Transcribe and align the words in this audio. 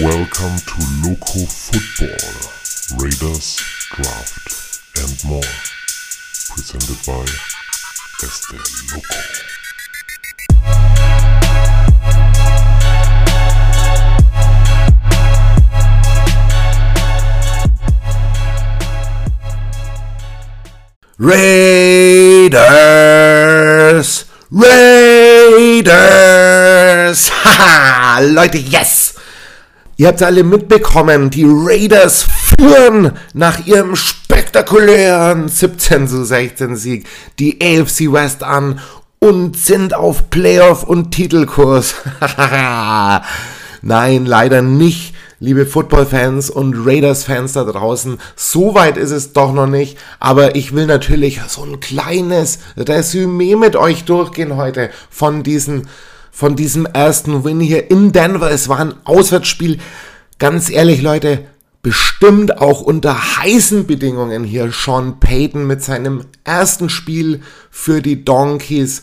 Welcome 0.00 0.56
to 0.56 0.80
Loco 1.04 1.44
Football, 1.44 2.16
Raiders, 2.98 3.60
Draft 3.90 4.80
and 4.96 5.22
more. 5.28 5.42
Presented 6.48 6.96
by 7.04 7.26
Este 8.22 8.56
Loco. 8.94 9.20
Raiders! 21.18 22.64
Raiders! 24.50 25.92
Haha, 27.30 28.22
Leute, 28.22 28.54
yes! 28.54 29.01
Ihr 29.96 30.08
habt 30.08 30.22
alle 30.22 30.42
mitbekommen, 30.42 31.28
die 31.28 31.46
Raiders 31.46 32.26
führen 32.58 33.12
nach 33.34 33.66
ihrem 33.66 33.94
spektakulären 33.94 35.48
17 35.48 36.08
zu 36.08 36.24
16 36.24 36.76
Sieg 36.76 37.06
die 37.38 37.58
AFC 37.60 38.10
West 38.10 38.42
an 38.42 38.80
und 39.18 39.56
sind 39.56 39.94
auf 39.94 40.30
Playoff 40.30 40.82
und 40.82 41.10
Titelkurs. 41.10 41.94
Nein, 43.82 44.26
leider 44.26 44.62
nicht, 44.62 45.14
liebe 45.40 45.66
Football-Fans 45.66 46.48
und 46.48 46.74
Raiders-Fans 46.86 47.52
da 47.52 47.64
draußen. 47.64 48.18
So 48.34 48.74
weit 48.74 48.96
ist 48.96 49.10
es 49.10 49.34
doch 49.34 49.52
noch 49.52 49.66
nicht, 49.66 49.98
aber 50.20 50.56
ich 50.56 50.74
will 50.74 50.86
natürlich 50.86 51.40
so 51.48 51.64
ein 51.64 51.80
kleines 51.80 52.60
Resümee 52.78 53.56
mit 53.56 53.76
euch 53.76 54.04
durchgehen 54.04 54.56
heute 54.56 54.90
von 55.10 55.42
diesen 55.42 55.88
von 56.32 56.56
diesem 56.56 56.86
ersten 56.86 57.44
Win 57.44 57.60
hier 57.60 57.90
in 57.90 58.10
Denver. 58.10 58.50
Es 58.50 58.68
war 58.68 58.80
ein 58.80 58.94
Auswärtsspiel. 59.04 59.78
Ganz 60.38 60.70
ehrlich, 60.70 61.02
Leute, 61.02 61.44
bestimmt 61.82 62.58
auch 62.58 62.80
unter 62.80 63.36
heißen 63.36 63.86
Bedingungen 63.86 64.42
hier 64.42 64.72
Sean 64.72 65.20
Payton 65.20 65.66
mit 65.66 65.82
seinem 65.82 66.24
ersten 66.42 66.88
Spiel 66.88 67.42
für 67.70 68.00
die 68.00 68.24
Donkeys. 68.24 69.02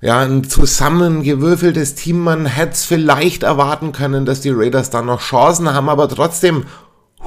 Ja, 0.00 0.20
ein 0.20 0.44
zusammengewürfeltes 0.44 1.94
Team. 1.96 2.20
Man 2.20 2.46
hätte 2.46 2.72
es 2.72 2.84
vielleicht 2.84 3.42
erwarten 3.42 3.92
können, 3.92 4.24
dass 4.24 4.40
die 4.40 4.50
Raiders 4.50 4.90
da 4.90 5.02
noch 5.02 5.20
Chancen 5.20 5.72
haben, 5.72 5.88
aber 5.90 6.08
trotzdem, 6.08 6.64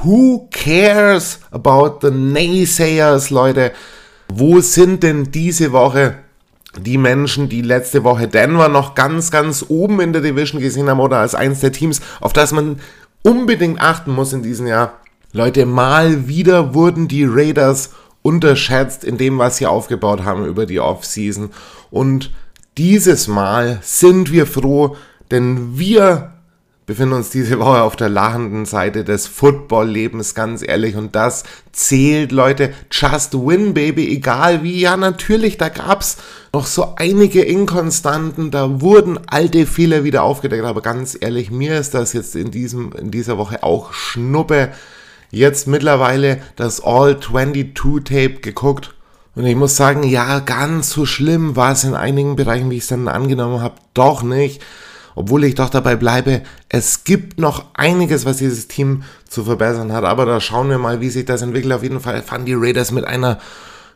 who 0.03 0.49
cares 0.51 1.39
about 1.51 1.99
the 2.01 2.13
naysayers, 2.13 3.29
Leute? 3.29 3.71
Wo 4.29 4.61
sind 4.61 5.03
denn 5.03 5.31
diese 5.31 5.71
Woche 5.71 6.15
die 6.79 6.97
Menschen, 6.97 7.49
die 7.49 7.61
letzte 7.61 8.03
Woche 8.03 8.27
Denver 8.27 8.69
noch 8.69 8.95
ganz, 8.95 9.31
ganz 9.31 9.65
oben 9.67 9.99
in 9.99 10.13
der 10.13 10.21
Division 10.21 10.61
gesehen 10.61 10.89
haben 10.89 10.99
oder 10.99 11.17
als 11.17 11.35
eins 11.35 11.59
der 11.59 11.71
Teams, 11.71 12.01
auf 12.21 12.33
das 12.33 12.51
man 12.51 12.79
unbedingt 13.23 13.81
achten 13.81 14.11
muss 14.11 14.33
in 14.33 14.43
diesem 14.43 14.67
Jahr. 14.67 14.93
Leute, 15.31 15.65
mal 15.65 16.27
wieder 16.27 16.73
wurden 16.73 17.07
die 17.07 17.25
Raiders 17.25 17.91
unterschätzt 18.21 19.03
in 19.03 19.17
dem, 19.17 19.37
was 19.37 19.57
sie 19.57 19.67
aufgebaut 19.67 20.23
haben 20.23 20.45
über 20.45 20.65
die 20.65 20.79
Offseason. 20.79 21.51
Und 21.91 22.31
dieses 22.77 23.27
Mal 23.27 23.79
sind 23.81 24.31
wir 24.31 24.45
froh, 24.45 24.95
denn 25.31 25.77
wir 25.77 26.31
befinden 26.87 27.15
uns 27.15 27.29
diese 27.29 27.59
Woche 27.59 27.81
auf 27.81 27.97
der 27.97 28.07
lachenden 28.07 28.65
Seite 28.65 29.03
des 29.03 29.27
Football-Lebens, 29.27 30.33
ganz 30.33 30.65
ehrlich. 30.65 30.95
Und 30.95 31.15
das 31.15 31.43
zählt, 31.73 32.31
Leute. 32.31 32.73
Just 32.91 33.33
win, 33.33 33.73
baby. 33.73 34.07
Egal 34.07 34.63
wie. 34.63 34.79
Ja, 34.79 34.95
natürlich, 34.95 35.57
da 35.57 35.69
gab's 35.69 36.17
noch 36.57 36.65
so 36.65 36.95
einige 36.95 37.43
Inkonstanten. 37.43 38.49
Da 38.49 38.81
wurden 38.81 39.19
alte 39.27 39.67
Fehler 39.67 40.03
wieder 40.03 40.23
aufgedeckt. 40.23 40.65
Aber 40.65 40.81
ganz 40.81 41.15
ehrlich, 41.19 41.51
mir 41.51 41.79
ist 41.79 41.93
das 41.93 42.13
jetzt 42.13 42.35
in, 42.35 42.49
diesem, 42.49 42.93
in 42.93 43.11
dieser 43.11 43.37
Woche 43.37 43.63
auch 43.63 43.93
Schnuppe. 43.93 44.71
Jetzt 45.29 45.67
mittlerweile 45.67 46.41
das 46.55 46.81
All-22-Tape 46.83 48.41
geguckt. 48.41 48.95
Und 49.35 49.45
ich 49.45 49.55
muss 49.55 49.75
sagen, 49.75 50.01
ja, 50.01 50.39
ganz 50.39 50.89
so 50.89 51.05
schlimm 51.05 51.55
war 51.55 51.73
es 51.73 51.83
in 51.83 51.93
einigen 51.93 52.35
Bereichen, 52.35 52.71
wie 52.71 52.77
ich 52.77 52.83
es 52.83 52.89
dann 52.89 53.07
angenommen 53.07 53.61
habe, 53.61 53.75
doch 53.93 54.23
nicht 54.23 54.61
obwohl 55.17 55.45
ich 55.45 55.55
doch 55.55 55.71
dabei 55.71 55.95
bleibe, 55.95 56.43
es 56.69 57.03
gibt 57.03 57.39
noch 57.39 57.65
einiges, 57.73 58.27
was 58.27 58.37
dieses 58.37 58.67
Team 58.67 59.01
zu 59.27 59.43
verbessern 59.45 59.91
hat. 59.91 60.03
Aber 60.03 60.27
da 60.27 60.39
schauen 60.39 60.69
wir 60.69 60.77
mal, 60.77 61.01
wie 61.01 61.09
sich 61.09 61.25
das 61.25 61.41
entwickelt. 61.41 61.73
Auf 61.73 61.81
jeden 61.81 61.99
Fall 61.99 62.21
fahren 62.21 62.45
die 62.45 62.53
Raiders 62.53 62.91
mit 62.91 63.03
einer 63.03 63.39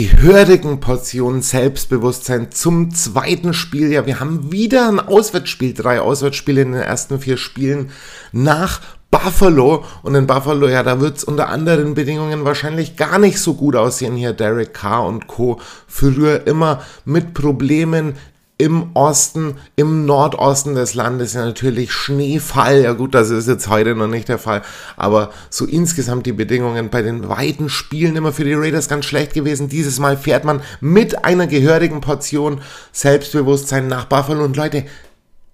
gehörigen 0.07 0.79
Portion 0.79 1.43
Selbstbewusstsein 1.43 2.51
zum 2.51 2.91
zweiten 2.91 3.53
Spiel. 3.53 3.91
Ja, 3.91 4.07
wir 4.07 4.19
haben 4.19 4.51
wieder 4.51 4.87
ein 4.87 4.99
Auswärtsspiel, 4.99 5.75
drei 5.75 6.01
Auswärtsspiele 6.01 6.63
in 6.63 6.71
den 6.71 6.81
ersten 6.81 7.19
vier 7.19 7.37
Spielen 7.37 7.91
nach 8.31 8.81
Buffalo. 9.11 9.85
Und 10.01 10.15
in 10.15 10.25
Buffalo, 10.25 10.67
ja, 10.67 10.81
da 10.81 10.99
wird 10.99 11.17
es 11.17 11.23
unter 11.23 11.49
anderen 11.49 11.93
Bedingungen 11.93 12.45
wahrscheinlich 12.45 12.95
gar 12.95 13.19
nicht 13.19 13.37
so 13.37 13.53
gut 13.53 13.75
aussehen. 13.75 14.15
Hier 14.15 14.33
Derek 14.33 14.73
Carr 14.73 15.05
und 15.05 15.27
Co. 15.27 15.59
Früher 15.85 16.47
immer 16.47 16.81
mit 17.05 17.35
Problemen 17.35 18.15
im 18.61 18.91
Osten, 18.93 19.55
im 19.75 20.05
Nordosten 20.05 20.75
des 20.75 20.93
Landes 20.93 21.33
natürlich 21.33 21.91
Schneefall. 21.91 22.83
Ja 22.83 22.93
gut, 22.93 23.15
das 23.15 23.31
ist 23.31 23.47
jetzt 23.47 23.67
heute 23.69 23.95
noch 23.95 24.05
nicht 24.07 24.29
der 24.29 24.37
Fall, 24.37 24.61
aber 24.97 25.31
so 25.49 25.65
insgesamt 25.65 26.27
die 26.27 26.31
Bedingungen 26.31 26.91
bei 26.91 27.01
den 27.01 27.27
weiten 27.27 27.69
Spielen 27.69 28.15
immer 28.15 28.31
für 28.31 28.43
die 28.43 28.53
Raiders 28.53 28.87
ganz 28.87 29.05
schlecht 29.05 29.33
gewesen. 29.33 29.67
Dieses 29.67 29.97
Mal 29.97 30.15
fährt 30.15 30.45
man 30.45 30.61
mit 30.79 31.25
einer 31.25 31.47
gehörigen 31.47 32.01
Portion 32.01 32.61
Selbstbewusstsein 32.91 33.87
nach 33.87 34.05
Buffalo 34.05 34.43
und 34.43 34.55
Leute, 34.55 34.85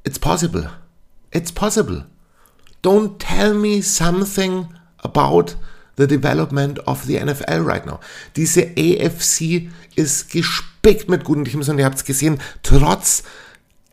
it's 0.04 0.20
possible. 0.20 0.70
It's 1.32 1.54
possible. 1.54 2.08
Don't 2.84 3.20
tell 3.20 3.54
me 3.54 3.82
something 3.82 4.68
about 4.98 5.56
the 5.98 6.08
development 6.08 6.80
of 6.88 7.04
the 7.04 7.20
NFL 7.20 7.66
right 7.66 7.86
now. 7.86 8.00
Diese 8.36 8.72
AFC 8.78 9.70
ist 9.96 10.30
gespickt 10.32 11.10
mit 11.10 11.24
guten 11.24 11.46
Teams 11.46 11.68
und 11.70 11.80
ihr 11.80 11.86
habt 11.86 11.98
es 11.98 12.06
gesehen, 12.06 12.40
trotz 12.64 13.24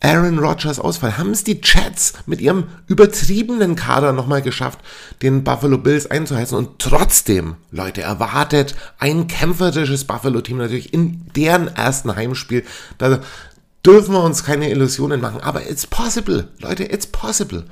Aaron 0.04 0.38
Rodgers 0.38 0.78
Ausfall 0.78 1.16
haben 1.16 1.30
es 1.30 1.44
die 1.44 1.60
Jets 1.62 2.12
mit 2.26 2.42
ihrem 2.42 2.64
übertriebenen 2.88 3.74
Kader 3.74 4.12
nochmal 4.12 4.42
geschafft, 4.42 4.80
den 5.22 5.44
Buffalo 5.44 5.78
Bills 5.78 6.10
einzuheizen 6.10 6.58
und 6.58 6.78
trotzdem, 6.78 7.56
Leute, 7.70 8.02
erwartet 8.02 8.74
ein 8.98 9.28
kämpferisches 9.28 10.04
Buffalo-Team 10.04 10.58
natürlich 10.58 10.92
in 10.92 11.26
deren 11.34 11.68
ersten 11.68 12.14
Heimspiel. 12.14 12.64
Da 12.98 13.20
dürfen 13.84 14.12
wir 14.12 14.22
uns 14.22 14.44
keine 14.44 14.70
Illusionen 14.70 15.22
machen, 15.22 15.40
aber 15.40 15.70
it's 15.70 15.86
possible, 15.86 16.48
Leute, 16.58 16.84
it's 16.84 17.06
possible. 17.06 17.64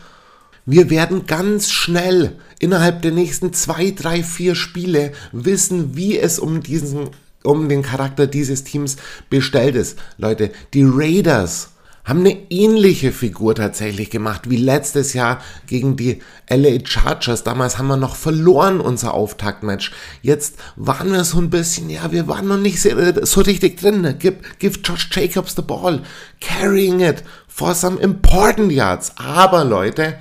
Wir 0.64 0.90
werden 0.90 1.26
ganz 1.26 1.70
schnell 1.70 2.38
innerhalb 2.60 3.02
der 3.02 3.10
nächsten 3.10 3.52
zwei, 3.52 3.90
drei, 3.90 4.22
vier 4.22 4.54
Spiele 4.54 5.12
wissen, 5.32 5.96
wie 5.96 6.18
es 6.18 6.38
um 6.38 6.62
diesen, 6.62 7.10
um 7.42 7.68
den 7.68 7.82
Charakter 7.82 8.28
dieses 8.28 8.62
Teams 8.62 8.96
bestellt 9.28 9.74
ist. 9.74 9.98
Leute, 10.18 10.52
die 10.72 10.84
Raiders 10.84 11.70
haben 12.04 12.20
eine 12.20 12.50
ähnliche 12.50 13.12
Figur 13.12 13.54
tatsächlich 13.54 14.10
gemacht 14.10 14.50
wie 14.50 14.56
letztes 14.56 15.14
Jahr 15.14 15.40
gegen 15.66 15.96
die 15.96 16.20
LA 16.48 16.84
Chargers. 16.84 17.44
Damals 17.44 17.78
haben 17.78 17.86
wir 17.86 17.96
noch 17.96 18.16
verloren 18.16 18.80
unser 18.80 19.14
Auftaktmatch. 19.14 19.92
Jetzt 20.20 20.56
waren 20.74 21.12
wir 21.12 21.24
so 21.24 21.38
ein 21.38 21.50
bisschen, 21.50 21.90
ja, 21.90 22.10
wir 22.10 22.26
waren 22.26 22.48
noch 22.48 22.58
nicht 22.58 22.80
so 22.80 23.40
richtig 23.40 23.80
drin. 23.80 24.16
Give, 24.18 24.36
give 24.58 24.80
Josh 24.82 25.08
Jacobs 25.12 25.54
the 25.54 25.62
ball, 25.62 26.02
carrying 26.40 27.00
it 27.00 27.22
for 27.46 27.74
some 27.74 28.00
important 28.00 28.72
yards. 28.72 29.12
Aber 29.16 29.64
Leute, 29.64 30.18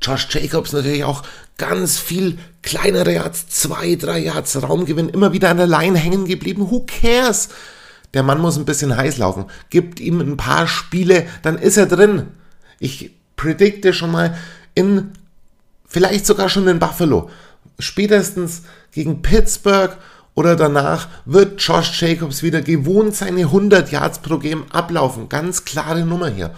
Josh 0.00 0.28
Jacobs 0.30 0.72
natürlich 0.72 1.04
auch 1.04 1.22
ganz 1.56 1.98
viel 1.98 2.38
kleinere 2.62 3.14
Yards, 3.14 3.48
zwei, 3.48 3.94
drei 3.94 4.18
Yards 4.18 4.62
Raumgewinn, 4.62 5.08
immer 5.08 5.32
wieder 5.32 5.50
an 5.50 5.56
der 5.56 5.66
Line 5.66 5.98
hängen 5.98 6.26
geblieben. 6.26 6.70
Who 6.70 6.86
cares? 6.86 7.48
Der 8.14 8.22
Mann 8.22 8.40
muss 8.40 8.56
ein 8.56 8.64
bisschen 8.64 8.96
heiß 8.96 9.18
laufen. 9.18 9.46
Gibt 9.70 10.00
ihm 10.00 10.20
ein 10.20 10.36
paar 10.36 10.66
Spiele, 10.66 11.26
dann 11.42 11.58
ist 11.58 11.76
er 11.76 11.86
drin. 11.86 12.28
Ich 12.78 13.12
predikte 13.36 13.92
schon 13.92 14.10
mal 14.10 14.36
in, 14.74 15.12
vielleicht 15.86 16.26
sogar 16.26 16.48
schon 16.48 16.68
in 16.68 16.78
Buffalo. 16.78 17.30
Spätestens 17.78 18.62
gegen 18.92 19.22
Pittsburgh 19.22 19.96
oder 20.34 20.56
danach 20.56 21.08
wird 21.24 21.60
Josh 21.60 22.00
Jacobs 22.00 22.42
wieder 22.42 22.60
gewohnt 22.60 23.14
seine 23.14 23.42
100 23.42 23.90
Yards 23.90 24.20
pro 24.20 24.38
Game 24.38 24.64
ablaufen. 24.70 25.28
Ganz 25.28 25.64
klare 25.64 26.04
Nummer 26.04 26.28
hier. 26.28 26.54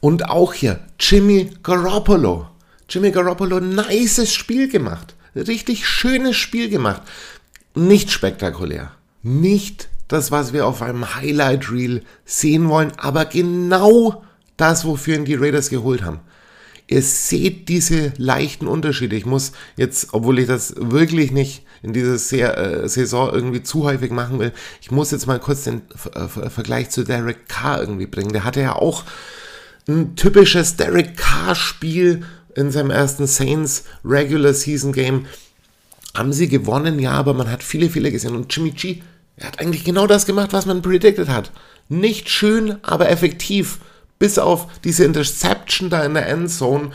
Und 0.00 0.28
auch 0.28 0.52
hier 0.52 0.80
Jimmy 0.98 1.50
Garoppolo. 1.62 2.48
Jimmy 2.92 3.10
Garoppolo 3.10 3.58
nices 3.58 4.34
Spiel 4.34 4.68
gemacht. 4.68 5.14
Richtig 5.34 5.86
schönes 5.86 6.36
Spiel 6.36 6.68
gemacht. 6.68 7.00
Nicht 7.74 8.10
spektakulär. 8.10 8.92
Nicht 9.22 9.88
das, 10.08 10.30
was 10.30 10.52
wir 10.52 10.66
auf 10.66 10.82
einem 10.82 11.14
Highlight 11.14 11.72
Reel 11.72 12.02
sehen 12.26 12.68
wollen, 12.68 12.92
aber 12.98 13.24
genau 13.24 14.22
das, 14.58 14.84
wofür 14.84 15.16
ihn 15.16 15.24
die 15.24 15.36
Raiders 15.36 15.70
geholt 15.70 16.02
haben. 16.02 16.20
Ihr 16.86 17.00
seht 17.00 17.70
diese 17.70 18.12
leichten 18.18 18.66
Unterschiede. 18.66 19.16
Ich 19.16 19.24
muss 19.24 19.52
jetzt, 19.78 20.08
obwohl 20.12 20.40
ich 20.40 20.46
das 20.46 20.74
wirklich 20.76 21.30
nicht 21.30 21.64
in 21.82 21.94
dieser 21.94 22.16
äh, 22.16 22.86
Saison 22.90 23.32
irgendwie 23.32 23.62
zu 23.62 23.84
häufig 23.84 24.10
machen 24.10 24.38
will, 24.38 24.52
ich 24.82 24.90
muss 24.90 25.12
jetzt 25.12 25.26
mal 25.26 25.40
kurz 25.40 25.64
den 25.64 25.80
Vergleich 25.88 26.90
zu 26.90 27.04
Derek 27.04 27.48
Carr 27.48 27.80
irgendwie 27.80 28.06
bringen. 28.06 28.34
Der 28.34 28.44
hatte 28.44 28.60
ja 28.60 28.74
auch 28.74 29.04
ein 29.88 30.14
typisches 30.14 30.76
Derek 30.76 31.16
Carr-Spiel 31.16 32.22
in 32.54 32.70
seinem 32.70 32.90
ersten 32.90 33.26
Saints 33.26 33.84
Regular 34.04 34.54
Season 34.54 34.92
Game 34.92 35.26
haben 36.14 36.32
sie 36.32 36.48
gewonnen, 36.48 36.98
ja, 36.98 37.12
aber 37.12 37.34
man 37.34 37.50
hat 37.50 37.62
viele 37.62 37.88
Fehler 37.88 38.10
gesehen. 38.10 38.36
Und 38.36 38.54
Jimmy 38.54 38.70
G, 38.70 39.02
er 39.36 39.48
hat 39.48 39.60
eigentlich 39.60 39.84
genau 39.84 40.06
das 40.06 40.26
gemacht, 40.26 40.52
was 40.52 40.66
man 40.66 40.82
predicted 40.82 41.28
hat. 41.28 41.52
Nicht 41.88 42.28
schön, 42.28 42.76
aber 42.82 43.08
effektiv. 43.08 43.78
Bis 44.18 44.38
auf 44.38 44.68
diese 44.84 45.04
Interception 45.04 45.90
da 45.90 46.04
in 46.04 46.14
der 46.14 46.28
Endzone, 46.28 46.90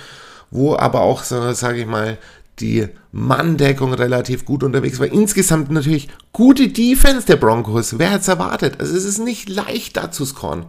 wo 0.50 0.76
aber 0.76 1.02
auch, 1.02 1.24
sage 1.24 1.82
ich 1.82 1.88
mal, 1.88 2.18
die 2.60 2.88
Manndeckung 3.12 3.94
relativ 3.94 4.46
gut 4.46 4.64
unterwegs 4.64 5.00
war. 5.00 5.08
Insgesamt 5.08 5.70
natürlich 5.70 6.10
gute 6.32 6.70
Defense 6.70 7.26
der 7.26 7.36
Broncos. 7.36 8.00
Wer 8.00 8.12
hätte 8.12 8.22
es 8.22 8.28
erwartet? 8.28 8.80
Also 8.80 8.96
es 8.96 9.04
ist 9.04 9.20
nicht 9.20 9.50
leicht 9.50 9.98
da 9.98 10.12
zu 10.12 10.26
scoren. 10.26 10.68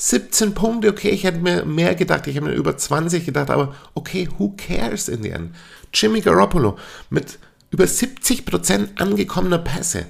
17 0.00 0.54
Punkte, 0.54 0.90
okay, 0.90 1.10
ich 1.10 1.24
hätte 1.24 1.40
mir 1.40 1.64
mehr 1.64 1.96
gedacht, 1.96 2.28
ich 2.28 2.36
habe 2.36 2.46
mir 2.46 2.54
über 2.54 2.76
20 2.76 3.26
gedacht, 3.26 3.50
aber 3.50 3.74
okay, 3.94 4.28
who 4.38 4.54
cares 4.56 5.08
in 5.08 5.22
the 5.22 5.30
end? 5.30 5.54
Jimmy 5.92 6.20
Garoppolo 6.20 6.78
mit 7.10 7.38
über 7.70 7.84
70% 7.84 9.00
angekommener 9.00 9.58
Pässe. 9.58 10.06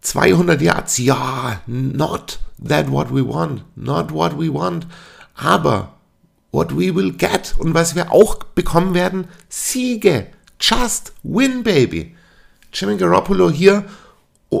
200 0.00 0.60
Yards, 0.62 0.98
ja, 0.98 1.60
not 1.66 2.38
that 2.64 2.90
what 2.90 3.12
we 3.12 3.26
want, 3.26 3.64
not 3.74 4.12
what 4.12 4.38
we 4.38 4.52
want, 4.52 4.86
aber 5.34 5.94
what 6.52 6.70
we 6.70 6.94
will 6.94 7.10
get 7.10 7.54
und 7.58 7.74
was 7.74 7.96
wir 7.96 8.12
auch 8.12 8.36
bekommen 8.54 8.94
werden, 8.94 9.26
Siege. 9.48 10.28
Just 10.60 11.12
win, 11.24 11.64
baby. 11.64 12.14
Jimmy 12.72 12.96
Garoppolo 12.96 13.50
hier 13.50 13.86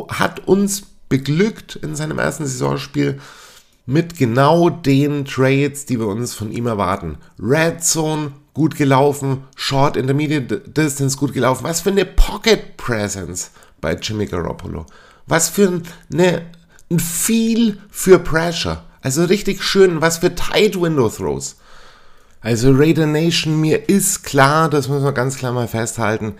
hat 0.08 0.48
uns 0.48 0.82
beglückt 1.08 1.76
in 1.76 1.94
seinem 1.94 2.18
ersten 2.18 2.46
Saisonspiel 2.46 3.20
mit 3.86 4.16
genau 4.16 4.70
den 4.70 5.24
Trades, 5.24 5.86
die 5.86 5.98
wir 5.98 6.06
uns 6.06 6.34
von 6.34 6.50
ihm 6.50 6.66
erwarten. 6.66 7.18
Red 7.38 7.84
Zone 7.84 8.32
gut 8.54 8.76
gelaufen, 8.76 9.44
Short 9.56 9.96
Intermediate 9.96 10.60
Distance 10.60 11.16
gut 11.16 11.32
gelaufen. 11.32 11.64
Was 11.64 11.82
für 11.82 11.90
eine 11.90 12.04
Pocket 12.04 12.76
Presence 12.76 13.50
bei 13.80 13.94
Jimmy 13.94 14.26
Garoppolo. 14.26 14.86
Was 15.26 15.48
für 15.48 15.82
eine, 16.12 16.46
ein 16.90 16.98
Feel 16.98 17.78
für 17.90 18.18
Pressure. 18.18 18.84
Also 19.02 19.24
richtig 19.24 19.62
schön, 19.62 20.00
was 20.00 20.18
für 20.18 20.34
Tight 20.34 20.80
Window 20.80 21.08
Throws. 21.08 21.56
Also 22.40 22.72
Raider 22.72 23.06
Nation, 23.06 23.60
mir 23.60 23.88
ist 23.88 24.22
klar, 24.22 24.68
das 24.68 24.88
muss 24.88 25.02
man 25.02 25.14
ganz 25.14 25.36
klar 25.36 25.52
mal 25.52 25.68
festhalten, 25.68 26.34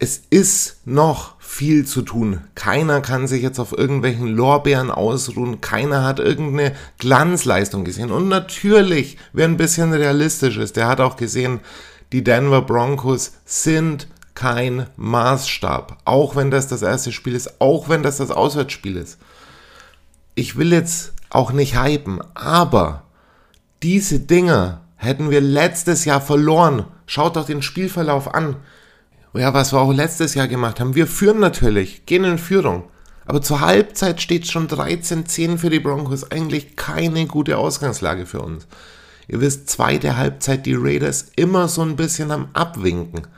es 0.00 0.22
ist 0.30 0.78
noch 0.86 1.39
viel 1.50 1.84
zu 1.84 2.02
tun. 2.02 2.42
Keiner 2.54 3.00
kann 3.00 3.26
sich 3.26 3.42
jetzt 3.42 3.58
auf 3.58 3.76
irgendwelchen 3.76 4.28
Lorbeeren 4.28 4.90
ausruhen. 4.90 5.60
Keiner 5.60 6.04
hat 6.04 6.20
irgendeine 6.20 6.76
Glanzleistung 6.98 7.84
gesehen. 7.84 8.12
Und 8.12 8.28
natürlich, 8.28 9.18
wer 9.32 9.46
ein 9.46 9.56
bisschen 9.56 9.92
realistisch 9.92 10.56
ist, 10.58 10.76
der 10.76 10.86
hat 10.86 11.00
auch 11.00 11.16
gesehen, 11.16 11.58
die 12.12 12.22
Denver 12.22 12.62
Broncos 12.62 13.32
sind 13.44 14.06
kein 14.34 14.86
Maßstab. 14.96 15.98
Auch 16.04 16.36
wenn 16.36 16.52
das 16.52 16.68
das 16.68 16.82
erste 16.82 17.10
Spiel 17.10 17.34
ist, 17.34 17.60
auch 17.60 17.88
wenn 17.88 18.04
das 18.04 18.18
das 18.18 18.30
Auswärtsspiel 18.30 18.96
ist. 18.96 19.18
Ich 20.36 20.56
will 20.56 20.72
jetzt 20.72 21.12
auch 21.30 21.50
nicht 21.50 21.78
hypen, 21.78 22.20
aber 22.32 23.02
diese 23.82 24.20
Dinge 24.20 24.80
hätten 24.96 25.30
wir 25.30 25.40
letztes 25.40 26.04
Jahr 26.04 26.20
verloren. 26.20 26.84
Schaut 27.06 27.34
doch 27.34 27.44
den 27.44 27.60
Spielverlauf 27.60 28.32
an. 28.32 28.56
Ja, 29.32 29.54
was 29.54 29.72
wir 29.72 29.80
auch 29.80 29.92
letztes 29.92 30.34
Jahr 30.34 30.48
gemacht 30.48 30.80
haben. 30.80 30.96
Wir 30.96 31.06
führen 31.06 31.38
natürlich, 31.38 32.04
gehen 32.04 32.24
in 32.24 32.38
Führung. 32.38 32.84
Aber 33.26 33.40
zur 33.40 33.60
Halbzeit 33.60 34.20
steht 34.20 34.48
schon 34.48 34.66
13-10 34.66 35.56
für 35.56 35.70
die 35.70 35.78
Broncos. 35.78 36.32
Eigentlich 36.32 36.74
keine 36.74 37.26
gute 37.26 37.58
Ausgangslage 37.58 38.26
für 38.26 38.40
uns. 38.40 38.66
Ihr 39.28 39.40
wisst, 39.40 39.70
zweite 39.70 40.16
Halbzeit 40.16 40.66
die 40.66 40.74
Raiders 40.74 41.30
immer 41.36 41.68
so 41.68 41.82
ein 41.82 41.94
bisschen 41.94 42.32
am 42.32 42.48
Abwinken. 42.54 43.28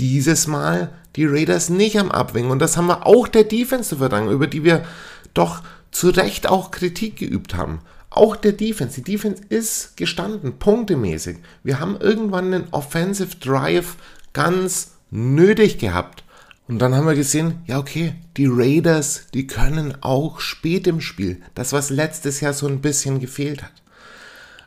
Dieses 0.00 0.48
Mal 0.48 0.90
die 1.14 1.26
Raiders 1.26 1.68
nicht 1.68 1.96
am 1.96 2.10
Abwinken. 2.10 2.50
Und 2.50 2.58
das 2.58 2.76
haben 2.76 2.88
wir 2.88 3.06
auch 3.06 3.28
der 3.28 3.44
Defense 3.44 3.90
zu 3.90 3.96
verdanken, 3.98 4.32
über 4.32 4.48
die 4.48 4.64
wir 4.64 4.84
doch 5.32 5.62
zu 5.92 6.08
Recht 6.08 6.48
auch 6.48 6.72
Kritik 6.72 7.16
geübt 7.16 7.54
haben. 7.54 7.82
Auch 8.10 8.34
der 8.34 8.52
Defense. 8.52 9.00
Die 9.00 9.12
Defense 9.12 9.42
ist 9.48 9.96
gestanden, 9.96 10.58
punktemäßig. 10.58 11.38
Wir 11.62 11.78
haben 11.78 11.96
irgendwann 12.00 12.52
einen 12.52 12.68
Offensive 12.72 13.36
Drive 13.36 13.94
ganz 14.32 14.92
nötig 15.10 15.78
gehabt. 15.78 16.24
Und 16.68 16.80
dann 16.80 16.94
haben 16.94 17.06
wir 17.06 17.14
gesehen, 17.14 17.62
ja 17.66 17.78
okay, 17.78 18.14
die 18.36 18.46
Raiders, 18.46 19.26
die 19.32 19.46
können 19.46 19.96
auch 20.02 20.40
spät 20.40 20.86
im 20.86 21.00
Spiel. 21.00 21.40
Das, 21.54 21.72
was 21.72 21.88
letztes 21.88 22.40
Jahr 22.40 22.52
so 22.52 22.66
ein 22.66 22.82
bisschen 22.82 23.20
gefehlt 23.20 23.62
hat. 23.62 23.72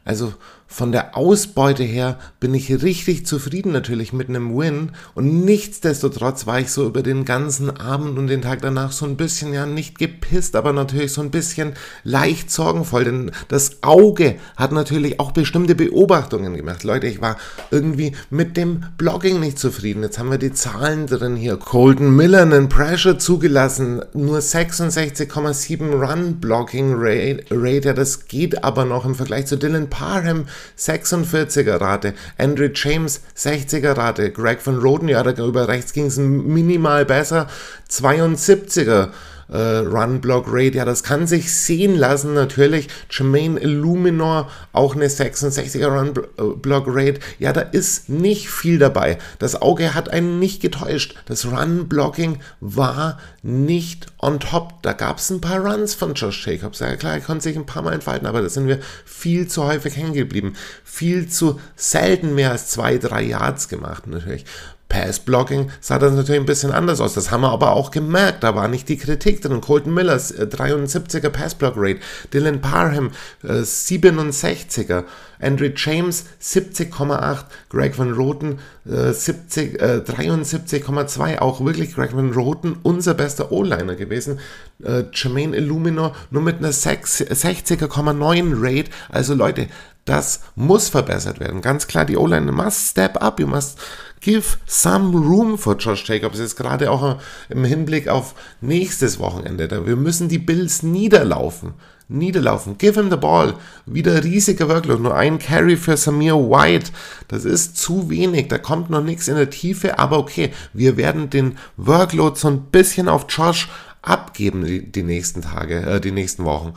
Also 0.04 0.34
von 0.72 0.94
der 0.94 1.18
Ausbeute 1.18 1.84
her 1.84 2.18
bin 2.40 2.54
ich 2.54 2.82
richtig 2.82 3.26
zufrieden 3.26 3.74
natürlich 3.74 4.14
mit 4.14 4.30
einem 4.30 4.58
Win 4.58 4.94
und 5.16 5.44
nichtsdestotrotz 5.44 6.48
war 6.48 6.62
ich 6.62 6.72
so 6.72 6.86
über 6.86 7.04
den 7.04 7.26
ganzen 7.26 7.70
Abend 7.70 8.18
und 8.18 8.28
den 8.28 8.42
Tag 8.42 8.62
danach 8.62 8.94
so 8.94 9.06
ein 9.06 9.18
bisschen, 9.18 9.54
ja, 9.54 9.66
nicht 9.66 10.00
gepisst, 10.00 10.56
aber 10.56 10.72
natürlich 10.72 11.12
so 11.12 11.22
ein 11.22 11.30
bisschen 11.30 11.74
leicht 12.06 12.50
sorgenvoll, 12.50 13.04
denn 13.04 13.32
das 13.50 13.84
Auge 13.84 14.36
hat 14.56 14.72
natürlich 14.72 15.20
auch 15.20 15.34
bestimmte 15.34 15.76
Beobachtungen 15.76 16.56
gemacht. 16.56 16.86
Leute, 16.86 17.08
ich 17.08 17.20
war 17.20 17.36
irgendwie 17.70 18.14
mit 18.30 18.56
dem 18.56 18.86
Blogging 18.98 19.42
nicht 19.42 19.60
zufrieden. 19.60 20.04
Jetzt 20.04 20.20
haben 20.20 20.32
wir 20.32 20.38
die 20.38 20.54
Zahlen 20.54 21.06
drin 21.06 21.36
hier. 21.36 21.58
Colton 21.58 22.16
Miller 22.16 22.44
einen 22.44 22.70
Pressure 22.70 23.20
zugelassen, 23.20 24.02
nur 24.14 24.40
66,7 24.40 25.92
Run 25.92 26.40
Blocking 26.40 26.94
Rate, 26.96 27.88
ja, 27.88 27.94
das 27.94 28.28
geht 28.28 28.64
aber 28.64 28.86
noch 28.86 29.06
im 29.06 29.16
Vergleich 29.16 29.48
zu 29.48 29.58
Dylan 29.58 29.90
Parham 29.90 30.46
46er 30.78 31.80
Rate, 31.80 32.14
Andrew 32.38 32.70
James 32.74 33.22
60er 33.38 33.96
Rate, 33.98 34.32
Greg 34.32 34.62
von 34.62 34.80
Roden, 34.80 35.08
ja, 35.08 35.24
da 35.24 35.32
über 35.46 35.68
rechts 35.68 35.94
ging 35.94 36.06
es 36.06 36.18
minimal 36.18 37.06
besser, 37.06 37.48
72er 37.90 39.10
äh, 39.52 39.58
Run-Block-Rate. 39.58 40.78
Ja, 40.78 40.86
das 40.86 41.04
kann 41.04 41.28
sich 41.28 41.54
sehen 41.54 41.96
lassen 41.96 42.34
natürlich. 42.34 42.88
Jermaine 43.10 43.60
Illuminor, 43.60 44.50
auch 44.74 44.96
eine 44.96 45.08
66er 45.08 45.88
Run-Block-Rate. 45.88 47.20
Ja, 47.38 47.54
da 47.54 47.62
ist 47.62 48.10
nicht 48.10 48.50
viel 48.50 48.80
dabei. 48.80 49.18
Das 49.40 49.62
Auge 49.62 49.94
hat 49.94 50.10
einen 50.10 50.40
nicht 50.40 50.62
getäuscht. 50.62 51.16
Das 51.26 51.46
Run-Blocking 51.46 52.40
war 52.60 53.20
nicht 53.44 54.08
on 54.20 54.40
top. 54.40 54.82
Da 54.82 54.94
gab 54.94 55.18
es 55.18 55.30
ein 55.30 55.42
paar 55.42 55.60
Runs 55.60 55.94
von 55.94 56.14
Josh 56.14 56.46
Jacobs. 56.48 56.80
Ja, 56.80 56.96
klar, 56.96 57.14
er 57.14 57.22
konnte 57.22 57.44
sich 57.44 57.56
ein 57.56 57.66
paar 57.66 57.82
Mal 57.82 57.94
entfalten, 57.94 58.28
aber 58.28 58.42
da 58.42 58.50
sind 58.50 58.68
wir 58.68 58.80
viel 59.06 59.48
zu 59.48 59.66
häufig 59.66 59.98
hängen 59.98 60.14
geblieben. 60.14 60.54
Viel 60.84 61.28
zu 61.28 61.60
selten 61.76 62.36
mehr 62.36 62.52
als 62.52 62.68
zwei, 62.68 62.98
drei 62.98 63.24
Yards 63.24 63.68
gemacht 63.68 64.08
natürlich. 64.08 64.46
Pass-Blocking 64.92 65.72
sah 65.80 66.00
das 66.00 66.14
natürlich 66.14 66.42
ein 66.42 66.46
bisschen 66.46 66.72
anders 66.72 67.00
aus. 67.00 67.14
Das 67.14 67.32
haben 67.32 67.42
wir 67.42 67.52
aber 67.52 67.72
auch 67.72 67.92
gemerkt. 67.92 68.44
Da 68.44 68.56
war 68.56 68.68
nicht 68.68 68.90
die 68.90 68.98
Kritik 68.98 69.42
drin. 69.42 69.62
Colton 69.62 69.94
Millers, 69.94 70.38
73er 70.38 71.30
Pass-Block-Rate. 71.30 72.02
Dylan 72.34 72.60
Parham, 72.60 73.12
67er. 73.42 75.00
Äh, 75.00 75.04
Andrew 75.40 75.70
James, 75.74 76.26
70,8. 76.42 77.46
Greg 77.70 77.98
Van 77.98 78.12
Roten, 78.12 78.60
70, 78.84 79.82
äh, 79.82 80.02
73,2. 80.06 81.36
Äh, 81.36 81.40
auch 81.40 81.64
wirklich 81.64 81.96
Greg 81.96 82.14
Van 82.14 82.34
Roten, 82.34 82.78
unser 82.84 83.14
bester 83.14 83.54
O-Liner 83.54 83.96
gewesen. 83.96 84.40
Äh, 84.84 85.06
Jermaine 85.14 85.56
Illuminor 85.56 86.14
nur 86.32 86.42
mit 86.42 86.58
einer 86.58 86.74
60,9 86.74 88.54
Rate. 88.58 88.92
Also 89.10 89.36
Leute, 89.36 89.68
das 90.04 90.42
muss 90.56 90.90
verbessert 90.90 91.40
werden. 91.40 91.62
Ganz 91.62 91.88
klar, 91.88 92.04
die 92.04 92.18
O-Line 92.18 92.52
must 92.52 92.90
step 92.90 93.22
up. 93.24 93.40
You 93.40 93.48
must 93.48 93.80
give 94.22 94.58
some 94.66 95.18
room 95.18 95.58
for 95.58 95.76
Josh 95.76 96.08
Jacobs. 96.08 96.40
Jetzt 96.40 96.56
gerade 96.56 96.90
auch 96.90 97.18
im 97.50 97.64
Hinblick 97.66 98.08
auf 98.08 98.36
nächstes 98.62 99.20
Wochenende. 99.20 99.86
Wir 99.86 99.96
müssen 99.96 100.30
die 100.30 100.38
Bills 100.38 100.84
niederlaufen. 100.84 101.74
Niederlaufen. 102.08 102.78
Give 102.78 103.00
him 103.00 103.10
the 103.10 103.18
ball. 103.18 103.56
Wieder 103.86 104.24
riesiger 104.24 104.70
Workload. 104.70 105.02
Nur 105.02 105.16
ein 105.16 105.40
Carry 105.40 105.78
für 105.78 105.98
Samir 105.98 106.36
White. 106.36 106.92
Das 107.28 107.46
ist 107.46 107.78
zu 107.78 108.10
wenig. 108.10 108.50
Da 108.50 108.58
kommt 108.58 108.90
noch 108.90 109.04
nichts 109.04 109.28
in 109.28 109.36
der 109.36 109.50
Tiefe. 109.50 109.98
Aber 109.98 110.18
okay, 110.18 110.52
wir 110.74 110.98
werden 110.98 111.30
den 111.30 111.58
Workload 111.78 112.38
so 112.38 112.50
ein 112.50 112.64
bisschen 112.66 113.08
auf 113.08 113.26
Josh 113.30 113.70
abgeben 114.02 114.66
die, 114.66 114.92
die 114.92 115.04
nächsten 115.04 115.42
Tage, 115.42 115.82
äh, 115.82 116.02
die 116.02 116.12
nächsten 116.12 116.44
Wochen 116.44 116.74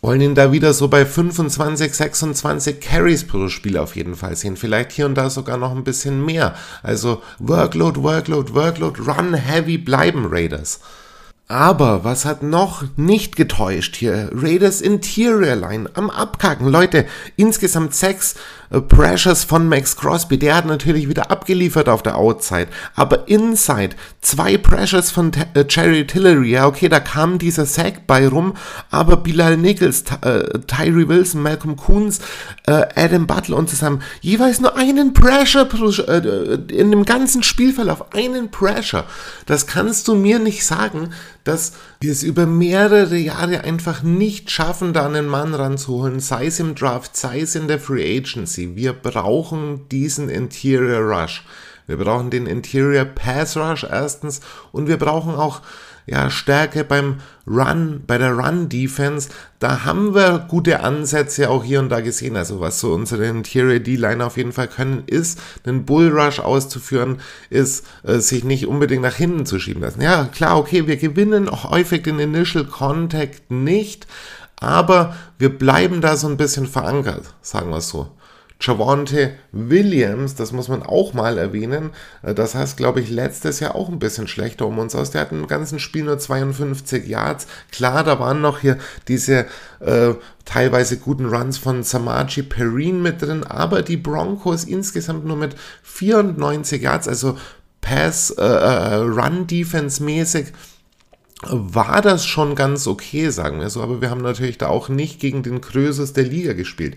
wollen 0.00 0.20
ihn 0.20 0.34
da 0.34 0.52
wieder 0.52 0.72
so 0.72 0.88
bei 0.88 1.04
25, 1.04 1.92
26 1.92 2.80
Carries 2.80 3.26
pro 3.26 3.48
Spiel 3.48 3.78
auf 3.78 3.96
jeden 3.96 4.14
Fall 4.14 4.36
sehen. 4.36 4.56
Vielleicht 4.56 4.92
hier 4.92 5.06
und 5.06 5.16
da 5.16 5.28
sogar 5.30 5.56
noch 5.56 5.74
ein 5.74 5.84
bisschen 5.84 6.24
mehr. 6.24 6.54
Also 6.82 7.22
Workload, 7.38 8.02
Workload, 8.02 8.54
Workload, 8.54 9.00
Run 9.02 9.34
Heavy 9.34 9.78
bleiben 9.78 10.26
Raiders. 10.26 10.80
Aber 11.50 12.04
was 12.04 12.26
hat 12.26 12.42
noch 12.42 12.84
nicht 12.96 13.34
getäuscht 13.34 13.96
hier? 13.96 14.30
Raiders 14.34 14.82
Interior 14.82 15.56
Line 15.56 15.88
am 15.94 16.10
Abkacken. 16.10 16.68
Leute, 16.68 17.06
insgesamt 17.36 17.94
sechs 17.94 18.34
äh, 18.70 18.80
Pressures 18.80 19.44
von 19.44 19.68
Max 19.68 19.96
Crosby. 19.96 20.38
Der 20.38 20.56
hat 20.56 20.66
natürlich 20.66 21.08
wieder 21.08 21.30
abgeliefert 21.30 21.88
auf 21.88 22.02
der 22.02 22.16
Outside. 22.16 22.68
Aber 22.94 23.28
Inside, 23.28 23.96
zwei 24.20 24.56
Pressures 24.56 25.10
von 25.10 25.32
T 25.32 25.44
äh, 25.54 25.64
Jerry 25.68 26.06
Tillery. 26.06 26.50
Ja, 26.50 26.66
okay, 26.66 26.88
da 26.88 27.00
kam 27.00 27.38
dieser 27.38 27.66
Sack 27.66 28.06
bei 28.06 28.28
rum. 28.28 28.54
Aber 28.90 29.16
Bilal 29.16 29.56
Nichols, 29.56 30.04
äh, 30.22 30.58
Tyree 30.66 31.08
Wilson, 31.08 31.42
Malcolm 31.42 31.76
Coons, 31.76 32.20
äh, 32.66 32.86
Adam 32.94 33.26
Butler 33.26 33.56
und 33.56 33.70
zusammen 33.70 34.02
jeweils 34.20 34.60
nur 34.60 34.76
einen 34.76 35.12
Pressure 35.12 35.68
äh, 36.08 36.54
in 36.72 36.90
dem 36.90 37.04
ganzen 37.04 37.42
Spielverlauf. 37.42 38.14
Einen 38.14 38.50
Pressure. 38.50 39.04
Das 39.46 39.66
kannst 39.66 40.08
du 40.08 40.14
mir 40.14 40.38
nicht 40.38 40.64
sagen 40.64 41.10
dass 41.48 41.72
wir 41.98 42.12
es 42.12 42.22
über 42.22 42.44
mehrere 42.44 43.16
Jahre 43.16 43.64
einfach 43.64 44.02
nicht 44.02 44.50
schaffen, 44.50 44.92
da 44.92 45.06
einen 45.06 45.26
Mann 45.26 45.54
ranzuholen, 45.54 46.20
sei 46.20 46.46
es 46.46 46.60
im 46.60 46.74
Draft, 46.74 47.16
sei 47.16 47.40
es 47.40 47.54
in 47.54 47.68
der 47.68 47.80
Free 47.80 48.18
Agency. 48.18 48.57
Wir 48.66 48.92
brauchen 48.92 49.88
diesen 49.88 50.28
Interior 50.28 51.00
Rush. 51.00 51.44
Wir 51.86 51.96
brauchen 51.96 52.30
den 52.30 52.46
Interior 52.46 53.04
Pass 53.04 53.56
Rush 53.56 53.84
erstens 53.84 54.40
und 54.72 54.88
wir 54.88 54.98
brauchen 54.98 55.34
auch 55.34 55.62
ja, 56.08 56.30
Stärke 56.30 56.84
beim 56.84 57.16
Run, 57.46 58.02
bei 58.06 58.16
der 58.16 58.32
Run-Defense, 58.32 59.28
da 59.58 59.84
haben 59.84 60.14
wir 60.14 60.46
gute 60.48 60.80
Ansätze 60.80 61.50
auch 61.50 61.62
hier 61.62 61.80
und 61.80 61.90
da 61.90 62.00
gesehen. 62.00 62.36
Also 62.36 62.60
was 62.60 62.80
so 62.80 62.94
unsere 62.94 63.26
Interior 63.26 63.78
D-Line 63.78 64.24
auf 64.24 64.38
jeden 64.38 64.52
Fall 64.52 64.68
können, 64.68 65.02
ist, 65.06 65.38
einen 65.64 65.84
Bullrush 65.84 66.40
auszuführen, 66.40 67.20
ist, 67.50 67.86
äh, 68.04 68.18
sich 68.18 68.44
nicht 68.44 68.66
unbedingt 68.66 69.02
nach 69.02 69.14
hinten 69.14 69.44
zu 69.44 69.58
schieben 69.58 69.82
lassen. 69.82 70.00
Ja, 70.00 70.24
klar, 70.24 70.58
okay, 70.58 70.86
wir 70.86 70.96
gewinnen 70.96 71.48
auch 71.48 71.70
häufig 71.70 72.02
den 72.02 72.18
Initial 72.18 72.64
Contact 72.64 73.50
nicht, 73.50 74.06
aber 74.60 75.14
wir 75.38 75.50
bleiben 75.50 76.00
da 76.00 76.16
so 76.16 76.26
ein 76.26 76.38
bisschen 76.38 76.66
verankert, 76.66 77.34
sagen 77.42 77.70
wir 77.70 77.78
es 77.78 77.88
so. 77.88 78.10
Javante 78.60 79.34
Williams, 79.52 80.34
das 80.34 80.50
muss 80.52 80.68
man 80.68 80.82
auch 80.82 81.14
mal 81.14 81.38
erwähnen. 81.38 81.90
Äh, 82.22 82.34
das 82.34 82.54
heißt, 82.54 82.76
glaube 82.76 83.00
ich, 83.00 83.08
letztes 83.08 83.60
Jahr 83.60 83.74
auch 83.74 83.88
ein 83.88 84.00
bisschen 84.00 84.26
schlechter 84.26 84.66
um 84.66 84.78
uns 84.78 84.94
aus. 84.94 85.10
Der 85.10 85.20
hat 85.22 85.32
im 85.32 85.46
ganzen 85.46 85.78
Spiel 85.78 86.04
nur 86.04 86.18
52 86.18 87.06
Yards. 87.06 87.46
Klar, 87.70 88.02
da 88.02 88.18
waren 88.18 88.40
noch 88.40 88.58
hier 88.58 88.78
diese 89.06 89.46
äh, 89.80 90.14
teilweise 90.44 90.98
guten 90.98 91.26
Runs 91.26 91.58
von 91.58 91.82
Samaji 91.82 92.42
Perrine 92.42 92.98
mit 92.98 93.22
drin, 93.22 93.44
aber 93.44 93.82
die 93.82 93.96
Broncos 93.96 94.64
insgesamt 94.64 95.24
nur 95.24 95.36
mit 95.36 95.54
94 95.82 96.82
Yards, 96.82 97.06
also 97.06 97.38
Pass, 97.80 98.30
äh, 98.30 98.44
äh, 98.44 98.94
Run 98.96 99.46
Defense 99.46 100.02
mäßig 100.02 100.52
war 101.42 102.02
das 102.02 102.26
schon 102.26 102.56
ganz 102.56 102.88
okay, 102.88 103.30
sagen 103.30 103.60
wir 103.60 103.70
so, 103.70 103.80
aber 103.80 104.00
wir 104.00 104.10
haben 104.10 104.22
natürlich 104.22 104.58
da 104.58 104.66
auch 104.66 104.88
nicht 104.88 105.20
gegen 105.20 105.44
den 105.44 105.60
Krösus 105.60 106.12
der 106.12 106.24
Liga 106.24 106.52
gespielt. 106.52 106.96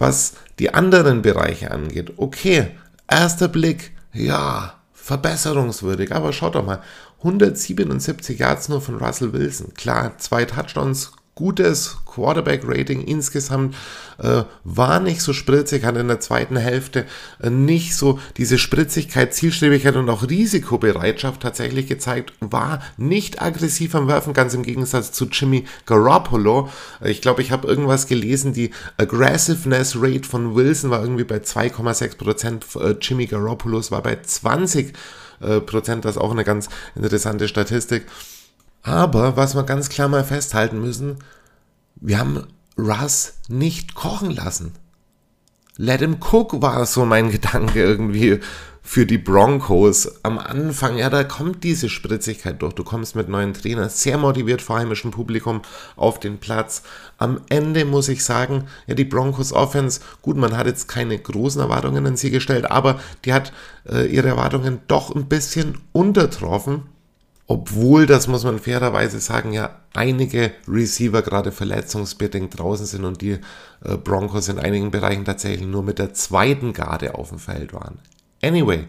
Was 0.00 0.32
die 0.58 0.72
anderen 0.72 1.20
Bereiche 1.20 1.70
angeht, 1.70 2.14
okay, 2.16 2.68
erster 3.06 3.48
Blick, 3.48 3.92
ja, 4.14 4.72
verbesserungswürdig, 4.94 6.14
aber 6.14 6.32
schaut 6.32 6.54
doch 6.54 6.64
mal, 6.64 6.80
177 7.18 8.38
Yards 8.38 8.70
nur 8.70 8.80
von 8.80 8.96
Russell 8.96 9.34
Wilson. 9.34 9.74
Klar, 9.74 10.16
zwei 10.16 10.46
Touchdowns, 10.46 11.12
gutes 11.40 11.96
Quarterback-Rating 12.04 13.00
insgesamt, 13.00 13.74
äh, 14.18 14.42
war 14.62 15.00
nicht 15.00 15.22
so 15.22 15.32
spritzig, 15.32 15.84
hat 15.84 15.96
in 15.96 16.08
der 16.08 16.20
zweiten 16.20 16.58
Hälfte 16.58 17.06
äh, 17.42 17.48
nicht 17.48 17.96
so 17.96 18.18
diese 18.36 18.58
Spritzigkeit, 18.58 19.32
Zielstrebigkeit 19.32 19.96
und 19.96 20.10
auch 20.10 20.28
Risikobereitschaft 20.28 21.40
tatsächlich 21.40 21.86
gezeigt, 21.86 22.34
war 22.40 22.82
nicht 22.98 23.40
aggressiv 23.40 23.94
am 23.94 24.06
Werfen, 24.06 24.34
ganz 24.34 24.52
im 24.52 24.64
Gegensatz 24.64 25.12
zu 25.12 25.24
Jimmy 25.24 25.64
Garoppolo. 25.86 26.68
Äh, 27.02 27.10
ich 27.10 27.22
glaube, 27.22 27.40
ich 27.40 27.52
habe 27.52 27.66
irgendwas 27.66 28.06
gelesen, 28.06 28.52
die 28.52 28.70
Aggressiveness 28.98 29.96
Rate 29.98 30.28
von 30.28 30.54
Wilson 30.54 30.90
war 30.90 31.00
irgendwie 31.00 31.24
bei 31.24 31.38
2,6 31.38 32.18
Prozent, 32.18 32.66
äh, 32.78 32.96
Jimmy 33.00 33.24
Garoppolos 33.24 33.90
war 33.90 34.02
bei 34.02 34.18
20 34.20 34.92
äh, 35.40 35.60
Prozent, 35.60 36.04
das 36.04 36.16
ist 36.16 36.20
auch 36.20 36.32
eine 36.32 36.44
ganz 36.44 36.68
interessante 36.94 37.48
Statistik. 37.48 38.04
Aber 38.82 39.36
was 39.36 39.54
wir 39.54 39.64
ganz 39.64 39.88
klar 39.88 40.08
mal 40.08 40.24
festhalten 40.24 40.80
müssen, 40.80 41.18
wir 41.96 42.18
haben 42.18 42.46
Russ 42.78 43.34
nicht 43.48 43.94
kochen 43.94 44.30
lassen. 44.30 44.72
Let 45.76 46.00
him 46.00 46.18
cook 46.20 46.60
war 46.60 46.84
so 46.86 47.04
mein 47.04 47.30
Gedanke 47.30 47.82
irgendwie 47.82 48.40
für 48.82 49.06
die 49.06 49.18
Broncos. 49.18 50.24
Am 50.24 50.38
Anfang, 50.38 50.96
ja, 50.96 51.10
da 51.10 51.24
kommt 51.24 51.62
diese 51.62 51.88
Spritzigkeit 51.88 52.60
durch. 52.60 52.74
Du 52.74 52.84
kommst 52.84 53.14
mit 53.16 53.28
neuen 53.28 53.54
Trainern, 53.54 53.88
sehr 53.88 54.18
motiviert 54.18 54.62
vor 54.62 54.78
heimischem 54.78 55.10
Publikum 55.10 55.62
auf 55.96 56.18
den 56.18 56.38
Platz. 56.38 56.82
Am 57.18 57.40
Ende 57.48 57.84
muss 57.84 58.08
ich 58.08 58.24
sagen, 58.24 58.66
ja, 58.86 58.94
die 58.94 59.04
Broncos 59.04 59.52
Offense, 59.52 60.00
gut, 60.22 60.36
man 60.36 60.56
hat 60.56 60.66
jetzt 60.66 60.88
keine 60.88 61.18
großen 61.18 61.60
Erwartungen 61.60 62.06
an 62.06 62.16
sie 62.16 62.30
gestellt, 62.30 62.70
aber 62.70 63.00
die 63.24 63.32
hat 63.32 63.52
äh, 63.88 64.06
ihre 64.06 64.28
Erwartungen 64.28 64.80
doch 64.88 65.14
ein 65.14 65.26
bisschen 65.26 65.78
untertroffen 65.92 66.82
obwohl, 67.50 68.06
das 68.06 68.28
muss 68.28 68.44
man 68.44 68.60
fairerweise 68.60 69.18
sagen, 69.18 69.52
ja 69.52 69.80
einige 69.92 70.52
Receiver 70.68 71.20
gerade 71.20 71.50
verletzungsbedingt 71.50 72.56
draußen 72.56 72.86
sind 72.86 73.04
und 73.04 73.22
die 73.22 73.38
äh, 73.84 73.96
Broncos 73.96 74.48
in 74.48 74.60
einigen 74.60 74.92
Bereichen 74.92 75.24
tatsächlich 75.24 75.66
nur 75.66 75.82
mit 75.82 75.98
der 75.98 76.14
zweiten 76.14 76.72
Garde 76.72 77.16
auf 77.16 77.30
dem 77.30 77.40
Feld 77.40 77.72
waren. 77.72 77.98
Anyway, 78.40 78.84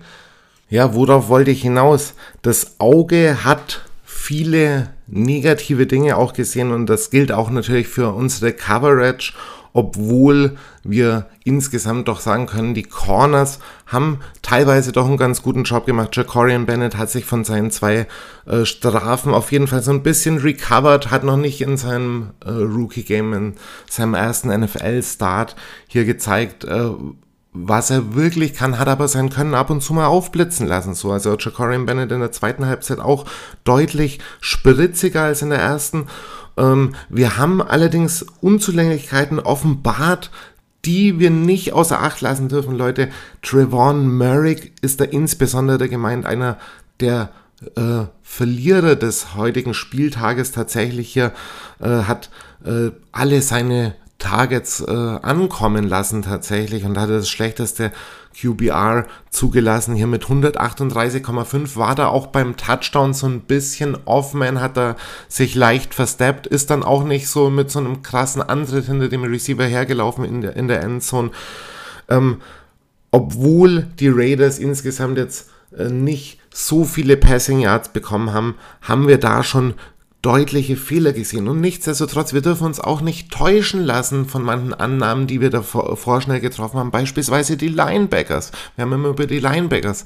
ja, 0.69 0.93
worauf 0.93 1.27
wollte 1.27 1.49
ich 1.49 1.63
hinaus? 1.63 2.13
Das 2.43 2.79
Auge 2.79 3.43
hat 3.43 3.81
viele 4.03 4.91
negative 5.07 5.87
Dinge 5.87 6.17
auch 6.17 6.33
gesehen 6.33 6.71
und 6.71 6.85
das 6.85 7.09
gilt 7.09 7.31
auch 7.31 7.49
natürlich 7.49 7.87
für 7.87 8.13
unsere 8.13 8.53
Coverage 8.53 9.33
obwohl 9.73 10.57
wir 10.83 11.27
insgesamt 11.43 12.07
doch 12.07 12.19
sagen 12.19 12.45
können, 12.45 12.73
die 12.73 12.83
Corners 12.83 13.59
haben 13.85 14.19
teilweise 14.41 14.91
doch 14.91 15.07
einen 15.07 15.17
ganz 15.17 15.41
guten 15.41 15.63
Job 15.63 15.85
gemacht. 15.85 16.15
Jacorian 16.15 16.65
Bennett 16.65 16.97
hat 16.97 17.09
sich 17.09 17.25
von 17.25 17.43
seinen 17.43 17.71
zwei 17.71 18.07
äh, 18.45 18.65
Strafen 18.65 19.33
auf 19.33 19.51
jeden 19.51 19.67
Fall 19.67 19.81
so 19.81 19.91
ein 19.91 20.03
bisschen 20.03 20.37
recovered, 20.37 21.11
hat 21.11 21.23
noch 21.23 21.37
nicht 21.37 21.61
in 21.61 21.77
seinem 21.77 22.31
äh, 22.45 22.49
Rookie-Game, 22.49 23.33
in 23.33 23.53
seinem 23.89 24.13
ersten 24.13 24.49
NFL-Start 24.49 25.55
hier 25.87 26.05
gezeigt, 26.05 26.63
äh, 26.65 26.91
was 27.53 27.89
er 27.89 28.15
wirklich 28.15 28.53
kann, 28.53 28.79
hat 28.79 28.87
aber 28.87 29.07
sein 29.09 29.29
Können 29.29 29.55
ab 29.55 29.69
und 29.69 29.81
zu 29.81 29.93
mal 29.93 30.05
aufblitzen 30.05 30.67
lassen. 30.67 30.93
So, 30.93 31.11
also 31.11 31.35
Jacorian 31.37 31.85
Bennett 31.85 32.11
in 32.11 32.21
der 32.21 32.31
zweiten 32.31 32.65
Halbzeit 32.65 32.99
auch 32.99 33.25
deutlich 33.65 34.19
spritziger 34.39 35.23
als 35.23 35.41
in 35.41 35.49
der 35.49 35.59
ersten. 35.59 36.07
Ähm, 36.61 36.93
wir 37.09 37.37
haben 37.37 37.61
allerdings 37.61 38.23
Unzulänglichkeiten 38.41 39.39
offenbart, 39.39 40.29
die 40.85 41.19
wir 41.19 41.31
nicht 41.31 41.73
außer 41.73 42.01
Acht 42.01 42.21
lassen 42.21 42.49
dürfen, 42.49 42.75
Leute. 42.75 43.09
Trevon 43.41 44.17
Merrick 44.17 44.73
ist 44.81 44.99
da 44.99 45.05
insbesondere 45.05 45.89
gemeint, 45.89 46.25
einer 46.25 46.57
der 46.99 47.31
äh, 47.75 48.05
Verlierer 48.21 48.95
des 48.95 49.35
heutigen 49.35 49.73
Spieltages 49.73 50.51
tatsächlich 50.51 51.11
hier, 51.11 51.33
äh, 51.79 52.03
hat 52.03 52.29
äh, 52.63 52.91
alle 53.11 53.41
seine 53.41 53.95
Targets 54.21 54.81
äh, 54.81 54.91
ankommen 54.91 55.87
lassen 55.87 56.21
tatsächlich 56.21 56.85
und 56.85 56.97
hatte 56.97 57.13
das 57.13 57.29
schlechteste 57.29 57.91
QBR 58.39 59.05
zugelassen. 59.29 59.95
Hier 59.95 60.07
mit 60.07 60.25
138,5 60.25 61.75
war 61.75 61.95
da 61.95 62.07
auch 62.07 62.27
beim 62.27 62.55
Touchdown 62.55 63.13
so 63.13 63.27
ein 63.27 63.41
bisschen 63.41 63.97
off-man, 64.05 64.61
hat 64.61 64.77
er 64.77 64.95
sich 65.27 65.55
leicht 65.55 65.93
versteppt, 65.93 66.47
ist 66.47 66.69
dann 66.69 66.83
auch 66.83 67.03
nicht 67.03 67.27
so 67.27 67.49
mit 67.49 67.69
so 67.71 67.79
einem 67.79 68.03
krassen 68.03 68.41
Antritt 68.41 68.85
hinter 68.85 69.09
dem 69.09 69.23
Receiver 69.23 69.65
hergelaufen 69.65 70.23
in 70.23 70.41
der, 70.41 70.55
in 70.55 70.67
der 70.67 70.81
Endzone. 70.81 71.31
Ähm, 72.07 72.41
obwohl 73.09 73.87
die 73.99 74.09
Raiders 74.09 74.59
insgesamt 74.59 75.17
jetzt 75.17 75.49
äh, 75.75 75.89
nicht 75.89 76.39
so 76.53 76.83
viele 76.83 77.17
Passing 77.17 77.61
Yards 77.61 77.89
bekommen 77.89 78.33
haben, 78.33 78.55
haben 78.81 79.07
wir 79.07 79.17
da 79.17 79.43
schon 79.43 79.73
deutliche 80.21 80.77
Fehler 80.77 81.13
gesehen. 81.13 81.47
Und 81.47 81.61
nichtsdestotrotz, 81.61 82.33
wir 82.33 82.41
dürfen 82.41 82.65
uns 82.65 82.79
auch 82.79 83.01
nicht 83.01 83.31
täuschen 83.31 83.81
lassen 83.81 84.27
von 84.27 84.43
manchen 84.43 84.73
Annahmen, 84.73 85.25
die 85.25 85.41
wir 85.41 85.49
da 85.49 85.63
vorschnell 85.63 86.39
getroffen 86.39 86.79
haben. 86.79 86.91
Beispielsweise 86.91 87.57
die 87.57 87.69
Linebackers. 87.69 88.51
Wir 88.75 88.83
haben 88.83 88.93
immer 88.93 89.09
über 89.09 89.25
die 89.25 89.39
Linebackers 89.39 90.03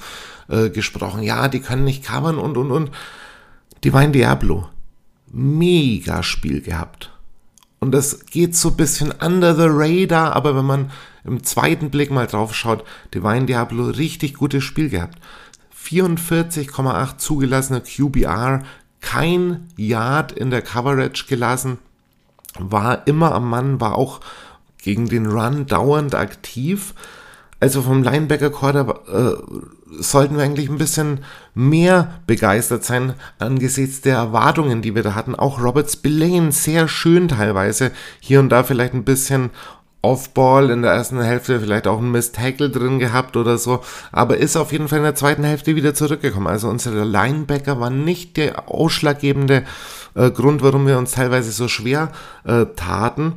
äh, 0.48 0.70
gesprochen. 0.70 1.22
Ja, 1.22 1.48
die 1.50 1.60
können 1.60 1.84
nicht 1.84 2.06
covern 2.06 2.38
und, 2.38 2.58
und, 2.58 2.72
und. 2.72 2.92
Divine 3.84 4.12
Diablo. 4.12 4.70
Mega 5.32 6.24
Spiel 6.24 6.62
gehabt. 6.62 7.12
Und 7.80 7.92
das 7.92 8.26
geht 8.26 8.56
so 8.56 8.70
ein 8.70 8.78
bisschen 8.78 9.12
under 9.12 9.54
the 9.54 9.68
radar, 9.68 10.34
aber 10.34 10.56
wenn 10.56 10.66
man 10.66 10.92
im 11.26 11.44
zweiten 11.44 11.90
Blick 11.90 12.10
mal 12.10 12.26
drauf 12.26 12.56
schaut, 12.56 12.86
Divine 13.14 13.46
Diablo 13.46 13.88
richtig 13.88 14.36
gutes 14.36 14.64
Spiel 14.64 14.90
gehabt. 14.90 15.20
44,8 15.86 17.18
zugelassene 17.18 17.82
QBR, 17.82 18.64
kein 19.06 19.68
Yard 19.78 20.32
in 20.32 20.50
der 20.50 20.64
Coverage 20.64 21.26
gelassen, 21.28 21.78
war 22.58 23.06
immer 23.08 23.34
am 23.34 23.48
Mann, 23.48 23.80
war 23.80 23.96
auch 23.96 24.20
gegen 24.82 25.08
den 25.08 25.28
Run 25.28 25.68
dauernd 25.68 26.16
aktiv. 26.16 26.96
Also 27.60 27.84
vom 27.84 28.02
Linebacker-Core 28.02 29.02
äh, 29.08 30.02
sollten 30.02 30.38
wir 30.38 30.44
eigentlich 30.44 30.70
ein 30.70 30.80
bisschen 30.80 31.20
mehr 31.54 32.20
begeistert 32.26 32.84
sein 32.84 33.14
angesichts 33.38 34.02
der 34.02 34.16
Erwartungen, 34.16 34.82
die 34.82 34.96
wir 34.96 35.04
da 35.04 35.14
hatten. 35.14 35.36
Auch 35.36 35.62
Robert 35.62 35.90
Spillane 35.90 36.52
sehr 36.52 36.88
schön 36.88 37.28
teilweise. 37.28 37.92
Hier 38.20 38.40
und 38.40 38.50
da 38.50 38.64
vielleicht 38.64 38.96
ein 38.96 39.06
bisschen 39.06 39.52
Off-Ball 40.06 40.70
in 40.70 40.84
der 40.84 40.92
ersten 40.92 41.20
Hälfte, 41.20 41.60
vielleicht 41.60 41.88
auch 41.88 41.98
ein 41.98 42.12
Miss-Tackle 42.12 42.70
drin 42.70 43.00
gehabt 43.00 43.36
oder 43.38 43.58
so, 43.58 43.82
aber 44.12 44.38
ist 44.38 44.56
auf 44.56 44.72
jeden 44.72 44.88
Fall 44.88 45.00
in 45.00 45.04
der 45.04 45.16
zweiten 45.16 45.44
Hälfte 45.44 45.76
wieder 45.76 45.96
zurückgekommen. 45.96 46.46
Also 46.46 46.70
unsere 46.70 47.04
Linebacker 47.04 47.80
waren 47.80 48.04
nicht 48.04 48.38
der 48.38 48.70
ausschlaggebende 48.70 49.64
äh, 50.14 50.30
Grund, 50.30 50.62
warum 50.62 50.86
wir 50.86 51.00
uns 51.00 51.14
teilweise 51.14 51.52
so 51.52 51.68
schwer 51.68 52.12
äh, 52.44 52.66
taten. 52.76 53.34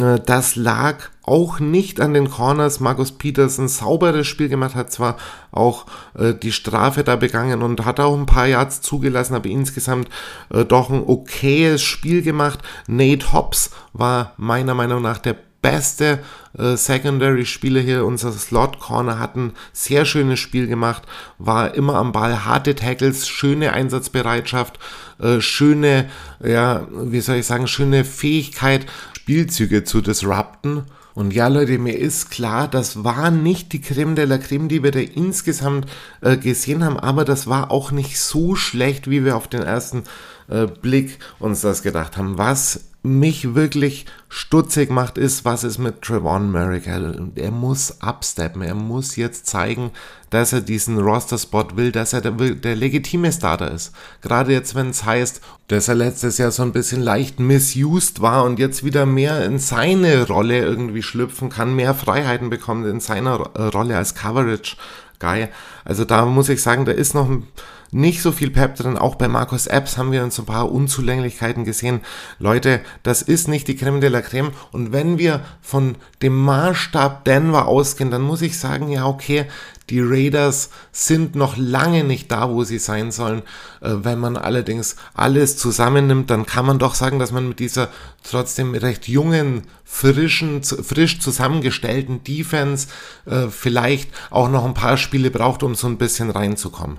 Äh, 0.00 0.18
das 0.24 0.56
lag 0.56 0.96
auch 1.22 1.60
nicht 1.60 2.00
an 2.00 2.14
den 2.14 2.30
Corners. 2.30 2.80
Markus 2.80 3.12
Peters 3.12 3.58
ein 3.58 3.68
sauberes 3.68 4.26
Spiel 4.26 4.48
gemacht, 4.48 4.74
hat 4.74 4.90
zwar 4.90 5.18
auch 5.52 5.84
äh, 6.18 6.32
die 6.32 6.52
Strafe 6.52 7.04
da 7.04 7.16
begangen 7.16 7.62
und 7.62 7.84
hat 7.84 8.00
auch 8.00 8.16
ein 8.16 8.24
paar 8.24 8.46
Yards 8.46 8.80
zugelassen, 8.80 9.34
aber 9.34 9.50
insgesamt 9.50 10.08
äh, 10.50 10.64
doch 10.64 10.88
ein 10.88 11.02
okayes 11.04 11.82
Spiel 11.82 12.22
gemacht. 12.22 12.60
Nate 12.86 13.34
Hobbs 13.34 13.72
war 13.92 14.32
meiner 14.38 14.72
Meinung 14.72 15.02
nach 15.02 15.18
der 15.18 15.36
beste 15.60 16.20
äh, 16.56 16.76
Secondary-Spieler 16.76 17.80
hier. 17.80 18.04
Unser 18.04 18.32
Slot-Corner 18.32 19.18
hat 19.18 19.36
ein 19.36 19.52
sehr 19.72 20.04
schönes 20.04 20.38
Spiel 20.38 20.66
gemacht, 20.66 21.02
war 21.38 21.74
immer 21.74 21.96
am 21.96 22.12
Ball, 22.12 22.44
harte 22.44 22.74
Tackles, 22.74 23.28
schöne 23.28 23.72
Einsatzbereitschaft, 23.72 24.78
äh, 25.20 25.40
schöne, 25.40 26.08
ja, 26.42 26.86
wie 26.90 27.20
soll 27.20 27.36
ich 27.36 27.46
sagen, 27.46 27.66
schöne 27.66 28.04
Fähigkeit, 28.04 28.86
Spielzüge 29.16 29.84
zu 29.84 30.00
disrupten. 30.00 30.84
Und 31.14 31.34
ja, 31.34 31.48
Leute, 31.48 31.78
mir 31.78 31.98
ist 31.98 32.30
klar, 32.30 32.68
das 32.68 33.02
war 33.02 33.32
nicht 33.32 33.72
die 33.72 33.80
Creme 33.80 34.14
de 34.14 34.24
la 34.24 34.38
Creme, 34.38 34.68
die 34.68 34.84
wir 34.84 34.92
da 34.92 35.00
insgesamt 35.00 35.86
äh, 36.20 36.36
gesehen 36.36 36.84
haben, 36.84 36.96
aber 36.96 37.24
das 37.24 37.48
war 37.48 37.72
auch 37.72 37.90
nicht 37.90 38.20
so 38.20 38.54
schlecht, 38.54 39.10
wie 39.10 39.24
wir 39.24 39.36
auf 39.36 39.48
den 39.48 39.62
ersten 39.62 40.04
äh, 40.48 40.66
Blick 40.66 41.18
uns 41.40 41.60
das 41.60 41.82
gedacht 41.82 42.16
haben. 42.16 42.38
Was 42.38 42.87
mich 43.02 43.54
wirklich 43.54 44.06
stutzig 44.28 44.90
macht, 44.90 45.18
ist, 45.18 45.44
was 45.44 45.64
ist 45.64 45.78
mit 45.78 46.02
Trevon 46.02 46.50
Merrick. 46.50 46.86
Er 46.86 47.50
muss 47.50 48.02
absteppen, 48.02 48.62
er 48.62 48.74
muss 48.74 49.16
jetzt 49.16 49.46
zeigen, 49.46 49.92
dass 50.30 50.52
er 50.52 50.60
diesen 50.60 50.98
Roster-Spot 50.98 51.76
will, 51.76 51.92
dass 51.92 52.12
er 52.12 52.20
der, 52.20 52.32
der 52.32 52.76
legitime 52.76 53.32
Starter 53.32 53.70
ist. 53.70 53.92
Gerade 54.20 54.52
jetzt, 54.52 54.74
wenn 54.74 54.90
es 54.90 55.04
heißt, 55.04 55.40
dass 55.68 55.88
er 55.88 55.94
letztes 55.94 56.38
Jahr 56.38 56.50
so 56.50 56.62
ein 56.62 56.72
bisschen 56.72 57.00
leicht 57.00 57.40
misused 57.40 58.20
war 58.20 58.44
und 58.44 58.58
jetzt 58.58 58.84
wieder 58.84 59.06
mehr 59.06 59.44
in 59.44 59.58
seine 59.58 60.26
Rolle 60.26 60.58
irgendwie 60.58 61.02
schlüpfen 61.02 61.48
kann, 61.48 61.76
mehr 61.76 61.94
Freiheiten 61.94 62.50
bekommt 62.50 62.86
in 62.86 63.00
seiner 63.00 63.36
Rolle 63.36 63.96
als 63.96 64.14
Coverage 64.14 64.76
Guy. 65.20 65.48
Also 65.84 66.04
da 66.04 66.26
muss 66.26 66.48
ich 66.48 66.62
sagen, 66.62 66.84
da 66.84 66.92
ist 66.92 67.14
noch 67.14 67.28
ein 67.28 67.46
nicht 67.90 68.22
so 68.22 68.32
viel 68.32 68.50
Pep 68.50 68.76
drin. 68.76 68.98
Auch 68.98 69.14
bei 69.14 69.28
Markus 69.28 69.66
Epps 69.66 69.96
haben 69.96 70.12
wir 70.12 70.22
uns 70.22 70.38
ein 70.38 70.46
paar 70.46 70.70
Unzulänglichkeiten 70.70 71.64
gesehen. 71.64 72.00
Leute, 72.38 72.80
das 73.02 73.22
ist 73.22 73.48
nicht 73.48 73.68
die 73.68 73.76
Creme 73.76 74.00
de 74.00 74.10
la 74.10 74.20
Creme. 74.20 74.52
Und 74.72 74.92
wenn 74.92 75.18
wir 75.18 75.40
von 75.62 75.96
dem 76.22 76.36
Maßstab 76.36 77.24
Denver 77.24 77.66
ausgehen, 77.66 78.10
dann 78.10 78.22
muss 78.22 78.42
ich 78.42 78.58
sagen, 78.58 78.88
ja, 78.88 79.06
okay, 79.06 79.46
die 79.90 80.00
Raiders 80.00 80.68
sind 80.92 81.34
noch 81.34 81.56
lange 81.56 82.04
nicht 82.04 82.30
da, 82.30 82.50
wo 82.50 82.62
sie 82.62 82.78
sein 82.78 83.10
sollen. 83.10 83.42
Äh, 83.80 83.94
wenn 84.02 84.18
man 84.18 84.36
allerdings 84.36 84.96
alles 85.14 85.56
zusammennimmt, 85.56 86.28
dann 86.30 86.44
kann 86.44 86.66
man 86.66 86.78
doch 86.78 86.94
sagen, 86.94 87.18
dass 87.18 87.32
man 87.32 87.48
mit 87.48 87.58
dieser 87.58 87.88
trotzdem 88.22 88.74
recht 88.74 89.08
jungen, 89.08 89.62
frischen, 89.84 90.62
frisch 90.62 91.20
zusammengestellten 91.20 92.22
Defense 92.22 92.88
äh, 93.24 93.48
vielleicht 93.48 94.10
auch 94.30 94.50
noch 94.50 94.66
ein 94.66 94.74
paar 94.74 94.98
Spiele 94.98 95.30
braucht, 95.30 95.62
um 95.62 95.74
so 95.74 95.86
ein 95.86 95.96
bisschen 95.96 96.30
reinzukommen. 96.30 96.98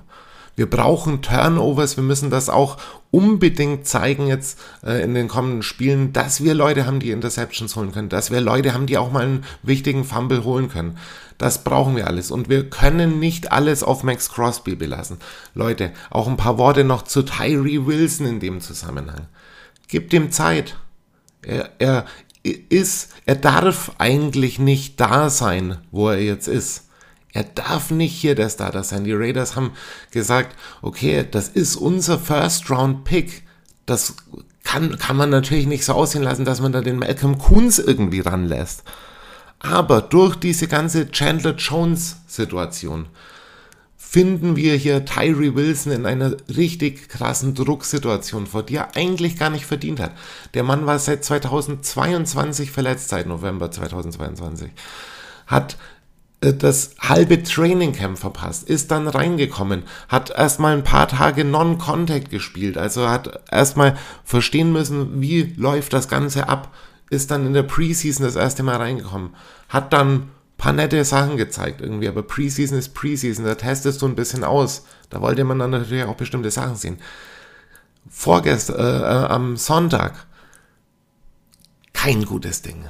Wir 0.60 0.70
brauchen 0.70 1.22
Turnovers, 1.22 1.96
wir 1.96 2.04
müssen 2.04 2.30
das 2.30 2.50
auch 2.50 2.76
unbedingt 3.12 3.88
zeigen 3.88 4.28
jetzt 4.28 4.60
äh, 4.84 5.02
in 5.02 5.14
den 5.14 5.30
kommenden 5.30 5.64
Spielen, 5.64 6.12
dass 6.12 6.44
wir 6.44 6.54
Leute 6.54 6.86
haben, 6.86 7.00
die 7.00 7.12
Interceptions 7.12 7.78
holen 7.78 7.94
können, 7.94 8.10
dass 8.10 8.30
wir 8.30 8.42
Leute 8.42 8.74
haben, 8.74 8.86
die 8.86 8.98
auch 8.98 9.10
mal 9.10 9.24
einen 9.24 9.46
wichtigen 9.64 10.04
Fumble 10.04 10.44
holen 10.44 10.68
können. 10.68 10.98
Das 11.38 11.64
brauchen 11.64 11.96
wir 11.96 12.08
alles 12.08 12.30
und 12.30 12.50
wir 12.50 12.70
können 12.70 13.20
nicht 13.20 13.54
alles 13.54 13.84
auf 13.84 14.04
Max 14.04 14.32
Crosby 14.34 14.76
belassen. 14.76 15.20
Leute, 15.56 15.94
auch 16.10 16.28
ein 16.28 16.36
paar 16.36 16.58
Worte 16.58 16.84
noch 16.84 17.04
zu 17.04 17.24
Tyree 17.24 17.86
Wilson 17.86 18.26
in 18.26 18.42
dem 18.42 18.60
Zusammenhang. 18.60 19.28
Gebt 19.88 20.12
ihm 20.12 20.30
Zeit. 20.30 20.76
Er, 21.42 21.70
er 21.80 22.04
ist, 22.44 23.14
er 23.26 23.36
darf 23.36 23.94
eigentlich 23.98 24.60
nicht 24.60 25.00
da 25.00 25.30
sein, 25.30 25.78
wo 25.92 26.10
er 26.10 26.22
jetzt 26.22 26.50
ist. 26.50 26.89
Er 27.32 27.44
darf 27.44 27.92
nicht 27.92 28.14
hier 28.14 28.36
der 28.36 28.50
Starter 28.50 28.84
sein. 28.84 29.04
Die 29.04 29.14
Raiders 29.14 29.56
haben 29.56 29.72
gesagt, 30.12 30.56
okay, 30.82 31.26
das 31.30 31.48
ist 31.48 31.76
unser 31.76 32.18
First 32.18 32.70
Round 32.72 33.04
Pick. 33.04 33.44
Das 33.86 34.16
kann, 34.64 34.98
kann 34.98 35.16
man 35.16 35.30
natürlich 35.30 35.68
nicht 35.68 35.86
so 35.86 35.94
aussehen 35.94 36.24
lassen, 36.24 36.46
dass 36.46 36.62
man 36.62 36.72
da 36.72 36.82
den 36.82 37.00
Malcolm 37.00 37.38
Coons 37.38 37.80
irgendwie 37.80 38.22
ranlässt. 38.22 38.84
Aber 39.60 40.02
durch 40.02 40.36
diese 40.36 40.68
ganze 40.68 41.12
Chandler 41.12 41.56
Jones 41.56 42.18
Situation 42.28 43.08
finden 43.98 44.56
wir 44.56 44.76
hier 44.76 45.06
Tyree 45.06 45.54
Wilson 45.54 45.92
in 45.92 46.06
einer 46.08 46.36
richtig 46.56 47.10
krassen 47.10 47.54
Drucksituation 47.54 48.48
vor, 48.48 48.64
die 48.64 48.78
er 48.78 48.96
eigentlich 48.96 49.38
gar 49.38 49.52
nicht 49.52 49.66
verdient 49.66 50.00
hat. 50.00 50.14
Der 50.56 50.64
Mann 50.64 50.88
war 50.88 50.98
seit 50.98 51.24
2022 51.24 52.72
verletzt, 52.72 53.10
seit 53.10 53.28
November 53.28 53.70
2022. 53.70 54.72
Hat 55.46 55.78
das 56.42 56.92
halbe 57.00 57.44
Training 57.44 57.92
Camp 57.92 58.18
verpasst, 58.18 58.70
ist 58.70 58.92
dann 58.92 59.08
reingekommen, 59.08 59.84
hat 60.08 60.30
erstmal 60.30 60.74
ein 60.74 60.86
paar 60.86 61.08
Tage 61.10 61.44
Non-Contact 61.44 62.30
gespielt, 62.30 62.78
also 62.78 63.10
hat 63.10 63.42
erstmal 63.52 63.98
verstehen 64.24 64.72
müssen, 64.72 65.22
wie 65.22 65.54
läuft 65.58 65.92
das 65.92 66.08
Ganze 66.08 66.48
ab, 66.48 66.74
ist 67.10 67.32
dann 67.32 67.46
in 67.46 67.54
der 67.54 67.64
Preseason 67.64 68.26
das 68.26 68.38
erste 68.38 68.64
Mal 68.64 68.78
reingekommen, 68.78 69.36
hat 69.68 69.92
dann 69.92 70.30
paar 70.58 70.72
nette 70.74 71.04
Sachen 71.04 71.36
gezeigt 71.36 71.82
irgendwie, 71.82 72.08
aber 72.08 72.24
Preseason 72.24 72.78
ist 72.78 72.94
Preseason, 72.94 73.46
da 73.46 73.56
testest 73.56 74.02
du 74.02 74.08
ein 74.08 74.16
bisschen 74.16 74.46
aus, 74.46 74.86
da 75.10 75.22
wollte 75.22 75.44
man 75.44 75.60
dann 75.60 75.72
natürlich 75.72 76.04
auch 76.04 76.16
bestimmte 76.16 76.52
Sachen 76.52 76.76
sehen. 76.76 76.98
Vorgestern, 78.10 78.80
äh, 78.80 79.00
äh, 79.00 79.26
am 79.28 79.58
Sonntag, 79.58 80.26
kein 81.94 82.26
gutes 82.26 82.62
Ding. 82.62 82.86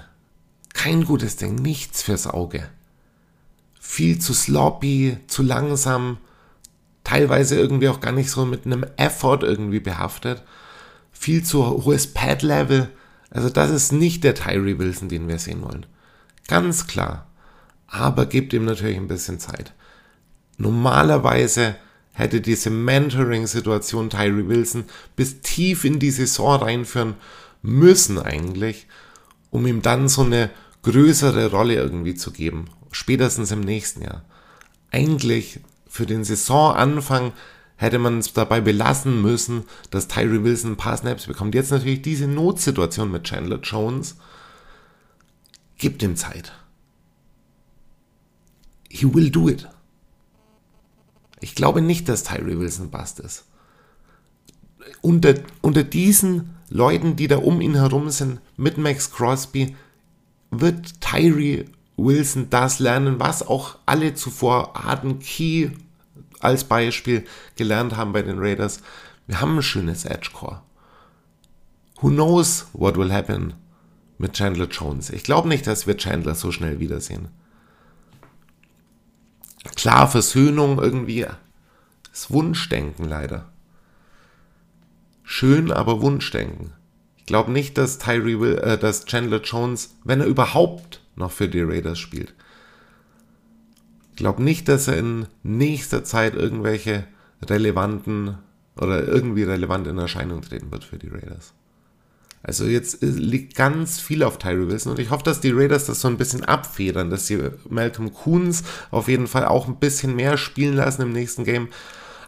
Kein 0.74 1.04
gutes 1.04 1.36
Ding, 1.36 1.56
nichts 1.56 2.04
fürs 2.04 2.28
Auge 2.28 2.70
viel 3.90 4.20
zu 4.20 4.36
sloppy, 4.36 5.18
zu 5.26 5.42
langsam, 5.42 6.20
teilweise 7.04 7.56
irgendwie 7.56 7.90
auch 7.90 8.02
gar 8.02 8.12
nicht 8.12 8.30
so 8.30 8.46
mit 8.46 8.68
einem 8.68 8.86
Effort 8.98 9.40
irgendwie 9.42 9.80
behaftet, 9.80 10.44
viel 11.12 11.44
zu 11.44 11.66
hohes 11.68 12.14
Pad-Level. 12.14 12.90
Also 13.32 13.50
das 13.50 13.72
ist 13.72 13.92
nicht 13.92 14.24
der 14.24 14.36
Tyree 14.36 14.78
Wilson, 14.78 15.10
den 15.10 15.28
wir 15.28 15.40
sehen 15.40 15.64
wollen. 15.64 15.88
Ganz 16.48 16.86
klar. 16.86 17.26
Aber 17.88 18.28
gibt 18.28 18.54
ihm 18.54 18.66
natürlich 18.66 18.96
ein 18.96 19.08
bisschen 19.08 19.40
Zeit. 19.40 19.74
Normalerweise 20.60 21.76
hätte 22.14 22.42
diese 22.42 22.70
Mentoring-Situation 22.70 24.12
Tyree 24.12 24.48
Wilson 24.48 24.84
bis 25.16 25.42
tief 25.42 25.84
in 25.84 25.98
die 25.98 26.12
Saison 26.12 26.62
reinführen 26.62 27.16
müssen 27.64 28.20
eigentlich, 28.20 28.86
um 29.50 29.66
ihm 29.66 29.82
dann 29.82 30.08
so 30.08 30.22
eine 30.22 30.52
größere 30.84 31.50
Rolle 31.50 31.74
irgendwie 31.74 32.14
zu 32.14 32.32
geben 32.32 32.68
spätestens 32.92 33.52
im 33.52 33.62
nächsten 33.62 34.02
Jahr. 34.02 34.24
Eigentlich 34.92 35.60
für 35.88 36.06
den 36.06 36.24
Saisonanfang 36.24 37.34
hätte 37.76 37.98
man 37.98 38.20
es 38.20 38.34
dabei 38.34 38.60
belassen 38.62 39.22
müssen, 39.22 39.64
dass 39.90 40.08
Tyree 40.08 40.44
Wilson 40.44 40.74
ein 40.74 40.78
paar 40.78 40.98
Snaps 40.98 41.28
bekommt. 41.28 41.56
Jetzt 41.56 41.72
natürlich 41.72 42.02
diese 42.02 42.28
Notsituation 42.28 43.12
mit 43.12 43.24
Chandler 43.24 43.60
Jones. 43.62 44.18
Gibt 45.78 46.04
ihm 46.04 46.16
Zeit. 46.16 46.52
He 48.90 49.14
will 49.14 49.32
do 49.32 49.48
it. 49.48 49.68
Ich 51.40 51.56
glaube 51.56 51.82
nicht, 51.82 52.10
dass 52.10 52.24
Tyree 52.24 52.60
Wilson 52.60 52.92
Bast 52.92 53.20
ist. 53.20 53.46
Unter, 55.02 55.36
unter 55.62 55.84
diesen 55.84 56.56
Leuten, 56.70 57.16
die 57.16 57.28
da 57.28 57.38
um 57.38 57.62
ihn 57.62 57.76
herum 57.76 58.10
sind, 58.10 58.42
mit 58.58 58.78
Max 58.78 59.12
Crosby, 59.12 59.76
wird 60.52 61.00
Tyree 61.00 61.66
Wilson 62.04 62.50
das 62.50 62.80
lernen, 62.80 63.20
was 63.20 63.46
auch 63.46 63.78
alle 63.86 64.14
zuvor 64.14 64.76
Arden 64.76 65.20
Key 65.20 65.72
als 66.40 66.64
Beispiel 66.64 67.26
gelernt 67.56 67.98
haben 67.98 68.14
bei 68.14 68.22
den 68.22 68.40
Raiders. 68.40 68.82
Wir 69.28 69.42
haben 69.42 69.58
ein 69.58 69.64
schönes 69.64 70.06
Edge 70.06 70.30
Core. 70.34 70.62
Who 72.02 72.10
knows 72.10 72.68
what 72.74 72.98
will 72.98 73.12
happen 73.12 73.54
mit 74.18 74.34
Chandler 74.34 74.68
Jones? 74.68 75.10
Ich 75.10 75.24
glaube 75.24 75.50
nicht, 75.50 75.68
dass 75.68 75.86
wir 75.86 75.98
Chandler 75.98 76.36
so 76.36 76.52
schnell 76.52 76.80
wiedersehen. 76.80 77.28
Klar, 79.76 80.08
Versöhnung 80.08 80.80
irgendwie 80.80 81.26
ist 82.14 82.32
Wunschdenken 82.32 83.06
leider. 83.06 83.50
Schön, 85.24 85.72
aber 85.72 86.02
Wunschdenken. 86.02 86.74
Ich 87.18 87.26
glaube 87.26 87.52
nicht, 87.52 87.78
dass 87.78 88.00
Tyree 88.00 88.40
Will, 88.40 88.58
äh, 88.58 88.78
dass 88.78 89.06
Chandler 89.06 89.42
Jones, 89.42 89.96
wenn 90.04 90.22
er 90.22 90.26
überhaupt 90.26 90.99
noch 91.20 91.32
für 91.32 91.48
die 91.48 91.62
Raiders 91.62 92.00
spielt. 92.00 92.34
glaube 94.16 94.42
nicht, 94.44 94.68
dass 94.68 94.88
er 94.88 94.98
in 94.98 95.28
nächster 95.44 96.04
Zeit 96.04 96.36
irgendwelche 96.36 97.06
relevanten 97.48 98.38
oder 98.76 99.08
irgendwie 99.08 99.44
relevant 99.44 99.88
in 99.88 99.98
Erscheinung 99.98 100.42
treten 100.42 100.72
wird 100.72 100.84
für 100.84 100.98
die 100.98 101.10
Raiders. 101.10 101.54
Also 102.42 102.66
jetzt 102.66 103.02
liegt 103.02 103.56
ganz 103.56 104.00
viel 104.00 104.24
auf 104.24 104.38
Tyree 104.38 104.68
Wilson 104.68 104.94
und 104.94 105.00
ich 105.00 105.10
hoffe, 105.10 105.24
dass 105.24 105.42
die 105.42 105.52
Raiders 105.52 105.86
das 105.86 106.00
so 106.00 106.08
ein 106.08 106.18
bisschen 106.18 106.46
abfedern, 106.46 107.10
dass 107.10 107.28
sie 107.28 107.50
Malcolm 107.70 108.14
Coons 108.14 108.64
auf 108.92 109.10
jeden 109.10 109.28
Fall 109.28 109.46
auch 109.46 109.68
ein 109.68 109.76
bisschen 109.76 110.16
mehr 110.16 110.38
spielen 110.38 110.76
lassen 110.76 111.02
im 111.02 111.12
nächsten 111.12 111.44
Game, 111.44 111.68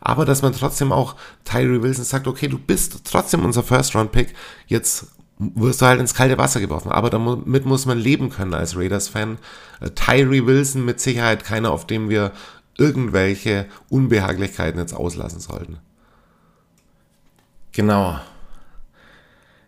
aber 0.02 0.26
dass 0.26 0.42
man 0.42 0.52
trotzdem 0.52 0.92
auch 0.92 1.16
Tyree 1.46 1.82
Wilson 1.82 2.04
sagt, 2.04 2.28
okay, 2.28 2.50
du 2.50 2.60
bist 2.60 3.06
trotzdem 3.06 3.46
unser 3.46 3.64
First-Round-Pick, 3.64 4.34
jetzt 4.68 5.08
wirst 5.42 5.82
du 5.82 5.88
halt 5.88 6.00
ins 6.00 6.14
kalte 6.14 6.38
Wasser 6.38 6.60
geworfen. 6.60 6.92
Aber 6.92 7.10
damit 7.10 7.66
muss 7.66 7.86
man 7.86 7.98
leben 7.98 8.30
können 8.30 8.54
als 8.54 8.78
Raiders-Fan. 8.78 9.40
Äh, 9.80 9.90
Tyree 9.92 10.46
Wilson 10.46 10.86
mit 10.86 11.00
Sicherheit 11.00 11.44
keiner, 11.44 11.72
auf 11.72 11.88
dem 11.88 12.10
wir 12.10 12.32
irgendwelche 12.78 13.68
Unbehaglichkeiten 13.90 14.80
jetzt 14.80 14.94
auslassen 14.94 15.40
sollten. 15.40 15.80
Genau. 17.72 18.20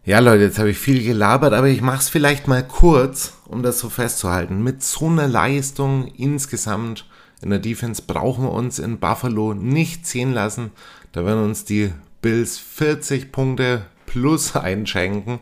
Ja, 0.06 0.20
Leute, 0.20 0.44
jetzt 0.44 0.60
habe 0.60 0.72
ich 0.72 0.78
viel 0.78 1.04
gelabert, 1.04 1.54
aber 1.54 1.68
ich 1.68 1.82
mache 1.82 2.00
es 2.00 2.10
vielleicht 2.10 2.48
mal 2.48 2.66
kurz, 2.66 3.38
um 3.46 3.64
das 3.64 3.80
so 3.80 3.90
festzuhalten. 3.90 4.62
Mit 4.62 4.84
so 4.84 5.08
einer 5.08 5.28
Leistung 5.28 6.08
insgesamt 6.08 7.06
in 7.42 7.50
der 7.50 7.60
Defense 7.60 8.02
brauchen 8.06 8.46
wir 8.46 8.52
uns 8.52 8.80
in 8.80 9.00
Buffalo 9.00 9.54
nicht 9.54 10.06
ziehen 10.06 10.34
lassen. 10.34 10.72
Da 11.14 11.26
werden 11.26 11.44
uns 11.44 11.66
die 11.66 11.94
Bills 12.22 12.58
40 12.58 13.32
Punkte 13.32 13.86
plus 14.13 14.56
einschenken. 14.56 15.39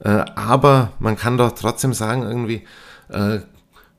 Äh, 0.00 0.24
aber 0.34 0.92
man 0.98 1.16
kann 1.16 1.36
doch 1.36 1.52
trotzdem 1.52 1.92
sagen, 1.92 2.22
irgendwie, 2.22 2.64
äh, 3.10 3.40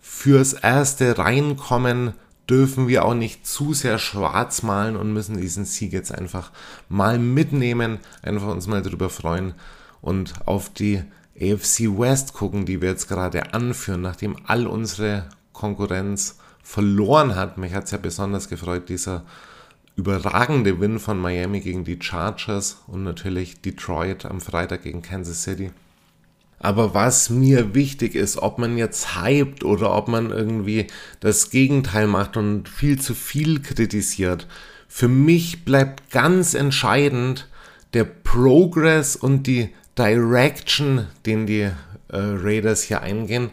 fürs 0.01 0.53
erste 0.53 1.17
Reinkommen 1.17 2.13
dürfen 2.49 2.87
wir 2.87 3.05
auch 3.05 3.13
nicht 3.13 3.47
zu 3.47 3.73
sehr 3.73 3.97
schwarz 3.97 4.63
malen 4.63 4.95
und 4.95 5.13
müssen 5.13 5.37
diesen 5.37 5.65
Sieg 5.65 5.93
jetzt 5.93 6.11
einfach 6.11 6.51
mal 6.89 7.17
mitnehmen, 7.19 7.99
einfach 8.21 8.47
uns 8.47 8.67
mal 8.67 8.81
drüber 8.81 9.09
freuen 9.09 9.53
und 10.01 10.33
auf 10.45 10.69
die 10.69 11.03
AFC 11.39 11.97
West 11.97 12.33
gucken, 12.33 12.65
die 12.65 12.81
wir 12.81 12.89
jetzt 12.89 13.07
gerade 13.07 13.53
anführen, 13.53 14.01
nachdem 14.01 14.37
all 14.45 14.67
unsere 14.67 15.25
Konkurrenz 15.53 16.37
verloren 16.63 17.35
hat. 17.35 17.57
Mich 17.57 17.73
hat 17.73 17.85
es 17.85 17.91
ja 17.91 17.97
besonders 17.97 18.47
gefreut, 18.47 18.89
dieser 18.89 19.23
überragende 19.95 20.79
Win 20.79 20.99
von 20.99 21.19
Miami 21.19 21.61
gegen 21.61 21.83
die 21.85 21.97
Chargers 22.01 22.83
und 22.87 23.03
natürlich 23.03 23.61
Detroit 23.61 24.25
am 24.25 24.41
Freitag 24.41 24.83
gegen 24.83 25.01
Kansas 25.01 25.43
City. 25.43 25.71
Aber 26.59 26.93
was 26.93 27.29
mir 27.29 27.75
wichtig 27.75 28.15
ist, 28.15 28.37
ob 28.37 28.57
man 28.57 28.77
jetzt 28.77 29.15
hypt 29.15 29.63
oder 29.63 29.95
ob 29.95 30.07
man 30.07 30.31
irgendwie 30.31 30.87
das 31.19 31.49
Gegenteil 31.49 32.07
macht 32.07 32.37
und 32.37 32.69
viel 32.69 32.99
zu 32.99 33.13
viel 33.13 33.61
kritisiert, 33.61 34.47
für 34.87 35.07
mich 35.07 35.65
bleibt 35.65 36.09
ganz 36.11 36.53
entscheidend 36.53 37.47
der 37.93 38.05
Progress 38.05 39.15
und 39.15 39.47
die 39.47 39.69
Direction, 39.97 41.07
den 41.25 41.45
die 41.45 41.61
äh, 41.61 41.71
Raiders 42.11 42.83
hier 42.83 43.01
eingehen. 43.01 43.51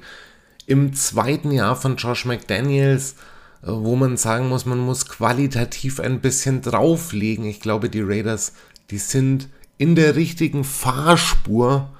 Im 0.67 0.95
zweiten 0.95 1.51
Jahr 1.51 1.77
von 1.77 1.97
Josh 1.97 2.25
McDaniels 2.25 3.17
wo 3.63 3.95
man 3.95 4.17
sagen 4.17 4.49
muss, 4.49 4.67
man 4.67 4.81
muss 4.81 5.07
qualitativ 5.07 6.01
ein 6.01 6.21
bisschen 6.21 6.63
drauflegen. 6.63 7.45
Ich 7.45 7.61
glaube, 7.61 7.89
die 7.89 8.01
Raiders, 8.01 8.53
die 8.91 8.99
sind 8.99 9.49
in 9.79 9.95
der 9.95 10.17
richtigen 10.17 10.65
Fahrspur. 10.65 11.91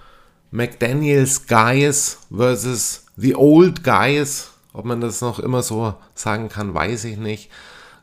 McDaniels 0.51 1.47
Guys 1.47 2.19
versus 2.35 3.07
The 3.17 3.37
Old 3.37 3.85
Guys. 3.85 4.51
Ob 4.73 4.85
man 4.85 5.01
das 5.01 5.21
noch 5.21 5.39
immer 5.39 5.63
so 5.63 5.95
sagen 6.15 6.49
kann, 6.49 6.75
weiß 6.75 7.05
ich 7.05 7.17
nicht. 7.17 7.51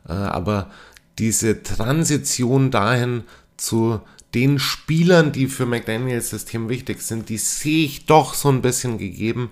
Äh, 0.08 0.12
aber 0.12 0.70
diese 1.18 1.62
Transition 1.62 2.70
dahin 2.70 3.24
zu 3.56 4.00
den 4.34 4.58
Spielern, 4.58 5.32
die 5.32 5.48
für 5.48 5.66
McDaniels 5.66 6.30
System 6.30 6.68
wichtig 6.68 7.02
sind, 7.02 7.28
die 7.28 7.38
sehe 7.38 7.84
ich 7.84 8.06
doch 8.06 8.34
so 8.34 8.48
ein 8.48 8.62
bisschen 8.62 8.98
gegeben, 8.98 9.50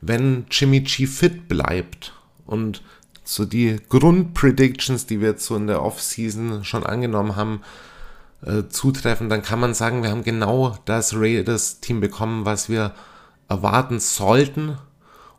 wenn 0.00 0.46
Jimmy 0.50 0.80
G 0.80 1.06
fit 1.06 1.48
bleibt. 1.48 2.12
Und 2.46 2.82
so 3.30 3.44
die 3.44 3.76
Grundpredictions, 3.88 5.06
die 5.06 5.20
wir 5.20 5.30
jetzt 5.30 5.46
so 5.46 5.54
in 5.54 5.68
der 5.68 5.82
Offseason 5.82 6.64
schon 6.64 6.84
angenommen 6.84 7.36
haben, 7.36 7.62
äh, 8.44 8.64
zutreffen, 8.68 9.28
dann 9.28 9.42
kann 9.42 9.60
man 9.60 9.72
sagen, 9.72 10.02
wir 10.02 10.10
haben 10.10 10.24
genau 10.24 10.76
das 10.84 11.14
Raiders-Team 11.14 12.00
bekommen, 12.00 12.44
was 12.44 12.68
wir 12.68 12.92
erwarten 13.48 14.00
sollten. 14.00 14.78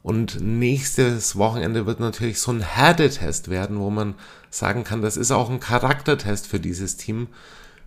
Und 0.04 0.40
nächstes 0.42 1.36
Wochenende 1.36 1.86
wird 1.86 2.00
natürlich 2.00 2.40
so 2.40 2.52
ein 2.52 2.62
Härtetest 2.62 3.50
werden, 3.50 3.78
wo 3.80 3.90
man 3.90 4.16
sagen 4.50 4.86
kann, 4.86 5.02
das 5.02 5.18
ist 5.18 5.32
auch 5.32 5.50
ein 5.50 5.60
Charaktertest 5.60 6.48
für 6.48 6.62
dieses 6.62 6.96
Team. 6.96 7.28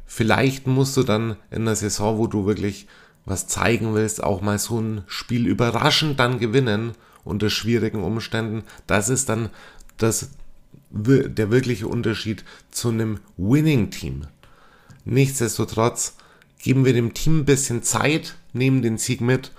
Vielleicht 0.05 0.67
musst 0.67 0.99
du 0.99 1.03
dann 1.03 1.37
in 1.51 1.65
der 1.65 1.77
Saison, 1.77 2.19
wo 2.19 2.27
du 2.27 2.45
wirklich 2.45 2.87
was 3.25 3.47
zeigen 3.47 3.95
willst, 3.95 4.23
auch 4.23 4.43
mal 4.43 4.59
so 4.59 4.79
ein 4.81 5.03
Spiel 5.07 5.47
überraschend 5.47 6.21
dann 6.21 6.39
gewinnen 6.39 6.93
unter 7.25 7.51
schwierigen 7.51 8.05
Umständen. 8.05 8.65
Das 8.87 9.09
ist 9.09 9.29
dann 9.29 9.51
das, 9.97 10.31
der 10.91 11.51
wirkliche 11.51 11.89
Unterschied 11.89 12.45
zu 12.71 12.89
einem 12.89 13.21
Winning-Team. 13.37 14.27
Nichtsdestotrotz 15.05 16.15
geben 16.59 16.85
wir 16.85 16.93
dem 16.93 17.15
Team 17.15 17.41
ein 17.41 17.45
bisschen 17.45 17.83
Zeit, 17.83 18.37
nehmen 18.53 18.83
den 18.83 18.97
Sieg 18.97 19.21
mit 19.21 19.53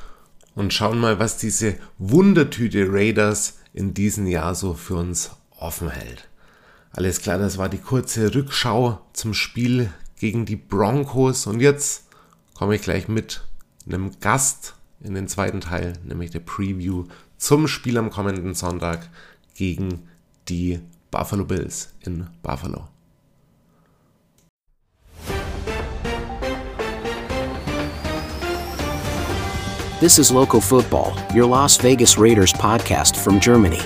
und 0.55 0.73
schauen 0.73 0.99
mal, 0.99 1.19
was 1.19 1.37
diese 1.37 1.75
Wundertüte 1.99 2.87
Raiders 2.89 3.59
in 3.73 3.93
diesem 3.93 4.25
Jahr 4.25 4.55
so 4.55 4.73
für 4.73 4.95
uns 4.95 5.31
offen 5.57 5.89
hält. 5.89 6.27
Alles 6.91 7.21
klar, 7.21 7.37
das 7.37 7.57
war 7.57 7.69
die 7.69 7.77
kurze 7.77 8.33
Rückschau 8.33 9.01
zum 9.13 9.33
Spiel 9.33 9.91
gegen 10.17 10.45
die 10.45 10.55
Broncos 10.55 11.45
und 11.45 11.59
jetzt 11.59 12.05
komme 12.53 12.75
ich 12.75 12.81
gleich 12.81 13.07
mit 13.07 13.43
einem 13.85 14.19
Gast 14.21 14.75
in 15.01 15.13
den 15.13 15.27
zweiten 15.27 15.61
Teil, 15.61 15.93
nämlich 16.03 16.31
der 16.31 16.39
Preview 16.39 17.05
zum 17.37 17.67
Spiel 17.67 17.97
am 17.97 18.09
kommenden 18.09 18.53
Sonntag 18.55 19.09
gegen 19.53 19.89
die 19.89 20.14
die 20.45 20.79
Buffalo 21.11 21.43
Bills 21.43 21.89
in 22.05 22.27
Buffalo. 22.41 22.87
This 30.01 30.19
is 30.19 30.29
Local 30.29 30.59
Football, 30.61 31.17
your 31.33 31.45
Las 31.45 31.77
Vegas 31.77 32.17
Raiders 32.17 32.51
podcast 32.53 33.15
from 33.15 33.39
Germany. 33.39 33.79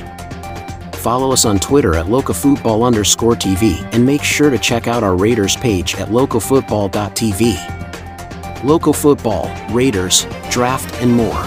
Follow 0.98 1.32
us 1.32 1.46
on 1.46 1.60
Twitter 1.60 1.96
at 1.96 2.08
locafootball 2.08 2.84
underscore 2.86 3.36
TV 3.36 3.78
and 3.94 4.04
make 4.06 4.24
sure 4.24 4.50
to 4.50 4.58
check 4.58 4.88
out 4.88 5.04
our 5.04 5.16
Raiders 5.16 5.56
page 5.56 5.96
at 5.96 6.10
localfootball.tv. 6.10 8.64
Local 8.66 8.92
Football, 8.92 9.50
Raiders, 9.70 10.26
Draft, 10.50 10.94
and 11.02 11.14
more. 11.14 11.42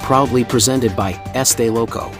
Proudly 0.00 0.44
presented 0.44 0.96
by 0.96 1.12
Este 1.34 1.68
Loco. 1.68 2.10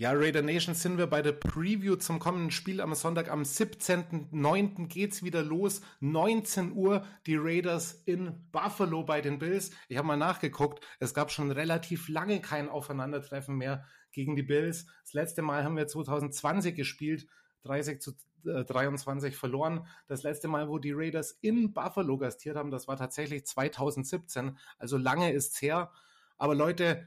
Ja, 0.00 0.12
Raider 0.12 0.40
Nation 0.40 0.74
sind 0.74 0.96
wir 0.96 1.08
bei 1.08 1.20
der 1.20 1.32
Preview 1.32 1.94
zum 1.94 2.20
kommenden 2.20 2.50
Spiel 2.50 2.80
am 2.80 2.94
Sonntag. 2.94 3.30
Am 3.30 3.42
17.09. 3.42 4.86
geht's 4.86 5.22
wieder 5.22 5.42
los. 5.42 5.82
19 6.00 6.72
Uhr 6.72 7.04
die 7.26 7.36
Raiders 7.36 8.00
in 8.06 8.48
Buffalo 8.50 9.02
bei 9.02 9.20
den 9.20 9.38
Bills. 9.38 9.72
Ich 9.88 9.98
habe 9.98 10.08
mal 10.08 10.16
nachgeguckt. 10.16 10.82
Es 11.00 11.12
gab 11.12 11.30
schon 11.30 11.50
relativ 11.50 12.08
lange 12.08 12.40
kein 12.40 12.70
Aufeinandertreffen 12.70 13.58
mehr 13.58 13.84
gegen 14.10 14.36
die 14.36 14.42
Bills. 14.42 14.86
Das 15.02 15.12
letzte 15.12 15.42
Mal 15.42 15.64
haben 15.64 15.76
wir 15.76 15.86
2020 15.86 16.74
gespielt. 16.74 17.26
30 17.64 18.00
zu 18.00 18.12
23 18.44 19.34
äh, 19.34 19.36
verloren. 19.36 19.86
Das 20.06 20.22
letzte 20.22 20.48
Mal, 20.48 20.70
wo 20.70 20.78
die 20.78 20.92
Raiders 20.92 21.32
in 21.42 21.74
Buffalo 21.74 22.16
gastiert 22.16 22.56
haben, 22.56 22.70
das 22.70 22.88
war 22.88 22.96
tatsächlich 22.96 23.44
2017. 23.44 24.56
Also 24.78 24.96
lange 24.96 25.30
ist's 25.30 25.60
her. 25.60 25.92
Aber 26.38 26.54
Leute, 26.54 27.04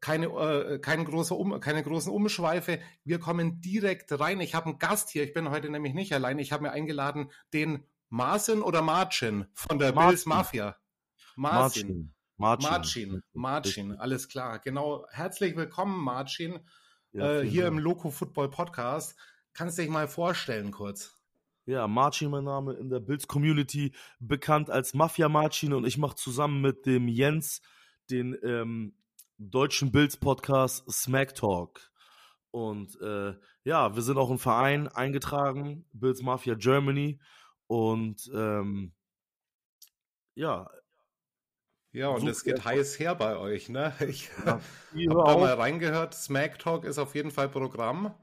keine, 0.00 0.26
äh, 0.26 0.78
keine, 0.78 1.04
große 1.04 1.34
um, 1.34 1.58
keine 1.60 1.82
großen 1.82 2.12
Umschweife. 2.12 2.80
Wir 3.04 3.18
kommen 3.18 3.60
direkt 3.60 4.18
rein. 4.18 4.40
Ich 4.40 4.54
habe 4.54 4.66
einen 4.66 4.78
Gast 4.78 5.10
hier. 5.10 5.24
Ich 5.24 5.32
bin 5.32 5.50
heute 5.50 5.70
nämlich 5.70 5.94
nicht 5.94 6.12
allein. 6.12 6.38
Ich 6.38 6.52
habe 6.52 6.64
mir 6.64 6.72
eingeladen 6.72 7.30
den 7.52 7.84
Marcin 8.08 8.62
oder 8.62 8.82
Marcin 8.82 9.46
von 9.54 9.78
der 9.78 9.92
Martin. 9.92 10.08
Bills 10.10 10.26
Mafia. 10.26 10.76
Marcin. 11.36 12.12
Marcin. 12.36 12.68
Marcin. 12.68 13.22
Marcin. 13.32 13.92
Alles 13.92 14.28
klar. 14.28 14.58
Genau. 14.58 15.06
Herzlich 15.10 15.56
willkommen, 15.56 15.98
Marcin, 16.02 16.60
ja, 17.12 17.40
äh, 17.40 17.46
hier 17.46 17.64
Dank. 17.64 17.78
im 17.78 17.78
Loco 17.82 18.10
Football 18.10 18.50
Podcast. 18.50 19.16
Kannst 19.54 19.78
du 19.78 19.82
dich 19.82 19.90
mal 19.90 20.06
vorstellen 20.06 20.70
kurz? 20.70 21.16
Ja, 21.64 21.88
Marcin, 21.88 22.30
mein 22.30 22.44
Name, 22.44 22.74
in 22.74 22.90
der 22.90 23.00
Bills 23.00 23.26
Community 23.26 23.92
bekannt 24.20 24.70
als 24.70 24.94
Mafia 24.94 25.28
Marcin 25.28 25.72
und 25.72 25.84
ich 25.84 25.98
mache 25.98 26.14
zusammen 26.14 26.60
mit 26.60 26.86
dem 26.86 27.08
Jens 27.08 27.60
den 28.10 28.38
ähm, 28.44 28.94
deutschen 29.38 29.92
Bills-Podcast 29.92 30.90
Smack 30.90 31.34
Talk. 31.34 31.90
Und 32.50 32.98
äh, 33.00 33.34
ja, 33.64 33.94
wir 33.94 34.02
sind 34.02 34.16
auch 34.18 34.30
im 34.30 34.38
Verein 34.38 34.88
eingetragen, 34.88 35.84
Bills 35.92 36.22
Mafia 36.22 36.54
Germany. 36.54 37.20
Und 37.66 38.30
ähm, 38.34 38.94
ja. 40.34 40.70
Ja, 41.92 42.08
und 42.08 42.26
es 42.28 42.44
geht 42.44 42.64
heiß 42.64 42.98
her 42.98 43.14
bei 43.14 43.36
euch, 43.36 43.68
ne? 43.68 43.94
Ich 44.08 44.30
Ja. 44.44 44.60
habe 45.10 45.24
da 45.24 45.38
mal 45.38 45.54
reingehört. 45.54 46.14
Smack 46.14 46.58
Talk 46.58 46.84
ist 46.84 46.98
auf 46.98 47.14
jeden 47.14 47.30
Fall 47.30 47.48
Programm. 47.48 48.14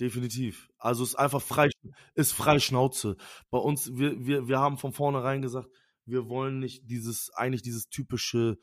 Definitiv. 0.00 0.70
Also 0.78 1.02
es 1.02 1.10
ist 1.10 1.16
einfach 1.16 1.42
frei, 1.42 1.70
ist 2.14 2.32
frei 2.32 2.58
Schnauze. 2.58 3.16
Bei 3.50 3.58
uns, 3.58 3.94
wir, 3.94 4.24
wir, 4.26 4.48
wir 4.48 4.58
haben 4.58 4.78
von 4.78 4.92
vornherein 4.92 5.42
gesagt, 5.42 5.68
wir 6.04 6.28
wollen 6.28 6.58
nicht 6.58 6.90
dieses, 6.90 7.30
eigentlich 7.34 7.62
dieses 7.62 7.88
typische, 7.88 8.58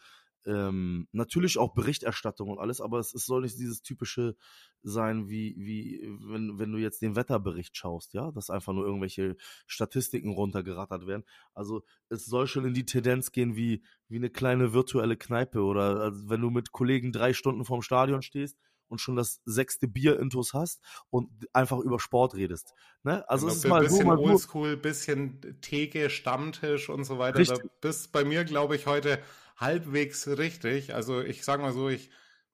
ähm, 0.49 1.07
natürlich 1.11 1.57
auch 1.59 1.73
Berichterstattung 1.73 2.49
und 2.49 2.59
alles, 2.59 2.81
aber 2.81 2.99
es, 2.99 3.13
es 3.13 3.25
soll 3.25 3.41
nicht 3.41 3.59
dieses 3.59 3.83
typische 3.83 4.35
sein, 4.81 5.29
wie, 5.29 5.55
wie, 5.57 6.01
wenn, 6.21 6.57
wenn 6.57 6.71
du 6.71 6.79
jetzt 6.79 7.01
den 7.01 7.15
Wetterbericht 7.15 7.77
schaust, 7.77 8.13
ja, 8.13 8.31
dass 8.31 8.49
einfach 8.49 8.73
nur 8.73 8.85
irgendwelche 8.85 9.35
Statistiken 9.67 10.31
runtergerattert 10.31 11.05
werden. 11.05 11.23
Also 11.53 11.83
es 12.09 12.25
soll 12.25 12.47
schon 12.47 12.65
in 12.65 12.73
die 12.73 12.85
Tendenz 12.85 13.31
gehen 13.31 13.55
wie, 13.55 13.83
wie 14.07 14.15
eine 14.15 14.29
kleine 14.29 14.73
virtuelle 14.73 15.17
Kneipe 15.17 15.61
oder 15.61 16.01
also 16.01 16.29
wenn 16.29 16.41
du 16.41 16.49
mit 16.49 16.71
Kollegen 16.71 17.11
drei 17.11 17.33
Stunden 17.33 17.65
vorm 17.65 17.81
Stadion 17.81 18.21
stehst 18.21 18.57
und 18.87 18.99
schon 18.99 19.15
das 19.15 19.41
sechste 19.45 19.87
Bier 19.87 20.19
intus 20.19 20.53
hast 20.53 20.81
und 21.09 21.29
einfach 21.53 21.77
über 21.79 21.99
Sport 21.99 22.35
redest. 22.35 22.73
Ne? 23.03 23.27
Also 23.29 23.45
Genau, 23.45 23.57
es 23.57 23.63
ist 23.63 23.69
mal 23.69 23.83
so, 23.83 23.89
bisschen 23.89 24.07
mal 24.07 24.17
oldschool, 24.17 24.77
bisschen 24.77 25.59
Theke, 25.61 26.09
Stammtisch 26.09 26.89
und 26.89 27.03
so 27.03 27.19
weiter. 27.19 27.43
Da 27.43 27.53
Richtig. 27.53 27.71
bist 27.81 28.11
bei 28.11 28.23
mir, 28.23 28.43
glaube 28.43 28.75
ich, 28.75 28.87
heute 28.87 29.19
halbwegs 29.59 30.27
richtig. 30.27 30.93
Also 30.93 31.21
ich 31.21 31.43
sage 31.43 31.61
mal 31.61 31.73
so, 31.73 31.89
ich 31.89 32.09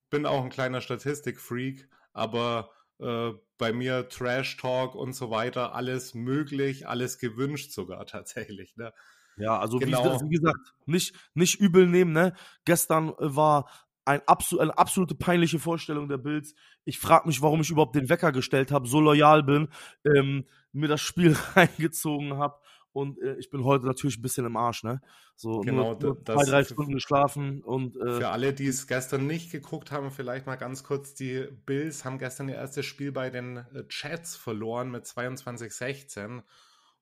bin 0.09 0.25
auch 0.25 0.43
ein 0.43 0.49
kleiner 0.49 0.81
Statistikfreak, 0.81 1.89
aber 2.13 2.71
äh, 2.99 3.31
bei 3.57 3.73
mir 3.73 4.09
Trash 4.09 4.57
Talk 4.57 4.95
und 4.95 5.13
so 5.13 5.29
weiter, 5.29 5.73
alles 5.75 6.13
möglich, 6.13 6.87
alles 6.87 7.17
gewünscht 7.17 7.71
sogar 7.71 8.05
tatsächlich. 8.05 8.75
Ne? 8.77 8.93
Ja, 9.37 9.59
also 9.59 9.79
Genau. 9.79 10.19
wie, 10.21 10.29
wie 10.29 10.35
gesagt, 10.35 10.57
nicht, 10.85 11.15
nicht 11.33 11.59
übel 11.59 11.87
nehmen, 11.87 12.13
ne? 12.13 12.33
Gestern 12.63 13.09
äh, 13.09 13.35
war 13.35 13.69
ein 14.05 14.21
absol 14.27 14.59
eine 14.61 14.77
absolute 14.77 15.15
peinliche 15.15 15.59
Vorstellung 15.59 16.07
der 16.07 16.19
Bills. 16.19 16.53
Ich 16.85 16.99
frage 16.99 17.27
mich, 17.27 17.41
warum 17.41 17.61
ich 17.61 17.71
überhaupt 17.71 17.95
den 17.95 18.07
Wecker 18.07 18.31
gestellt 18.31 18.71
habe, 18.71 18.87
so 18.87 19.01
loyal 19.01 19.41
bin, 19.43 19.69
ähm, 20.05 20.45
mir 20.71 20.87
das 20.87 21.01
Spiel 21.01 21.35
reingezogen 21.55 22.37
habe. 22.37 22.59
Und 22.95 23.19
äh, 23.21 23.35
ich 23.37 23.49
bin 23.49 23.65
heute 23.65 23.85
natürlich 23.85 24.17
ein 24.17 24.21
bisschen 24.21 24.45
im 24.45 24.55
Arsch, 24.55 24.83
ne? 24.83 25.01
So 25.35 25.59
Genau, 25.59 25.91
nur, 25.95 25.99
nur 25.99 26.15
da- 26.23 26.33
zwei, 26.33 26.41
das- 26.43 26.49
drei 26.49 26.63
Stunden 26.63 26.93
geschlafen 26.93 27.61
und 27.61 27.97
äh, 27.97 28.11
Für 28.21 28.29
alle, 28.29 28.53
die 28.53 28.67
es 28.67 28.87
gestern 28.87 29.27
nicht 29.27 29.51
geguckt 29.51 29.91
haben, 29.91 30.11
vielleicht 30.11 30.45
mal 30.45 30.55
ganz 30.55 30.83
kurz, 30.85 31.13
die 31.13 31.45
Bills 31.65 32.05
haben 32.05 32.17
gestern 32.19 32.47
ihr 32.47 32.55
erstes 32.55 32.85
Spiel 32.85 33.11
bei 33.11 33.29
den 33.29 33.57
äh, 33.57 33.85
Chats 33.89 34.37
verloren 34.37 34.91
mit 34.91 35.03
22-16. 35.05 36.43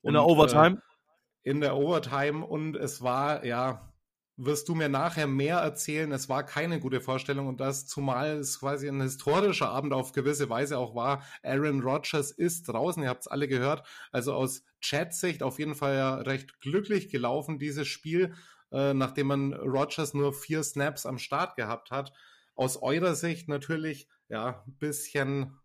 in 0.02 0.14
der 0.14 0.24
Und, 0.24 0.32
Overtime. 0.32 0.78
Äh, 0.78 1.50
in 1.50 1.62
der 1.62 1.76
Overtime 1.78 2.44
und 2.46 2.76
es 2.76 3.02
war, 3.04 3.46
ja, 3.46 3.93
wirst 4.36 4.68
du 4.68 4.76
mir 4.76 4.90
nachher 4.90 5.28
mehr 5.28 5.58
erzählen, 5.58 6.12
es 6.12 6.28
war 6.28 6.44
keine 6.44 6.80
gute 6.80 7.02
Vorstellung 7.02 7.48
und 7.48 7.60
das, 7.60 7.86
zumal 7.86 8.38
es 8.38 8.60
quasi 8.60 8.88
ein 8.88 9.02
historischer 9.02 9.70
Abend 9.70 9.94
auf 9.94 10.12
gewisse 10.12 10.50
Weise 10.50 10.78
auch 10.78 10.96
war. 10.96 11.24
Aaron 11.44 11.82
Rodgers 11.82 12.32
ist 12.32 12.68
draußen, 12.68 13.04
ihr 13.04 13.10
habt 13.10 13.22
es 13.22 13.28
alle 13.28 13.48
gehört. 13.48 13.86
Also 14.12 14.34
aus 14.34 14.64
Chat-Sicht 14.82 15.44
auf 15.44 15.60
jeden 15.60 15.76
Fall 15.76 15.96
ja 15.96 16.16
recht 16.16 16.60
glücklich 16.62 17.10
gelaufen, 17.10 17.60
dieses 17.60 17.88
Spiel, 17.88 18.34
äh, 18.72 18.94
nachdem 18.94 19.28
man 19.28 19.54
Rodgers 19.54 20.14
nur 20.14 20.34
vier 20.34 20.64
Snaps 20.64 21.06
am 21.06 21.20
Start 21.20 21.56
gehabt 21.56 21.92
hat. 21.92 22.12
Aus 22.56 22.78
eurer 22.82 23.16
Sicht 23.16 23.50
natürlich, 23.50 24.08
ja, 24.30 24.64
ein 24.66 24.78
bisschen 24.78 25.60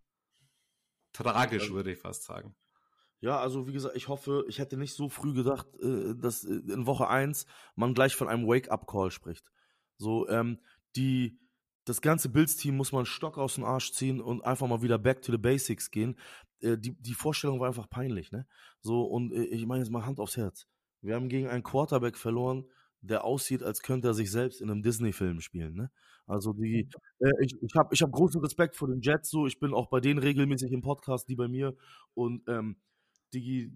tragisch, 1.13 1.73
würde 1.73 1.93
ich 1.93 1.99
fast 1.99 2.25
sagen. 2.25 2.55
Ja, 3.21 3.41
also 3.41 3.67
wie 3.67 3.73
gesagt, 3.73 3.97
ich 3.97 4.09
hoffe, 4.09 4.45
ich 4.49 4.59
hätte 4.61 4.77
nicht 4.77 4.95
so 4.95 5.09
früh 5.09 5.35
gedacht, 5.35 5.67
äh, 5.83 6.15
dass 6.15 6.45
äh, 6.45 6.55
in 6.55 6.87
Woche 6.87 7.09
1 7.09 7.47
man 7.75 7.95
gleich 7.95 8.15
von 8.15 8.29
einem 8.29 8.47
Wake-up-Call 8.47 9.11
spricht. 9.11 9.51
So, 9.97 10.29
ähm, 10.29 10.59
die, 10.95 11.41
das 11.85 12.01
ganze 12.01 12.29
Bills-Team 12.29 12.77
muss 12.77 12.93
man 12.93 13.07
Stock 13.07 13.37
aus 13.37 13.57
dem 13.57 13.65
Arsch 13.65 13.93
ziehen 13.93 14.21
und 14.21 14.45
einfach 14.45 14.69
mal 14.69 14.83
wieder 14.83 14.99
back 14.99 15.23
to 15.23 15.33
the 15.33 15.39
basics 15.39 15.91
gehen. 15.91 16.17
Äh, 16.61 16.79
die, 16.79 16.93
die 17.01 17.15
Vorstellung 17.15 17.59
war 17.59 17.67
einfach 17.69 17.91
peinlich, 17.91 18.31
ne? 18.31 18.47
So, 18.81 19.03
und 19.03 19.33
äh, 19.33 19.45
ich 19.47 19.67
meine 19.67 19.83
jetzt 19.83 19.91
mal 19.91 20.07
Hand 20.07 20.21
aufs 20.21 20.37
Herz. 20.37 20.69
Wir 21.03 21.17
haben 21.17 21.29
gegen 21.29 21.49
einen 21.49 21.65
Quarterback 21.65 22.17
verloren, 22.17 22.67
der 23.01 23.25
aussieht, 23.25 23.63
als 23.65 23.83
könnte 23.83 24.09
er 24.09 24.15
sich 24.15 24.31
selbst 24.31 24.61
in 24.61 24.71
einem 24.71 24.83
Disney-Film 24.83 25.41
spielen, 25.41 25.75
ne? 25.75 25.91
Also 26.27 26.53
die, 26.53 26.89
äh, 27.21 27.31
ich, 27.43 27.55
ich 27.63 27.75
habe 27.75 27.93
ich 27.95 28.03
hab 28.03 28.13
großen 28.13 28.41
Respekt 28.43 28.77
vor 28.77 28.89
den 28.89 29.01
Jets, 29.01 29.31
so, 29.31 29.47
ich 29.47 29.59
bin 29.59 29.75
auch 29.75 29.89
bei 29.89 29.99
denen 30.01 30.19
regelmäßig 30.21 30.71
im 30.73 30.83
Podcast, 30.83 31.29
die 31.29 31.37
bei 31.37 31.49
mir 31.49 31.75
und 32.15 32.43
ähm, 32.49 32.77
Digi, 33.35 33.73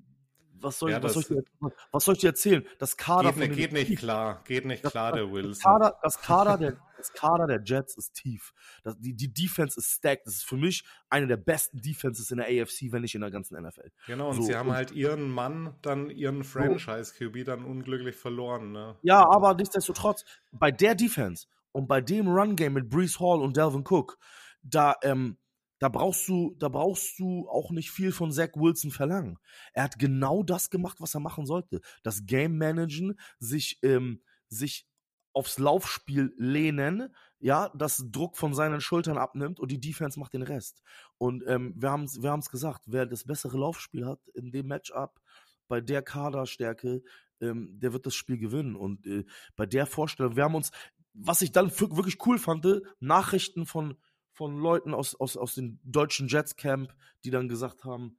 was 0.60 0.78
soll, 0.78 0.90
Ja, 0.92 0.98
ich, 0.98 1.02
was, 1.04 1.12
soll 1.14 1.22
dir, 1.24 1.44
was 1.90 2.04
soll 2.04 2.14
ich 2.14 2.20
dir 2.20 2.28
erzählen? 2.28 2.64
Das 2.78 2.96
Kader 2.96 3.32
Geht, 3.32 3.44
von 3.48 3.56
geht 3.56 3.72
nicht 3.72 3.98
klar, 3.98 4.42
geht 4.44 4.64
nicht 4.64 4.84
Das- 4.84 4.92
klar, 4.92 5.12
der 5.12 5.24
das 5.24 5.32
Wilson. 5.32 5.62
Kader, 5.62 5.98
das, 6.02 6.20
Kader 6.20 6.56
der, 6.58 6.76
das 6.96 7.12
Kader 7.12 7.46
der 7.48 7.62
Jets 7.64 7.96
ist 7.96 8.14
tief. 8.14 8.54
Das, 8.84 8.96
die, 8.96 9.12
die 9.14 9.32
Defense 9.32 9.76
ist 9.80 9.90
stacked. 9.90 10.24
Das 10.24 10.34
ist 10.34 10.44
für 10.44 10.56
mich 10.56 10.84
eine 11.10 11.26
der 11.26 11.36
besten 11.36 11.80
Defenses 11.80 12.30
in 12.30 12.36
der 12.36 12.46
AFC, 12.46 12.92
wenn 12.92 13.02
nicht 13.02 13.16
in 13.16 13.22
der 13.22 13.32
ganzen 13.32 13.60
NFL. 13.60 13.90
Genau, 14.06 14.28
und 14.30 14.36
So, 14.36 14.42
sie 14.42 14.54
haben 14.54 14.68
und- 14.68 14.76
halt 14.76 14.92
ihren 14.92 15.28
Mann, 15.30 15.74
dann 15.82 16.10
ihren 16.10 16.44
Franchise-QB 16.44 17.42
dann 17.44 17.64
unglücklich 17.64 18.14
verloren. 18.14 18.70
Ne? 18.70 18.94
Ja, 19.02 19.28
aber 19.28 19.54
nichtsdestotrotz, 19.54 20.24
bei 20.52 20.70
der 20.70 20.94
Defense 20.94 21.48
und 21.72 21.88
bei 21.88 22.00
dem 22.00 22.28
Run-Game 22.28 22.74
mit 22.74 22.88
Brees 22.88 23.18
Hall 23.18 23.40
und 23.40 23.56
Delvin 23.56 23.82
Cook, 23.84 24.16
da, 24.62 24.94
ähm, 25.02 25.38
da 25.82 25.88
brauchst 25.88 26.28
du, 26.28 26.54
da 26.60 26.68
brauchst 26.68 27.18
du 27.18 27.48
auch 27.48 27.72
nicht 27.72 27.90
viel 27.90 28.12
von 28.12 28.30
Zach 28.30 28.50
Wilson 28.54 28.92
verlangen. 28.92 29.40
Er 29.72 29.82
hat 29.82 29.98
genau 29.98 30.44
das 30.44 30.70
gemacht, 30.70 31.00
was 31.00 31.14
er 31.14 31.18
machen 31.18 31.44
sollte. 31.44 31.80
Das 32.04 32.24
Game 32.24 32.56
managen, 32.56 33.18
sich, 33.40 33.80
ähm, 33.82 34.22
sich 34.46 34.86
aufs 35.32 35.58
Laufspiel 35.58 36.34
lehnen, 36.38 37.12
ja, 37.40 37.68
das 37.74 38.04
Druck 38.12 38.36
von 38.36 38.54
seinen 38.54 38.80
Schultern 38.80 39.18
abnimmt 39.18 39.58
und 39.58 39.72
die 39.72 39.80
Defense 39.80 40.20
macht 40.20 40.34
den 40.34 40.42
Rest. 40.42 40.84
Und 41.18 41.42
ähm, 41.48 41.74
wir 41.76 41.90
haben 41.90 42.04
es 42.04 42.22
wir 42.22 42.30
haben's 42.30 42.50
gesagt, 42.50 42.82
wer 42.86 43.04
das 43.04 43.24
bessere 43.24 43.58
Laufspiel 43.58 44.06
hat 44.06 44.20
in 44.34 44.52
dem 44.52 44.68
Matchup, 44.68 45.20
bei 45.66 45.80
der 45.80 46.02
Kaderstärke, 46.02 47.02
ähm, 47.40 47.80
der 47.80 47.92
wird 47.92 48.06
das 48.06 48.14
Spiel 48.14 48.38
gewinnen. 48.38 48.76
Und 48.76 49.04
äh, 49.08 49.24
bei 49.56 49.66
der 49.66 49.86
Vorstellung, 49.86 50.36
wir 50.36 50.44
haben 50.44 50.54
uns, 50.54 50.70
was 51.12 51.42
ich 51.42 51.50
dann 51.50 51.72
wirklich 51.72 52.24
cool 52.24 52.38
fand, 52.38 52.64
Nachrichten 53.00 53.66
von, 53.66 53.96
von 54.32 54.58
Leuten 54.58 54.94
aus, 54.94 55.14
aus, 55.14 55.36
aus 55.36 55.54
dem 55.54 55.78
deutschen 55.84 56.28
Jets 56.28 56.56
Camp, 56.56 56.94
die 57.24 57.30
dann 57.30 57.48
gesagt 57.48 57.84
haben, 57.84 58.18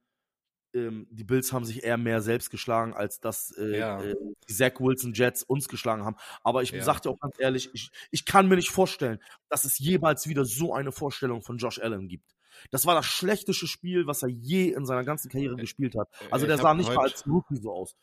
ähm, 0.74 1.06
die 1.10 1.24
Bills 1.24 1.52
haben 1.52 1.64
sich 1.64 1.84
eher 1.84 1.96
mehr 1.96 2.20
selbst 2.20 2.50
geschlagen, 2.50 2.94
als 2.94 3.20
dass 3.20 3.52
äh, 3.56 3.78
Ja. 3.78 4.02
äh, 4.02 4.14
die 4.48 4.54
Zach 4.54 4.80
Wilson 4.80 5.12
Jets 5.14 5.42
uns 5.42 5.68
geschlagen 5.68 6.04
haben. 6.04 6.16
Aber 6.42 6.62
ich 6.62 6.72
Ja. 6.72 6.82
sag 6.84 7.00
dir 7.00 7.10
auch 7.10 7.20
ganz 7.20 7.36
ehrlich, 7.38 7.70
ich, 7.74 7.90
ich 8.10 8.24
kann 8.24 8.48
mir 8.48 8.56
nicht 8.56 8.70
vorstellen, 8.70 9.20
dass 9.48 9.64
es 9.64 9.78
jemals 9.78 10.28
wieder 10.28 10.44
so 10.44 10.74
eine 10.74 10.92
Vorstellung 10.92 11.42
von 11.42 11.58
Josh 11.58 11.78
Allen 11.80 12.08
gibt. 12.08 12.34
Das 12.70 12.86
war 12.86 12.94
das 12.94 13.06
schlechteste 13.06 13.66
Spiel, 13.66 14.06
was 14.06 14.22
er 14.22 14.28
je 14.28 14.70
in 14.72 14.86
seiner 14.86 15.04
ganzen 15.04 15.28
Karriere 15.30 15.56
gespielt 15.56 15.96
hat. 15.96 16.08
Also 16.30 16.46
ich 16.46 16.50
der 16.50 16.58
sah 16.58 16.74
nicht 16.74 16.94
mal 16.94 17.04
als 17.04 17.24
Rookie 17.26 17.56
so 17.56 17.72
aus. 17.72 17.96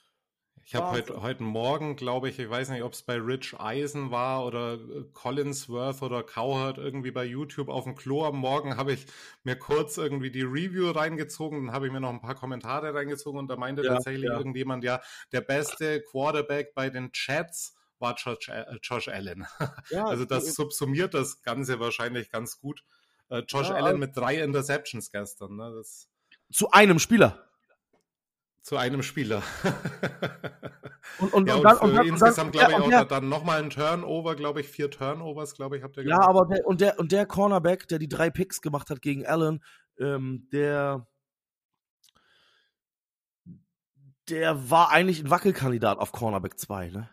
Ich 0.63 0.75
habe 0.75 0.87
Wahnsinn. 0.87 1.15
heute, 1.15 1.21
heute 1.21 1.43
Morgen, 1.43 1.95
glaube 1.95 2.29
ich, 2.29 2.37
ich 2.39 2.49
weiß 2.49 2.69
nicht, 2.69 2.83
ob 2.83 2.93
es 2.93 3.01
bei 3.01 3.15
Rich 3.17 3.59
Eisen 3.59 4.11
war 4.11 4.45
oder 4.45 4.75
äh, 4.75 5.03
Collinsworth 5.11 6.01
oder 6.01 6.23
Cowherd 6.23 6.77
irgendwie 6.77 7.11
bei 7.11 7.25
YouTube 7.25 7.67
auf 7.67 7.83
dem 7.85 7.95
Klo 7.95 8.25
am 8.25 8.37
Morgen, 8.37 8.77
habe 8.77 8.93
ich 8.93 9.05
mir 9.43 9.55
kurz 9.57 9.97
irgendwie 9.97 10.31
die 10.31 10.43
Review 10.43 10.91
reingezogen, 10.91 11.65
dann 11.65 11.75
habe 11.75 11.87
ich 11.87 11.91
mir 11.91 11.99
noch 11.99 12.11
ein 12.11 12.21
paar 12.21 12.35
Kommentare 12.35 12.93
reingezogen 12.93 13.39
und 13.39 13.47
da 13.49 13.57
meinte 13.57 13.83
Ja, 13.83 13.93
tatsächlich 13.95 14.25
ja. 14.29 14.37
irgendjemand, 14.37 14.83
ja, 14.83 15.01
der 15.31 15.41
beste 15.41 16.01
Quarterback 16.03 16.73
bei 16.75 16.89
den 16.89 17.11
Chats 17.11 17.75
war 17.99 18.15
Josh, 18.15 18.49
äh, 18.49 18.65
Josh 18.81 19.07
Allen. 19.09 19.45
Ja, 19.89 20.05
Also 20.05 20.25
das 20.25 20.53
subsumiert 20.55 21.13
das 21.13 21.41
Ganze 21.41 21.79
wahrscheinlich 21.79 22.29
ganz 22.31 22.59
gut. 22.59 22.83
Äh, 23.29 23.39
Josh 23.47 23.69
Allen 23.71 23.83
also- 23.85 23.97
mit 23.97 24.15
drei 24.15 24.35
Interceptions 24.41 25.11
gestern, 25.11 25.55
ne? 25.57 25.73
Das 25.75 26.07
zu 26.51 26.69
einem 26.71 26.99
Spieler. 26.99 27.47
Zu 28.61 28.77
einem 28.77 29.01
Spieler. 29.03 29.41
Und, 31.19 31.33
und, 31.33 31.47
ja, 31.47 31.55
und 31.55 31.59
und 31.59 31.63
dann, 31.65 31.77
und 31.77 31.95
dann, 31.95 32.07
insgesamt 32.07 32.47
und 32.47 32.51
glaube 32.53 32.71
dann, 32.71 32.81
ich 32.81 32.85
auch 32.85 32.89
der, 32.89 33.05
da- 33.05 33.19
dann 33.19 33.29
nochmal 33.29 33.61
ein 33.63 33.69
Turnover, 33.69 34.35
glaube 34.35 34.61
ich, 34.61 34.67
vier 34.67 34.89
Turnovers, 34.89 35.53
glaube 35.55 35.77
ich, 35.77 35.83
habt 35.83 35.97
ihr 35.97 36.03
Ja, 36.03 36.17
gesagt. 36.17 36.29
aber 36.29 36.45
der, 36.47 36.65
und 36.65 36.81
der, 36.81 36.99
und 36.99 37.11
der 37.11 37.25
Cornerback, 37.25 37.87
der 37.87 37.99
die 37.99 38.07
drei 38.09 38.29
Picks 38.29 38.61
gemacht 38.61 38.89
hat 38.89 39.01
gegen 39.01 39.25
Allen, 39.25 39.63
ähm, 39.99 40.47
der, 40.51 41.07
der 44.29 44.69
war 44.69 44.89
eigentlich 44.91 45.19
ein 45.19 45.29
Wackelkandidat 45.29 45.97
auf 45.99 46.11
Cornerback 46.11 46.57
2, 46.59 46.89
ne? 46.89 47.09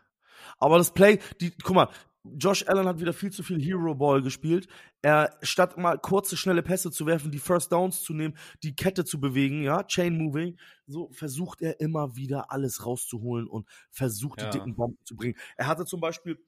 Aber 0.59 0.79
das 0.79 0.93
Play, 0.93 1.19
die, 1.41 1.53
guck 1.63 1.75
mal, 1.75 1.89
Josh 2.37 2.67
Allen 2.69 2.87
hat 2.87 3.01
wieder 3.01 3.12
viel 3.12 3.31
zu 3.31 3.43
viel 3.43 3.61
Hero 3.62 3.95
Ball 3.95 4.23
gespielt. 4.23 4.69
Er, 5.03 5.37
statt 5.43 5.79
mal 5.79 5.99
kurze, 5.99 6.37
schnelle 6.37 6.62
Pässe 6.62 6.91
zu 6.91 7.07
werfen, 7.07 7.31
die 7.31 7.38
First 7.38 7.73
Downs 7.73 8.03
zu 8.03 8.12
nehmen, 8.14 8.37
die 8.62 8.75
Kette 8.75 9.05
zu 9.05 9.21
bewegen, 9.21 9.62
ja, 9.62 9.85
Chain 9.85 10.17
Moving, 10.19 10.59
so 10.87 11.09
versucht 11.12 11.62
er 11.62 11.81
immer 11.81 12.17
wieder 12.17 12.51
alles 12.51 12.85
rauszuholen 12.85 13.47
und 13.47 13.67
versucht, 13.91 14.43
Ja. 14.43 14.51
die 14.51 14.59
dicken 14.59 14.75
Bomben 14.75 14.99
zu 15.05 15.17
bringen. 15.17 15.37
Er 15.57 15.67
hatte 15.67 15.85
zum 15.85 16.01
Beispiel 16.01 16.38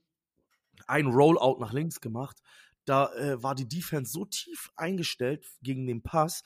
ein 0.86 1.06
Rollout 1.06 1.58
nach 1.60 1.72
links 1.72 2.00
gemacht. 2.00 2.38
Da 2.84 3.12
äh, 3.14 3.42
war 3.42 3.54
die 3.54 3.68
Defense 3.68 4.10
so 4.12 4.24
tief 4.24 4.70
eingestellt 4.76 5.46
gegen 5.62 5.86
den 5.86 6.02
Pass. 6.02 6.42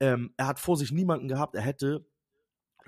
Ähm, 0.00 0.32
er 0.36 0.46
hat 0.46 0.60
vor 0.60 0.76
sich 0.76 0.92
niemanden 0.92 1.28
gehabt. 1.28 1.54
Er 1.54 1.62
hätte 1.62 2.06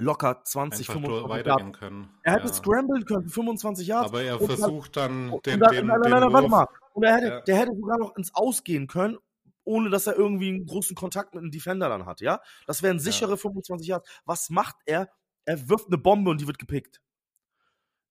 locker 0.00 0.42
20, 0.44 0.88
Einfach 0.88 1.00
25 1.02 1.28
weitergehen 1.30 1.66
Yards. 1.68 1.78
können. 1.78 2.10
Er 2.22 2.32
hätte 2.34 2.46
ja. 2.48 2.52
scramblen 2.52 3.04
können, 3.04 3.28
25 3.28 3.86
Yards. 3.86 4.08
Aber 4.08 4.22
er 4.22 4.38
versucht 4.38 4.96
dann 4.96 5.30
den, 5.44 5.60
dann, 5.60 5.72
den, 5.72 5.86
nein, 5.86 6.00
nein, 6.00 6.10
nein, 6.10 6.20
nein, 6.20 6.32
warte 6.32 6.48
mal. 6.48 6.66
Und 6.94 7.04
er 7.04 7.14
hätte, 7.16 7.26
Ja. 7.28 7.40
der 7.42 7.56
hätte 7.56 7.76
sogar 7.76 7.98
noch 7.98 8.16
ins 8.16 8.34
Ausgehen 8.34 8.86
können, 8.86 9.18
ohne 9.64 9.90
dass 9.90 10.06
er 10.06 10.16
irgendwie 10.16 10.48
einen 10.48 10.66
großen 10.66 10.96
Kontakt 10.96 11.34
mit 11.34 11.42
einem 11.42 11.50
Defender 11.50 11.88
dann 11.88 12.06
hat, 12.06 12.20
ja? 12.20 12.40
Das 12.66 12.82
wären 12.82 12.98
sichere 12.98 13.36
25 13.36 13.86
Yards. 13.86 14.08
Was 14.24 14.50
macht 14.50 14.76
er? 14.86 15.08
Er 15.44 15.68
wirft 15.68 15.86
eine 15.88 15.98
Bombe 15.98 16.30
und 16.30 16.40
die 16.40 16.46
wird 16.46 16.58
gepickt. 16.58 17.00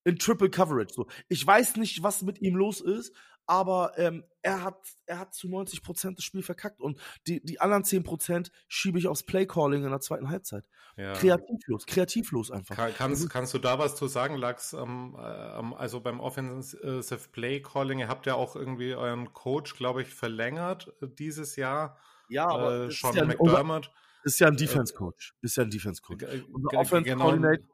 In 0.06 0.17
Triple 0.17 0.49
Coverage. 0.49 0.93
So. 0.93 1.08
Ich 1.28 1.45
weiß 1.45 1.75
nicht, 1.75 2.02
was 2.04 2.21
mit 2.21 2.41
ihm 2.41 2.56
los 2.56 2.80
ist, 2.82 3.13
aber 3.49 3.97
ähm, 3.97 4.23
er, 4.43 4.63
hat, 4.63 4.77
er 5.07 5.17
hat 5.17 5.33
zu 5.33 5.47
90% 5.47 6.15
das 6.15 6.23
Spiel 6.23 6.43
verkackt 6.43 6.81
und 6.81 6.99
die, 7.25 7.43
die 7.43 7.59
anderen 7.59 7.81
10% 7.81 8.51
schiebe 8.67 8.99
ich 8.99 9.07
aufs 9.07 9.23
Playcalling 9.23 9.83
in 9.83 9.89
der 9.89 10.01
zweiten 10.01 10.29
Halbzeit. 10.29 10.69
Ja. 10.97 11.13
Kreativlos, 11.13 11.88
kreativlos 11.88 12.51
einfach. 12.51 12.75
Kann, 12.75 12.93
kannst, 12.95 13.27
kannst 13.31 13.55
du 13.55 13.57
da 13.57 13.79
was 13.79 13.95
zu 13.95 14.05
sagen, 14.05 14.35
Lachs? 14.35 14.73
Ähm, 14.73 15.17
ähm, 15.19 15.73
also 15.73 15.99
beim 15.99 16.19
Offensive 16.19 17.29
Play 17.31 17.59
Calling, 17.59 17.97
ihr 17.97 18.07
habt 18.07 18.27
ja 18.27 18.35
auch 18.35 18.55
irgendwie 18.55 18.93
euren 18.93 19.33
Coach, 19.33 19.75
glaube 19.75 20.03
ich, 20.03 20.13
verlängert 20.13 20.93
äh, 21.01 21.07
dieses 21.07 21.55
Jahr. 21.55 21.97
Ja, 22.29 22.51
äh, 22.51 22.85
das 22.85 22.99
Sean 22.99 23.13
ist 23.13 23.17
ja, 23.17 23.25
McDermott. 23.25 23.91
ist 24.25 24.39
ja 24.39 24.47
ein 24.47 24.57
Defense 24.57 24.93
Coach. 24.93 25.33
Ist 25.41 25.57
ja 25.57 25.63
ein 25.63 25.71
Defense 25.71 26.03
Coach. 26.03 26.23
Unser 26.51 26.77
Offense 26.77 27.09
genau. 27.09 27.23
Coordinator, 27.23 27.65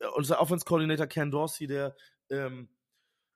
äh, 0.00 0.06
unser 0.14 0.40
Offense 0.40 0.64
Coordinator 0.64 1.06
Ken 1.06 1.30
Dorsey, 1.30 1.66
der 1.66 1.94
ähm, 2.30 2.70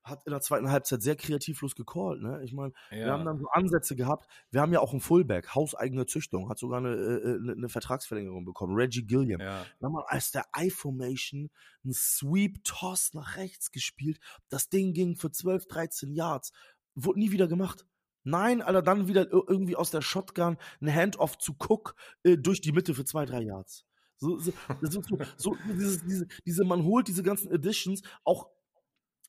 hat 0.07 0.25
in 0.27 0.31
der 0.31 0.41
zweiten 0.41 0.71
Halbzeit 0.71 1.03
sehr 1.03 1.17
kreativlos 1.17 1.75
gecallt. 1.75 2.23
Ne? 2.23 2.41
Ich 2.45 2.53
meine, 2.53 2.73
wir 2.91 2.99
Ja. 3.07 3.13
haben 3.13 3.25
dann 3.25 3.39
so 3.39 3.49
Ansätze 3.49 3.97
gehabt. 3.97 4.27
Wir 4.51 4.61
haben 4.61 4.73
ja 4.73 4.81
auch 4.81 4.93
einen 4.93 5.01
Fullback, 5.01 5.55
hauseigene 5.55 6.07
Züchtung, 6.07 6.49
hat 6.49 6.59
sogar 6.59 6.79
eine, 6.79 6.95
äh, 6.95 7.35
eine, 7.37 7.53
eine 7.53 7.69
Vertragsverlängerung 7.69 8.45
bekommen. 8.45 8.75
Reggie 8.75 9.03
Gilliam. 9.05 9.41
Ja. 9.41 9.67
Wir 9.81 9.87
haben 9.87 9.97
als 10.07 10.31
der 10.31 10.45
I-Formation 10.57 11.51
einen 11.85 11.93
Sweep-Toss 11.93 13.15
nach 13.15 13.37
rechts 13.37 13.71
gespielt. 13.71 14.19
Das 14.49 14.69
Ding 14.69 14.93
ging 14.93 15.17
für 15.17 15.31
12, 15.31 15.67
13 15.67 16.13
Yards. 16.13 16.53
Wurde 16.95 17.19
nie 17.19 17.31
wieder 17.33 17.49
gemacht. 17.49 17.85
Nein, 18.25 18.63
Alter, 18.63 18.83
dann 18.83 19.07
wieder 19.09 19.23
ir- 19.33 19.45
irgendwie 19.49 19.77
aus 19.77 19.91
der 19.91 20.03
Shotgun 20.03 20.57
ein 20.81 20.93
Handoff 20.95 21.39
zu 21.39 21.55
Cook 21.59 21.95
äh, 22.25 22.37
durch 22.37 22.61
die 22.61 22.73
Mitte 22.73 22.95
für 22.95 23.05
zwei, 23.05 23.25
drei 23.25 23.43
Yards. 23.43 23.85
So, 24.19 24.39
so, 24.39 24.51
ist 24.81 24.93
so, 24.93 25.03
so 25.37 25.57
dieses, 25.69 26.03
diese, 26.05 26.27
diese, 26.47 26.65
man 26.65 26.83
holt 26.85 27.07
diese 27.07 27.23
ganzen 27.23 27.53
Additions, 27.53 28.01
auch, 28.25 28.49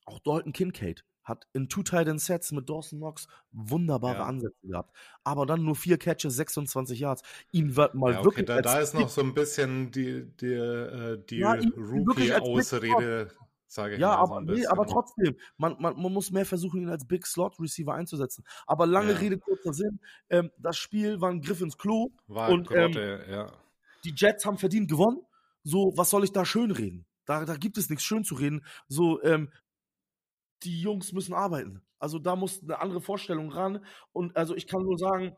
auch 0.08 0.18
Dalton 0.20 0.52
Kincaid 0.52 1.04
hat 1.24 1.46
in 1.52 1.68
Two 1.68 1.82
Titan 1.82 2.18
Sets 2.18 2.52
mit 2.52 2.68
Dawson 2.70 2.98
Knox 3.00 3.28
wunderbare 3.52 4.18
Ja. 4.18 4.24
Ansätze 4.24 4.66
gehabt. 4.66 4.96
Aber 5.24 5.44
dann 5.44 5.62
nur 5.62 5.76
vier 5.76 5.98
Catches, 5.98 6.34
26 6.36 7.00
Yards. 7.00 7.22
Ihn 7.52 7.76
wird 7.76 7.94
mal 7.94 8.12
Ja, 8.12 8.18
okay, 8.20 8.24
wirklich 8.24 8.46
da, 8.46 8.62
da 8.62 8.80
ist 8.80 8.94
noch 8.94 9.10
so 9.10 9.20
ein 9.20 9.34
bisschen 9.34 9.90
die, 9.90 10.24
die, 10.40 10.46
äh, 10.46 11.22
die 11.28 11.36
Ja, 11.36 11.54
Rookie-Ausrede, 11.76 13.30
sage 13.66 13.94
ich 13.94 14.00
Ja, 14.00 14.08
mal. 14.08 14.14
so 14.16 14.22
aber, 14.22 14.40
ein 14.40 14.44
nee, 14.46 14.66
aber 14.66 14.86
trotzdem, 14.86 15.36
man, 15.58 15.76
man, 15.78 16.00
man 16.00 16.12
muss 16.12 16.30
mehr 16.30 16.46
versuchen, 16.46 16.80
ihn 16.82 16.88
als 16.88 17.06
Big 17.06 17.26
Slot 17.26 17.60
Receiver 17.60 17.92
einzusetzen. 17.92 18.44
Aber 18.66 18.86
lange 18.86 19.12
Ja. 19.12 19.18
Rede, 19.18 19.38
kurzer 19.38 19.74
Sinn, 19.74 20.00
ähm, 20.30 20.50
das 20.58 20.78
Spiel 20.78 21.20
war 21.20 21.30
ein 21.30 21.42
Griff 21.42 21.60
ins 21.60 21.76
Klo 21.76 22.08
War 22.26 22.48
und 22.48 22.70
ähm, 22.70 22.92
Grotte, 22.92 23.26
ja. 23.30 23.52
die 24.04 24.14
Jets 24.16 24.46
haben 24.46 24.56
verdient 24.56 24.88
gewonnen. 24.88 25.20
So, 25.62 25.92
was 25.96 26.08
soll 26.10 26.24
ich 26.24 26.32
da 26.32 26.46
schön 26.46 26.70
reden? 26.70 27.04
Da, 27.26 27.44
da 27.44 27.56
gibt 27.56 27.76
es 27.76 27.90
nichts 27.90 28.04
schön 28.04 28.24
zu 28.24 28.36
reden. 28.36 28.64
So, 28.88 29.22
ähm, 29.22 29.50
die 30.62 30.80
Jungs 30.80 31.12
müssen 31.12 31.34
arbeiten. 31.34 31.82
Also 31.98 32.18
da 32.18 32.36
muss 32.36 32.62
eine 32.62 32.80
andere 32.80 33.00
Vorstellung 33.00 33.50
ran. 33.50 33.84
Und 34.12 34.36
also 34.36 34.54
ich 34.54 34.66
kann 34.66 34.82
nur 34.82 34.98
sagen, 34.98 35.36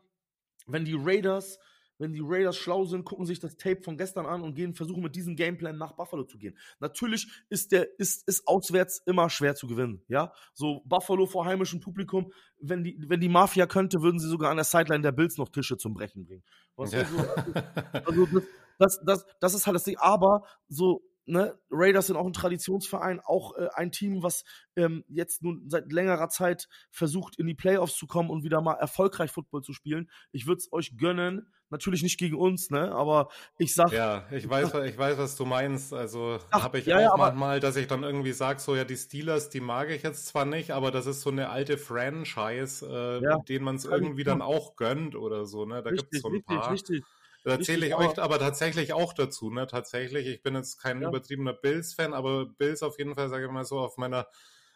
wenn 0.67 0.85
die 0.85 0.97
Raiders, 0.97 1.59
wenn 1.97 2.13
die 2.13 2.21
Raiders 2.23 2.57
schlau 2.57 2.85
sind, 2.85 3.05
gucken 3.05 3.25
sich 3.25 3.39
das 3.39 3.57
Tape 3.57 3.81
von 3.83 3.97
gestern 3.97 4.25
an 4.25 4.41
und 4.41 4.55
gehen, 4.55 4.73
versuchen 4.73 5.03
mit 5.03 5.15
diesem 5.15 5.35
Gameplan 5.35 5.77
nach 5.77 5.93
Buffalo 5.93 6.23
zu 6.23 6.37
gehen. 6.37 6.57
Natürlich 6.79 7.27
ist 7.49 7.71
der, 7.71 7.87
ist, 7.99 8.27
ist 8.27 8.47
auswärts 8.47 9.01
immer 9.05 9.29
schwer 9.29 9.55
zu 9.55 9.67
gewinnen, 9.67 10.03
ja. 10.07 10.33
So 10.53 10.81
Buffalo 10.85 11.25
vor 11.25 11.45
heimischem 11.45 11.79
Publikum, 11.79 12.31
wenn 12.59 12.83
die, 12.83 13.03
wenn 13.07 13.19
die 13.19 13.29
Mafia 13.29 13.67
könnte, 13.67 14.01
würden 14.01 14.19
sie 14.19 14.29
sogar 14.29 14.49
an 14.49 14.57
der 14.57 14.63
Sideline 14.63 15.01
der 15.01 15.11
Bills 15.11 15.37
noch 15.37 15.49
Tische 15.49 15.77
zum 15.77 15.93
Brechen 15.93 16.25
bringen. 16.25 16.43
Ja. 16.77 17.05
also 18.05 18.25
das, 18.25 18.43
das, 18.79 18.99
das, 19.05 19.25
das 19.39 19.53
ist 19.53 19.67
halt 19.67 19.75
das 19.75 19.83
Ding. 19.83 19.97
Aber 19.97 20.43
so, 20.67 21.03
ne, 21.25 21.57
Raiders 21.69 22.07
sind 22.07 22.15
auch 22.17 22.25
ein 22.25 22.33
Traditionsverein, 22.33 23.19
auch 23.19 23.55
äh, 23.55 23.69
ein 23.75 23.91
Team, 23.91 24.23
was 24.23 24.43
ähm, 24.75 25.03
jetzt 25.07 25.43
nun 25.43 25.69
seit 25.69 25.91
längerer 25.91 26.29
Zeit 26.29 26.67
versucht, 26.91 27.37
in 27.37 27.47
die 27.47 27.55
Playoffs 27.55 27.95
zu 27.97 28.07
kommen 28.07 28.29
und 28.29 28.43
wieder 28.43 28.61
mal 28.61 28.73
erfolgreich 28.75 29.31
Football 29.31 29.61
zu 29.63 29.73
spielen. 29.73 30.09
Ich 30.31 30.47
würde 30.47 30.59
es 30.59 30.71
euch 30.71 30.97
gönnen. 30.97 31.53
Natürlich 31.69 32.03
nicht 32.03 32.17
gegen 32.19 32.35
uns, 32.35 32.69
ne? 32.69 32.91
Aber 32.91 33.29
ich 33.57 33.73
sag, 33.73 33.91
Ja, 33.91 34.27
ich 34.31 34.47
weiß, 34.47 34.73
ich 34.85 34.97
weiß, 34.97 35.17
was 35.17 35.35
du 35.35 35.45
meinst. 35.45 35.93
Also 35.93 36.39
habe 36.51 36.79
ich 36.79 36.85
ja, 36.85 36.99
auch 36.99 37.11
ja, 37.11 37.15
manchmal, 37.15 37.59
dass 37.59 37.75
ich 37.75 37.87
dann 37.87 38.03
irgendwie 38.03 38.31
sage, 38.31 38.59
so 38.59 38.75
ja, 38.75 38.85
die 38.85 38.95
Steelers, 38.95 39.49
die 39.49 39.59
mag 39.59 39.89
ich 39.89 40.03
jetzt 40.03 40.27
zwar 40.27 40.45
nicht, 40.45 40.71
aber 40.71 40.91
das 40.91 41.05
ist 41.07 41.21
so 41.21 41.29
eine 41.29 41.49
alte 41.49 41.77
Franchise, 41.77 42.85
äh, 42.85 43.21
Ja, 43.21 43.37
denen 43.47 43.65
man 43.65 43.75
es 43.75 43.85
irgendwie 43.85 44.23
dann 44.23 44.41
auch 44.41 44.75
gönnt 44.75 45.15
oder 45.15 45.45
so. 45.45 45.65
Ne? 45.65 45.81
Da 45.83 45.91
gibt 45.91 46.13
es 46.13 46.19
richtig, 46.19 46.21
so 46.21 46.29
ein 46.29 46.35
richtig, 46.35 46.45
paar. 46.45 46.67
richtig. 46.67 47.05
Da 47.43 47.59
zähle 47.61 47.87
ich 47.87 47.95
euch 47.95 48.19
aber 48.19 48.39
tatsächlich 48.39 48.93
auch 48.93 49.13
dazu, 49.13 49.49
ne? 49.51 49.67
Tatsächlich, 49.67 50.27
ich 50.27 50.41
bin 50.43 50.55
jetzt 50.55 50.77
kein 50.79 51.01
Ja. 51.01 51.07
übertriebener 51.07 51.53
Bills-Fan, 51.53 52.13
aber 52.13 52.45
Bills 52.45 52.83
auf 52.83 52.97
jeden 52.99 53.15
Fall, 53.15 53.29
sage 53.29 53.45
ich 53.45 53.51
mal 53.51 53.65
so, 53.65 53.79
auf 53.79 53.97
meiner 53.97 54.27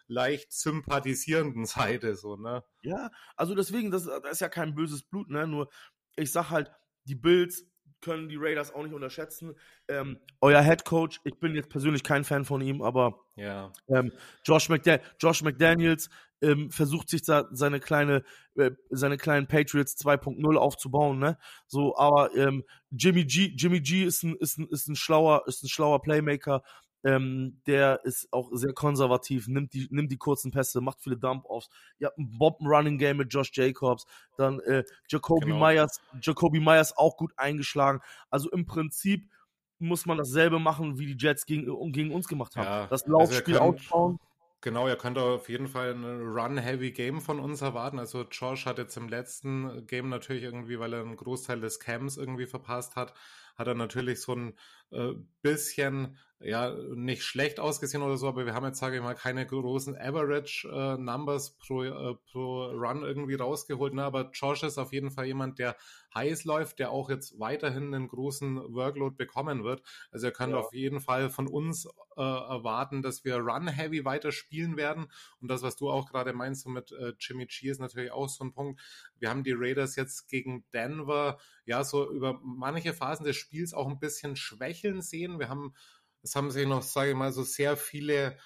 leicht 0.08 0.52
sympathisierenden 0.54 1.66
Seite, 1.68 2.16
so, 2.16 2.36
ne? 2.38 2.64
Ja, 2.84 3.10
also 3.36 3.56
deswegen, 3.56 3.90
das, 3.92 4.06
das 4.06 4.32
ist 4.34 4.42
ja 4.42 4.50
kein 4.50 4.76
böses 4.76 5.04
Blut, 5.04 5.30
ne? 5.30 5.48
Nur, 5.48 5.70
ich 6.16 6.32
sag 6.32 6.50
halt, 6.52 6.72
die 7.06 7.16
Bills 7.16 7.66
können 8.02 8.30
die 8.30 8.38
Raiders 8.38 8.74
auch 8.74 8.84
nicht 8.84 8.94
unterschätzen. 8.94 9.56
Ähm, 9.88 10.20
euer 10.42 10.62
Head 10.62 10.86
Coach, 10.86 11.20
ich 11.24 11.40
bin 11.40 11.56
jetzt 11.56 11.70
persönlich 11.70 12.04
kein 12.04 12.24
Fan 12.24 12.46
von 12.46 12.62
ihm, 12.62 12.82
aber 12.82 13.26
Ja. 13.36 13.72
ähm, 13.88 14.12
Josh, 14.44 14.70
McDa 14.70 15.00
Josh 15.20 15.42
McDaniels 15.42 16.10
ähm, 16.42 16.70
versucht 16.70 17.10
sich 17.10 17.24
da 17.24 17.48
seine 17.52 17.80
kleine, 17.80 18.24
äh, 18.56 18.72
seine 18.90 19.18
kleinen 19.18 19.48
Patriots 19.48 19.96
2.0 19.98 20.58
aufzubauen, 20.58 21.18
ne? 21.20 21.38
So, 21.68 21.98
aber 21.98 22.36
ähm, 22.36 22.64
Jimmy 22.92 23.26
G, 23.26 23.54
Jimmy 23.58 23.82
G 23.82 24.04
ist 24.04 24.24
ein, 24.24 24.36
ist 24.36 24.58
ein, 24.58 24.68
ist 24.70 24.88
ein 24.88 24.96
schlauer, 24.96 25.44
ist 25.48 25.64
ein 25.64 25.70
schlauer 25.70 26.02
Playmaker. 26.02 26.62
Ähm, 27.06 27.62
der 27.68 28.04
ist 28.04 28.34
auch 28.34 28.50
sehr 28.52 28.74
konservativ, 28.74 29.48
nimmt 29.48 29.74
die, 29.74 29.88
nimmt 29.92 30.12
die 30.12 30.18
kurzen 30.18 30.50
Pässe, 30.52 30.82
macht 30.82 31.00
viele 31.02 31.18
Dump-Offs. 31.18 31.70
Ihr 32.00 32.08
habt 32.08 32.18
ein 32.18 32.38
Bomben-Running-Game 32.38 33.18
mit 33.18 33.32
Josh 33.32 33.52
Jacobs, 33.54 34.06
dann 34.38 34.60
äh, 34.62 34.84
Jacoby 35.08 35.46
Genau. 35.46 35.60
Myers, 35.60 36.02
Jacoby 36.22 36.60
Myers 36.60 36.98
auch 36.98 37.16
gut 37.16 37.32
eingeschlagen. 37.38 38.02
Also 38.32 38.50
im 38.50 38.66
Prinzip 38.66 39.30
muss 39.78 40.06
man 40.06 40.18
dasselbe 40.18 40.58
machen, 40.58 40.98
wie 40.98 41.14
die 41.14 41.18
Jets 41.24 41.46
gegen, 41.46 41.92
gegen 41.92 42.12
uns 42.12 42.28
gemacht 42.28 42.56
haben. 42.56 42.66
Ja, 42.66 42.88
das 42.88 43.04
also 43.04 43.18
Laufspiel 43.20 43.56
könnt- 43.56 43.60
ausbauen. 43.80 44.20
Genau, 44.62 44.88
ihr 44.88 44.96
könnt 44.96 45.20
auf 45.20 45.48
jeden 45.48 45.68
Fall 45.68 45.94
ein 45.94 46.04
Run-Heavy-Game 46.04 47.22
von 47.22 47.40
uns 47.40 47.62
erwarten. 47.62 48.00
Also 48.00 48.24
Josh 48.32 48.66
hat 48.66 48.80
jetzt 48.80 48.98
im 48.98 49.10
letzten 49.10 49.86
Game 49.86 50.10
natürlich 50.10 50.42
irgendwie, 50.42 50.80
weil 50.80 50.92
er 50.94 51.02
einen 51.02 51.18
Großteil 51.18 51.60
des 51.62 51.80
Camps 51.80 52.18
irgendwie 52.18 52.48
verpasst 52.48 52.96
hat, 52.96 53.14
hat 53.56 53.68
er 53.68 53.74
natürlich 53.76 54.22
so 54.22 54.34
ein 54.34 54.54
äh, 54.92 55.14
bisschen, 55.42 56.18
ja, 56.40 56.76
nicht 56.94 57.24
schlecht 57.24 57.60
ausgesehen 57.60 58.04
oder 58.04 58.18
so, 58.18 58.28
aber 58.28 58.46
wir 58.46 58.54
haben 58.54 58.66
jetzt, 58.66 58.80
sage 58.80 58.98
ich 58.98 59.02
mal, 59.02 59.16
keine 59.16 59.46
großen 59.46 59.98
Average-Numbers 59.98 61.58
pro, 61.58 61.84
äh, 61.84 62.16
pro 62.32 62.66
Run 62.66 63.04
irgendwie 63.04 63.36
rausgeholt. 63.36 63.94
Ne? 63.94 64.04
Aber 64.04 64.30
Josh 64.34 64.64
ist 64.64 64.78
auf 64.78 64.94
jeden 64.94 65.12
Fall 65.12 65.26
jemand, 65.26 65.60
der 65.60 65.76
heiß 66.14 66.44
läuft, 66.46 66.80
der 66.80 66.92
auch 66.92 67.10
jetzt 67.10 67.40
weiterhin 67.40 67.94
einen 67.94 68.08
großen 68.08 68.58
Workload 68.74 69.16
bekommen 69.16 69.64
wird. 69.64 69.82
Also 70.12 70.28
ihr 70.28 70.34
könnt 70.34 70.54
Ja. 70.54 70.60
auf 70.60 70.74
jeden 70.74 71.00
Fall 71.00 71.30
von 71.30 71.48
uns 71.48 71.86
äh, 72.18 72.22
erwarten, 72.22 73.02
dass 73.02 73.24
wir 73.26 73.38
Run-Heavy 73.38 74.06
weiter 74.06 74.32
spielen 74.32 74.78
werden. 74.78 75.08
Und 75.40 75.50
das, 75.50 75.62
was 75.64 75.76
du 75.76 75.90
auch 75.90 76.10
gerade 76.10 76.34
meinst 76.34 76.64
so 76.64 76.70
mit 76.70 76.92
äh, 76.92 77.14
Jimmy 77.20 77.46
G, 77.48 77.70
ist 77.70 77.80
natürlich 77.80 78.12
auch 78.12 78.30
so 78.30 78.44
ein 78.44 78.54
Punkt. 78.54 78.82
Wir 79.20 79.30
haben 79.30 79.44
die 79.44 79.54
Raiders 79.56 79.96
jetzt 79.96 80.28
gegen 80.28 80.66
Denver, 80.74 81.38
ja, 81.66 81.84
so 81.84 82.10
über 82.12 82.40
manche 82.44 82.94
Phasen 82.94 83.26
des 83.26 83.36
Spiels 83.36 83.74
auch 83.74 83.88
ein 83.88 84.00
bisschen 84.00 84.36
schwächeln 84.36 85.02
sehen. 85.02 85.40
Wir 85.40 85.50
haben, 85.50 85.74
es 86.22 86.36
haben 86.36 86.52
sich 86.52 86.68
noch, 86.68 86.84
sage 86.84 87.12
ich 87.12 87.16
mal, 87.16 87.32
so 87.32 87.44
sehr 87.44 87.76
viele 87.76 88.38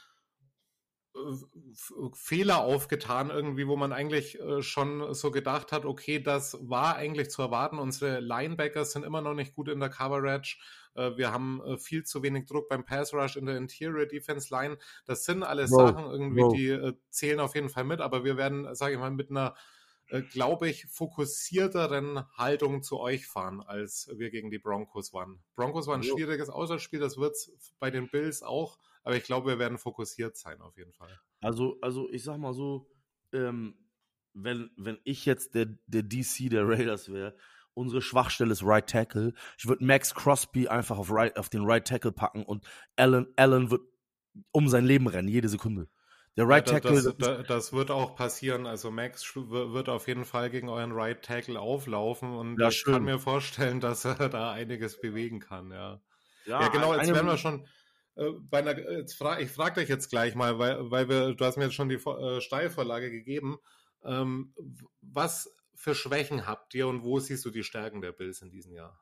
äh, 1.16 1.20
Fehler 2.14 2.60
aufgetan 2.60 3.30
irgendwie, 3.30 3.68
wo 3.68 3.76
man 3.76 3.92
eigentlich 3.92 4.40
äh, 4.40 4.62
schon 4.62 5.14
so 5.14 5.32
gedacht 5.32 5.72
hat, 5.74 5.86
okay, 5.86 6.20
das 6.20 6.58
war 6.62 6.96
eigentlich 6.96 7.30
zu 7.30 7.42
erwarten. 7.42 7.78
Unsere 7.78 8.22
Linebackers 8.22 8.94
sind 8.94 9.04
immer 9.04 9.22
noch 9.22 9.34
nicht 9.34 9.54
gut 9.54 9.68
in 9.68 9.82
der 9.82 9.90
Coverage. 9.90 10.58
Äh, 10.96 11.18
wir 11.18 11.34
haben 11.34 11.62
viel 11.78 12.04
zu 12.04 12.24
wenig 12.24 12.46
Druck 12.46 12.70
beim 12.70 12.86
Pass 12.86 13.14
Rush 13.14 13.36
in 13.36 13.48
der 13.48 13.58
Interior 13.58 14.06
Defense 14.06 14.54
Line. 14.54 14.78
Das 15.06 15.26
sind 15.26 15.44
alles 15.44 15.72
Bro, 15.72 15.88
Sachen 15.88 16.06
irgendwie, 16.06 16.42
Bro. 16.42 16.54
die 16.54 16.70
äh, 16.70 16.94
zählen 17.10 17.42
auf 17.42 17.56
jeden 17.56 17.70
Fall 17.70 17.84
mit, 17.84 18.00
aber 18.00 18.24
wir 18.24 18.38
werden, 18.38 18.74
sage 18.76 18.94
ich 18.94 19.00
mal, 19.00 19.12
mit 19.12 19.30
einer 19.30 19.56
äh, 20.10 20.22
glaube 20.22 20.70
ich, 20.70 20.86
fokussierteren 20.88 22.24
Haltung 22.38 22.84
zu 22.84 23.00
euch 23.00 23.28
fahren, 23.28 23.62
als 23.62 24.10
wir 24.16 24.30
gegen 24.30 24.52
die 24.52 24.60
Broncos 24.60 25.14
waren. 25.14 25.44
Broncos 25.56 25.88
war 25.88 25.96
ein 25.96 26.04
Jo. 26.04 26.16
schwieriges 26.16 26.50
Auswärtsspiel, 26.50 27.00
das 27.00 27.18
wird's 27.18 27.52
bei 27.80 27.92
den 27.92 28.10
Bills 28.10 28.44
auch, 28.44 28.80
aber 29.04 29.16
ich 29.16 29.24
glaube, 29.24 29.52
wir 29.52 29.60
werden 29.60 29.78
fokussiert 29.78 30.38
sein 30.38 30.62
auf 30.62 30.78
jeden 30.78 30.94
Fall. 30.94 31.20
Also, 31.42 31.78
also 31.82 32.10
ich 32.12 32.24
sag 32.24 32.38
mal 32.38 32.54
so, 32.54 32.90
ähm, 33.34 33.76
wenn, 34.34 34.72
wenn 34.78 35.00
ich 35.04 35.26
jetzt 35.26 35.56
der, 35.56 35.68
der 35.88 36.04
DC 36.04 36.50
der 36.50 36.68
Raiders 36.68 37.12
wäre 37.12 37.36
unsere 37.80 38.02
Schwachstelle 38.02 38.52
ist 38.52 38.64
Right 38.64 38.88
Tackle. 38.88 39.34
Ich 39.58 39.66
würde 39.66 39.86
Max 39.86 40.14
Crosby 40.14 40.68
einfach 40.68 40.98
auf, 40.98 41.12
right, 41.12 41.36
auf 41.38 41.50
den 41.50 41.64
Right 41.64 41.88
Tackle 41.88 42.12
packen 42.12 42.44
und 42.44 42.66
Allen, 42.98 43.28
Allen 43.38 43.72
wird 43.72 43.82
um 44.52 44.68
sein 44.68 44.86
Leben 44.86 45.08
rennen, 45.08 45.28
jede 45.28 45.50
Sekunde. 45.50 45.90
Der 46.40 46.48
Right 46.48 46.66
Ja, 46.66 46.80
Tackle. 46.80 47.04
das, 47.04 47.18
das, 47.18 47.48
das 47.48 47.74
wird 47.74 47.92
auch 47.92 48.16
passieren. 48.16 48.66
Also 48.66 48.92
Max 48.92 49.36
wird 49.36 49.90
auf 49.90 50.08
jeden 50.08 50.24
Fall 50.24 50.50
gegen 50.50 50.70
euren 50.70 50.94
Right 50.94 51.22
Tackle 51.22 51.60
auflaufen 51.60 52.32
und 52.34 52.58
Ja, 52.62 52.70
ich 52.70 52.78
schön. 52.78 52.94
kann 52.94 53.04
mir 53.04 53.20
vorstellen, 53.20 53.82
dass 53.82 54.06
er 54.06 54.30
da 54.30 54.52
einiges 54.54 55.02
bewegen 55.02 55.42
kann, 55.42 55.70
ja. 55.72 56.02
ja, 56.46 56.62
Ja, 56.62 56.68
genau, 56.70 56.94
jetzt 56.96 57.12
werden 57.12 57.28
wir 57.28 57.38
schon 57.38 57.68
äh, 58.16 58.32
bei 58.50 58.60
einer, 58.60 58.80
jetzt 59.00 59.16
fra 59.16 59.42
ich 59.42 59.52
frage 59.52 59.82
dich 59.82 59.90
jetzt 59.90 60.10
gleich 60.10 60.34
mal, 60.34 60.58
weil, 60.60 60.90
weil 60.90 61.10
wir, 61.10 61.36
du 61.36 61.44
hast 61.44 61.58
mir 61.58 61.66
jetzt 61.66 61.76
schon 61.76 61.90
die 61.90 61.96
äh, 61.96 62.40
Steilvorlage 62.40 63.12
gegeben. 63.12 63.58
Ähm, 64.06 64.56
was 65.02 65.54
für 65.76 65.94
Schwächen 65.94 66.48
habt 66.48 66.74
ihr 66.74 66.88
und 66.88 67.04
wo 67.04 67.20
siehst 67.20 67.44
du 67.44 67.50
die 67.50 67.66
Stärken 67.66 68.00
der 68.00 68.14
Bills 68.14 68.42
in 68.42 68.50
diesem 68.50 68.72
Jahr? 68.72 68.98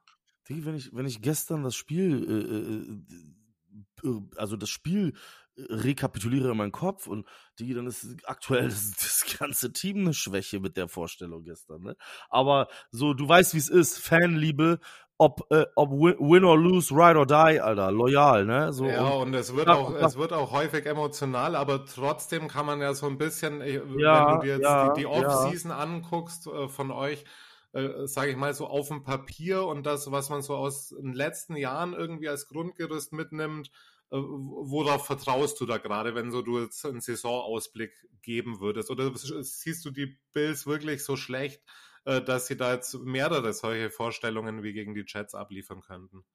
Wenn 0.48 0.76
ich, 0.76 0.94
wenn 0.94 1.06
ich 1.06 1.22
gestern 1.22 1.64
das 1.64 1.76
Spiel, 1.76 2.24
äh, 2.24 2.34
äh, 2.34 3.16
äh, 3.16 3.47
also 4.36 4.56
das 4.58 4.70
Spiel 4.70 5.14
äh, 5.56 5.62
rekapituliere 5.70 6.52
in 6.52 6.58
meinem 6.58 6.72
Kopf 6.72 7.08
und 7.08 7.28
die, 7.60 7.74
dann 7.74 7.88
ist 7.88 8.08
aktuell 8.26 8.66
das, 8.70 8.92
das 8.92 9.26
ganze 9.40 9.72
Team 9.74 10.00
eine 10.00 10.14
Schwäche 10.14 10.60
mit 10.60 10.78
der 10.78 10.88
Vorstellung 10.88 11.44
gestern, 11.44 11.82
ne? 11.84 11.96
Aber 12.30 12.68
so, 12.92 13.14
du 13.14 13.28
weißt, 13.28 13.54
wie 13.54 13.58
es 13.60 13.70
ist, 13.70 14.00
Fanliebe, 14.00 14.80
ob, 15.20 15.52
äh, 15.52 15.66
ob 15.76 15.92
win, 15.92 16.16
win 16.20 16.44
or 16.44 16.58
lose, 16.58 16.94
ride 16.94 17.18
or 17.18 17.26
die, 17.26 17.60
Alter, 17.60 17.92
loyal, 17.92 18.46
ne? 18.46 18.72
So, 18.72 18.86
ja, 18.86 19.08
und, 19.08 19.30
und 19.30 19.34
es 19.34 19.56
wird 19.56 19.68
Ja, 19.68 19.76
auch, 19.76 19.92
ja. 19.94 20.06
es 20.06 20.16
wird 20.18 20.32
auch 20.34 20.52
häufig 20.52 20.86
emotional, 20.86 21.56
aber 21.56 21.86
trotzdem 21.86 22.48
kann 22.48 22.66
man 22.66 22.82
ja 22.82 22.94
so 22.94 23.08
ein 23.08 23.18
bisschen, 23.18 23.62
äh, 23.62 23.82
Ja, 23.98 24.28
wenn 24.28 24.28
du 24.28 24.38
dir 24.38 24.58
jetzt 24.58 24.78
die, 24.84 25.02
die. 25.02 25.06
Off-Season 25.08 25.72
anguckst 25.72 26.48
äh, 26.48 26.68
von 26.70 26.92
euch, 26.92 27.24
äh, 27.78 28.08
sage 28.08 28.32
ich 28.32 28.38
mal 28.38 28.54
so 28.56 28.66
auf 28.66 28.88
dem 28.88 29.04
Papier 29.04 29.64
und 29.66 29.86
das, 29.86 30.12
was 30.12 30.30
man 30.30 30.42
so 30.42 30.56
aus 30.56 30.90
den 30.90 31.14
letzten 31.14 31.56
Jahren 31.56 31.94
irgendwie 31.94 32.28
als 32.28 32.48
Grundgerüst 32.48 33.14
mitnimmt, 33.14 33.68
äh, 34.10 34.18
worauf 34.18 35.06
vertraust 35.06 35.62
du 35.62 35.68
da 35.68 35.78
gerade, 35.78 36.16
wenn 36.16 36.32
so 36.32 36.42
du 36.42 36.60
jetzt 36.60 36.84
einen 36.86 37.02
Saisonausblick 37.02 37.94
geben 38.24 38.60
würdest? 38.60 38.90
Oder 38.90 39.12
siehst 39.16 39.86
du 39.86 39.92
die 39.92 40.18
Bills 40.34 40.66
wirklich 40.66 41.04
so 41.04 41.16
schlecht, 41.16 41.62
äh, 42.06 42.20
dass 42.20 42.48
sie 42.48 42.58
da 42.58 42.74
jetzt 42.74 42.96
mehrere 42.96 43.54
solche 43.54 43.92
Vorstellungen 43.92 44.64
wie 44.64 44.74
gegen 44.74 44.96
die 44.96 45.06
Jets 45.06 45.36
abliefern 45.36 45.82
könnten? 45.82 46.26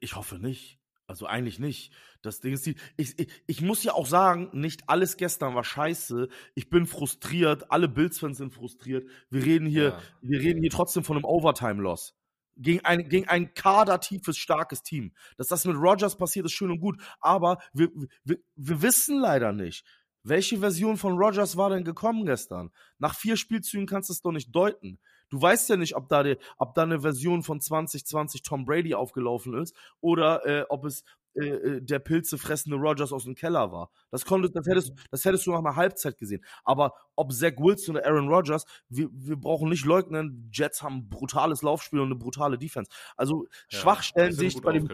Ich 0.00 0.14
hoffe 0.14 0.38
nicht. 0.38 0.78
Also 1.06 1.26
eigentlich 1.26 1.58
nicht. 1.58 1.92
Das 2.22 2.40
Ding 2.40 2.54
ist 2.54 2.64
die. 2.64 2.76
Ich, 2.96 3.18
ich, 3.18 3.28
ich 3.46 3.60
muss 3.60 3.84
ja 3.84 3.92
auch 3.92 4.06
sagen, 4.06 4.48
nicht 4.52 4.88
alles 4.88 5.16
gestern 5.18 5.54
war 5.54 5.64
scheiße. 5.64 6.28
Ich 6.54 6.70
bin 6.70 6.86
frustriert. 6.86 7.70
Alle 7.70 7.88
Bills-Fans 7.88 8.38
sind 8.38 8.54
frustriert. 8.54 9.06
Wir 9.28 9.44
reden 9.44 9.66
hier, 9.66 9.84
Ja. 9.90 10.02
wir 10.22 10.40
reden 10.40 10.60
hier 10.62 10.70
trotzdem 10.70 11.04
von 11.04 11.16
einem 11.16 11.26
Overtime-Loss. 11.26 12.14
Gegen 12.56 12.84
ein, 12.84 13.08
gegen 13.08 13.28
ein 13.28 13.52
kadertiefes, 13.52 14.38
starkes 14.38 14.82
Team. 14.82 15.12
Dass 15.36 15.48
das 15.48 15.64
mit 15.66 15.76
Rogers 15.76 16.16
passiert, 16.16 16.46
ist 16.46 16.52
schön 16.52 16.70
und 16.70 16.80
gut. 16.80 16.98
Aber 17.20 17.58
wir, 17.74 17.90
wir, 18.24 18.38
wir 18.54 18.80
wissen 18.82 19.18
leider 19.18 19.52
nicht. 19.52 19.84
Welche 20.22 20.58
Version 20.60 20.96
von 20.96 21.18
Rogers 21.18 21.58
war 21.58 21.68
denn 21.68 21.84
gekommen 21.84 22.24
gestern? 22.24 22.70
Nach 22.98 23.14
vier 23.14 23.36
Spielzügen 23.36 23.86
kannst 23.86 24.08
du 24.08 24.14
es 24.14 24.22
doch 24.22 24.32
nicht 24.32 24.54
deuten. 24.54 24.98
Du 25.30 25.40
weißt 25.40 25.68
ja 25.68 25.76
nicht, 25.76 25.96
ob 25.96 26.08
da, 26.08 26.22
die, 26.22 26.36
ob 26.58 26.74
da 26.74 26.82
eine 26.82 27.00
Version 27.00 27.42
von 27.42 27.60
2020 27.60 28.42
Tom 28.42 28.64
Brady 28.64 28.94
aufgelaufen 28.94 29.54
ist 29.54 29.74
oder 30.00 30.44
äh, 30.46 30.64
ob 30.68 30.84
es 30.84 31.04
äh, 31.34 31.48
äh, 31.48 31.80
der 31.82 31.98
pilzefressende 31.98 32.76
Rogers 32.76 33.12
aus 33.12 33.24
dem 33.24 33.34
Keller 33.34 33.72
war. 33.72 33.90
Das, 34.10 34.24
konnte, 34.24 34.50
das, 34.50 34.66
hättest, 34.66 34.92
das 35.10 35.24
hättest 35.24 35.46
du 35.46 35.50
nach 35.50 35.58
einer 35.58 35.74
Halbzeit 35.74 36.16
gesehen. 36.16 36.44
Aber 36.62 36.94
ob 37.16 37.32
Zach 37.32 37.54
Wilson 37.58 37.96
oder 37.96 38.06
Aaron 38.06 38.28
Rodgers, 38.28 38.64
wir, 38.88 39.08
wir 39.10 39.36
brauchen 39.36 39.68
nicht 39.68 39.84
leugnen, 39.84 40.48
Jets 40.52 40.82
haben 40.82 40.98
ein 40.98 41.08
brutales 41.08 41.62
Laufspiel 41.62 41.98
und 41.98 42.06
eine 42.06 42.14
brutale 42.16 42.56
Defense. 42.56 42.88
Also 43.16 43.46
Ja, 43.70 43.78
Schwachstellen 43.80 44.32
sehe 44.32 44.48
ich 44.48 44.60
bei 44.62 44.72
dem 44.74 44.88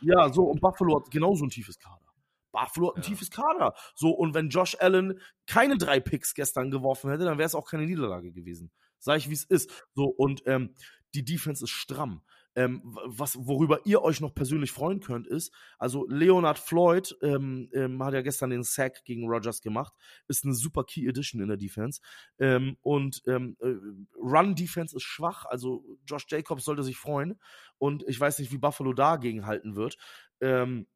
ja, 0.00 0.32
so, 0.32 0.44
und 0.44 0.60
Buffalo 0.60 0.96
hat 0.96 1.10
genauso 1.12 1.44
ein 1.44 1.50
tiefes 1.50 1.78
Kader. 1.78 2.00
Buffalo 2.50 2.88
hat 2.88 2.96
ein 2.96 3.02
Ja. 3.02 3.08
tiefes 3.08 3.30
Kader. 3.30 3.74
So, 3.94 4.10
und 4.10 4.34
wenn 4.34 4.48
Josh 4.48 4.76
Allen 4.80 5.20
keine 5.46 5.76
drei 5.78 6.00
Picks 6.00 6.34
gestern 6.34 6.72
geworfen 6.72 7.10
hätte, 7.10 7.24
dann 7.24 7.38
wäre 7.38 7.46
es 7.46 7.54
auch 7.54 7.70
keine 7.70 7.86
Niederlage 7.86 8.32
gewesen. 8.32 8.72
Sag 9.04 9.18
ich, 9.18 9.28
wie 9.28 9.34
es 9.34 9.44
ist. 9.44 9.70
So, 9.94 10.06
und 10.06 10.42
ähm, 10.46 10.74
die 11.14 11.24
Defense 11.24 11.62
ist 11.62 11.70
stramm. 11.70 12.22
Ähm, 12.56 12.80
was, 13.04 13.36
worüber 13.36 13.80
ihr 13.84 14.02
euch 14.02 14.20
noch 14.20 14.32
persönlich 14.32 14.70
freuen 14.70 15.00
könnt, 15.00 15.26
ist, 15.26 15.52
also 15.76 16.06
Leonard 16.08 16.58
Floyd 16.58 17.16
ähm, 17.20 17.68
ähm, 17.72 18.02
hat 18.02 18.14
ja 18.14 18.22
gestern 18.22 18.50
den 18.50 18.62
Sack 18.62 19.04
gegen 19.04 19.28
Rogers 19.28 19.60
gemacht, 19.60 19.92
ist 20.28 20.44
eine 20.44 20.54
super 20.54 20.84
Key 20.84 21.06
Edition 21.06 21.42
in 21.42 21.48
der 21.48 21.56
Defense. 21.56 22.00
Ähm, 22.38 22.76
und 22.80 23.22
ähm, 23.26 23.56
äh, 23.60 23.74
Run-Defense 24.16 24.96
ist 24.96 25.02
schwach, 25.02 25.44
also 25.46 25.84
Josh 26.06 26.26
Jacobs 26.28 26.64
sollte 26.64 26.84
sich 26.84 26.96
freuen. 26.96 27.40
Und 27.78 28.04
ich 28.06 28.18
weiß 28.18 28.38
nicht, 28.38 28.52
wie 28.52 28.58
Buffalo 28.58 28.92
dagegen 28.92 29.46
halten 29.46 29.74
wird. 29.74 29.98
Ähm, 30.40 30.86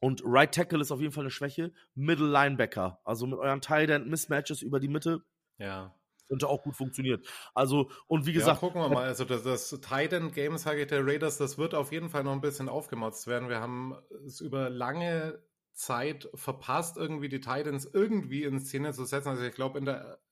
und 0.00 0.22
Right 0.24 0.52
Tackle 0.52 0.80
ist 0.80 0.90
auf 0.90 1.00
jeden 1.00 1.12
Fall 1.12 1.24
eine 1.24 1.30
Schwäche. 1.30 1.72
Middle 1.94 2.28
Linebacker, 2.28 3.00
also 3.04 3.26
mit 3.26 3.38
euren 3.38 3.60
Tight 3.60 3.90
End 3.90 4.08
Mismatches 4.08 4.62
über 4.62 4.80
die 4.80 4.88
Mitte, 4.88 5.22
Ja. 5.58 5.97
Könnte 6.28 6.48
auch 6.48 6.62
gut 6.62 6.76
funktionieren. 6.76 7.22
Also, 7.54 7.90
und 8.06 8.26
wie 8.26 8.32
Ja, 8.32 8.32
gesagt, 8.32 8.60
gucken 8.60 8.80
wir 8.80 8.88
mal. 8.88 9.06
Also 9.06 9.24
das, 9.24 9.42
das 9.42 9.70
Titan 9.80 10.32
Game, 10.32 10.58
sage 10.58 10.82
ich 10.82 10.86
der 10.88 11.04
Raiders, 11.06 11.38
das 11.38 11.58
wird 11.58 11.74
auf 11.74 11.92
jeden 11.92 12.10
Fall 12.10 12.24
noch 12.24 12.32
ein 12.32 12.40
bisschen 12.40 12.68
aufgemotzt 12.68 13.26
werden. 13.26 13.48
Wir 13.48 13.60
haben 13.60 13.96
es 14.26 14.40
über 14.40 14.70
lange 14.70 15.42
Zeit 15.72 16.28
verpasst, 16.34 16.96
irgendwie 16.96 17.28
die 17.28 17.40
Titans 17.40 17.84
irgendwie 17.86 18.44
in 18.44 18.60
Szene 18.60 18.92
zu 18.92 19.04
setzen. 19.04 19.28
Also 19.28 19.44
ich 19.44 19.54
glaube, 19.54 19.80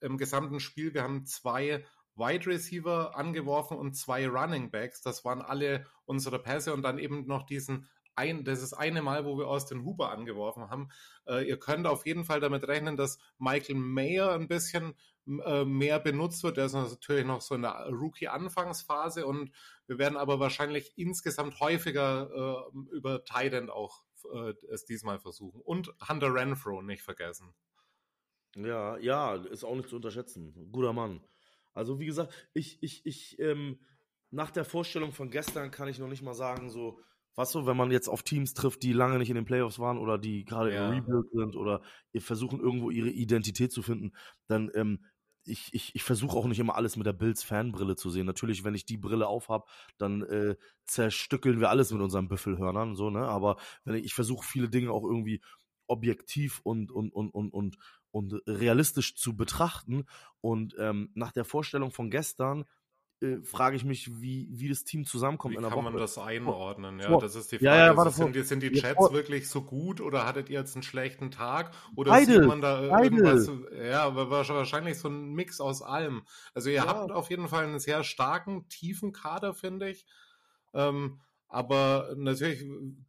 im 0.00 0.18
gesamten 0.18 0.60
Spiel, 0.60 0.92
wir 0.94 1.02
haben 1.02 1.24
zwei 1.26 1.84
Wide 2.16 2.46
Receiver 2.46 3.16
angeworfen 3.16 3.76
und 3.76 3.94
zwei 3.94 4.26
Running 4.28 4.70
Backs. 4.70 5.02
Das 5.02 5.24
waren 5.24 5.42
alle 5.42 5.86
unsere 6.04 6.38
Pässe 6.40 6.72
und 6.74 6.82
dann 6.82 6.98
eben 6.98 7.26
noch 7.26 7.44
diesen 7.44 7.88
ein, 8.16 8.44
das 8.44 8.62
ist 8.62 8.72
eine 8.72 9.02
Mal, 9.02 9.24
wo 9.24 9.38
wir 9.38 9.48
aus 9.48 9.66
den 9.66 9.84
Huber 9.84 10.10
angeworfen 10.10 10.70
haben. 10.70 10.88
Äh, 11.26 11.48
ihr 11.48 11.58
könnt 11.58 11.86
auf 11.86 12.06
jeden 12.06 12.24
Fall 12.24 12.40
damit 12.40 12.66
rechnen, 12.66 12.96
dass 12.96 13.18
Michael 13.38 13.76
Mayer 13.76 14.32
ein 14.32 14.48
bisschen 14.48 14.94
äh, 15.26 15.64
mehr 15.64 16.00
benutzt 16.00 16.42
wird. 16.42 16.56
Der 16.56 16.66
ist 16.66 16.72
natürlich 16.72 17.26
noch 17.26 17.40
so 17.40 17.54
in 17.54 17.62
der 17.62 17.88
Rookie-Anfangsphase 17.90 19.26
und 19.26 19.50
wir 19.86 19.98
werden 19.98 20.16
aber 20.16 20.40
wahrscheinlich 20.40 20.92
insgesamt 20.96 21.60
häufiger 21.60 22.70
äh, 22.72 22.94
über 22.96 23.24
Tident 23.24 23.70
auch 23.70 24.04
äh, 24.32 24.54
es 24.70 24.84
diesmal 24.84 25.18
versuchen. 25.18 25.60
Und 25.60 25.94
Hunter 26.08 26.32
Renfro 26.32 26.82
nicht 26.82 27.02
vergessen. 27.02 27.54
Ja, 28.54 28.96
ja, 28.98 29.34
ist 29.34 29.64
auch 29.64 29.76
nicht 29.76 29.88
zu 29.88 29.96
unterschätzen. 29.96 30.70
Guter 30.72 30.92
Mann. 30.92 31.20
Also, 31.74 31.98
wie 32.00 32.06
gesagt, 32.06 32.32
ich, 32.54 32.82
ich, 32.82 33.04
ich, 33.04 33.38
ähm, 33.38 33.80
nach 34.30 34.50
der 34.50 34.64
Vorstellung 34.64 35.12
von 35.12 35.30
gestern 35.30 35.70
kann 35.70 35.88
ich 35.88 35.98
noch 35.98 36.08
nicht 36.08 36.22
mal 36.22 36.34
sagen, 36.34 36.70
so, 36.70 37.00
was 37.36 37.52
so, 37.52 37.66
wenn 37.66 37.76
man 37.76 37.90
jetzt 37.90 38.08
auf 38.08 38.22
Teams 38.22 38.54
trifft, 38.54 38.82
die 38.82 38.92
lange 38.92 39.18
nicht 39.18 39.28
in 39.30 39.36
den 39.36 39.44
Playoffs 39.44 39.78
waren 39.78 39.98
oder 39.98 40.18
die 40.18 40.44
gerade 40.44 40.70
Ja. 40.70 40.88
im 40.88 40.88
Rebuild 40.88 41.30
sind 41.32 41.56
oder 41.56 41.82
versuchen 42.18 42.60
irgendwo 42.60 42.90
ihre 42.90 43.10
Identität 43.10 43.72
zu 43.72 43.82
finden, 43.82 44.12
dann, 44.48 44.70
ähm, 44.74 45.04
ich, 45.48 45.72
ich, 45.72 45.94
ich 45.94 46.02
versuche 46.02 46.36
auch 46.36 46.46
nicht 46.46 46.58
immer 46.58 46.74
alles 46.74 46.96
mit 46.96 47.06
der 47.06 47.12
Bills-Fanbrille 47.12 47.94
zu 47.94 48.10
sehen. 48.10 48.26
Natürlich, 48.26 48.64
wenn 48.64 48.74
ich 48.74 48.84
die 48.84 48.96
Brille 48.96 49.28
aufhab, 49.28 49.68
dann 49.96 50.22
äh, 50.22 50.56
zerstückeln 50.86 51.60
wir 51.60 51.70
alles 51.70 51.92
mit 51.92 52.02
unseren 52.02 52.26
Büffelhörnern, 52.28 52.96
so, 52.96 53.10
ne? 53.10 53.20
Aber 53.28 53.56
wenn 53.84 53.94
ich, 53.94 54.06
ich 54.06 54.14
versuche 54.14 54.44
viele 54.44 54.68
Dinge 54.68 54.90
auch 54.90 55.04
irgendwie 55.04 55.40
objektiv 55.86 56.60
und, 56.64 56.90
und, 56.90 57.12
und, 57.12 57.30
und, 57.30 57.50
und, 57.52 57.76
und 58.10 58.34
realistisch 58.46 59.14
zu 59.14 59.36
betrachten. 59.36 60.06
Und 60.40 60.74
ähm, 60.78 61.10
nach 61.14 61.32
der 61.32 61.44
Vorstellung 61.44 61.92
von 61.92 62.10
gestern 62.10 62.64
äh, 63.20 63.42
frage 63.42 63.76
ich 63.76 63.84
mich, 63.84 64.20
wie, 64.20 64.48
wie 64.50 64.68
das 64.68 64.84
Team 64.84 65.04
zusammenkommt 65.04 65.52
Wie 65.52 65.56
in 65.56 65.62
der 65.62 65.70
kann 65.70 65.78
Woche. 65.78 65.90
man 65.92 65.96
das 65.96 66.18
einordnen? 66.18 67.00
Ja, 67.00 67.16
das 67.16 67.34
ist 67.34 67.50
die 67.52 67.56
Ja, 67.56 67.70
Frage. 67.72 67.82
ja, 67.82 67.90
Also 67.90 67.96
warte, 67.96 68.32
sind, 68.32 68.46
sind 68.46 68.62
die 68.62 68.66
ja, 68.66 68.82
Jets 68.88 68.94
vor- 68.94 69.12
wirklich 69.12 69.48
so 69.48 69.62
gut 69.62 70.00
oder 70.00 70.26
hattet 70.26 70.50
ihr 70.50 70.58
jetzt 70.60 70.74
einen 70.76 70.82
schlechten 70.82 71.30
Tag? 71.30 71.72
Oder 71.96 72.10
Beide, 72.12 72.32
sieht 72.32 72.46
man 72.46 72.60
da 72.60 72.80
beide. 72.88 73.16
irgendwas? 73.16 73.50
Ja, 73.72 74.14
wahrscheinlich 74.14 74.98
so 74.98 75.08
ein 75.08 75.32
Mix 75.32 75.60
aus 75.60 75.82
allem. 75.82 76.22
Also 76.54 76.68
ihr 76.68 76.76
Ja. 76.76 76.86
habt 76.86 77.10
auf 77.12 77.30
jeden 77.30 77.48
Fall 77.48 77.64
einen 77.64 77.78
sehr 77.78 78.04
starken, 78.04 78.68
tiefen 78.68 79.12
Kader, 79.12 79.54
finde 79.54 79.88
ich. 79.90 80.04
Ähm, 80.74 81.20
aber 81.56 82.12
natürlich, 82.18 82.66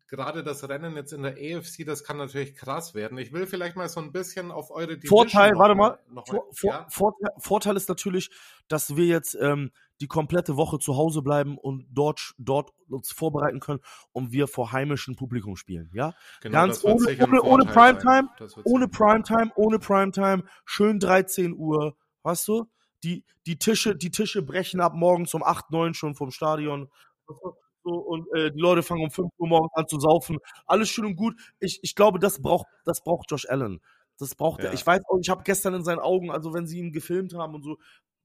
gerade 0.07 0.41
das 0.41 0.69
Rennen 0.69 0.95
jetzt 0.95 1.11
in 1.11 1.21
der 1.21 1.33
AFC, 1.33 1.85
das 1.85 2.05
kann 2.05 2.15
natürlich 2.15 2.55
krass 2.55 2.95
werden. 2.95 3.17
Ich 3.17 3.33
will 3.33 3.45
vielleicht 3.45 3.75
mal 3.75 3.89
so 3.89 3.99
ein 3.99 4.13
bisschen 4.13 4.51
auf 4.51 4.71
eure 4.71 4.95
Division 4.95 5.09
Vorteil, 5.09 5.51
warte 5.57 5.75
mal, 5.75 5.99
noch 6.09 6.25
Vor, 6.25 6.47
vor, 6.53 6.71
ja? 6.71 6.87
Vorteil, 6.89 7.29
Vorteil 7.39 7.75
ist 7.75 7.89
natürlich, 7.89 8.29
dass 8.69 8.95
wir 8.95 9.05
jetzt 9.05 9.37
ähm, 9.41 9.71
die 9.99 10.07
komplette 10.07 10.55
Woche 10.55 10.79
zu 10.79 10.95
Hause 10.95 11.21
bleiben 11.23 11.57
und 11.57 11.87
dort, 11.89 12.35
dort 12.37 12.71
uns 12.87 13.11
vorbereiten 13.11 13.59
können 13.59 13.81
und 14.13 14.31
wir 14.31 14.47
vor 14.47 14.71
heimischem 14.71 15.17
Publikum 15.17 15.57
spielen. 15.57 15.89
Ja, 15.93 16.13
Genau, 16.39 16.53
ganz 16.53 16.85
ohne, 16.85 17.17
ohne, 17.21 17.41
ohne. 17.41 17.65
Primetime, 17.65 18.29
ohne. 18.63 18.87
Primetime, 18.87 19.51
ohne 19.57 19.77
Primetime, 19.77 20.45
schön 20.63 21.01
13 21.01 21.53
Uhr, 21.53 21.97
weißt 22.23 22.47
du? 22.47 22.65
Die, 23.03 23.25
die 23.45 23.59
Tische, 23.59 23.93
die 23.93 24.09
Tische 24.09 24.41
brechen 24.41 24.79
ab 24.79 24.93
morgens 24.95 25.33
um 25.33 25.43
8, 25.43 25.69
9 25.69 25.93
schon 25.95 26.15
vom 26.15 26.31
Stadion. 26.31 26.89
So, 27.87 27.93
und 27.93 28.27
äh, 28.33 28.51
die 28.51 28.59
Leute 28.59 28.83
fangen 28.83 29.03
um 29.03 29.11
5 29.11 29.31
Uhr 29.37 29.47
morgens 29.47 29.71
an 29.73 29.87
zu 29.87 29.97
saufen. 29.97 30.39
Alles 30.65 30.89
schön 30.89 31.05
und 31.05 31.15
gut. 31.15 31.35
Ich, 31.59 31.79
ich 31.83 31.95
glaube, 31.95 32.19
das 32.19 32.41
braucht, 32.41 32.67
das 32.83 33.01
braucht 33.01 33.31
Josh 33.31 33.47
Allen. 33.47 33.79
Das 34.19 34.35
braucht 34.35 34.59
er. 34.59 34.67
Ja. 34.67 34.73
Ich 34.73 34.85
weiß 34.85 34.99
auch, 35.07 35.19
ich 35.21 35.29
habe 35.29 35.43
gestern 35.43 35.73
in 35.73 35.85
seinen 35.85 35.99
Augen, 35.99 36.29
also 36.29 36.53
wenn 36.53 36.67
sie 36.67 36.79
ihn 36.79 36.91
gefilmt 36.91 37.33
haben 37.33 37.55
und 37.55 37.63
so, 37.63 37.77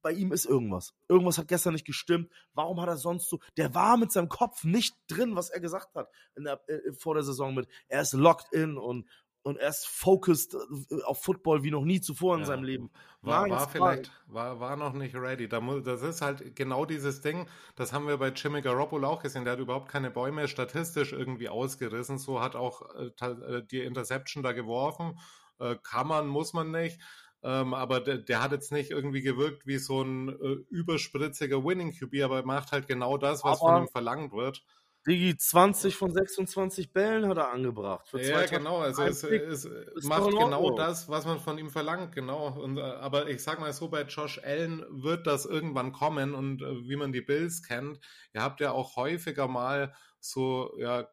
bei 0.02 0.10
ihm 0.10 0.32
ist 0.32 0.46
irgendwas. 0.46 0.94
Irgendwas 1.08 1.38
hat 1.38 1.46
gestern 1.46 1.74
nicht 1.74 1.86
gestimmt. 1.86 2.28
Warum 2.54 2.80
hat 2.80 2.88
er 2.88 2.96
sonst 2.96 3.28
so? 3.28 3.38
Der 3.56 3.72
war 3.72 3.96
mit 3.96 4.10
seinem 4.10 4.28
Kopf 4.28 4.64
nicht 4.64 4.96
drin, 5.06 5.36
was 5.36 5.48
er 5.48 5.60
gesagt 5.60 5.94
hat 5.94 6.08
in 6.34 6.42
der, 6.42 6.60
äh, 6.68 6.92
vor 6.98 7.14
der 7.14 7.22
Saison 7.22 7.54
mit. 7.54 7.68
Er 7.86 8.02
ist 8.02 8.14
locked 8.14 8.52
in 8.52 8.76
und 8.76 9.06
und 9.42 9.56
er 9.56 9.68
ist 9.68 9.86
focused 9.86 10.54
äh, 10.54 11.02
auf 11.04 11.22
Football 11.22 11.62
wie 11.62 11.70
noch 11.70 11.84
nie 11.84 12.00
zuvor 12.00 12.34
in 12.34 12.40
ja. 12.40 12.46
seinem 12.46 12.64
Leben. 12.64 12.90
War, 13.22 13.48
war 13.48 13.68
vielleicht, 13.68 14.10
war, 14.26 14.58
war 14.58 14.76
noch 14.76 14.92
nicht 14.94 15.14
ready. 15.14 15.48
Das 15.48 16.02
ist 16.02 16.22
halt 16.22 16.56
genau 16.56 16.84
dieses 16.84 17.20
Ding, 17.20 17.46
das 17.76 17.92
haben 17.92 18.08
wir 18.08 18.16
bei 18.16 18.28
Jimmy 18.28 18.62
Garoppolo 18.62 19.08
auch 19.08 19.22
gesehen. 19.22 19.44
Der 19.44 19.54
hat 19.54 19.60
überhaupt 19.60 19.88
keine 19.88 20.10
Bäume 20.10 20.48
statistisch 20.48 21.12
irgendwie 21.12 21.48
ausgerissen. 21.48 22.18
So 22.18 22.40
hat 22.40 22.56
auch 22.56 22.82
äh, 22.96 23.10
äh 23.24 23.62
die 23.70 23.80
Interception 23.80 24.42
da 24.42 24.52
geworfen. 24.52 25.18
Äh, 25.58 25.76
kann 25.82 26.08
man, 26.08 26.26
muss 26.26 26.52
man 26.52 26.70
nicht. 26.70 27.00
Ähm, 27.44 27.74
aber 27.74 28.00
der, 28.00 28.18
der, 28.18 28.40
hat 28.40 28.52
jetzt 28.52 28.70
nicht 28.70 28.90
irgendwie 28.90 29.20
gewirkt 29.20 29.66
wie 29.66 29.78
so 29.78 30.02
ein 30.02 30.28
äh, 30.28 30.56
überspritziger 30.70 31.64
Winning 31.64 31.92
QB, 31.92 32.22
aber 32.22 32.36
er 32.36 32.46
macht 32.46 32.70
halt 32.70 32.86
genau 32.86 33.18
das, 33.18 33.42
was 33.42 33.60
aber 33.60 33.72
von 33.72 33.82
ihm 33.82 33.88
verlangt 33.88 34.32
wird. 34.32 34.62
Digi, 35.06 35.36
20 35.36 35.96
von 35.96 36.12
26 36.12 36.92
Bällen 36.92 37.26
hat 37.26 37.36
er 37.36 37.50
angebracht. 37.50 38.08
ja, 38.12 38.46
genau. 38.46 38.78
Also 38.78 39.02
es, 39.02 39.24
es, 39.24 39.64
es 39.64 40.04
macht 40.04 40.30
genau 40.30 40.76
das, 40.76 41.08
was 41.08 41.24
man 41.24 41.40
von 41.40 41.58
ihm 41.58 41.70
verlangt, 41.70 42.14
genau. 42.14 42.48
Und, 42.48 42.78
äh, 42.78 42.82
aber 42.82 43.28
ich 43.28 43.42
sag 43.42 43.58
mal 43.58 43.72
so, 43.72 43.88
bei 43.88 44.02
Josh 44.02 44.40
Allen 44.44 44.84
wird 44.88 45.26
das 45.26 45.44
irgendwann 45.44 45.92
kommen 45.92 46.34
und 46.34 46.62
äh, 46.62 46.88
wie 46.88 46.96
man 46.96 47.12
die 47.12 47.20
Bills 47.20 47.62
kennt, 47.62 47.98
ihr 48.32 48.42
habt 48.42 48.60
ja 48.60 48.70
auch 48.70 48.94
häufiger 48.94 49.48
mal 49.48 49.92
so, 50.20 50.72
ja, 50.78 51.00
äh, 51.00 51.06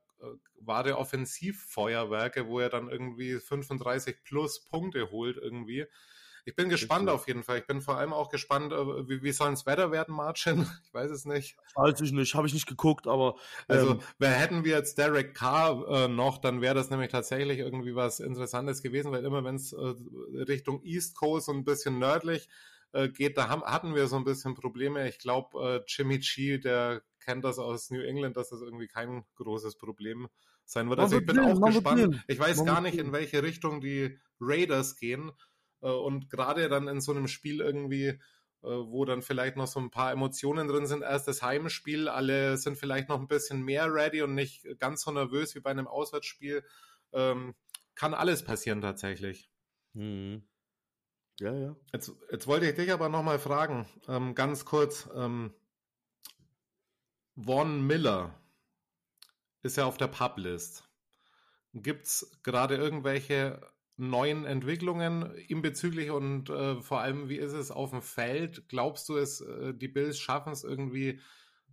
wahre 0.60 0.98
Offensivfeuerwerke, 0.98 2.48
wo 2.48 2.60
er 2.60 2.70
dann 2.70 2.90
irgendwie 2.90 3.40
35 3.40 4.24
plus 4.24 4.66
Punkte 4.66 5.10
holt 5.10 5.38
irgendwie. 5.38 5.88
Ich 6.50 6.56
bin 6.56 6.68
gespannt 6.70 7.08
Richtig. 7.08 7.14
auf 7.14 7.28
jeden 7.28 7.44
Fall. 7.44 7.60
Ich 7.60 7.68
bin 7.68 7.80
vor 7.80 7.98
allem 7.98 8.12
auch 8.12 8.30
gespannt, 8.30 8.74
äh, 8.74 9.08
wie, 9.08 9.22
wie 9.22 9.32
soll 9.32 9.54
es 9.54 9.68
Wetter 9.68 9.92
werden, 9.92 10.16
Martin? 10.16 10.66
Ich 10.84 10.94
weiß 10.94 11.12
es 11.12 11.26
nicht. 11.26 11.56
Weiß 11.76 12.02
ich 12.02 12.12
nicht, 12.12 12.34
habe 12.34 12.48
ich 12.48 12.54
nicht 12.54 12.66
geguckt, 12.66 13.06
aber. 13.06 13.36
Also, 13.68 13.92
ähm, 13.92 14.00
wer 14.18 14.32
hätten 14.32 14.64
wir 14.66 14.76
jetzt 14.76 14.98
Derek 14.98 15.36
Carr 15.36 15.88
äh, 15.88 16.08
noch, 16.08 16.40
dann 16.40 16.62
wäre 16.62 16.74
das 16.74 16.90
nämlich 16.90 17.12
tatsächlich 17.12 17.60
irgendwie 17.60 17.94
was 17.94 18.20
Interessantes 18.20 18.82
gewesen, 18.82 19.12
weil 19.12 19.24
immer 19.24 19.44
wenn 19.44 19.56
es 19.56 19.74
äh, 19.74 19.94
Richtung 20.48 20.84
East 20.84 21.16
Coast 21.16 21.50
und 21.50 21.58
ein 21.58 21.66
bisschen 21.66 22.00
nördlich 22.00 22.50
äh, 22.94 23.10
geht, 23.10 23.38
da 23.38 23.50
haben, 23.50 23.64
hatten 23.64 23.94
wir 23.94 24.08
so 24.08 24.16
ein 24.16 24.24
bisschen 24.24 24.56
Probleme. 24.56 25.08
Ich 25.08 25.20
glaube, 25.20 25.60
äh, 25.64 25.84
Jimmy 25.88 26.18
G, 26.18 26.58
der 26.58 27.04
kennt 27.20 27.46
das 27.46 27.60
aus 27.60 27.92
New 27.92 28.02
England, 28.02 28.38
dass 28.38 28.50
das 28.50 28.62
irgendwie 28.62 28.88
kein 28.88 29.24
großes 29.36 29.78
Problem 29.78 30.28
sein 30.66 30.90
wird. 30.90 31.00
Also 31.00 31.20
ich 31.20 31.26
bin 31.26 31.40
auch 31.40 31.62
gespannt. 31.62 32.24
Ich 32.28 32.40
weiß 32.40 32.66
gar 32.66 32.82
nicht, 32.82 32.98
in 32.98 33.12
welche 33.12 33.44
Richtung 33.44 33.82
die 33.82 34.18
Raiders 34.40 34.96
gehen. 34.96 35.32
Äh, 35.82 35.90
und 35.90 36.30
gerade 36.30 36.70
dann 36.70 36.88
in 36.88 37.02
so 37.02 37.12
einem 37.12 37.28
Spiel 37.28 37.62
irgendwie, 37.62 38.08
äh, 38.08 38.18
wo 38.62 39.06
dann 39.06 39.22
vielleicht 39.22 39.56
noch 39.56 39.68
so 39.68 39.80
ein 39.80 39.92
paar 39.92 40.12
Emotionen 40.12 40.68
drin 40.68 40.86
sind, 40.86 41.02
erstes 41.02 41.42
Heimspiel, 41.42 42.08
alle 42.08 42.58
sind 42.58 42.78
vielleicht 42.78 43.10
noch 43.10 43.20
ein 43.20 43.28
bisschen 43.28 43.62
mehr 43.64 43.94
ready 43.94 44.22
und 44.22 44.36
nicht 44.36 44.68
ganz 44.80 45.02
so 45.04 45.12
nervös 45.12 45.56
wie 45.56 45.62
bei 45.62 45.72
einem 45.72 45.88
Auswärtsspiel, 45.88 46.64
ähm, 47.14 47.56
kann 47.96 48.14
alles 48.14 48.44
passieren 48.44 48.82
tatsächlich. 48.82 49.50
Mhm. 49.94 50.44
Ja, 51.40 51.54
ja. 51.54 51.76
Jetzt, 51.94 52.12
jetzt 52.32 52.48
wollte 52.48 52.70
ich 52.70 52.76
dich 52.76 52.92
aber 52.92 53.08
nochmal 53.08 53.40
fragen, 53.40 53.88
ähm, 54.08 54.36
ganz 54.36 54.66
kurz. 54.66 55.10
Ähm, 55.16 55.54
Von 57.42 57.88
Miller 57.88 58.38
ist 59.62 59.78
ja 59.78 59.86
auf 59.86 59.96
der 59.98 60.08
Publist. 60.08 60.84
Gibt 61.74 62.08
es 62.08 62.40
gerade 62.44 62.76
irgendwelche 62.76 63.62
neuen 64.00 64.46
Entwicklungen 64.46 65.36
ihm 65.48 65.62
bezüglich 65.62 66.10
und 66.10 66.50
äh, 66.50 66.82
vor 66.82 67.02
allem, 67.02 67.30
wie 67.30 67.38
ist 67.38 67.54
es 67.54 67.72
auf 67.72 67.92
dem 67.92 68.02
Feld? 68.02 68.68
Glaubst 68.70 69.10
du, 69.10 69.18
es, 69.18 69.42
äh, 69.42 69.74
die 69.74 69.88
Bills 69.88 70.20
schaffen 70.20 70.54
es 70.54 70.64
irgendwie, 70.64 71.20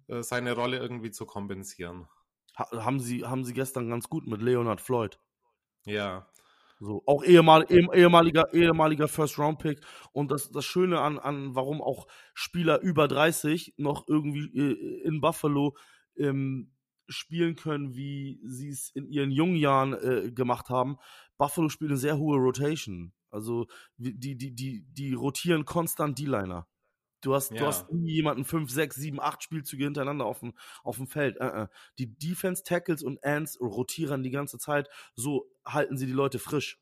äh, 0.09 0.23
seine 0.23 0.53
Rolle 0.53 0.79
irgendwie 0.79 1.11
zu 1.11 1.25
kompensieren? 1.25 2.09
Ha 2.57 2.85
haben, 2.85 3.01
sie, 3.01 3.25
haben 3.25 3.45
sie 3.45 3.53
gestern 3.53 3.89
ganz 3.89 4.09
gut 4.09 4.27
mit 4.27 4.43
Leonard 4.43 4.81
Floyd. 4.81 5.19
Ja. 5.85 6.27
So, 6.79 7.03
auch 7.07 7.25
ehemal, 7.25 7.65
eh, 7.71 7.87
ehemaliger, 7.95 8.53
ehemaliger 8.53 9.09
First-Round-Pick. 9.09 9.81
Und 10.13 10.31
das, 10.31 10.51
das 10.51 10.65
Schöne 10.65 11.01
an, 11.01 11.19
an, 11.19 11.55
warum 11.55 11.81
auch 11.81 12.07
Spieler 12.35 12.81
über 12.81 13.09
30 13.09 13.75
noch 13.79 14.07
irgendwie 14.09 14.47
äh, 14.55 15.03
in 15.05 15.21
Buffalo 15.21 15.77
ähm, 16.19 16.73
spielen 17.09 17.57
können, 17.57 17.95
wie 17.95 18.41
sie 18.45 18.69
es 18.69 18.91
in 18.91 19.07
ihren 19.07 19.31
jungen 19.31 19.57
Jahren 19.57 19.95
äh, 19.95 20.33
gemacht 20.33 20.69
haben. 20.69 20.99
Buffalo 21.39 21.69
spielt 21.69 21.91
eine 21.91 21.99
sehr 21.99 22.19
hohe 22.19 22.39
Rotation. 22.39 23.13
Also 23.31 23.67
die, 23.97 24.19
die, 24.19 24.55
die, 24.55 24.85
die 24.89 25.15
rotieren 25.15 25.65
konstant 25.65 26.19
D-Liner. 26.19 26.67
Du 27.23 27.35
hast, 27.35 27.51
ja. 27.51 27.59
du 27.59 27.67
hast 27.67 27.91
nie 27.93 28.13
jemanden 28.13 28.45
5, 28.45 28.71
6, 28.71 28.97
7, 28.97 29.21
8 29.21 29.43
Spielzüge 29.43 29.85
hintereinander 29.85 30.25
auf 30.27 30.41
dem, 30.41 30.55
auf 30.83 30.97
dem 30.97 31.07
Feld. 31.07 31.37
Uh 31.37 31.45
-uh. 31.45 31.69
Die 31.99 32.17
Defense, 32.19 32.63
Tackles 32.63 33.03
und 33.03 33.23
Ends 33.23 33.61
rotieren 33.61 34.23
die 34.23 34.31
ganze 34.31 34.59
Zeit. 34.59 34.89
So 35.15 35.51
halten 35.65 35.97
sie 35.97 36.07
die 36.07 36.13
Leute 36.13 36.39
frisch. 36.39 36.79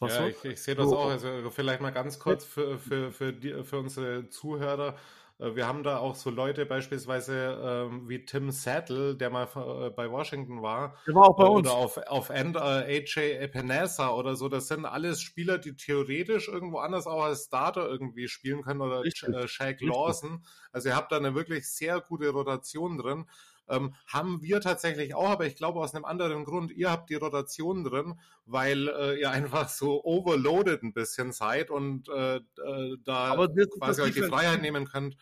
Was 0.00 0.14
ja, 0.14 0.28
ich, 0.28 0.44
ich 0.44 0.62
sehe 0.62 0.74
das 0.74 0.88
so. 0.88 0.96
auch. 0.96 1.10
Also 1.10 1.50
vielleicht 1.50 1.80
mal 1.80 1.90
ganz 1.90 2.18
kurz 2.18 2.44
für, 2.44 2.78
für, 2.78 3.10
für, 3.12 3.32
die, 3.32 3.64
für 3.64 3.78
unsere 3.78 4.28
Zuhörer. 4.28 4.96
Äh, 5.38 5.54
wir 5.54 5.66
haben 5.66 5.82
da 5.82 5.98
auch 5.98 6.14
so 6.14 6.30
Leute 6.30 6.66
beispielsweise 6.66 7.58
ähm, 7.62 8.08
wie 8.08 8.24
Tim 8.24 8.50
Saddle, 8.50 9.16
der 9.16 9.30
mal 9.30 9.48
äh, 9.54 9.90
bei 9.90 10.10
Washington 10.10 10.62
war. 10.62 10.96
Der 11.06 11.14
war 11.14 11.30
auch 11.30 11.36
bei 11.36 11.46
uns. 11.46 11.68
Oder 11.68 11.76
auf, 11.76 11.96
auf 11.96 12.30
End 12.30 12.56
äh, 12.56 12.58
AJ 12.58 13.38
Epinesa 13.38 14.10
oder 14.10 14.36
so. 14.36 14.48
Das 14.48 14.68
sind 14.68 14.84
alles 14.84 15.20
Spieler, 15.20 15.58
die 15.58 15.76
theoretisch 15.76 16.48
irgendwo 16.48 16.78
anders 16.78 17.06
auch 17.06 17.22
als 17.22 17.44
Starter 17.44 17.88
irgendwie 17.88 18.28
spielen 18.28 18.62
können 18.62 18.80
oder 18.80 19.04
äh, 19.04 19.48
Shaq 19.48 19.80
Lawson. 19.80 20.44
Also 20.72 20.88
ihr 20.88 20.96
habt 20.96 21.12
da 21.12 21.16
eine 21.16 21.34
wirklich 21.34 21.68
sehr 21.68 22.00
gute 22.00 22.30
Rotation 22.30 22.98
drin. 22.98 23.26
Ähm, 23.68 23.94
haben 24.06 24.42
wir 24.42 24.60
tatsächlich 24.60 25.14
auch, 25.14 25.30
aber 25.30 25.46
ich 25.46 25.56
glaube 25.56 25.80
aus 25.80 25.94
einem 25.94 26.04
anderen 26.04 26.44
Grund. 26.44 26.72
Ihr 26.72 26.90
habt 26.90 27.10
die 27.10 27.14
Rotation 27.14 27.84
drin, 27.84 28.18
weil 28.46 28.88
äh, 28.88 29.20
ihr 29.20 29.30
einfach 29.30 29.68
so 29.68 30.04
overloaded 30.04 30.82
ein 30.82 30.92
bisschen 30.92 31.32
seid 31.32 31.70
und 31.70 32.08
äh, 32.08 32.36
äh 32.36 32.96
da 33.04 33.36
quasi 33.78 34.02
euch 34.02 34.14
die 34.14 34.22
Freiheit 34.22 34.62
nehmen 34.62 34.86
könnt. 34.86 35.16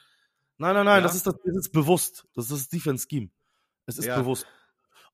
Nein, 0.59 0.75
nein, 0.75 0.87
nein, 0.87 0.99
ja? 0.99 1.01
das, 1.03 1.15
ist 1.15 1.27
das, 1.27 1.35
das 1.45 1.57
ist 1.57 1.73
bewusst. 1.73 2.27
Das 2.35 2.51
ist 2.51 2.53
das 2.53 2.69
Defense 2.69 3.07
Scheme. 3.09 3.29
Es 3.87 3.99
ist 3.99 4.07
ja. 4.07 4.19
bewusst. 4.19 4.47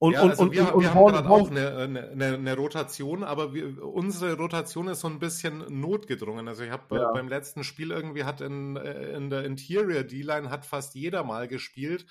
Und, 0.03 0.15
ja, 0.15 0.23
und, 0.23 0.31
also 0.31 0.43
und, 0.43 0.53
wir, 0.53 0.75
und, 0.75 0.83
wir 0.83 0.95
haben 0.95 1.13
gerade 1.13 1.31
auch 1.31 1.49
eine, 1.49 1.77
eine, 1.77 2.35
eine, 2.35 2.57
Rotation, 2.57 3.23
aber 3.23 3.55
wir, 3.55 3.85
unsere 3.85 4.37
Rotation 4.37 4.89
ist 4.89 4.99
so 4.99 5.07
ein 5.07 5.21
bisschen 5.21 5.65
notgedrungen. 5.81 6.49
Also 6.49 6.65
ich 6.65 6.73
habe 6.73 6.97
ja. 6.97 7.13
beim 7.13 7.29
letzten 7.29 7.63
Spiel 7.63 7.93
irgendwie 7.93 8.25
hat 8.25 8.41
in, 8.41 8.75
äh, 8.75 9.17
in 9.17 9.31
der 9.31 9.45
Interior 9.45 10.03
D-Line 10.03 10.51
hat 10.51 10.67
fast 10.67 10.97
jeder 10.97 11.23
mal 11.23 11.47
gespielt. 11.47 12.05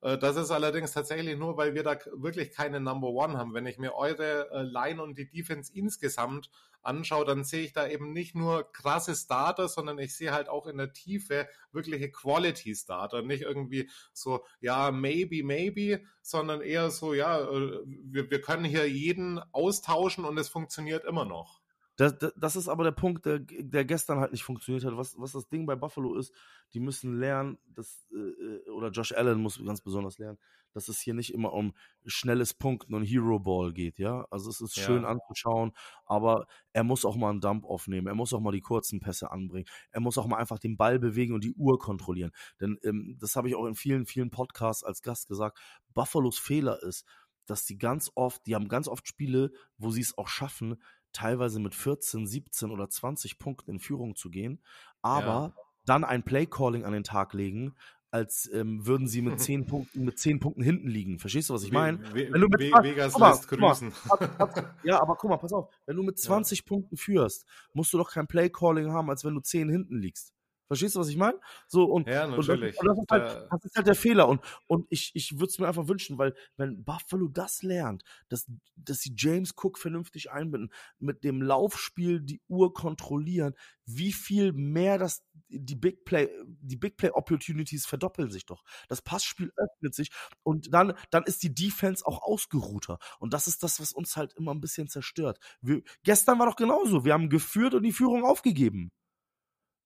Äh, 0.00 0.18
das 0.18 0.36
ist 0.36 0.50
allerdings 0.50 0.92
tatsächlich 0.92 1.36
nur, 1.36 1.56
weil 1.56 1.74
wir 1.74 1.82
da 1.82 1.98
wirklich 2.14 2.52
keine 2.52 2.80
Number 2.80 3.08
One 3.08 3.36
haben. 3.36 3.54
Wenn 3.54 3.66
ich 3.66 3.78
mir 3.78 3.94
eure 3.94 4.50
äh, 4.50 4.62
Line 4.62 5.02
und 5.02 5.18
die 5.18 5.28
Defense 5.28 5.72
insgesamt 5.74 6.50
anschaue, 6.82 7.24
dann 7.24 7.44
sehe 7.44 7.64
ich 7.64 7.72
da 7.72 7.88
eben 7.88 8.12
nicht 8.12 8.34
nur 8.34 8.70
krasse 8.72 9.14
Starter, 9.14 9.68
sondern 9.68 9.98
ich 9.98 10.14
sehe 10.14 10.32
halt 10.32 10.48
auch 10.48 10.66
in 10.66 10.78
der 10.78 10.92
Tiefe 10.92 11.48
wirkliche 11.72 12.10
Quality 12.10 12.74
Starter. 12.74 13.22
Nicht 13.22 13.42
irgendwie 13.42 13.90
so, 14.12 14.44
ja, 14.60 14.90
maybe, 14.92 15.42
maybe, 15.44 16.02
sondern 16.22 16.60
eher 16.60 16.90
so, 16.90 17.14
ja, 17.14 17.40
äh, 17.40 17.80
wir, 17.84 18.30
wir 18.30 18.40
können 18.40 18.64
hier 18.64 18.88
jeden 18.88 19.40
austauschen 19.52 20.24
und 20.24 20.38
es 20.38 20.48
funktioniert 20.48 21.04
immer 21.04 21.24
noch. 21.24 21.60
Das, 21.96 22.14
das, 22.36 22.56
ist 22.56 22.68
aber 22.68 22.84
der 22.84 22.92
Punkt, 22.92 23.24
der, 23.24 23.38
der 23.38 23.86
gestern 23.86 24.20
halt 24.20 24.32
nicht 24.32 24.44
funktioniert 24.44 24.84
hat. 24.84 24.96
Was, 24.98 25.18
was 25.18 25.32
das 25.32 25.48
Ding 25.48 25.64
bei 25.64 25.76
Buffalo 25.76 26.14
ist, 26.16 26.32
die 26.74 26.80
müssen 26.80 27.18
lernen, 27.18 27.58
dass, 27.66 28.06
äh, 28.12 28.68
oder 28.70 28.90
Josh 28.90 29.12
Allen 29.12 29.40
muss 29.40 29.62
ganz 29.64 29.80
besonders 29.80 30.18
lernen, 30.18 30.38
dass 30.72 30.88
es 30.88 31.00
hier 31.00 31.14
nicht 31.14 31.32
immer 31.32 31.54
um 31.54 31.72
schnelles 32.04 32.52
Punkten 32.52 32.92
und 32.94 33.04
Hero 33.04 33.38
Ball 33.38 33.72
geht, 33.72 33.98
ja. 33.98 34.26
Also 34.30 34.50
es 34.50 34.60
ist 34.60 34.76
ja. 34.76 34.82
schön 34.82 35.06
anzuschauen, 35.06 35.72
aber 36.04 36.46
er 36.74 36.84
muss 36.84 37.06
auch 37.06 37.16
mal 37.16 37.30
einen 37.30 37.40
Dump 37.40 37.64
aufnehmen, 37.64 38.08
er 38.08 38.14
muss 38.14 38.34
auch 38.34 38.40
mal 38.40 38.52
die 38.52 38.60
kurzen 38.60 39.00
Pässe 39.00 39.30
anbringen, 39.30 39.66
er 39.90 40.00
muss 40.00 40.18
auch 40.18 40.26
mal 40.26 40.36
einfach 40.36 40.58
den 40.58 40.76
Ball 40.76 40.98
bewegen 40.98 41.32
und 41.32 41.44
die 41.44 41.54
Uhr 41.54 41.78
kontrollieren. 41.78 42.32
Denn 42.60 42.78
ähm, 42.84 43.16
das 43.18 43.36
habe 43.36 43.48
ich 43.48 43.54
auch 43.54 43.64
in 43.64 43.74
vielen, 43.74 44.04
vielen 44.04 44.30
Podcasts 44.30 44.84
als 44.84 45.00
Gast 45.00 45.28
gesagt. 45.28 45.58
Buffalos 45.94 46.38
Fehler 46.38 46.82
ist, 46.82 47.06
dass 47.46 47.64
die 47.64 47.78
ganz 47.78 48.10
oft, 48.14 48.44
die 48.46 48.54
haben 48.54 48.68
ganz 48.68 48.88
oft 48.88 49.08
Spiele, 49.08 49.52
wo 49.78 49.90
sie 49.90 50.00
es 50.02 50.18
auch 50.18 50.28
schaffen, 50.28 50.76
teilweise 51.16 51.60
mit 51.60 51.74
14, 51.74 52.26
17 52.26 52.70
oder 52.70 52.88
20 52.88 53.38
Punkten 53.38 53.70
in 53.72 53.78
Führung 53.80 54.16
zu 54.16 54.30
gehen, 54.30 54.62
aber 55.02 55.26
ja. 55.26 55.62
dann 55.86 56.04
ein 56.04 56.22
Play-Calling 56.22 56.84
an 56.84 56.92
den 56.92 57.04
Tag 57.04 57.32
legen, 57.32 57.74
als 58.10 58.50
ähm, 58.52 58.86
würden 58.86 59.08
sie 59.08 59.22
mit 59.22 59.40
10 59.40 59.66
Punkten, 59.66 60.04
mit 60.04 60.18
10 60.18 60.40
Punkten 60.40 60.62
hinten 60.62 60.88
liegen. 60.88 61.18
Verstehst 61.18 61.48
du, 61.48 61.54
was 61.54 61.64
ich 61.64 61.72
meine? 61.72 61.98
Wenn 62.12 62.32
du 62.32 62.48
mit 62.48 62.60
Vegas 62.60 63.16
mal, 63.18 63.30
lässt 63.30 63.48
grüßen. 63.48 63.92
Mal, 64.08 64.74
ja, 64.84 65.00
aber 65.00 65.16
guck 65.16 65.30
mal, 65.30 65.38
pass 65.38 65.52
auf. 65.52 65.70
Wenn 65.86 65.96
du 65.96 66.02
mit 66.02 66.18
20 66.18 66.58
ja. 66.58 66.64
Punkten 66.66 66.96
führst, 66.96 67.46
musst 67.72 67.92
du 67.92 67.98
doch 67.98 68.10
kein 68.10 68.26
Play-Calling 68.26 68.92
haben, 68.92 69.08
als 69.08 69.24
wenn 69.24 69.34
du 69.34 69.40
10 69.40 69.70
hinten 69.70 69.98
liegst. 69.98 70.35
Verstehst 70.66 70.96
du, 70.96 71.00
was 71.00 71.08
ich 71.08 71.16
meine? 71.16 71.38
So 71.68 71.84
und, 71.84 72.08
ja, 72.08 72.26
natürlich. 72.26 72.78
Und 72.78 72.88
das, 72.88 72.98
ist 72.98 73.10
halt, 73.10 73.48
das, 73.50 73.64
ist 73.64 73.76
halt, 73.76 73.86
der 73.86 73.94
Fehler 73.94 74.28
und 74.28 74.40
und 74.66 74.86
ich 74.90 75.12
ich 75.14 75.34
würde 75.34 75.46
es 75.46 75.58
mir 75.58 75.68
einfach 75.68 75.86
wünschen, 75.86 76.18
weil 76.18 76.34
wenn 76.56 76.84
Buffalo 76.84 77.28
das 77.28 77.62
lernt, 77.62 78.02
dass 78.28 78.46
dass 78.74 78.98
sie 78.98 79.14
James 79.16 79.54
Cook 79.56 79.78
vernünftig 79.78 80.30
einbinden, 80.30 80.72
mit 80.98 81.22
dem 81.22 81.40
Laufspiel 81.40 82.20
die 82.20 82.40
Uhr 82.48 82.72
kontrollieren, 82.74 83.54
wie 83.84 84.12
viel 84.12 84.52
mehr 84.52 84.98
das 84.98 85.24
die 85.48 85.76
Big 85.76 86.04
Play 86.04 86.28
die 86.46 86.76
Big 86.76 86.96
Play 86.96 87.10
Opportunities 87.10 87.86
verdoppeln 87.86 88.30
sich 88.30 88.44
doch. 88.46 88.64
Das 88.88 89.02
Passspiel 89.02 89.52
öffnet 89.56 89.94
sich 89.94 90.10
und 90.42 90.72
dann 90.74 90.94
dann 91.10 91.22
ist 91.24 91.44
die 91.44 91.54
Defense 91.54 92.04
auch 92.04 92.22
ausgeruhter 92.22 92.98
und 93.20 93.32
das 93.32 93.46
ist 93.46 93.62
das, 93.62 93.80
was 93.80 93.92
uns 93.92 94.16
halt 94.16 94.34
immer 94.34 94.52
ein 94.52 94.60
bisschen 94.60 94.88
zerstört. 94.88 95.38
Wir, 95.60 95.82
gestern 96.02 96.38
war 96.40 96.46
doch 96.46 96.56
genauso. 96.56 97.04
Wir 97.04 97.12
haben 97.12 97.30
geführt 97.30 97.74
und 97.74 97.84
die 97.84 97.92
Führung 97.92 98.24
aufgegeben. 98.24 98.90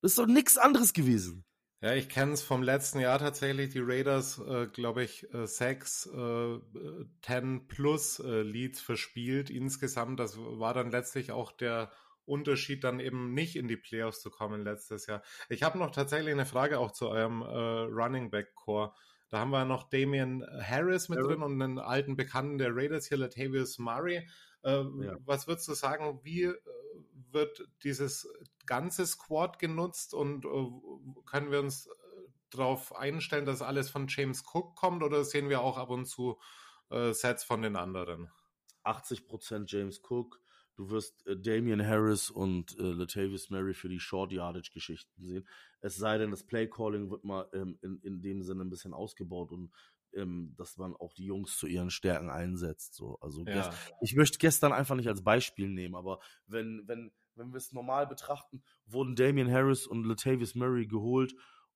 Das 0.03 0.12
ist 0.12 0.18
doch 0.18 0.26
nichts 0.26 0.57
anderes 0.57 0.92
gewesen. 0.92 1.44
Ja, 1.82 1.94
ich 1.94 2.11
kenne 2.11 2.32
es 2.32 2.42
vom 2.42 2.62
letzten 2.62 3.01
Jahr 3.01 3.18
tatsächlich. 3.18 3.70
Die 3.70 3.80
Raiders, 3.80 4.38
äh, 4.38 4.66
glaube 4.66 5.03
ich, 5.03 5.32
äh, 5.32 5.46
sechs, 5.46 6.07
äh, 6.07 6.59
10 7.22 7.68
plus 7.68 8.18
äh, 8.18 8.42
Leads 8.42 8.82
verspielt 8.82 9.48
insgesamt. 9.48 10.20
Das 10.20 10.36
war 10.36 10.74
dann 10.74 10.90
letztlich 10.90 11.32
auch 11.32 11.53
der 11.53 11.90
Unterschied, 12.26 12.84
dann 12.84 13.01
eben 13.01 13.32
nicht 13.32 13.57
in 13.57 13.66
die 13.66 13.78
Playoffs 13.78 14.20
zu 14.20 14.30
kommen 14.30 14.62
letztes 14.62 15.07
Jahr. 15.07 15.22
Ich 15.48 15.62
habe 15.62 15.78
noch 15.78 15.90
tatsächlich 15.90 16.32
eine 16.32 16.44
Frage 16.44 16.78
auch 16.78 16.92
zu 16.92 17.09
eurem 17.09 17.40
äh, 17.40 17.46
Running 17.46 18.30
Back 18.30 18.55
Core. 18.55 18.92
Da 19.30 19.38
haben 19.38 19.51
wir 19.51 19.64
noch 19.64 19.88
Damian 19.88 20.44
Harris 20.62 21.09
mit 21.09 21.18
ja. 21.18 21.24
drin 21.24 21.42
und 21.42 21.61
einen 21.62 21.78
alten 21.78 22.14
Bekannten 22.14 22.59
der 22.59 22.74
Raiders 22.76 23.07
hier, 23.07 23.16
Latavius 23.18 23.78
Murray. 23.78 24.28
Äh, 24.62 24.70
ja. 24.70 25.16
Was 25.24 25.46
würdest 25.46 25.66
du 25.68 25.74
sagen, 25.74 26.20
wie 26.24 26.42
äh, 26.42 26.55
wird 27.32 27.66
dieses 27.84 28.28
ganze 28.70 29.04
Squad 29.04 29.58
genutzt 29.58 30.14
und 30.14 30.44
äh, 30.44 30.70
können 31.26 31.50
wir 31.50 31.58
uns 31.58 31.88
äh, 31.88 31.90
darauf 32.50 32.94
einstellen, 32.94 33.44
dass 33.44 33.62
alles 33.62 33.90
von 33.90 34.06
James 34.08 34.44
Cook 34.54 34.76
kommt 34.76 35.02
oder 35.02 35.24
sehen 35.24 35.48
wir 35.48 35.60
auch 35.60 35.76
ab 35.76 35.90
und 35.90 36.06
zu 36.06 36.38
äh, 36.90 37.12
Sets 37.12 37.42
von 37.42 37.62
den 37.62 37.74
anderen? 37.74 38.30
80% 38.84 39.64
James 39.66 40.00
Cook. 40.08 40.40
Du 40.76 40.88
wirst 40.88 41.26
äh, 41.26 41.36
Damian 41.36 41.84
Harris 41.84 42.30
und 42.30 42.78
äh, 42.78 42.82
Latavius 42.82 43.50
Murray 43.50 43.74
für 43.74 43.88
die 43.88 43.98
Short 43.98 44.30
Yardage 44.30 44.70
Geschichten 44.72 45.20
sehen. 45.20 45.48
Es 45.80 45.96
sei 45.96 46.18
denn, 46.18 46.30
das 46.30 46.46
Play 46.46 46.68
Calling 46.68 47.10
wird 47.10 47.24
mal 47.24 47.48
ähm, 47.52 47.76
in, 47.82 47.98
in 48.02 48.22
dem 48.22 48.40
Sinne 48.44 48.62
ein 48.62 48.70
bisschen 48.70 48.94
ausgebaut 48.94 49.50
und 49.50 49.72
ähm, 50.14 50.54
dass 50.56 50.76
man 50.76 50.94
auch 50.94 51.12
die 51.12 51.24
Jungs 51.24 51.58
zu 51.58 51.66
ihren 51.66 51.90
Stärken 51.90 52.30
einsetzt. 52.30 52.94
So, 52.94 53.18
also 53.20 53.44
ja. 53.46 53.74
ich 54.00 54.14
möchte 54.14 54.38
gestern 54.38 54.72
einfach 54.72 54.94
nicht 54.94 55.08
als 55.08 55.24
Beispiel 55.24 55.68
nehmen, 55.68 55.96
aber 55.96 56.20
wenn 56.46 56.86
wenn 56.86 57.10
wenn 57.41 57.53
wir 57.53 57.57
es 57.57 57.72
normal 57.72 58.07
betrachten, 58.07 58.62
wurden 58.86 59.16
Damian 59.16 59.51
Harris 59.51 59.86
und 59.86 60.05
Latavius 60.05 60.55
Murray 60.55 60.86
geholt, 60.86 61.34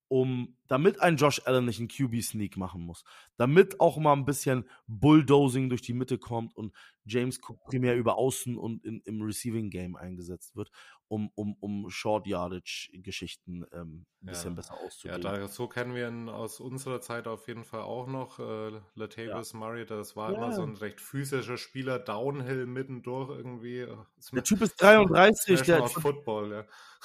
um, 0.09 0.57
damit 0.69 1.01
ein 1.01 1.17
Josh 1.17 1.41
Allen 1.47 1.65
nicht 1.65 1.79
einen 1.79 1.89
QB-Sneak 1.89 2.59
machen 2.59 2.83
muss, 2.83 3.05
damit 3.37 3.81
auch 3.81 3.97
mal 3.97 4.13
ein 4.13 4.27
bisschen 4.27 4.69
Bulldozing 4.87 5.71
durch 5.71 5.81
die 5.81 5.95
Mitte 5.95 6.19
kommt 6.19 6.55
und 6.55 6.75
James 7.07 7.39
Cook 7.39 7.63
primär 7.65 7.97
über 7.97 8.17
Außen 8.17 8.57
und 8.57 8.85
in, 8.85 9.01
im 9.05 9.23
Receiving 9.23 9.71
Game 9.71 9.97
eingesetzt 9.97 10.57
wird, 10.57 10.71
um, 11.09 11.31
um, 11.35 11.55
um 11.61 11.91
Short 11.91 12.27
Yardage 12.27 12.91
Geschichten 12.95 13.65
ähm, 13.73 14.07
ein 14.23 14.27
bisschen 14.27 14.53
ja. 14.53 14.57
besser 14.57 14.75
auszugehen. 14.75 15.23
Ja, 15.23 15.37
da, 15.39 15.49
so 15.49 15.69
kennen 15.69 15.95
wir 15.95 16.09
ihn 16.09 16.29
aus 16.29 16.61
unserer 16.61 17.01
Zeit 17.01 17.27
auf 17.27 17.47
jeden 17.47 17.65
Fall 17.65 17.83
auch 17.83 18.07
noch. 18.07 18.39
Äh, 18.39 18.81
Latavius 18.95 19.53
ja. 19.53 19.59
Murray, 19.59 19.85
das 19.85 20.17
war 20.17 20.33
ja. 20.33 20.37
immer 20.39 20.53
so 20.53 20.63
ein 20.63 20.77
recht 20.77 21.01
physischer 21.01 21.59
Spieler, 21.59 21.99
Downhill 21.99 22.67
mittendurch 22.67 23.31
irgendwie. 23.31 23.87
Der 24.33 24.45
Typ 24.45 24.63
ist 24.63 24.81
33, 24.81 25.63
der 25.63 25.83
aus 25.83 25.93
Football, 25.93 26.53
ja. 26.53 26.65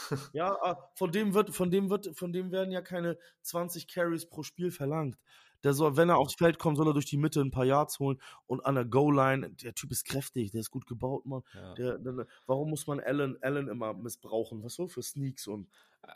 Ja, 0.34 0.58
ah, 0.62 0.90
von 0.96 1.12
dem 1.12 1.34
wird, 1.34 1.54
von 1.54 1.72
dem 1.72 1.90
wird, 1.90 2.18
von 2.18 2.32
dem 2.32 2.52
werden 2.52 2.72
ja 2.72 2.82
keine 2.82 3.18
20 3.42 3.88
Carries 3.88 4.30
pro 4.30 4.44
Spiel 4.44 4.72
verlangt. 4.72 5.18
Der 5.64 5.74
soll, 5.74 5.98
wenn 5.98 6.10
er 6.10 6.18
aufs 6.18 6.36
Feld 6.36 6.60
kommt, 6.60 6.78
soll 6.78 6.88
er 6.88 6.94
durch 6.94 7.06
die 7.06 7.18
Mitte 7.18 7.42
ein 7.42 7.52
paar 7.52 7.66
Yards 7.66 8.00
holen 8.00 8.22
und 8.46 8.66
an 8.66 8.76
der 8.76 8.86
Goal-Line, 8.86 9.52
der 9.52 9.74
Typ 9.74 9.92
ist 9.92 10.06
kräftig, 10.06 10.52
der 10.52 10.62
ist 10.62 10.72
gut 10.72 10.88
gebaut, 10.88 11.26
Mann. 11.26 11.44
Ja. 11.54 11.74
Der, 11.74 11.98
der, 11.98 12.28
warum 12.46 12.70
muss 12.70 12.88
man 12.88 13.00
Allen, 13.00 13.38
Allen 13.42 13.68
immer 13.68 13.94
missbrauchen? 13.94 14.64
Was 14.64 14.76
so 14.76 14.88
für 14.88 15.02
Sneaks 15.02 15.48
und. 15.48 15.70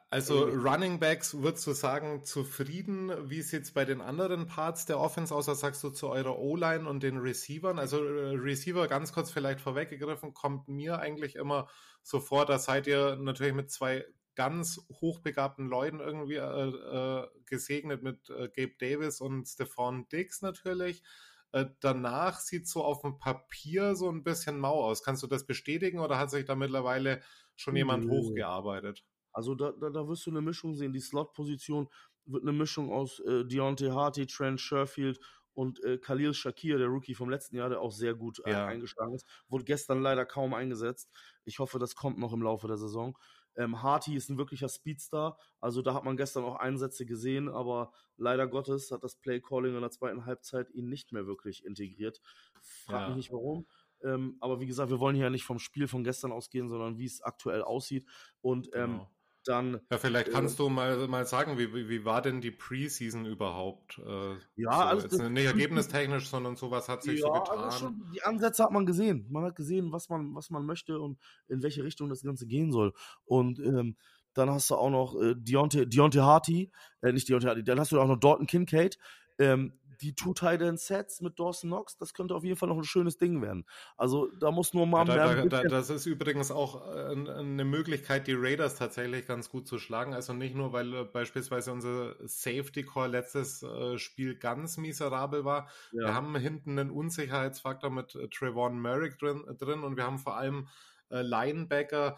Also 0.10 0.46
Running 0.46 1.00
Backs, 1.00 1.42
würdest 1.42 1.68
du 1.68 1.74
sagen, 1.74 2.24
zufrieden? 2.24 3.12
Wie 3.30 3.42
sieht 3.42 3.64
es 3.64 3.74
bei 3.74 3.84
den 3.84 4.00
anderen 4.00 4.48
Parts 4.48 4.86
der 4.86 4.98
Offense 4.98 5.36
aus? 5.36 5.48
Was 5.48 5.60
sagst 5.60 5.84
du 5.84 5.90
zu 5.90 6.08
eurer 6.08 6.40
O-Line 6.40 6.88
und 6.88 7.04
den 7.04 7.18
Receivern? 7.18 7.78
Also 7.80 8.04
äh, 8.04 8.36
Receiver, 8.36 8.88
ganz 8.88 9.12
kurz 9.12 9.30
vielleicht 9.30 9.60
vorweggegriffen, 9.60 10.34
kommt 10.34 10.70
mir 10.70 11.00
eigentlich 11.00 11.36
immer 11.36 11.68
so 12.02 12.22
vor, 12.22 12.46
da 12.46 12.60
seid 12.60 12.88
ihr 12.88 13.18
natürlich 13.18 13.54
mit 13.54 13.72
zwei 13.72 14.06
ganz 14.36 14.80
hochbegabten 14.90 15.68
Leuten 15.68 16.00
irgendwie 16.00 16.36
äh, 16.36 16.70
äh, 16.70 17.28
gesegnet 17.46 18.04
mit 18.04 18.30
äh, 18.30 18.50
Gabe 18.50 18.76
Davis 18.80 19.22
und 19.22 19.48
Stephon 19.48 20.08
Diggs 20.10 20.42
natürlich. 20.42 21.04
Äh, 21.52 21.68
danach 21.80 22.40
sieht 22.40 22.68
so 22.68 22.84
auf 22.84 23.02
dem 23.02 23.20
Papier 23.20 23.96
so 23.96 24.10
ein 24.10 24.24
bisschen 24.24 24.60
mau 24.60 24.84
aus. 24.84 25.04
Kannst 25.04 25.22
du 25.24 25.28
das 25.28 25.46
bestätigen 25.46 26.00
oder 26.00 26.18
hat 26.18 26.32
sich 26.32 26.46
da 26.46 26.56
mittlerweile 26.56 27.22
schon 27.56 27.76
jemand 27.76 28.10
hochgearbeitet? 28.10 29.04
Also 29.32 29.56
da, 29.56 29.72
da, 29.72 29.90
da 29.90 30.08
wirst 30.08 30.26
du 30.26 30.32
eine 30.32 30.42
Mischung 30.42 30.76
sehen. 30.76 30.94
Die 30.94 31.00
Slot-Position 31.00 31.90
wird 32.26 32.44
eine 32.44 32.54
Mischung 32.54 32.92
aus 32.92 33.20
äh, 33.20 33.46
Deontay 33.46 33.90
Harty, 33.90 34.26
Trent 34.26 34.60
Sherfield 34.60 35.20
und 35.54 35.84
äh, 35.84 35.98
Khalil 35.98 36.34
Shakir, 36.34 36.78
der 36.78 36.88
Rookie 36.88 37.14
vom 37.14 37.30
letzten 37.30 37.58
Jahr, 37.58 37.70
der 37.70 37.82
auch 37.82 37.92
sehr 37.92 38.16
gut 38.16 38.42
äh, 38.46 38.52
ja. 38.52 38.66
eingeschlagen 38.66 39.14
ist, 39.14 39.28
wurde 39.48 39.66
gestern 39.66 40.02
leider 40.02 40.26
kaum 40.26 40.54
eingesetzt. 40.54 41.12
Ich 41.46 41.60
hoffe, 41.60 41.80
das 41.80 41.96
kommt 41.96 42.18
noch 42.18 42.34
im 42.34 42.42
Laufe 42.42 42.68
der 42.68 42.78
Saison. 42.78 43.18
Ähm, 43.56 43.82
Harty 43.82 44.16
ist 44.16 44.30
ein 44.30 44.38
wirklicher 44.38 44.70
Speedstar. 44.70 45.38
Also 45.60 45.82
da 45.82 45.94
hat 45.94 46.04
man 46.04 46.18
gestern 46.18 46.44
auch 46.44 46.56
Einsätze 46.56 47.06
gesehen, 47.06 47.50
aber 47.50 47.92
leider 48.18 48.48
Gottes 48.48 48.92
hat 48.92 49.04
das 49.04 49.16
Play 49.16 49.42
Calling 49.42 49.76
in 49.76 49.82
der 49.82 49.92
zweiten 49.92 50.26
Halbzeit 50.26 50.70
ihn 50.72 50.90
nicht 50.90 51.12
mehr 51.12 51.28
wirklich 51.28 51.66
integriert. 51.66 52.22
Frag 52.62 53.02
ja. 53.02 53.08
mich 53.10 53.18
nicht 53.18 53.32
warum. 53.32 53.68
Ähm, 54.04 54.38
aber 54.42 54.60
wie 54.60 54.66
gesagt, 54.66 54.90
wir 54.90 55.00
wollen 55.00 55.16
hier 55.16 55.26
ja 55.26 55.30
nicht 55.30 55.46
vom 55.46 55.60
Spiel 55.60 55.88
von 55.88 56.04
gestern 56.04 56.32
ausgehen, 56.32 56.70
sondern 56.70 56.98
wie 56.98 57.06
es 57.06 57.22
aktuell 57.22 57.62
aussieht. 57.62 58.06
Und 58.42 58.70
ähm, 58.74 58.94
genau 58.94 59.10
dann. 59.48 59.80
Ja, 59.92 59.98
vielleicht 59.98 60.32
kannst 60.32 60.56
äh, 60.56 60.64
du 60.64 60.70
mal, 60.70 61.08
mal 61.08 61.26
sagen, 61.26 61.58
wie, 61.58 61.74
wie, 61.90 62.06
war 62.06 62.22
denn 62.22 62.42
die 62.42 62.52
Preseason 62.52 63.26
überhaupt? 63.26 64.00
Äh, 64.00 64.36
ja, 64.56 64.96
so. 64.96 65.02
Jetzt 65.02 65.20
nicht 65.20 65.46
ergebnistechnisch, 65.46 66.28
sondern 66.28 66.56
sowas 66.56 66.90
hat 66.90 67.04
sich 67.04 67.20
ja, 67.20 67.28
so 67.28 67.34
getan. 67.34 67.60
Also 67.60 67.78
schon, 67.80 68.12
die 68.14 68.24
Ansätze 68.24 68.64
hat 68.64 68.72
man 68.72 68.86
gesehen. 68.86 69.28
Man 69.30 69.44
hat 69.44 69.56
gesehen, 69.56 69.92
was 69.92 70.10
man, 70.10 70.34
was 70.36 70.50
man 70.50 70.66
möchte 70.66 71.00
und 71.00 71.20
in 71.48 71.62
welche 71.64 71.84
Richtung 71.84 72.10
das 72.10 72.24
Ganze 72.24 72.48
gehen 72.48 72.72
soll. 72.72 72.94
Und 73.26 73.60
ähm, 73.60 73.98
dann 74.34 74.50
hast 74.50 74.70
du 74.70 74.76
auch 74.76 74.90
noch 74.90 75.16
äh, 75.22 75.36
Deontay, 75.36 75.86
Deontay 75.86 76.20
Harty, 76.20 76.72
äh, 77.02 77.12
nicht 77.12 77.30
Deontay 77.30 77.48
Harty, 77.48 77.64
dann 77.64 77.80
hast 77.80 77.92
du 77.92 78.00
auch 78.00 78.08
noch 78.08 78.20
Dorton 78.20 78.48
Kincaid, 78.48 78.98
ähm, 79.40 79.74
die 80.02 80.16
Two 80.16 80.34
Titan 80.34 80.78
Sets 80.78 81.22
mit 81.22 81.40
Dawson 81.40 81.70
Knox, 81.70 81.98
das 81.98 82.14
könnte 82.14 82.36
auf 82.36 82.44
jeden 82.44 82.58
Fall 82.58 82.70
noch 82.70 82.78
ein 82.78 82.84
schönes 82.84 83.18
Ding 83.18 83.42
werden. 83.42 83.66
Also 83.98 84.28
da 84.40 84.52
muss 84.52 84.74
nur 84.74 84.86
mal 84.86 85.08
ja, 85.08 85.34
da, 85.34 85.46
da, 85.46 85.64
Das 85.64 85.90
ist 85.90 86.06
übrigens 86.06 86.52
auch 86.52 86.88
äh, 86.88 87.12
eine 87.12 87.66
Möglichkeit, 87.66 88.28
die 88.28 88.34
Raiders 88.36 88.76
tatsächlich 88.76 89.26
ganz 89.26 89.50
gut 89.50 89.68
zu 89.68 89.80
schlagen. 89.80 90.14
Also 90.14 90.34
nicht 90.34 90.56
nur, 90.56 90.74
weil 90.74 90.94
äh, 90.94 91.04
beispielsweise 91.04 91.72
unser 91.72 92.16
Safety 92.28 92.84
Core 92.84 93.08
letztes 93.08 93.64
äh, 93.64 93.98
Spiel 93.98 94.36
ganz 94.36 94.78
miserabel 94.78 95.46
war. 95.46 95.70
Ja. 95.92 96.08
Wir 96.08 96.14
haben 96.16 96.36
hinten 96.36 96.80
einen 96.80 96.92
Unsicherheitsfaktor 96.92 97.90
mit 97.90 98.18
Trevon 98.32 98.80
Merrick 98.80 99.20
drin, 99.20 99.44
drin 99.58 99.84
und 99.84 99.98
wir 99.98 100.04
haben 100.04 100.20
vor 100.20 100.38
allem 100.38 100.68
Linebacker, 101.10 102.18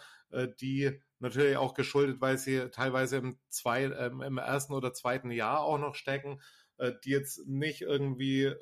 die 0.62 1.02
natürlich 1.20 1.58
auch 1.58 1.74
geschuldet, 1.74 2.22
weil 2.22 2.38
sie 2.38 2.70
teilweise 2.70 3.18
im, 3.18 3.40
zwei, 3.50 3.84
im 3.84 4.38
ersten 4.38 4.74
oder 4.74 4.94
zweiten 4.94 5.32
Jahr 5.32 5.60
auch 5.60 5.78
noch 5.78 5.96
stecken, 5.96 6.40
äh, 6.78 6.92
die 7.04 7.12
jetzt 7.12 7.48
nicht 7.48 7.82
irgendwie 7.82 8.54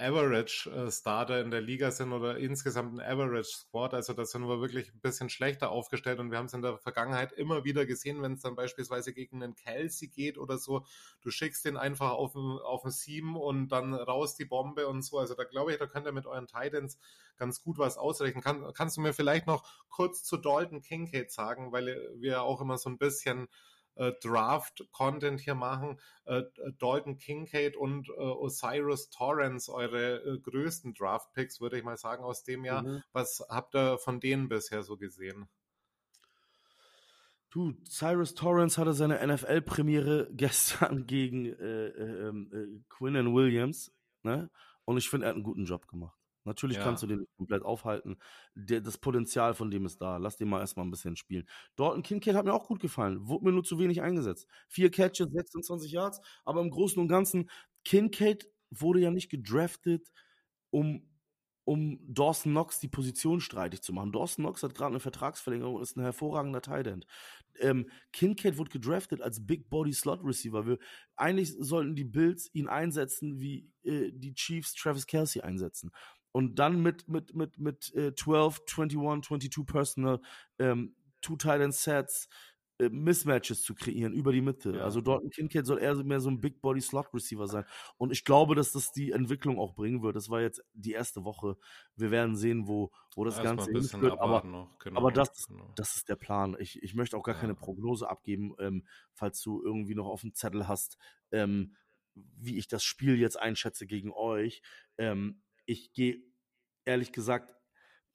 Average 0.00 0.70
äh, 0.70 0.90
Starter 0.92 1.40
in 1.40 1.50
der 1.50 1.60
Liga 1.60 1.90
sind 1.90 2.12
oder 2.12 2.38
insgesamt 2.38 2.94
ein 2.94 3.00
Average 3.00 3.48
Squad. 3.48 3.94
Also 3.94 4.12
da 4.12 4.24
sind 4.24 4.46
wir 4.46 4.60
wirklich 4.60 4.94
ein 4.94 5.00
bisschen 5.00 5.28
schlechter 5.28 5.70
aufgestellt 5.70 6.20
und 6.20 6.30
wir 6.30 6.38
haben 6.38 6.46
es 6.46 6.54
in 6.54 6.62
der 6.62 6.78
Vergangenheit 6.78 7.32
immer 7.32 7.64
wieder 7.64 7.84
gesehen, 7.84 8.22
wenn 8.22 8.34
es 8.34 8.42
dann 8.42 8.54
beispielsweise 8.54 9.12
gegen 9.12 9.42
einen 9.42 9.56
Kelsey 9.56 10.08
geht 10.08 10.38
oder 10.38 10.56
so. 10.56 10.84
Du 11.20 11.30
schickst 11.30 11.64
den 11.64 11.76
einfach 11.76 12.12
auf 12.12 12.36
ein, 12.36 12.58
auf 12.58 12.84
ein 12.84 12.92
Sieben 12.92 13.36
und 13.36 13.68
dann 13.68 13.92
raus 13.92 14.36
die 14.36 14.44
Bombe 14.44 14.86
und 14.86 15.02
so. 15.02 15.18
Also 15.18 15.34
da 15.34 15.42
glaube 15.42 15.72
ich, 15.72 15.78
da 15.78 15.86
könnt 15.86 16.06
ihr 16.06 16.12
mit 16.12 16.26
euren 16.26 16.46
Titans 16.46 16.98
ganz 17.36 17.60
gut 17.60 17.78
was 17.78 17.98
ausrechnen. 17.98 18.42
Kann, 18.42 18.72
kannst 18.74 18.96
du 18.96 19.00
mir 19.00 19.12
vielleicht 19.12 19.48
noch 19.48 19.68
kurz 19.88 20.22
zu 20.22 20.36
Dalton 20.36 20.80
Kincaid 20.80 21.32
sagen, 21.32 21.72
weil 21.72 22.14
wir 22.16 22.42
auch 22.42 22.60
immer 22.60 22.78
so 22.78 22.88
ein 22.88 22.98
bisschen 22.98 23.48
äh, 23.98 24.12
Draft-Content 24.22 25.40
hier 25.40 25.54
machen. 25.54 26.00
Äh, 26.24 26.42
Dalton 26.78 27.18
Kincaid 27.18 27.76
und 27.76 28.08
äh, 28.08 28.12
Osiris 28.12 29.10
Torrance, 29.10 29.72
eure 29.72 30.22
äh, 30.24 30.38
größten 30.38 30.94
Draft-Picks, 30.94 31.60
würde 31.60 31.78
ich 31.78 31.84
mal 31.84 31.96
sagen, 31.96 32.24
aus 32.24 32.44
dem 32.44 32.64
Jahr. 32.64 32.82
Mhm. 32.82 33.02
Was 33.12 33.44
habt 33.48 33.74
ihr 33.74 33.98
von 33.98 34.20
denen 34.20 34.48
bisher 34.48 34.82
so 34.82 34.96
gesehen? 34.96 35.48
Du, 37.50 37.72
Cyrus 37.84 38.34
Torrance 38.34 38.78
hatte 38.78 38.92
seine 38.92 39.26
NFL-Premiere 39.26 40.28
gestern 40.32 41.06
gegen 41.06 41.46
äh, 41.46 41.86
äh, 41.86 42.28
ähm, 42.28 42.50
äh, 42.52 42.84
Quinn 42.90 43.34
Williams, 43.34 43.90
ne? 44.22 44.50
Und 44.84 44.96
ich 44.96 45.08
finde, 45.08 45.26
er 45.26 45.30
hat 45.30 45.36
einen 45.36 45.44
guten 45.44 45.64
Job 45.64 45.86
gemacht. 45.86 46.17
Natürlich 46.48 46.78
ja. 46.78 46.82
kannst 46.82 47.02
du 47.02 47.06
den 47.06 47.20
nicht 47.20 47.36
komplett 47.36 47.62
aufhalten. 47.62 48.16
Der, 48.54 48.80
das 48.80 48.98
Potenzial 48.98 49.54
von 49.54 49.70
dem 49.70 49.86
ist 49.86 50.00
da. 50.00 50.16
Lass 50.16 50.36
den 50.36 50.48
mal 50.48 50.60
erstmal 50.60 50.86
ein 50.86 50.90
bisschen 50.90 51.16
spielen. 51.16 51.48
Dortmund 51.76 52.06
Kincaid 52.06 52.34
hat 52.34 52.44
mir 52.44 52.54
auch 52.54 52.66
gut 52.66 52.80
gefallen. 52.80 53.28
Wurde 53.28 53.44
mir 53.44 53.52
nur 53.52 53.64
zu 53.64 53.78
wenig 53.78 54.02
eingesetzt. 54.02 54.48
Vier 54.66 54.90
Catches, 54.90 55.28
26 55.30 55.92
Yards. 55.92 56.20
Aber 56.44 56.60
im 56.60 56.70
Großen 56.70 57.00
und 57.00 57.08
Ganzen, 57.08 57.50
Kincaid 57.84 58.48
wurde 58.70 59.00
ja 59.00 59.10
nicht 59.10 59.30
gedraftet, 59.30 60.10
um 60.70 61.08
um 61.68 61.98
Dawson 62.02 62.52
Knox 62.52 62.80
die 62.80 62.88
Position 62.88 63.42
streitig 63.42 63.82
zu 63.82 63.92
machen. 63.92 64.10
Dawson 64.10 64.42
Knox 64.42 64.62
hat 64.62 64.74
gerade 64.74 64.92
eine 64.92 65.00
Vertragsverlängerung 65.00 65.74
und 65.74 65.82
ist 65.82 65.98
ein 65.98 66.02
hervorragender 66.02 66.62
Tight 66.62 66.86
End. 66.86 67.06
Ähm, 67.60 67.90
Kincaid 68.10 68.56
wurde 68.56 68.70
gedraftet 68.70 69.20
als 69.20 69.46
Big 69.46 69.68
Body 69.68 69.92
Slot 69.92 70.24
Receiver. 70.24 70.66
Wir, 70.66 70.78
eigentlich 71.14 71.54
sollten 71.58 71.94
die 71.94 72.04
Bills 72.04 72.48
ihn 72.54 72.68
einsetzen, 72.68 73.38
wie 73.38 73.70
äh, 73.82 74.10
die 74.12 74.32
Chiefs 74.32 74.72
Travis 74.72 75.06
Kelsey 75.06 75.42
einsetzen. 75.42 75.90
Und 76.32 76.58
dann 76.58 76.82
mit, 76.82 77.08
mit, 77.08 77.34
mit, 77.34 77.58
mit 77.58 77.94
äh, 77.94 78.14
12, 78.14 78.60
21, 78.76 79.50
22 79.50 79.66
Personal, 79.66 80.20
ähm, 80.58 80.94
Two 81.20 81.36
Tight 81.36 81.60
End 81.60 81.74
Sets, 81.74 82.28
äh, 82.80 82.90
Mismatches 82.90 83.62
zu 83.62 83.74
kreieren 83.74 84.12
über 84.12 84.30
die 84.32 84.40
Mitte. 84.40 84.76
Ja. 84.76 84.84
Also 84.84 85.00
dort 85.00 85.24
ein 85.24 85.30
Kincaid 85.30 85.66
soll 85.66 85.80
eher 85.80 85.96
mehr 86.04 86.20
so 86.20 86.30
ein 86.30 86.40
Big 86.40 86.60
Body 86.60 86.80
Slot 86.80 87.12
Receiver 87.12 87.48
sein. 87.48 87.64
Und 87.96 88.12
ich 88.12 88.24
glaube, 88.24 88.54
dass 88.54 88.70
das 88.70 88.92
die 88.92 89.10
Entwicklung 89.10 89.58
auch 89.58 89.74
bringen 89.74 90.02
wird. 90.02 90.14
Das 90.14 90.30
war 90.30 90.40
jetzt 90.40 90.62
die 90.74 90.92
erste 90.92 91.24
Woche. 91.24 91.56
Wir 91.96 92.12
werden 92.12 92.36
sehen, 92.36 92.68
wo, 92.68 92.92
wo 93.16 93.24
das 93.24 93.34
Erst 93.34 93.44
Ganze 93.44 93.72
hinführt. 93.72 94.20
Aber, 94.20 94.42
genau, 94.42 94.70
aber 94.94 95.10
das, 95.10 95.48
genau. 95.48 95.72
das 95.74 95.96
ist 95.96 96.08
der 96.08 96.16
Plan. 96.16 96.56
Ich, 96.60 96.80
ich 96.80 96.94
möchte 96.94 97.16
auch 97.16 97.24
gar 97.24 97.34
ja. 97.34 97.40
keine 97.40 97.56
Prognose 97.56 98.08
abgeben, 98.08 98.54
ähm, 98.60 98.86
falls 99.12 99.42
du 99.42 99.60
irgendwie 99.60 99.96
noch 99.96 100.06
auf 100.06 100.20
dem 100.20 100.34
Zettel 100.34 100.68
hast, 100.68 100.98
ähm, 101.32 101.74
wie 102.14 102.58
ich 102.58 102.68
das 102.68 102.84
Spiel 102.84 103.18
jetzt 103.18 103.40
einschätze 103.40 103.86
gegen 103.86 104.12
euch. 104.12 104.62
Ähm, 104.98 105.42
ich 105.68 105.92
gehe 105.92 106.22
ehrlich 106.84 107.12
gesagt 107.12 107.54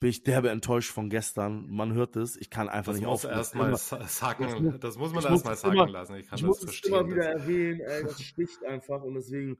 bin 0.03 0.09
ich 0.09 0.23
derbe 0.23 0.49
enttäuscht 0.49 0.91
von 0.91 1.09
gestern. 1.09 1.65
Man 1.69 1.93
hört 1.93 2.17
es, 2.17 2.35
ich 2.35 2.49
kann 2.49 2.67
einfach 2.67 2.91
das 2.91 2.99
nicht 2.99 3.07
muss 3.07 3.23
erstmal 3.23 3.73
sagen, 3.77 4.77
das 4.81 4.97
muss 4.97 5.13
man 5.13 5.23
erstmal 5.23 5.55
sagen 5.55 5.87
lassen. 5.87 6.15
Ich 6.17 6.27
kann 6.27 6.35
ich 6.35 6.41
das 6.41 6.47
muss 6.49 6.59
verstehen. 6.61 6.93
Es 6.93 6.99
immer 6.99 7.09
wieder 7.09 7.23
erwähnen, 7.23 7.79
ey, 7.79 8.03
das 8.03 8.21
sticht 8.21 8.65
einfach 8.65 9.01
und 9.01 9.13
deswegen, 9.13 9.57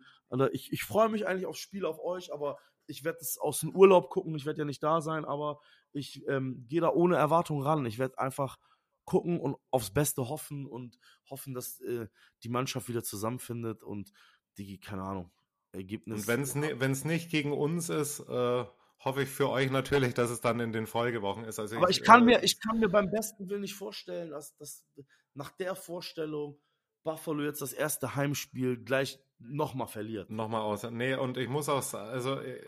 ich, 0.52 0.74
ich 0.74 0.84
freue 0.84 1.08
mich 1.08 1.26
eigentlich 1.26 1.46
aufs 1.46 1.60
Spiel 1.60 1.86
auf 1.86 1.98
euch, 2.04 2.34
aber 2.34 2.58
ich 2.88 3.06
werde 3.06 3.20
es 3.22 3.38
aus 3.38 3.62
dem 3.62 3.74
Urlaub 3.74 4.10
gucken, 4.10 4.36
ich 4.36 4.46
werde 4.46 4.60
ja 4.60 4.66
nicht 4.66 4.84
da 4.84 5.00
sein, 5.00 5.24
aber 5.24 5.62
ich 5.94 6.28
ähm, 6.28 6.66
gehe 6.68 6.82
da 6.82 6.90
ohne 6.90 7.16
Erwartung 7.16 7.62
ran. 7.62 7.86
Ich 7.86 7.98
werde 7.98 8.20
einfach 8.20 8.58
gucken 9.06 9.40
und 9.40 9.56
aufs 9.72 9.94
Beste 9.94 10.28
hoffen 10.28 10.66
und 10.66 11.00
hoffen, 11.30 11.54
dass 11.54 11.80
äh, 11.80 12.08
die 12.44 12.50
Mannschaft 12.50 12.90
wieder 12.90 13.04
zusammenfindet 13.04 13.82
und 13.82 14.12
die, 14.58 14.78
keine 14.78 15.04
Ahnung, 15.04 15.32
Ergebnis. 15.74 16.22
Und 16.22 16.28
wenn 16.28 16.42
es 16.42 16.56
ne, 16.56 17.10
nicht 17.10 17.30
gegen 17.30 17.52
uns 17.52 17.90
ist, 17.90 18.20
äh, 18.22 18.66
hoffe 19.00 19.24
ich 19.24 19.30
für 19.30 19.50
euch 19.50 19.70
natürlich, 19.70 20.14
dass 20.14 20.30
es 20.30 20.42
dann 20.42 20.60
in 20.60 20.72
den 20.72 20.88
Folgewochen 20.88 21.44
ist. 21.44 21.60
Also 21.60 21.78
Aber 21.78 21.90
ich, 21.90 22.00
ich 22.00 22.04
kann, 22.04 22.22
äh, 22.22 22.26
mir, 22.26 22.44
ich 22.44 22.60
kann 22.60 22.80
mir 22.80 22.90
beim 22.90 23.12
besten 23.12 23.50
Willen 23.50 23.62
nicht 23.62 23.76
vorstellen, 23.76 24.32
dass, 24.32 24.56
dass 24.58 24.86
nach 25.34 25.52
der 25.52 25.76
Vorstellung 25.76 26.60
Buffalo 27.04 27.44
jetzt 27.44 27.62
das 27.62 27.74
erste 27.74 28.16
Heimspiel 28.16 28.78
gleich 28.78 29.20
nochmal 29.40 29.88
verliert. 29.88 30.30
Nochmal 30.30 30.62
aus. 30.62 30.84
Nee, 30.90 31.16
und 31.16 31.38
ich 31.38 31.50
muss 31.50 31.68
auch 31.68 31.82
sagen, 31.82 32.10
also 32.10 32.40
äh, 32.40 32.62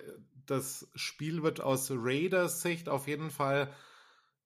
das 0.46 0.90
Spiel 0.94 1.42
wird 1.42 1.62
aus 1.62 1.90
Raiders 1.92 2.62
Sicht 2.62 2.90
auf 2.90 3.08
jeden 3.08 3.32
Fall, 3.32 3.74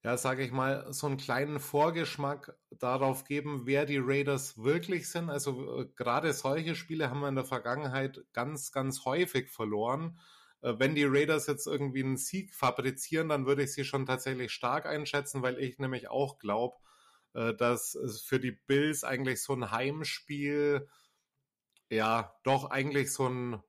ja, 0.04 0.16
sage 0.16 0.44
ich 0.44 0.52
mal, 0.52 0.92
so 0.94 1.08
einen 1.08 1.18
kleinen 1.18 1.60
Vorgeschmack 1.60 2.56
darauf 2.72 3.26
geben, 3.26 3.66
wer 3.66 3.86
die 3.86 3.98
Raiders 3.98 4.58
wirklich 4.58 5.10
sind. 5.10 5.30
Also 5.30 5.82
äh, 5.82 5.88
gerade 5.96 6.32
solche 6.34 6.76
Spiele 6.76 7.10
haben 7.10 7.20
wir 7.20 7.28
in 7.28 7.36
der 7.36 7.46
Vergangenheit 7.46 8.24
ganz, 8.32 8.72
ganz 8.72 9.04
häufig 9.04 9.50
verloren. 9.50 10.20
Äh, 10.62 10.76
wenn 10.78 10.96
die 10.96 11.04
Raiders 11.04 11.48
jetzt 11.48 11.68
irgendwie 11.68 12.04
einen 12.04 12.18
Sieg 12.18 12.56
fabrizieren, 12.56 13.28
dann 13.30 13.46
würde 13.46 13.64
ich 13.64 13.74
sie 13.74 13.84
schon 13.84 14.06
tatsächlich 14.06 14.52
stark 14.54 14.86
einschätzen, 14.86 15.42
weil 15.42 15.60
ich 15.60 15.80
nämlich 15.80 16.10
auch 16.10 16.40
glaube, 16.40 16.78
äh, 17.34 17.54
dass 17.54 17.96
es 17.96 18.22
für 18.22 18.40
die 18.40 18.52
Bills 18.52 19.04
eigentlich 19.04 19.44
so 19.44 19.54
ein 19.54 19.72
Heimspiel, 19.72 20.88
ja, 21.90 22.36
doch 22.44 22.70
eigentlich 22.72 23.12
so 23.14 23.28
ein, 23.28 23.64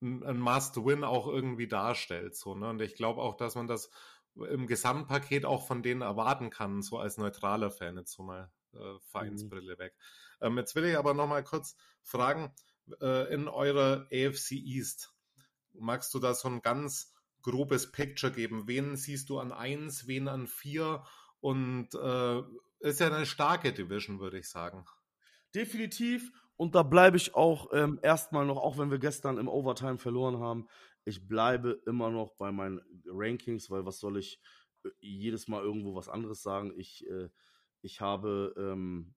ein 0.00 0.38
Must-Win 0.40 1.04
auch 1.04 1.26
irgendwie 1.28 1.68
darstellt. 1.68 2.36
So, 2.36 2.54
ne? 2.54 2.68
Und 2.68 2.82
ich 2.82 2.94
glaube 2.96 3.20
auch, 3.20 3.36
dass 3.36 3.54
man 3.54 3.66
das 3.66 3.90
im 4.44 4.66
Gesamtpaket 4.66 5.44
auch 5.44 5.66
von 5.66 5.82
denen 5.82 6.02
erwarten 6.02 6.50
kann, 6.50 6.82
so 6.82 6.98
als 6.98 7.16
neutraler 7.16 7.70
Fan, 7.70 7.96
jetzt 7.96 8.12
so 8.12 8.22
mal 8.22 8.50
äh, 8.74 8.98
Vereinsbrille 9.10 9.74
mhm. 9.74 9.78
weg. 9.78 9.94
Ähm, 10.40 10.58
jetzt 10.58 10.74
will 10.74 10.84
ich 10.84 10.96
aber 10.96 11.14
noch 11.14 11.26
mal 11.26 11.42
kurz 11.42 11.76
fragen, 12.02 12.52
äh, 13.00 13.32
in 13.32 13.48
eurer 13.48 14.06
AFC 14.12 14.52
East, 14.52 15.12
magst 15.72 16.12
du 16.14 16.18
da 16.18 16.34
so 16.34 16.48
ein 16.48 16.62
ganz 16.62 17.12
grobes 17.42 17.90
Picture 17.92 18.32
geben? 18.32 18.66
Wen 18.66 18.96
siehst 18.96 19.28
du 19.28 19.38
an 19.38 19.52
1, 19.52 20.06
wen 20.06 20.28
an 20.28 20.46
4? 20.46 21.02
Und 21.40 21.94
äh, 21.94 22.42
ist 22.80 23.00
ja 23.00 23.06
eine 23.06 23.26
starke 23.26 23.72
Division, 23.72 24.20
würde 24.20 24.38
ich 24.38 24.48
sagen. 24.48 24.84
Definitiv. 25.54 26.32
Und 26.56 26.74
da 26.74 26.82
bleibe 26.82 27.16
ich 27.16 27.34
auch 27.34 27.72
ähm, 27.72 28.00
erstmal 28.02 28.44
noch, 28.44 28.56
auch 28.56 28.78
wenn 28.78 28.90
wir 28.90 28.98
gestern 28.98 29.38
im 29.38 29.48
Overtime 29.48 29.98
verloren 29.98 30.40
haben, 30.40 30.68
ich 31.08 31.26
bleibe 31.26 31.80
immer 31.86 32.10
noch 32.10 32.34
bei 32.34 32.52
meinen 32.52 32.80
Rankings, 33.06 33.70
weil 33.70 33.84
was 33.84 33.98
soll 33.98 34.18
ich 34.18 34.40
äh, 34.84 34.90
jedes 35.00 35.48
Mal 35.48 35.62
irgendwo 35.62 35.94
was 35.94 36.08
anderes 36.08 36.42
sagen? 36.42 36.72
Ich, 36.76 37.06
äh, 37.08 37.28
ich 37.82 38.00
habe 38.00 38.54
ähm, 38.56 39.14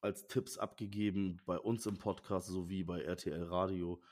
als 0.00 0.26
Tipps 0.26 0.58
abgegeben 0.58 1.40
bei 1.46 1.58
uns 1.58 1.86
im 1.86 1.98
Podcast 1.98 2.48
sowie 2.48 2.84
bei 2.84 3.02
RTL 3.02 3.44
Radio 3.44 4.02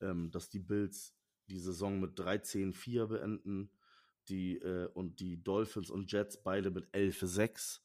ähm, 0.00 0.30
dass 0.30 0.48
die 0.48 0.58
Bills 0.58 1.14
die 1.48 1.58
Saison 1.58 2.00
mit 2.00 2.18
13-4 2.18 3.06
beenden 3.06 3.70
die, 4.28 4.56
äh, 4.56 4.88
und 4.88 5.20
die 5.20 5.42
Dolphins 5.42 5.90
und 5.90 6.10
Jets 6.10 6.42
beide 6.42 6.70
mit 6.70 6.88
11-6 6.92 7.80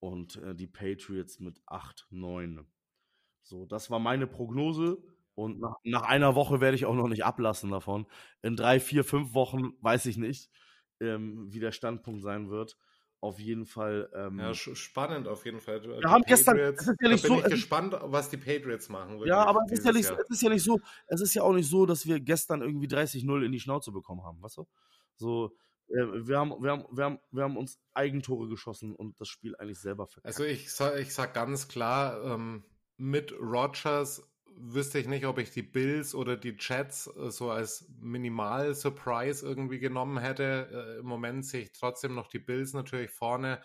und 0.00 0.36
äh, 0.36 0.54
die 0.54 0.66
Patriots 0.66 1.38
mit 1.38 1.60
8-9. 1.66 2.64
So, 3.42 3.64
das 3.66 3.90
war 3.90 4.00
meine 4.00 4.26
Prognose. 4.26 4.98
Und 5.36 5.60
nach, 5.60 5.76
nach, 5.84 6.02
einer 6.02 6.34
Woche 6.34 6.60
werde 6.60 6.74
ich 6.74 6.86
auch 6.86 6.94
noch 6.94 7.08
nicht 7.08 7.24
ablassen 7.24 7.70
davon. 7.70 8.06
In 8.42 8.56
drei, 8.56 8.80
vier, 8.80 9.04
fünf 9.04 9.34
Wochen 9.34 9.74
weiß 9.80 10.06
ich 10.06 10.16
nicht, 10.16 10.50
ähm, 11.00 11.46
wie 11.52 11.60
der 11.60 11.72
Standpunkt 11.72 12.22
sein 12.22 12.50
wird 12.50 12.76
auf 13.20 13.40
jeden 13.40 13.66
Fall. 13.66 14.10
Ähm, 14.14 14.38
ja, 14.38 14.54
spannend 14.54 15.28
auf 15.28 15.44
jeden 15.44 15.60
Fall. 15.60 15.82
Wir 15.82 15.98
die 15.98 16.06
haben 16.06 16.22
gestern. 16.22 16.58
Es 16.58 16.86
ist 16.86 16.96
ja 17.00 17.08
nicht 17.08 17.24
da 17.24 17.28
bin 17.28 17.38
so, 17.38 17.44
ich 17.44 17.50
gespannt, 17.50 17.96
was 18.02 18.28
die 18.30 18.36
Patriots 18.36 18.88
machen. 18.88 19.20
Ja, 19.26 19.44
aber 19.44 19.60
es 19.66 19.78
ist 19.78 19.84
ja, 19.84 19.92
nicht, 19.92 20.10
es 20.10 20.30
ist 20.30 20.42
ja 20.42 20.50
nicht 20.50 20.62
so. 20.62 20.80
Es 21.06 21.20
ist 21.20 21.34
ja 21.34 21.42
auch 21.42 21.52
nicht 21.52 21.68
so, 21.68 21.86
dass 21.86 22.06
wir 22.06 22.20
gestern 22.20 22.62
irgendwie 22.62 22.86
30-0 22.86 23.44
in 23.44 23.52
die 23.52 23.60
Schnauze 23.60 23.92
bekommen 23.92 24.22
haben, 24.24 24.42
weißt 24.42 24.58
du? 24.58 24.66
So. 25.16 25.56
Äh, 25.88 26.26
wir 26.26 26.38
haben, 26.38 26.50
wir, 26.62 26.70
haben, 26.72 26.84
wir, 26.90 27.04
haben, 27.04 27.18
wir 27.30 27.42
haben 27.44 27.56
uns 27.56 27.80
Eigentore 27.94 28.48
geschossen 28.48 28.94
und 28.94 29.20
das 29.20 29.28
Spiel 29.28 29.56
eigentlich 29.56 29.80
selber 29.80 30.06
verkackt. 30.06 30.26
Also 30.26 30.44
ich 30.44 30.72
sag, 30.72 30.98
ich 30.98 31.14
sag 31.14 31.32
ganz 31.32 31.68
klar, 31.68 32.22
ähm, 32.24 32.64
mit 32.96 33.32
Rogers 33.32 34.22
wüsste 34.58 34.98
ich 34.98 35.06
nicht, 35.06 35.26
ob 35.26 35.38
ich 35.38 35.50
die 35.50 35.62
Bills 35.62 36.14
oder 36.14 36.36
die 36.36 36.56
Jets 36.58 37.06
äh, 37.16 37.30
so 37.30 37.50
als 37.50 37.88
Minimal-Surprise 38.00 39.46
irgendwie 39.46 39.78
genommen 39.78 40.18
hätte. 40.18 40.68
Äh, 40.72 41.00
Im 41.00 41.06
Moment 41.06 41.46
sehe 41.46 41.62
ich 41.62 41.72
trotzdem 41.72 42.14
noch 42.14 42.28
die 42.28 42.38
Bills 42.38 42.72
natürlich 42.72 43.10
vorne. 43.10 43.60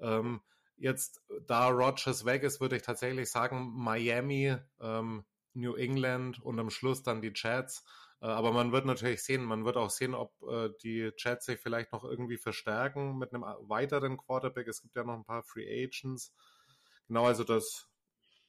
Ähm, 0.00 0.40
jetzt, 0.76 1.22
da 1.46 1.68
Rogers 1.68 2.24
weg 2.24 2.42
ist, 2.42 2.60
würde 2.60 2.76
ich 2.76 2.82
tatsächlich 2.82 3.30
sagen, 3.30 3.72
Miami, 3.74 4.56
ähm, 4.80 5.24
New 5.54 5.74
England 5.74 6.42
und 6.42 6.58
am 6.58 6.70
Schluss 6.70 7.02
dann 7.02 7.22
die 7.22 7.32
Jets. 7.34 7.84
Äh, 8.20 8.26
aber 8.26 8.52
man 8.52 8.72
wird 8.72 8.86
natürlich 8.86 9.22
sehen, 9.22 9.44
man 9.44 9.64
wird 9.64 9.76
auch 9.76 9.90
sehen, 9.90 10.14
ob 10.14 10.32
äh, 10.50 10.70
die 10.82 11.12
Jets 11.16 11.46
sich 11.46 11.60
vielleicht 11.60 11.92
noch 11.92 12.04
irgendwie 12.04 12.38
verstärken 12.38 13.18
mit 13.18 13.32
einem 13.32 13.44
weiteren 13.68 14.16
Quarterback. 14.16 14.66
Es 14.66 14.82
gibt 14.82 14.96
ja 14.96 15.04
noch 15.04 15.14
ein 15.14 15.24
paar 15.24 15.44
Free 15.44 15.84
Agents. 15.84 16.32
Genau, 17.06 17.26
also 17.26 17.44
das 17.44 17.88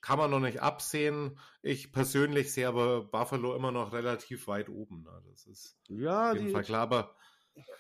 kann 0.06 0.20
man 0.20 0.30
noch 0.30 0.40
nicht 0.40 0.62
absehen. 0.62 1.36
Ich 1.64 1.92
persönlich 1.92 2.54
sehe 2.54 2.68
aber 2.68 3.06
Buffalo 3.06 3.56
immer 3.56 3.72
noch 3.72 3.92
relativ 3.92 4.48
weit 4.48 4.70
oben. 4.70 5.02
Ne? 5.02 5.24
Das 5.32 5.48
ist 5.48 5.80
ja, 5.88 6.30
auf 6.30 6.36
jeden 6.36 6.46
die, 6.46 6.54
Fall 6.54 6.64
klar. 6.64 6.82
Aber 6.84 7.16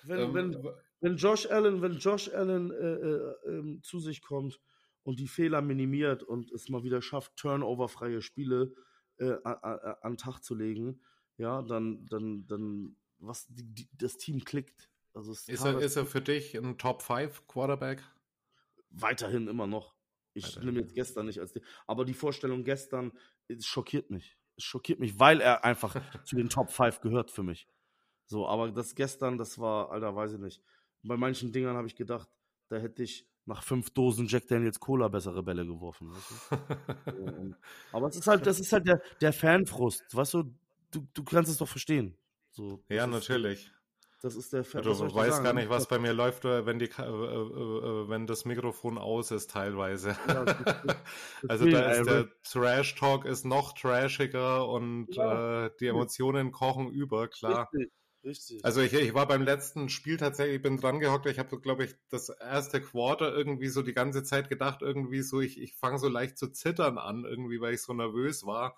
wenn, 0.05 0.19
ähm, 0.19 0.34
wenn, 0.34 0.67
wenn 1.01 1.17
Josh 1.17 1.45
Allen, 1.45 1.84
wenn 1.84 1.99
Josh 1.99 2.30
Allen 2.30 2.71
äh, 2.71 2.76
äh, 2.76 3.51
äh, 3.51 3.82
zu 3.82 3.99
sich 3.99 4.23
kommt 4.23 4.59
und 5.03 5.19
die 5.19 5.28
Fehler 5.28 5.61
minimiert 5.61 6.23
und 6.23 6.51
es 6.51 6.67
mal 6.67 6.84
wieder 6.84 7.03
schafft, 7.03 7.36
turnoverfreie 7.36 8.23
Spiele 8.23 8.73
äh, 9.17 9.36
an, 9.43 9.80
an 10.01 10.17
Tag 10.17 10.39
zu 10.39 10.55
legen, 10.55 11.01
ja, 11.38 11.61
dann, 11.61 12.07
dann, 12.07 12.47
dann, 12.47 12.95
was 13.19 13.45
die, 13.49 13.71
die, 13.71 13.89
das 13.93 14.17
Team 14.17 14.43
klickt. 14.43 14.89
Also 15.13 15.32
ist, 15.32 15.47
er, 15.47 15.78
ist 15.78 15.95
er 15.95 16.07
für 16.07 16.21
dich 16.21 16.55
ein 16.55 16.80
Top 16.80 17.03
5 17.03 17.45
Quarterback? 17.45 18.01
Weiterhin 18.89 19.47
immer 19.47 19.67
noch. 19.67 19.94
Ich 20.36 20.59
nehme 20.59 20.81
jetzt 20.81 20.93
gestern 20.93 21.25
nicht 21.25 21.39
als 21.39 21.53
die. 21.53 21.61
Aber 21.88 22.05
die 22.05 22.13
Vorstellung 22.13 22.63
gestern 22.63 23.13
schockiert 23.59 24.09
mich. 24.11 24.38
Es 24.57 24.65
schockiert 24.65 24.99
mich, 24.99 25.17
weil 25.19 25.41
er 25.41 25.63
einfach 25.63 25.95
zu 26.23 26.36
den 26.36 26.49
Top 26.49 26.69
5 26.69 26.99
gehört 27.01 27.31
für 27.31 27.43
mich. 27.43 27.67
So, 28.25 28.47
aber 28.47 28.71
das 28.71 28.95
gestern, 28.95 29.38
das 29.38 29.59
war, 29.59 29.91
Alter, 29.91 30.15
weiß 30.15 30.33
ich 30.33 30.39
nicht. 30.39 30.61
Bei 31.03 31.15
manchen 31.17 31.51
Dingern 31.51 31.75
habe 31.75 31.88
ich 31.88 31.95
gedacht, 31.95 32.29
da 32.69 32.77
hätte 32.77 33.03
ich 33.03 33.27
nach 33.45 33.63
fünf 33.63 33.91
Dosen 33.91 34.27
Jack 34.27 34.47
Daniels 34.47 34.79
Cola 34.79 35.07
bessere 35.07 35.43
Bälle 35.43 35.65
geworfen. 35.65 36.11
Weißt 36.11 36.31
du? 36.51 37.55
aber 37.91 38.07
es 38.07 38.15
ist 38.15 38.27
halt, 38.27 38.45
das 38.45 38.59
ist 38.59 38.73
halt 38.73 38.88
der, 38.88 39.01
der 39.21 39.33
Fanfrust, 39.33 40.03
weißt 40.11 40.33
du, 40.33 40.55
du, 40.91 41.07
du 41.13 41.23
kannst 41.23 41.51
es 41.51 41.57
doch 41.57 41.67
verstehen. 41.67 42.17
So, 42.51 42.83
ja, 42.89 43.05
natürlich. 43.05 43.71
Das 44.26 44.36
ist 44.36 44.53
der 44.53 44.63
Fan. 44.63 44.82
Du 44.82 44.89
weißt 44.89 45.43
gar 45.43 45.53
nicht, 45.53 45.69
was 45.69 45.88
bei 45.88 45.99
mir 45.99 46.11
läuft, 46.11 46.45
äh, 46.45 46.65
wenn, 46.65 46.80
die, 46.80 46.86
äh, 46.86 47.03
äh, 47.03 48.09
wenn 48.09 48.26
das 48.26 48.43
Mikrofon 48.43 48.97
aus 48.97 49.30
ist 49.30 49.51
teilweise. 49.51 50.17
Ja, 50.28 50.43
das, 50.45 50.55
das, 50.84 50.95
also 51.47 51.69
da 51.69 51.91
ist 51.91 52.09
der 52.09 52.28
Trash-Talk 52.41 53.26
ist 53.26 53.45
noch 53.45 53.73
trashiger 53.73 54.67
und 54.67 55.09
ja. 55.11 55.65
äh, 55.65 55.71
die 55.80 55.86
Emotionen 55.86 56.51
kochen 56.51 56.89
über, 56.89 57.28
klar. 57.28 57.69
Richtig. 57.71 57.93
Richtig. 58.23 58.65
Also 58.65 58.82
ich, 58.82 58.93
ich 58.93 59.13
war 59.13 59.28
beim 59.28 59.43
letzten 59.43 59.89
Spiel 59.89 60.17
tatsächlich, 60.17 60.55
ich 60.55 60.61
bin 60.63 60.78
dran 60.78 60.99
gehockt, 60.99 61.28
ich 61.28 61.38
habe, 61.38 61.61
glaube 61.61 61.84
ich, 61.84 61.93
das 62.09 62.30
erste 62.30 62.82
Quarter 62.82 63.32
irgendwie 63.32 63.67
so 63.67 63.84
die 63.84 63.93
ganze 63.93 64.23
Zeit 64.23 64.49
gedacht, 64.49 64.82
irgendwie 64.82 65.21
so, 65.21 65.39
ich, 65.39 65.61
ich 65.61 65.76
fange 65.76 65.99
so 65.99 66.09
leicht 66.09 66.39
zu 66.39 66.47
zittern 66.47 66.97
an, 66.97 67.26
irgendwie, 67.26 67.61
weil 67.61 67.76
ich 67.76 67.84
so 67.84 67.93
nervös 67.93 68.43
war. 68.43 68.76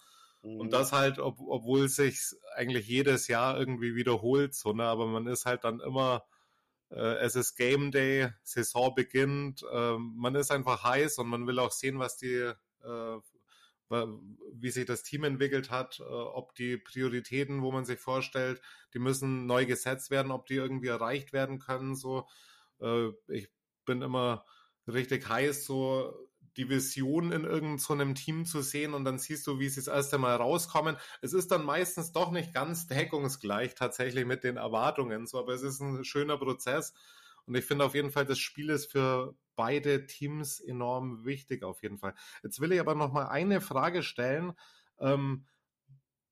Mhm. 0.48 0.60
Und 0.62 0.74
das 0.74 0.91
halt, 0.93 1.20
ob, 1.20 1.39
obwohl 1.41 1.89
sich 1.89 2.20
eigentlich 2.56 2.88
jedes 2.88 3.28
Jahr 3.28 3.60
irgendwie 3.60 3.95
wiederholt, 3.95 4.56
so, 4.56 4.74
ne? 4.74 4.84
aber 4.86 5.06
man 5.08 5.28
ist 5.28 5.45
halt 5.45 5.64
dann 5.64 5.80
immer, 5.82 6.26
äh, 6.89 7.18
es 7.18 7.36
ist 7.36 7.56
Game 7.56 7.91
Day, 7.91 8.30
Saison 8.43 8.95
beginnt, 8.95 9.64
äh, 9.72 9.98
man 9.98 10.36
ist 10.36 10.52
einfach 10.52 10.84
heiß 10.84 11.18
und 11.20 11.28
man 11.28 11.45
will 11.48 11.60
auch 11.60 11.72
sehen, 11.72 12.00
was 12.00 12.18
die, 12.18 12.54
äh, 12.84 13.18
wie 13.89 14.70
sich 14.70 14.86
das 14.86 15.04
Team 15.04 15.24
entwickelt 15.24 15.70
hat, 15.70 16.00
äh, 16.00 16.04
ob 16.04 16.56
die 16.56 16.78
Prioritäten, 16.78 17.62
wo 17.62 17.72
man 17.72 17.86
sich 17.86 18.00
vorstellt, 18.00 18.62
die 18.93 19.00
müssen 19.00 19.45
neu 19.45 19.66
gesetzt 19.66 20.12
werden, 20.12 20.32
ob 20.32 20.45
die 20.45 20.56
irgendwie 20.56 20.88
erreicht 20.88 21.34
werden 21.34 21.60
können, 21.60 21.95
so. 21.95 22.28
Äh, 22.80 23.10
ich 23.28 23.50
bin 23.86 24.02
immer 24.02 24.45
richtig 24.88 25.28
heiß, 25.28 25.66
so 25.66 26.27
die 26.58 26.70
Vision 26.70 27.32
in 27.32 27.43
irgendeinem 27.45 27.78
so 27.78 28.14
Team 28.14 28.45
zu 28.45 28.62
sehen 28.62 28.93
und 28.93 29.05
dann 29.05 29.20
siehst 29.20 29.47
du, 29.47 29.60
wie 29.60 29.70
sie 29.70 29.82
das 29.82 29.88
erste 29.88 30.18
Mal 30.18 30.36
rauskommen. 30.36 30.97
Es 31.22 31.34
ist 31.34 31.51
dann 31.51 31.64
meistens 31.64 32.12
doch 32.12 32.32
nicht 32.32 32.53
ganz 32.53 32.88
deckungsgleich 32.88 33.76
tatsächlich 33.76 34.26
mit 34.26 34.43
den 34.43 34.58
Erwartungen, 34.58 35.28
so, 35.28 35.39
aber 35.39 35.53
es 35.53 35.62
ist 35.62 35.80
ein 35.80 36.03
schöner 36.03 36.38
Prozess 36.38 36.93
und 37.47 37.55
ich 37.55 37.66
finde 37.66 37.86
auf 37.86 37.95
jeden 37.95 38.12
Fall, 38.12 38.26
das 38.26 38.39
Spiel 38.39 38.70
ist 38.70 38.91
für 38.91 39.36
beide 39.55 40.05
Teams 40.05 40.60
enorm 40.60 41.26
wichtig 41.26 41.64
auf 41.64 41.82
jeden 41.82 41.97
Fall. 41.97 42.14
Jetzt 42.43 42.60
will 42.60 42.74
ich 42.74 42.80
aber 42.80 42.93
noch 42.93 43.12
mal 43.12 43.28
eine 43.28 43.62
Frage 43.62 44.03
stellen. 44.03 44.53
Ähm, 44.99 45.45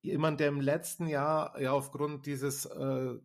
jemand, 0.01 0.39
der 0.39 0.49
im 0.49 0.61
letzten 0.61 1.07
Jahr 1.07 1.59
ja 1.59 1.71
aufgrund 1.71 2.25
dieses 2.25 2.65
äh, 2.65 3.15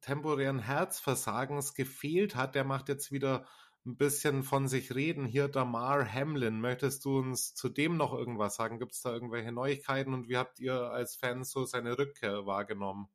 temporären 0.00 0.60
Herzversagens 0.60 1.74
gefehlt 1.74 2.36
hat, 2.36 2.54
der 2.54 2.64
macht 2.64 2.88
jetzt 2.88 3.10
wieder 3.10 3.46
ein 3.86 3.96
bisschen 3.96 4.42
von 4.42 4.68
sich 4.68 4.94
reden. 4.94 5.24
Hier 5.24 5.48
Damar 5.48 6.04
Hamlin, 6.12 6.60
möchtest 6.60 7.04
du 7.04 7.18
uns 7.18 7.54
zu 7.54 7.68
dem 7.68 7.96
noch 7.96 8.12
irgendwas 8.12 8.56
sagen? 8.56 8.78
Gibt 8.78 8.92
es 8.92 9.02
da 9.02 9.12
irgendwelche 9.12 9.52
Neuigkeiten 9.52 10.12
und 10.12 10.28
wie 10.28 10.36
habt 10.36 10.60
ihr 10.60 10.74
als 10.74 11.16
Fans 11.16 11.50
so 11.50 11.64
seine 11.64 11.98
Rückkehr 11.98 12.46
wahrgenommen? 12.46 13.08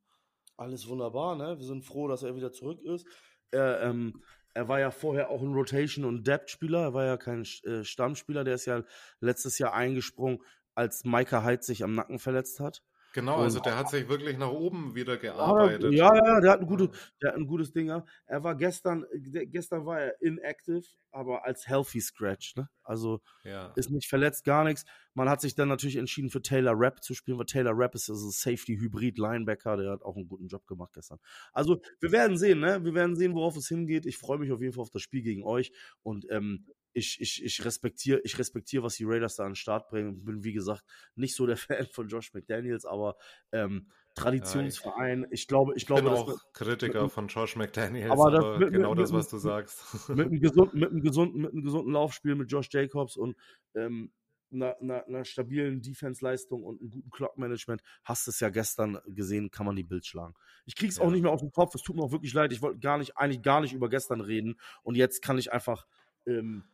Alles 0.56 0.88
wunderbar, 0.88 1.36
ne? 1.36 1.58
Wir 1.58 1.66
sind 1.66 1.84
froh, 1.84 2.08
dass 2.08 2.22
er 2.22 2.34
wieder 2.34 2.52
zurück 2.52 2.80
ist. 2.82 3.06
Er, 3.50 3.82
ähm, 3.82 4.22
er 4.54 4.68
war 4.68 4.80
ja 4.80 4.90
vorher 4.90 5.30
auch 5.30 5.42
ein 5.42 5.52
Rotation- 5.52 6.06
und 6.06 6.26
Depth-Spieler. 6.26 6.82
Er 6.82 6.94
war 6.94 7.04
ja 7.04 7.16
kein 7.16 7.46
äh, 7.64 7.84
Stammspieler. 7.84 8.42
Der 8.42 8.54
ist 8.54 8.64
ja 8.64 8.82
letztes 9.20 9.58
Jahr 9.58 9.74
eingesprungen, 9.74 10.42
als 10.74 11.04
Micah 11.04 11.44
Hyde 11.44 11.62
sich 11.62 11.84
am 11.84 11.94
Nacken 11.94 12.18
verletzt 12.18 12.58
hat. 12.58 12.82
Genau, 13.16 13.36
also 13.36 13.60
der 13.60 13.78
hat 13.78 13.88
sich 13.88 14.06
wirklich 14.10 14.36
nach 14.36 14.50
oben 14.50 14.94
wieder 14.94 15.16
gearbeitet. 15.16 15.90
Ja, 15.94 16.14
ja, 16.14 16.38
der 16.38 16.50
hat 16.50 16.60
ein, 16.60 16.66
gute, 16.66 16.90
der 17.22 17.30
hat 17.30 17.38
ein 17.38 17.46
gutes 17.46 17.72
Ding. 17.72 17.88
Er 17.88 18.44
war 18.44 18.54
gestern, 18.54 19.06
gestern 19.46 19.86
war 19.86 19.98
er 19.98 20.20
inactive, 20.20 20.84
aber 21.12 21.46
als 21.46 21.66
healthy 21.66 22.02
Scratch. 22.02 22.56
Ne? 22.56 22.68
Also 22.82 23.22
ja. 23.42 23.72
ist 23.74 23.88
nicht 23.90 24.06
verletzt, 24.06 24.44
gar 24.44 24.64
nichts. 24.64 24.84
Man 25.14 25.30
hat 25.30 25.40
sich 25.40 25.54
dann 25.54 25.68
natürlich 25.68 25.96
entschieden 25.96 26.28
für 26.28 26.42
Taylor 26.42 26.74
Rapp 26.76 27.02
zu 27.02 27.14
spielen, 27.14 27.38
weil 27.38 27.46
Taylor 27.46 27.72
Rapp 27.74 27.94
ist 27.94 28.10
also 28.10 28.28
Safety-Hybrid-Linebacker, 28.28 29.78
der 29.78 29.92
hat 29.92 30.02
auch 30.02 30.16
einen 30.16 30.28
guten 30.28 30.48
Job 30.48 30.66
gemacht 30.66 30.92
gestern. 30.92 31.18
Also 31.54 31.80
wir 32.00 32.12
werden 32.12 32.36
sehen, 32.36 32.60
ne? 32.60 32.84
Wir 32.84 32.92
werden 32.92 33.16
sehen, 33.16 33.34
worauf 33.34 33.56
es 33.56 33.66
hingeht. 33.66 34.04
Ich 34.04 34.18
freue 34.18 34.36
mich 34.36 34.52
auf 34.52 34.60
jeden 34.60 34.74
Fall 34.74 34.82
auf 34.82 34.90
das 34.90 35.00
Spiel 35.00 35.22
gegen 35.22 35.42
euch 35.42 35.72
und 36.02 36.26
ähm, 36.28 36.66
ich, 36.96 37.20
ich, 37.20 37.44
ich 37.44 37.64
respektiere, 37.64 38.20
ich 38.24 38.38
respektiere, 38.38 38.82
was 38.82 38.96
die 38.96 39.04
Raiders 39.04 39.36
da 39.36 39.44
an 39.44 39.50
den 39.50 39.56
Start 39.56 39.88
bringen. 39.88 40.24
Bin, 40.24 40.42
wie 40.44 40.54
gesagt, 40.54 40.82
nicht 41.14 41.34
so 41.36 41.46
der 41.46 41.56
Fan 41.56 41.86
von 41.92 42.08
Josh 42.08 42.32
McDaniels, 42.32 42.86
aber 42.86 43.16
ähm, 43.52 43.88
Traditionsverein. 44.14 45.20
Ja, 45.20 45.26
ich, 45.26 45.42
ich, 45.42 45.48
glaube, 45.48 45.72
ich, 45.72 45.82
ich 45.82 45.86
glaube, 45.86 46.02
bin 46.02 46.12
auch 46.12 46.28
mit, 46.28 46.38
Kritiker 46.54 47.02
mit, 47.04 47.12
von 47.12 47.28
Josh 47.28 47.54
McDaniels, 47.56 48.10
aber, 48.10 48.30
das, 48.30 48.44
aber 48.44 48.58
mit, 48.58 48.72
genau 48.72 48.94
das, 48.94 49.12
was 49.12 49.28
du 49.28 49.36
sagst. 49.36 50.08
Mit 50.08 50.28
einem 50.28 50.40
gesunden, 50.40 50.80
mit 50.80 50.90
einem 50.90 51.02
gesunden, 51.02 51.42
mit 51.42 51.52
einem 51.52 51.62
gesunden 51.62 51.92
Laufspiel 51.92 52.34
mit 52.34 52.50
Josh 52.50 52.68
Jacobs 52.70 53.16
und 53.16 53.36
ähm, 53.74 54.10
einer, 54.50 54.76
einer, 54.80 55.06
einer 55.06 55.24
stabilen 55.24 55.82
Defense-Leistung 55.82 56.62
und 56.64 56.80
einem 56.80 56.90
guten 56.90 57.10
Clock-Management, 57.10 57.82
hast 58.04 58.26
du 58.26 58.30
es 58.30 58.40
ja 58.40 58.48
gestern 58.48 58.98
gesehen, 59.06 59.50
kann 59.50 59.66
man 59.66 59.76
die 59.76 59.84
Bild 59.84 60.06
schlagen. 60.06 60.34
Ich 60.64 60.76
krieg's 60.76 60.96
ja. 60.96 61.04
auch 61.04 61.10
nicht 61.10 61.22
mehr 61.22 61.32
auf 61.32 61.40
den 61.40 61.50
Kopf, 61.50 61.74
es 61.74 61.82
tut 61.82 61.96
mir 61.96 62.02
auch 62.02 62.12
wirklich 62.12 62.32
leid, 62.32 62.52
ich 62.52 62.62
wollte 62.62 62.78
gar 62.78 62.96
nicht, 62.96 63.18
eigentlich 63.18 63.42
gar 63.42 63.60
nicht 63.60 63.74
über 63.74 63.90
gestern 63.90 64.22
reden 64.22 64.58
und 64.82 64.94
jetzt 64.94 65.20
kann 65.20 65.36
ich 65.36 65.52
einfach 65.52 65.86
ähm, 66.26 66.64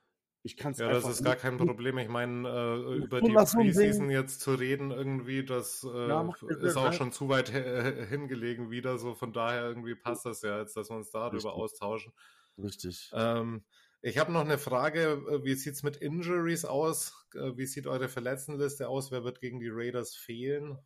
ich 0.43 0.57
kann 0.57 0.72
es 0.72 0.78
Ja, 0.78 0.88
das 0.88 1.09
ist 1.09 1.22
gar 1.22 1.36
kein 1.36 1.57
Problem. 1.57 1.99
Ich 1.99 2.09
meine, 2.09 2.49
äh, 2.49 2.97
über 2.97 3.20
die 3.20 3.32
Preseason 3.32 4.11
jetzt 4.11 4.40
zu 4.40 4.55
reden, 4.55 4.90
irgendwie, 4.90 5.45
das 5.45 5.84
äh, 5.84 6.09
ja, 6.09 6.28
ist 6.61 6.76
auch 6.76 6.93
schon 6.93 7.12
zu 7.12 7.28
weit 7.28 7.51
hingelegen 7.51 8.70
wieder. 8.70 8.99
So 8.99 9.14
von 9.14 9.32
daher 9.32 9.64
irgendwie 9.64 9.95
passt 9.95 10.26
das 10.26 10.43
ja 10.43 10.59
jetzt, 10.59 10.76
dass 10.76 10.90
wir 10.90 10.97
uns 10.97 11.11
darüber 11.11 11.34
Richtig. 11.34 11.53
austauschen. 11.53 12.12
Richtig. 12.59 13.11
Ähm, 13.14 13.62
ich 14.01 14.18
habe 14.18 14.32
noch 14.32 14.40
eine 14.40 14.59
Frage. 14.59 15.22
Äh, 15.30 15.45
wie 15.45 15.55
sieht's 15.55 15.84
mit 15.84 15.97
Injuries 15.97 16.64
aus? 16.64 17.26
Äh, 17.34 17.57
wie 17.57 17.66
sieht 17.66 17.86
eure 17.86 18.09
Verletztenliste 18.09 18.88
aus? 18.88 19.12
Wer 19.12 19.22
wird 19.22 19.40
gegen 19.40 19.61
die 19.61 19.70
Raiders 19.70 20.16
fehlen? 20.16 20.76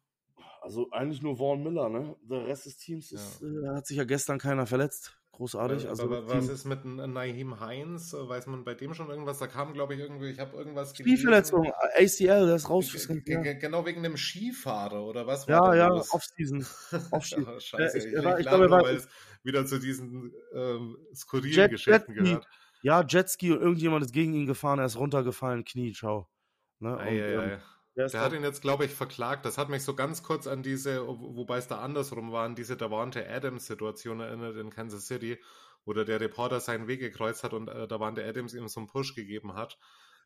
Also 0.60 0.90
eigentlich 0.90 1.22
nur 1.22 1.38
Vaughn 1.38 1.62
Miller, 1.62 1.88
ne? 1.88 2.16
Der 2.22 2.46
Rest 2.46 2.66
des 2.66 2.76
Teams 2.76 3.12
ist, 3.12 3.40
ja. 3.40 3.72
äh, 3.72 3.76
hat 3.76 3.86
sich 3.86 3.96
ja 3.96 4.04
gestern 4.04 4.38
keiner 4.38 4.66
verletzt. 4.66 5.18
Großartig. 5.36 5.86
Also, 5.86 6.04
aber 6.04 6.26
was 6.26 6.48
ist 6.48 6.64
mit 6.64 6.86
Naheem 6.86 7.60
Heinz? 7.60 8.14
Weiß 8.18 8.46
man 8.46 8.64
bei 8.64 8.72
dem 8.72 8.94
schon 8.94 9.10
irgendwas? 9.10 9.38
Da 9.38 9.46
kam, 9.46 9.74
glaube 9.74 9.92
ich, 9.92 10.00
irgendwie, 10.00 10.30
ich 10.30 10.38
habe 10.38 10.56
irgendwas. 10.56 10.96
Spielverletzung, 10.96 11.70
ACL, 11.98 12.46
der 12.46 12.54
ist 12.56 12.70
raus. 12.70 13.06
Genau 13.06 13.84
wegen 13.84 14.02
dem 14.02 14.16
Skifahrer, 14.16 15.04
oder 15.04 15.26
was? 15.26 15.44
Ja, 15.46 15.74
ja, 15.74 15.90
Offseason. 15.92 16.64
Off-Season. 17.10 17.46
oh, 17.54 17.60
scheiße, 17.60 17.98
ich, 17.98 18.06
ich, 18.06 18.14
ich 18.14 18.46
glaube, 18.46 18.70
weil 18.70 18.96
es 18.96 19.08
wieder 19.42 19.66
zu 19.66 19.78
diesen 19.78 20.32
ähm, 20.54 20.96
skurrilen 21.14 21.54
Jet, 21.54 21.70
Geschäften 21.70 22.14
Jetski. 22.14 22.30
gehört. 22.30 22.48
Ja, 22.80 23.04
Jetski 23.06 23.52
und 23.52 23.60
irgendjemand 23.60 24.06
ist 24.06 24.14
gegen 24.14 24.32
ihn 24.32 24.46
gefahren, 24.46 24.78
er 24.78 24.86
ist 24.86 24.96
runtergefallen, 24.96 25.66
Knie, 25.66 25.92
ciao. 25.92 26.30
Ne? 26.78 26.92
Und, 26.94 27.00
ei, 27.00 27.22
ei, 27.22 27.38
ei. 27.38 27.58
Der, 27.96 28.08
der 28.08 28.20
hat 28.20 28.34
ihn 28.34 28.42
jetzt, 28.42 28.60
glaube 28.60 28.84
ich, 28.84 28.92
verklagt. 28.92 29.46
Das 29.46 29.56
hat 29.56 29.70
mich 29.70 29.82
so 29.82 29.94
ganz 29.94 30.22
kurz 30.22 30.46
an 30.46 30.62
diese, 30.62 31.06
wobei 31.06 31.56
es 31.56 31.66
da 31.66 31.78
andersrum 31.78 32.30
war, 32.30 32.44
an 32.44 32.54
diese 32.54 32.76
Davante 32.76 33.26
Adams-Situation 33.26 34.20
erinnert 34.20 34.56
in 34.56 34.68
Kansas 34.68 35.06
City, 35.06 35.42
wo 35.86 35.94
da 35.94 36.04
der 36.04 36.20
Reporter 36.20 36.60
seinen 36.60 36.88
Weg 36.88 37.00
gekreuzt 37.00 37.42
hat 37.42 37.54
und 37.54 37.68
äh, 37.68 37.88
Davante 37.88 38.22
Adams 38.22 38.52
ihm 38.52 38.68
so 38.68 38.80
einen 38.80 38.86
Push 38.86 39.14
gegeben 39.14 39.54
hat, 39.54 39.78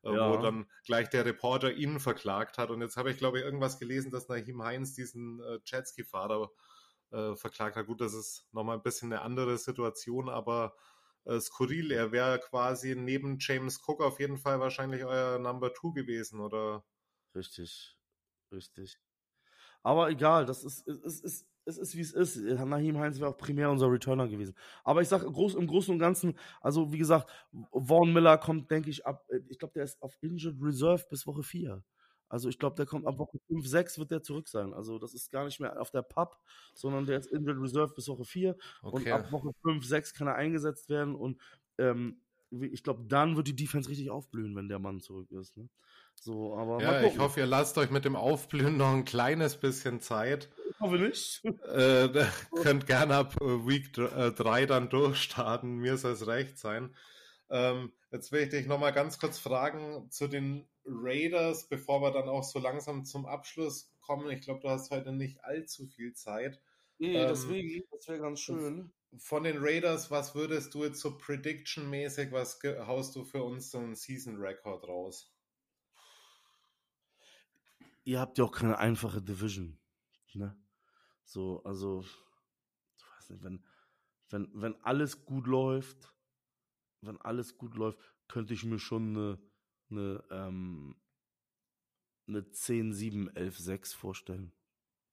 äh, 0.03 0.13
ja. 0.13 0.33
wo 0.33 0.43
dann 0.43 0.67
gleich 0.85 1.11
der 1.11 1.25
Reporter 1.25 1.73
ihn 1.73 2.01
verklagt 2.01 2.59
hat. 2.59 2.71
Und 2.71 2.81
jetzt 2.81 2.97
habe 2.97 3.13
ich, 3.13 3.19
glaube 3.19 3.39
ich, 3.39 3.45
irgendwas 3.45 3.79
gelesen, 3.79 4.11
dass 4.11 4.29
Nahim 4.29 4.65
Heinz 4.65 4.95
diesen 4.95 5.41
äh, 5.41 5.61
Jetski-Fahrer 5.65 6.51
äh, 7.13 7.37
verklagt 7.37 7.77
hat. 7.77 7.87
Gut, 7.87 8.01
das 8.01 8.15
ist 8.15 8.49
nochmal 8.51 8.79
ein 8.79 8.83
bisschen 8.83 9.13
eine 9.13 9.23
andere 9.23 9.57
Situation, 9.59 10.29
aber 10.29 10.75
äh, 11.25 11.39
skurril. 11.39 11.93
Er 11.93 12.11
wäre 12.11 12.41
quasi 12.41 12.97
neben 12.97 13.39
James 13.39 13.81
Cook 13.87 14.01
auf 14.03 14.19
jeden 14.19 14.39
Fall 14.39 14.59
wahrscheinlich 14.59 15.05
euer 15.05 15.39
Number 15.39 15.73
Two 15.73 15.93
gewesen, 15.93 16.41
oder? 16.41 16.83
Richtig, 17.35 17.97
richtig. 18.53 18.99
Aber 19.83 20.11
egal, 20.11 20.47
das 20.47 20.65
ist, 20.65 20.87
es 20.89 21.21
ist, 21.21 21.49
es 21.65 21.79
ist, 21.79 21.97
wie 21.97 22.01
es 22.03 22.13
ist. 22.13 22.37
Nahim 22.39 22.99
Heinz 22.99 23.21
wäre 23.21 23.31
auch 23.31 23.37
primär 23.39 23.71
unser 23.71 23.91
Returner 23.91 24.29
gewesen. 24.29 24.55
Aber 24.85 25.03
ich 25.03 25.09
sage 25.09 25.27
groß, 25.31 25.55
im 25.57 25.67
Großen 25.67 25.93
und 25.95 26.01
Ganzen, 26.01 26.39
also 26.61 26.93
wie 26.93 26.99
gesagt, 26.99 27.31
Vaughn 27.73 28.13
Miller 28.13 28.39
kommt, 28.39 28.71
denke 28.71 28.91
ich, 28.91 29.07
ab, 29.07 29.27
ich 29.49 29.59
glaube, 29.59 29.75
der 29.75 29.85
ist 29.85 30.03
auf 30.03 30.17
Injured 30.23 30.57
Reserve 30.63 31.07
bis 31.11 31.27
Woche 31.27 31.43
4. 31.43 31.83
Also 32.29 32.49
ich 32.49 32.59
glaube, 32.59 32.77
der 32.77 32.87
kommt 32.87 33.07
ab 33.07 33.19
Woche 33.19 33.39
5, 33.49 33.67
6 33.67 33.99
wird 33.99 34.11
der 34.13 34.23
zurück 34.23 34.49
sein. 34.49 34.75
Also 34.75 34.99
das 34.99 35.15
ist 35.15 35.31
gar 35.31 35.45
nicht 35.47 35.61
mehr 35.61 35.81
auf 35.81 35.91
der 35.91 36.03
Pub, 36.03 36.39
sondern 36.75 37.07
der 37.07 37.19
ist 37.19 37.27
Injured 37.33 37.61
Reserve 37.61 37.93
bis 37.95 38.09
Woche 38.09 38.25
4. 38.25 38.57
Okay. 38.83 39.13
Und 39.13 39.13
ab 39.13 39.33
Woche 39.33 39.53
5, 39.63 39.85
6 39.85 40.15
kann 40.15 40.29
er 40.29 40.37
eingesetzt 40.37 40.89
werden. 40.91 41.15
Und 41.17 41.41
ähm, 41.79 42.21
ich 42.51 42.83
glaube, 42.83 43.05
dann 43.09 43.37
wird 43.37 43.49
die 43.49 43.57
Defense 43.57 43.89
richtig 43.89 44.11
aufblühen, 44.11 44.55
wenn 44.57 44.69
der 44.69 44.79
Mann 44.79 45.01
zurück 45.01 45.31
ist. 45.33 45.57
Ne? 45.57 45.69
So, 46.23 46.55
aber 46.55 46.83
ja, 46.83 47.03
ich 47.03 47.19
hoffe, 47.19 47.41
ihr 47.41 47.47
lasst 47.47 47.79
euch 47.79 47.91
mit 47.91 48.05
dem 48.05 48.15
Aufblühen 48.15 48.77
noch 48.77 48.93
ein 48.93 49.07
kleines 49.07 49.57
bisschen 49.57 50.01
Zeit. 50.01 50.51
Ich 50.71 50.79
hoffe 50.79 50.99
nicht. 50.99 51.43
Äh, 51.45 52.27
könnt 52.63 52.87
gerne 52.87 53.15
ab 53.15 53.37
äh, 53.41 53.67
Week 53.67 53.91
3 53.95 54.63
äh, 54.63 54.67
dann 54.67 54.91
durchstarten. 54.91 55.79
Mir 55.79 55.97
soll 55.97 56.13
es 56.13 56.27
recht 56.27 56.59
sein. 56.59 56.95
Ähm, 57.49 57.93
jetzt 58.13 58.33
will 58.33 58.43
ich 58.43 58.51
dich 58.51 58.67
nochmal 58.67 58.93
ganz 58.93 59.19
kurz 59.19 59.39
fragen 59.39 60.11
zu 60.11 60.29
den 60.29 60.69
Raiders, 60.85 61.69
bevor 61.69 62.03
wir 62.03 62.11
dann 62.11 62.29
auch 62.29 62.45
so 62.45 62.59
langsam 62.59 63.07
zum 63.07 63.25
Abschluss 63.25 63.91
kommen. 64.03 64.31
Ich 64.31 64.43
glaube, 64.43 64.61
du 64.61 64.69
hast 64.69 64.91
heute 64.91 65.13
nicht 65.13 65.43
allzu 65.43 65.87
viel 65.87 66.13
Zeit. 66.13 66.61
Nee, 66.99 67.17
ähm, 67.17 67.29
deswegen, 67.29 67.83
das 67.93 68.09
wäre 68.09 68.21
ganz 68.21 68.41
schön. 68.41 68.93
Von 69.17 69.45
den 69.45 69.57
Raiders, 69.59 70.11
was 70.11 70.35
würdest 70.35 70.75
du 70.75 70.85
jetzt 70.85 71.01
so 71.01 71.17
Prediction-mäßig, 71.17 72.31
was 72.31 72.61
haust 72.87 73.17
du 73.17 73.25
für 73.25 73.43
uns 73.43 73.71
so 73.71 73.79
einen 73.79 73.95
Season-Record 73.95 74.87
raus? 74.87 75.33
Ihr 78.05 78.21
habt 78.21 78.39
ja 78.39 78.45
auch 78.45 78.53
keine 78.53 78.79
einfache 78.79 79.23
Division. 79.23 79.79
Ne? 80.35 80.57
So, 81.25 81.63
also 81.65 82.05
weiß 83.17 83.31
nicht, 83.31 83.43
wenn, 83.43 83.65
wenn, 84.31 84.51
wenn 84.55 84.81
alles 84.83 85.25
gut 85.25 85.47
läuft, 85.47 86.15
wenn 87.03 87.21
alles 87.21 87.57
gut 87.57 87.75
läuft, 87.75 87.99
könnte 88.29 88.55
ich 88.55 88.65
mir 88.65 88.79
schon 88.79 89.17
eine, 89.17 89.39
eine, 89.91 90.25
ähm, 90.31 90.97
eine 92.27 92.51
10, 92.51 92.93
7, 92.93 93.29
11, 93.35 93.59
6 93.59 93.95
vorstellen. 93.95 94.53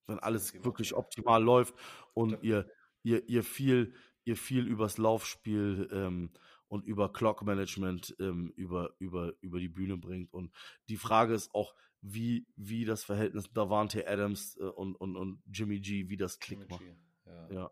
Wenn 0.06 0.20
alles 0.20 0.54
wirklich 0.64 0.94
optimal 0.94 1.44
läuft 1.44 1.76
und 2.14 2.42
ihr, 2.44 2.70
ihr, 3.04 3.28
ihr 3.28 3.44
viel, 3.44 3.94
ihr 4.24 4.38
viel 4.38 4.68
übers 4.68 4.98
Laufspiel 4.98 5.90
ähm, 5.92 6.32
und 6.68 6.86
über 6.86 7.12
Clock 7.12 7.44
Management 7.44 8.16
ähm, 8.20 8.52
über, 8.56 8.94
über, 9.00 9.34
über 9.42 9.60
die 9.60 9.70
Bühne 9.70 9.98
bringt. 9.98 10.34
Und 10.34 10.52
die 10.90 10.98
Frage 10.98 11.34
ist 11.34 11.54
auch, 11.54 11.74
wie, 12.02 12.46
wie 12.56 12.86
das 12.86 13.04
Verhältnis 13.04 13.52
Davante 13.54 14.08
Adams 14.08 14.56
äh, 14.58 14.64
und, 14.64 14.96
und, 14.96 15.16
und 15.16 15.42
Jimmy 15.52 15.80
G, 15.80 16.10
wie 16.10 16.18
das 16.18 16.40
klickt 16.40 16.70
macht. 16.70 16.84
Ja. 17.26 17.52
ja. 17.52 17.72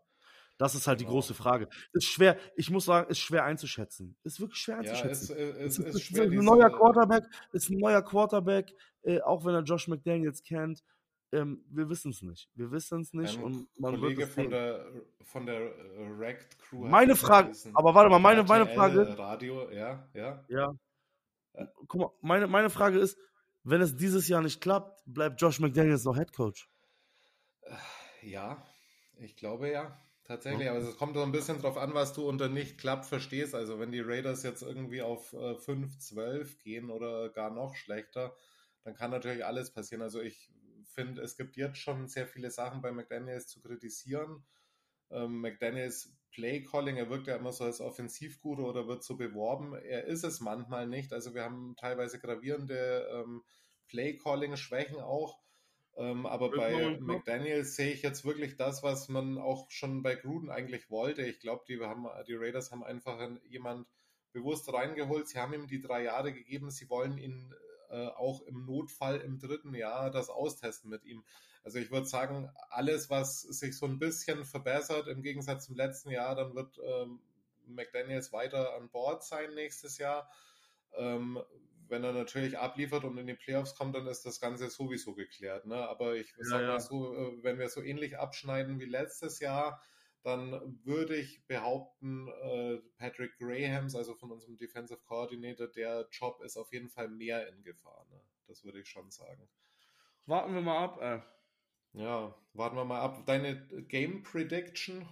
Das 0.58 0.74
ist 0.74 0.86
halt 0.86 0.98
genau. 0.98 1.10
die 1.10 1.14
große 1.14 1.34
Frage. 1.34 1.68
Ist 1.92 2.06
schwer, 2.06 2.38
ich 2.56 2.70
muss 2.70 2.86
sagen, 2.86 3.10
ist 3.10 3.18
schwer 3.18 3.44
einzuschätzen. 3.44 4.16
Ist 4.22 4.40
wirklich 4.40 4.58
schwer 4.58 4.78
einzuschätzen. 4.78 5.36
Ja, 5.36 5.44
es, 5.44 5.78
es, 5.78 5.78
es, 5.78 5.94
ist, 5.96 6.10
ist 6.10 6.20
ein 6.20 6.30
neuer 6.30 6.70
Quarterback, 6.70 7.24
ist 7.52 7.68
ein 7.68 7.78
neuer 7.78 8.02
Quarterback, 8.02 8.72
äh, 9.02 9.20
auch 9.20 9.44
wenn 9.44 9.54
er 9.54 9.62
Josh 9.62 9.86
McDaniels 9.88 10.42
kennt. 10.42 10.82
Ähm, 11.36 11.64
wir 11.68 11.88
wissen 11.88 12.10
es 12.10 12.22
nicht. 12.22 12.48
Wir 12.54 12.70
wissen 12.70 13.00
es 13.00 13.12
nicht. 13.12 13.36
Ein 13.36 13.44
und 13.44 13.80
man 13.80 13.98
Kollege 13.98 14.26
von 14.26 14.50
der, 14.50 14.86
von 15.22 15.46
der 15.46 15.60
äh, 15.60 16.08
Racked 16.16 16.58
Crew. 16.58 16.86
Meine 16.86 17.14
Frage, 17.16 17.52
aber 17.74 17.94
warte 17.94 18.10
mal, 18.10 18.18
meine, 18.18 18.42
meine 18.44 18.66
Frage. 18.66 19.18
Radio, 19.18 19.70
ja, 19.70 20.08
ja. 20.14 20.44
Ja. 20.48 20.72
Guck 21.88 22.00
mal, 22.00 22.10
meine, 22.20 22.46
meine 22.46 22.70
Frage 22.70 22.98
ist, 22.98 23.18
wenn 23.64 23.80
es 23.80 23.96
dieses 23.96 24.28
Jahr 24.28 24.42
nicht 24.42 24.60
klappt, 24.60 25.02
bleibt 25.06 25.40
Josh 25.40 25.60
McDaniels 25.60 26.04
noch 26.04 26.16
Head 26.16 26.32
Coach? 26.32 26.70
Ja, 28.22 28.62
ich 29.18 29.36
glaube 29.36 29.70
ja. 29.70 30.00
Tatsächlich, 30.24 30.68
aber 30.68 30.80
es 30.80 30.96
kommt 30.96 31.14
so 31.14 31.22
ein 31.22 31.30
bisschen 31.30 31.60
drauf 31.60 31.76
an, 31.76 31.94
was 31.94 32.12
du 32.12 32.28
unter 32.28 32.48
nicht 32.48 32.78
klappt 32.78 33.06
verstehst. 33.06 33.54
Also 33.54 33.78
wenn 33.78 33.92
die 33.92 34.00
Raiders 34.00 34.42
jetzt 34.42 34.62
irgendwie 34.62 35.00
auf 35.00 35.32
äh, 35.34 35.54
5, 35.54 35.98
12 35.98 36.58
gehen 36.58 36.90
oder 36.90 37.28
gar 37.28 37.50
noch 37.50 37.76
schlechter, 37.76 38.34
dann 38.82 38.94
kann 38.94 39.12
natürlich 39.12 39.44
alles 39.44 39.72
passieren. 39.72 40.02
Also 40.02 40.20
ich 40.20 40.50
finde, 40.88 41.22
es 41.22 41.36
gibt 41.36 41.56
jetzt 41.56 41.78
schon 41.78 42.08
sehr 42.08 42.26
viele 42.26 42.50
Sachen 42.50 42.82
bei 42.82 42.92
McDaniels 42.92 43.46
zu 43.48 43.60
kritisieren. 43.60 44.44
Ähm, 45.10 45.40
McDaniels 45.40 46.16
Play-Calling, 46.32 46.96
er 46.96 47.08
wirkt 47.08 47.28
ja 47.28 47.36
immer 47.36 47.52
so 47.52 47.64
als 47.64 47.80
Offensivguru 47.80 48.66
oder 48.68 48.86
wird 48.86 49.02
so 49.04 49.16
beworben. 49.16 49.74
Er 49.74 50.04
ist 50.04 50.24
es 50.24 50.40
manchmal 50.40 50.86
nicht. 50.86 51.12
Also 51.12 51.34
wir 51.34 51.44
haben 51.44 51.76
teilweise 51.76 52.18
gravierende 52.18 53.08
ähm, 53.10 53.42
Play-Calling-Schwächen 53.88 55.00
auch. 55.00 55.38
Ähm, 55.96 56.26
aber 56.26 56.50
bei 56.50 56.98
McDaniels 57.00 57.74
sehe 57.74 57.92
ich 57.92 58.02
jetzt 58.02 58.24
wirklich 58.26 58.56
das, 58.56 58.82
was 58.82 59.08
man 59.08 59.38
auch 59.38 59.70
schon 59.70 60.02
bei 60.02 60.14
Gruden 60.14 60.50
eigentlich 60.50 60.90
wollte. 60.90 61.22
Ich 61.22 61.40
glaube, 61.40 61.64
die, 61.66 61.78
die 62.28 62.34
Raiders 62.34 62.70
haben 62.70 62.84
einfach 62.84 63.18
jemand 63.44 63.86
bewusst 64.32 64.70
reingeholt. 64.70 65.26
Sie 65.26 65.38
haben 65.38 65.54
ihm 65.54 65.66
die 65.66 65.80
drei 65.80 66.02
Jahre 66.02 66.34
gegeben. 66.34 66.70
Sie 66.70 66.90
wollen 66.90 67.16
ihn 67.16 67.54
äh, 67.90 68.06
auch 68.08 68.42
im 68.42 68.66
Notfall 68.66 69.20
im 69.20 69.38
dritten 69.38 69.74
Jahr 69.74 70.10
das 70.10 70.30
austesten 70.30 70.90
mit 70.90 71.04
ihm. 71.04 71.24
Also 71.64 71.78
ich 71.78 71.90
würde 71.90 72.06
sagen, 72.06 72.50
alles, 72.70 73.10
was 73.10 73.40
sich 73.42 73.76
so 73.76 73.86
ein 73.86 73.98
bisschen 73.98 74.44
verbessert 74.44 75.08
im 75.08 75.22
Gegensatz 75.22 75.66
zum 75.66 75.74
letzten 75.74 76.10
Jahr, 76.10 76.36
dann 76.36 76.54
wird 76.54 76.80
ähm, 76.84 77.20
McDaniels 77.66 78.32
weiter 78.32 78.74
an 78.74 78.88
Bord 78.88 79.24
sein 79.24 79.54
nächstes 79.54 79.98
Jahr. 79.98 80.30
Ähm, 80.96 81.42
wenn 81.88 82.04
er 82.04 82.12
natürlich 82.12 82.58
abliefert 82.58 83.04
und 83.04 83.18
in 83.18 83.26
die 83.26 83.34
Playoffs 83.34 83.74
kommt, 83.74 83.94
dann 83.94 84.06
ist 84.06 84.26
das 84.26 84.40
Ganze 84.40 84.70
sowieso 84.70 85.14
geklärt. 85.14 85.66
Ne? 85.66 85.76
Aber 85.76 86.14
ich 86.14 86.28
ja, 86.36 86.44
sag 86.44 86.62
mal 86.62 86.80
so, 86.80 87.14
äh, 87.14 87.42
wenn 87.42 87.58
wir 87.58 87.68
so 87.68 87.82
ähnlich 87.82 88.18
abschneiden 88.18 88.80
wie 88.80 88.86
letztes 88.86 89.40
Jahr, 89.40 89.80
dann 90.26 90.80
würde 90.82 91.14
ich 91.14 91.46
behaupten, 91.46 92.26
äh, 92.26 92.78
Patrick 92.98 93.38
Grahams, 93.38 93.94
also 93.94 94.16
von 94.16 94.32
unserem 94.32 94.58
Defensive 94.58 94.98
Coordinator, 95.04 95.68
der 95.68 96.08
Job 96.10 96.42
ist 96.42 96.56
auf 96.56 96.72
jeden 96.72 96.88
Fall 96.88 97.08
mehr 97.08 97.48
in 97.48 97.62
Gefahr. 97.62 98.04
Ne? 98.10 98.20
Das 98.48 98.64
würde 98.64 98.80
ich 98.80 98.88
schon 98.88 99.08
sagen. 99.08 99.48
Warten 100.26 100.52
wir 100.52 100.62
mal 100.62 100.82
ab. 100.82 101.00
Äh. 101.00 101.20
Ja, 102.00 102.34
warten 102.54 102.74
wir 102.74 102.84
mal 102.84 103.00
ab. 103.00 103.24
Deine 103.24 103.68
Game 103.86 104.24
Prediction? 104.24 105.08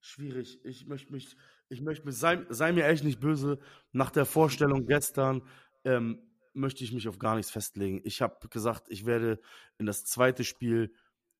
Schwierig. 0.00 0.64
Ich 0.64 0.88
möchte 0.88 1.12
mich, 1.12 1.36
ich 1.68 1.80
möchte 1.80 2.06
mich, 2.06 2.16
sei, 2.16 2.44
sei 2.48 2.72
mir 2.72 2.86
echt 2.86 3.04
nicht 3.04 3.20
böse, 3.20 3.60
nach 3.92 4.10
der 4.10 4.26
Vorstellung 4.26 4.86
gestern 4.86 5.48
ähm, 5.84 6.28
möchte 6.54 6.82
ich 6.82 6.92
mich 6.92 7.06
auf 7.06 7.20
gar 7.20 7.36
nichts 7.36 7.52
festlegen. 7.52 8.00
Ich 8.02 8.20
habe 8.20 8.48
gesagt, 8.48 8.88
ich 8.88 9.06
werde 9.06 9.40
in 9.78 9.86
das 9.86 10.04
zweite 10.04 10.42
Spiel 10.42 10.92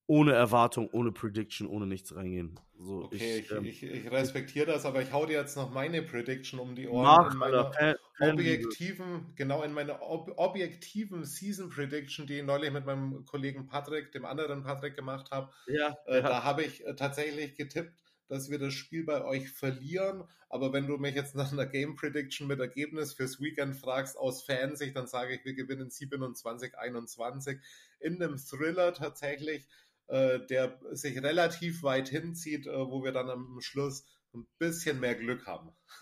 ohne 0.07 0.33
Erwartung, 0.33 0.89
ohne 0.93 1.13
Prediction, 1.13 1.67
ohne 1.67 1.87
nichts 1.87 2.15
reingehen. 2.15 2.59
So, 2.79 3.05
okay, 3.05 3.39
ich, 3.39 3.51
ähm, 3.51 3.65
ich, 3.65 3.83
ich, 3.83 4.11
respektiere 4.11 4.67
das, 4.67 4.85
aber 4.85 5.03
ich 5.03 5.13
hau 5.13 5.27
dir 5.27 5.39
jetzt 5.39 5.57
noch 5.57 5.73
meine 5.73 6.03
Prediction 6.03 6.61
um 6.61 6.75
die 6.77 6.87
Ohren. 6.87 7.05
Mark, 7.05 7.33
in 7.33 7.39
meiner 7.39 7.73
objektiven, 8.21 9.33
genau 9.35 9.63
in 9.63 9.73
meiner 9.73 10.03
ob, 10.03 10.33
objektiven 10.37 11.25
Season 11.25 11.71
Prediction, 11.71 12.27
die 12.27 12.39
ich 12.39 12.45
neulich 12.45 12.71
mit 12.71 12.85
meinem 12.85 13.25
Kollegen 13.25 13.67
Patrick, 13.67 14.13
dem 14.13 14.25
anderen 14.25 14.63
Patrick 14.63 14.95
gemacht 14.95 15.31
habe. 15.31 15.51
Ja, 15.67 15.97
äh, 16.07 16.17
ja. 16.17 16.21
Da 16.21 16.45
habe 16.45 16.65
ich 16.65 16.87
äh, 16.87 16.95
tatsächlich 16.95 17.55
getippt, 17.55 17.95
dass 18.29 18.51
wir 18.51 18.59
das 18.59 18.75
Spiel 18.75 19.05
bei 19.05 19.25
euch 19.25 19.49
verlieren. 19.51 20.25
Aber 20.49 20.73
wenn 20.73 20.87
du 20.87 20.97
mich 20.97 21.15
jetzt 21.15 21.35
nach 21.35 21.53
einer 21.53 21.67
Game 21.67 21.97
Prediction 21.97 22.47
mit 22.47 22.61
Ergebnis 22.61 23.15
fürs 23.15 23.41
Weekend 23.41 23.77
fragst 23.77 24.17
aus 24.17 24.43
Fansicht, 24.43 24.95
dann 24.97 25.09
sage 25.09 25.35
ich, 25.35 25.45
wir 25.45 25.55
gewinnen 25.55 25.91
27, 25.91 26.79
21 26.79 27.59
in 27.99 28.23
einem 28.23 28.37
Thriller 28.37 28.93
tatsächlich 28.95 29.67
äh, 30.09 30.41
der 30.47 30.79
sich 30.93 31.21
relativ 31.23 31.83
weit 31.83 32.09
hinzieht, 32.09 32.67
äh, 32.67 32.73
wo 32.73 33.03
wir 33.03 33.13
dann 33.13 33.31
am 33.31 33.61
Schluss 33.61 34.07
ein 34.35 34.47
bisschen 34.59 35.01
mehr 35.01 35.15
Glück 35.15 35.47
haben. 35.47 35.71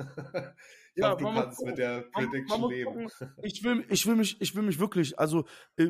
ich 0.95 1.03
ja, 1.03 1.11
hoffe, 1.13 1.25
du 1.25 1.33
kannst 1.33 1.65
mit 1.65 1.79
der 1.79 2.03
Prediction 2.13 2.49
man, 2.49 2.61
man 2.61 2.71
leben. 2.71 3.09
Ich 3.43 3.63
will, 3.65 3.85
ich 3.89 4.07
will 4.07 4.17
mich, 4.17 4.41
ich 4.41 4.55
will 4.55 4.63
mich 4.63 4.79
wirklich, 4.79 5.19
also 5.19 5.47
äh, 5.77 5.89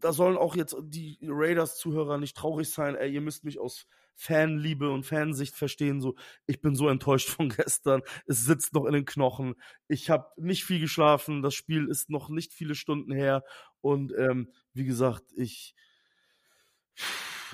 da 0.00 0.12
sollen 0.12 0.36
auch 0.36 0.56
jetzt 0.56 0.76
die 0.82 1.18
Raiders-Zuhörer 1.22 2.18
nicht 2.18 2.36
traurig 2.36 2.68
sein. 2.68 2.94
Ey, 2.94 3.12
ihr 3.12 3.20
müsst 3.20 3.44
mich 3.44 3.58
aus 3.58 3.86
Fanliebe 4.14 4.90
und 4.90 5.06
Fansicht 5.06 5.54
verstehen. 5.54 6.00
So, 6.00 6.14
ich 6.46 6.60
bin 6.60 6.74
so 6.74 6.88
enttäuscht 6.88 7.28
von 7.28 7.48
gestern. 7.56 8.02
Es 8.26 8.44
sitzt 8.44 8.74
noch 8.74 8.84
in 8.84 8.92
den 8.92 9.06
Knochen. 9.06 9.54
Ich 9.88 10.10
habe 10.10 10.28
nicht 10.36 10.64
viel 10.64 10.80
geschlafen. 10.80 11.42
Das 11.42 11.54
Spiel 11.54 11.88
ist 11.88 12.10
noch 12.10 12.28
nicht 12.28 12.52
viele 12.52 12.74
Stunden 12.74 13.12
her. 13.12 13.44
Und 13.80 14.12
ähm, 14.12 14.52
wie 14.74 14.84
gesagt, 14.84 15.24
ich 15.36 15.74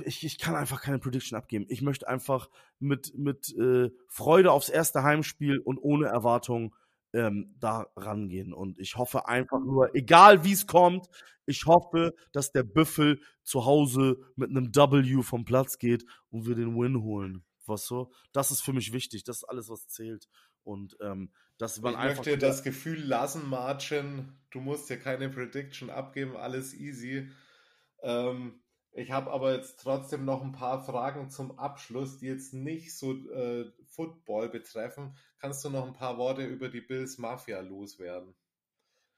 ich, 0.05 0.25
ich 0.25 0.39
kann 0.39 0.55
einfach 0.55 0.83
keine 0.83 0.99
Prediction 0.99 1.37
abgeben. 1.37 1.67
Ich 1.69 1.83
möchte 1.83 2.09
einfach 2.09 2.51
mit, 2.79 3.17
mit 3.17 3.55
äh, 3.57 3.91
Freude 4.09 4.53
aufs 4.53 4.69
erste 4.69 5.03
Heimspiel 5.03 5.59
und 5.59 5.79
ohne 5.79 6.07
Erwartung 6.07 6.75
ähm, 7.13 7.55
da 7.59 7.87
rangehen. 7.97 8.53
Und 8.53 8.79
ich 8.79 8.97
hoffe 8.97 9.29
einfach 9.29 9.61
nur, 9.61 9.95
egal 9.95 10.45
wie 10.45 10.53
es 10.53 10.67
kommt, 10.67 11.09
ich 11.47 11.65
hoffe, 11.67 12.15
dass 12.33 12.53
der 12.53 12.65
Büffel 12.65 13.21
zu 13.43 13.65
Hause 13.65 14.19
mit 14.35 14.51
einem 14.51 14.75
W 14.75 15.23
vom 15.23 15.45
Platz 15.45 15.79
geht 15.79 16.05
und 16.31 16.47
wir 16.47 16.55
den 16.57 16.77
Win 16.77 17.03
holen. 17.03 17.45
Was 17.67 17.87
so? 17.87 18.13
Das 18.33 18.51
ist 18.51 18.61
für 18.61 18.73
mich 18.73 18.93
wichtig. 18.93 19.25
Das 19.25 19.39
ist 19.39 19.45
alles, 19.45 19.69
was 19.69 19.89
zählt. 19.89 20.29
Und 20.63 20.97
ähm, 21.01 21.33
dass 21.59 21.81
man 21.81 21.95
ich 21.95 21.99
einfach. 21.99 22.25
möchte 22.25 22.39
das 22.39 22.63
Gefühl 22.63 23.01
lassen, 23.01 23.49
Margin, 23.49 24.33
du 24.51 24.61
musst 24.61 24.91
dir 24.91 24.99
keine 24.99 25.31
Prediction 25.31 25.91
abgeben, 25.91 26.37
alles 26.37 26.75
easy. 26.75 27.31
Ähm, 28.03 28.61
ich 28.97 29.11
habe 29.11 29.31
aber 29.31 29.55
jetzt 29.55 29.81
trotzdem 29.81 30.25
noch 30.25 30.43
ein 30.43 30.53
paar 30.53 30.83
Fragen 30.83 31.29
zum 31.29 31.59
Abschluss, 31.59 32.19
die 32.19 32.27
jetzt 32.27 32.55
nicht 32.55 32.97
so 32.97 33.13
äh, 33.13 33.71
Football 33.85 34.49
betreffen. 34.49 35.17
Kannst 35.39 35.63
du 35.65 35.71
noch 35.71 35.87
ein 35.87 35.93
paar 35.93 36.17
Worte 36.17 36.45
über 36.47 36.71
die 36.71 36.81
Bills 36.81 37.19
Mafia 37.19 37.61
loswerden? 37.61 38.35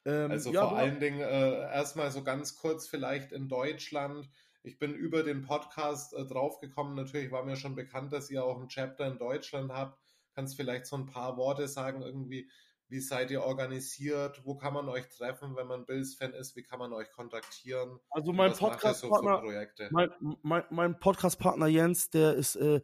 Ähm, 0.04 0.32
also 0.32 0.52
ja, 0.52 0.66
vor 0.66 0.76
allen 0.76 0.98
Dingen 0.98 1.20
äh, 1.20 1.60
erstmal 1.72 2.10
so 2.10 2.24
ganz 2.24 2.56
kurz 2.56 2.88
vielleicht 2.88 3.30
in 3.30 3.48
Deutschland. 3.48 4.28
Ich 4.64 4.80
bin 4.80 4.94
über 4.94 5.22
den 5.22 5.42
Podcast 5.42 6.12
äh, 6.12 6.24
draufgekommen. 6.24 6.96
Natürlich 6.96 7.30
war 7.30 7.44
mir 7.44 7.56
schon 7.56 7.76
bekannt, 7.76 8.12
dass 8.12 8.30
ihr 8.30 8.44
auch 8.44 8.60
ein 8.60 8.68
Chapter 8.68 9.06
in 9.06 9.18
Deutschland 9.18 9.72
habt. 9.72 9.96
Kannst 10.34 10.56
vielleicht 10.56 10.86
so 10.86 10.96
ein 10.96 11.06
paar 11.06 11.36
Worte 11.36 11.68
sagen, 11.68 12.02
irgendwie, 12.02 12.50
wie 12.88 13.00
seid 13.00 13.30
ihr 13.30 13.42
organisiert? 13.42 14.40
Wo 14.44 14.56
kann 14.56 14.72
man 14.72 14.88
euch 14.88 15.08
treffen, 15.08 15.56
wenn 15.56 15.66
man 15.66 15.84
Bills-Fan 15.84 16.32
ist? 16.32 16.56
Wie 16.56 16.62
kann 16.62 16.78
man 16.78 16.92
euch 16.92 17.10
kontaktieren? 17.12 17.98
Also 18.10 18.32
mein 18.32 18.52
Podcast-Partner, 18.52 19.42
so 19.76 19.84
mein, 19.90 20.10
mein, 20.42 20.64
mein 20.70 20.98
Podcast-Partner 20.98 21.66
Jens, 21.66 22.10
der 22.10 22.34
ist 22.34 22.56
äh, 22.56 22.80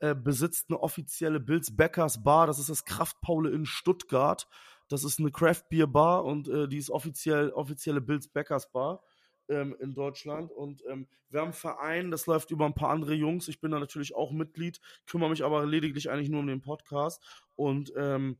äh, 0.00 0.14
besitzt 0.14 0.66
eine 0.68 0.80
offizielle 0.80 1.40
Bills 1.40 1.74
Backers 1.76 2.22
Bar. 2.22 2.46
Das 2.46 2.60
ist 2.60 2.68
das 2.68 2.84
Kraftpaule 2.84 3.50
in 3.50 3.66
Stuttgart. 3.66 4.48
Das 4.88 5.02
ist 5.02 5.18
eine 5.18 5.32
Craft 5.32 5.64
Beer 5.70 5.88
Bar 5.88 6.24
und 6.24 6.48
äh, 6.48 6.68
die 6.68 6.78
ist 6.78 6.90
offiziell 6.90 7.50
offizielle 7.50 8.00
Bills 8.00 8.28
Backers 8.28 8.70
Bar 8.70 9.02
ähm, 9.48 9.76
in 9.80 9.94
Deutschland. 9.94 10.52
Und 10.52 10.84
ähm, 10.88 11.08
wir 11.30 11.40
haben 11.40 11.48
einen 11.48 11.52
Verein, 11.52 12.10
das 12.12 12.26
läuft 12.26 12.52
über 12.52 12.64
ein 12.64 12.74
paar 12.74 12.90
andere 12.90 13.14
Jungs. 13.14 13.48
Ich 13.48 13.60
bin 13.60 13.72
da 13.72 13.80
natürlich 13.80 14.14
auch 14.14 14.30
Mitglied, 14.30 14.80
kümmere 15.06 15.30
mich 15.30 15.44
aber 15.44 15.66
lediglich 15.66 16.10
eigentlich 16.10 16.30
nur 16.30 16.40
um 16.40 16.46
den 16.46 16.62
Podcast. 16.62 17.20
Und 17.56 17.92
ähm, 17.96 18.38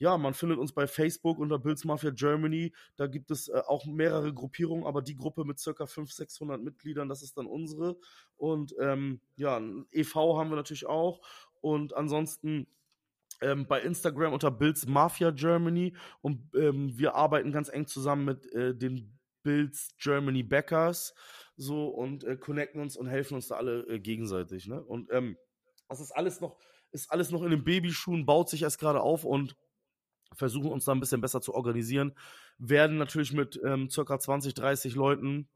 ja, 0.00 0.16
man 0.16 0.32
findet 0.32 0.58
uns 0.58 0.72
bei 0.72 0.86
Facebook 0.86 1.38
unter 1.38 1.58
Bills 1.58 1.84
Mafia 1.84 2.10
Germany. 2.10 2.72
Da 2.96 3.06
gibt 3.06 3.30
es 3.30 3.48
äh, 3.48 3.62
auch 3.66 3.84
mehrere 3.84 4.32
Gruppierungen, 4.32 4.86
aber 4.86 5.02
die 5.02 5.14
Gruppe 5.14 5.44
mit 5.44 5.58
circa 5.58 5.86
500, 5.86 6.16
600 6.16 6.62
Mitgliedern, 6.62 7.08
das 7.10 7.22
ist 7.22 7.36
dann 7.36 7.46
unsere. 7.46 7.98
Und 8.38 8.74
ähm, 8.80 9.20
ja, 9.36 9.58
ein 9.58 9.86
e.V. 9.92 10.38
haben 10.38 10.48
wir 10.48 10.56
natürlich 10.56 10.86
auch. 10.86 11.20
Und 11.60 11.94
ansonsten 11.94 12.66
ähm, 13.42 13.66
bei 13.66 13.82
Instagram 13.82 14.32
unter 14.32 14.50
Bills 14.50 14.86
Mafia 14.86 15.32
Germany. 15.32 15.94
Und 16.22 16.48
ähm, 16.54 16.96
wir 16.96 17.14
arbeiten 17.14 17.52
ganz 17.52 17.68
eng 17.68 17.86
zusammen 17.86 18.24
mit 18.24 18.50
äh, 18.54 18.74
den 18.74 19.18
Bills 19.42 19.94
Germany 19.98 20.42
Backers 20.42 21.14
so 21.56 21.88
und 21.88 22.24
äh, 22.24 22.36
connecten 22.36 22.80
uns 22.80 22.96
und 22.96 23.06
helfen 23.06 23.34
uns 23.34 23.48
da 23.48 23.56
alle 23.56 23.86
äh, 23.86 24.00
gegenseitig. 24.00 24.66
Ne? 24.66 24.82
Und 24.82 25.12
ähm, 25.12 25.36
das 25.90 26.00
ist 26.00 26.12
alles 26.12 26.40
noch, 26.40 26.56
ist 26.90 27.12
alles 27.12 27.30
noch 27.30 27.42
in 27.42 27.50
den 27.50 27.64
Babyschuhen, 27.64 28.24
baut 28.24 28.48
sich 28.48 28.62
erst 28.62 28.80
gerade 28.80 29.02
auf 29.02 29.24
und 29.24 29.56
versuchen 30.34 30.70
uns 30.70 30.84
da 30.84 30.92
ein 30.92 31.00
bisschen 31.00 31.20
besser 31.20 31.40
zu 31.40 31.54
organisieren. 31.54 32.12
Werden 32.58 32.98
natürlich 32.98 33.32
mit 33.32 33.60
ähm, 33.64 33.90
circa 33.90 34.18
20, 34.18 34.54
30 34.54 34.94
Leuten 34.94 35.48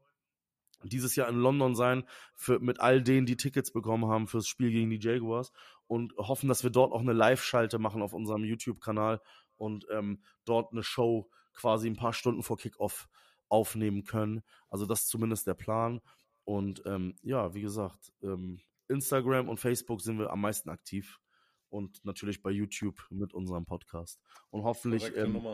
dieses 0.83 1.15
Jahr 1.15 1.29
in 1.29 1.37
London 1.37 1.75
sein, 1.75 2.03
für, 2.35 2.59
mit 2.59 2.79
all 2.79 3.01
denen, 3.01 3.25
die 3.25 3.37
Tickets 3.37 3.71
bekommen 3.71 4.07
haben 4.07 4.27
fürs 4.27 4.47
Spiel 4.47 4.71
gegen 4.71 4.89
die 4.89 4.99
Jaguars 4.99 5.51
und 5.87 6.13
hoffen, 6.17 6.47
dass 6.49 6.63
wir 6.63 6.69
dort 6.69 6.91
auch 6.91 7.01
eine 7.01 7.13
Live-Schalte 7.13 7.79
machen 7.79 8.01
auf 8.01 8.13
unserem 8.13 8.43
YouTube-Kanal 8.43 9.21
und 9.57 9.85
ähm, 9.91 10.21
dort 10.45 10.71
eine 10.71 10.83
Show 10.83 11.29
quasi 11.53 11.89
ein 11.89 11.95
paar 11.95 12.13
Stunden 12.13 12.43
vor 12.43 12.57
Kickoff 12.57 13.07
aufnehmen 13.47 14.03
können. 14.03 14.43
Also 14.69 14.85
das 14.85 15.01
ist 15.01 15.09
zumindest 15.09 15.47
der 15.47 15.53
Plan. 15.53 16.01
Und 16.43 16.83
ähm, 16.85 17.15
ja, 17.21 17.53
wie 17.53 17.61
gesagt, 17.61 18.11
ähm, 18.21 18.59
Instagram 18.87 19.49
und 19.49 19.59
Facebook 19.59 20.01
sind 20.01 20.19
wir 20.19 20.31
am 20.31 20.41
meisten 20.41 20.69
aktiv 20.69 21.19
und 21.75 22.03
natürlich 22.05 22.41
bei 22.41 22.51
YouTube 22.51 23.05
mit 23.09 23.33
unserem 23.33 23.65
Podcast. 23.65 24.19
Und 24.49 24.63
hoffentlich, 24.63 25.15
ähm, 25.17 25.45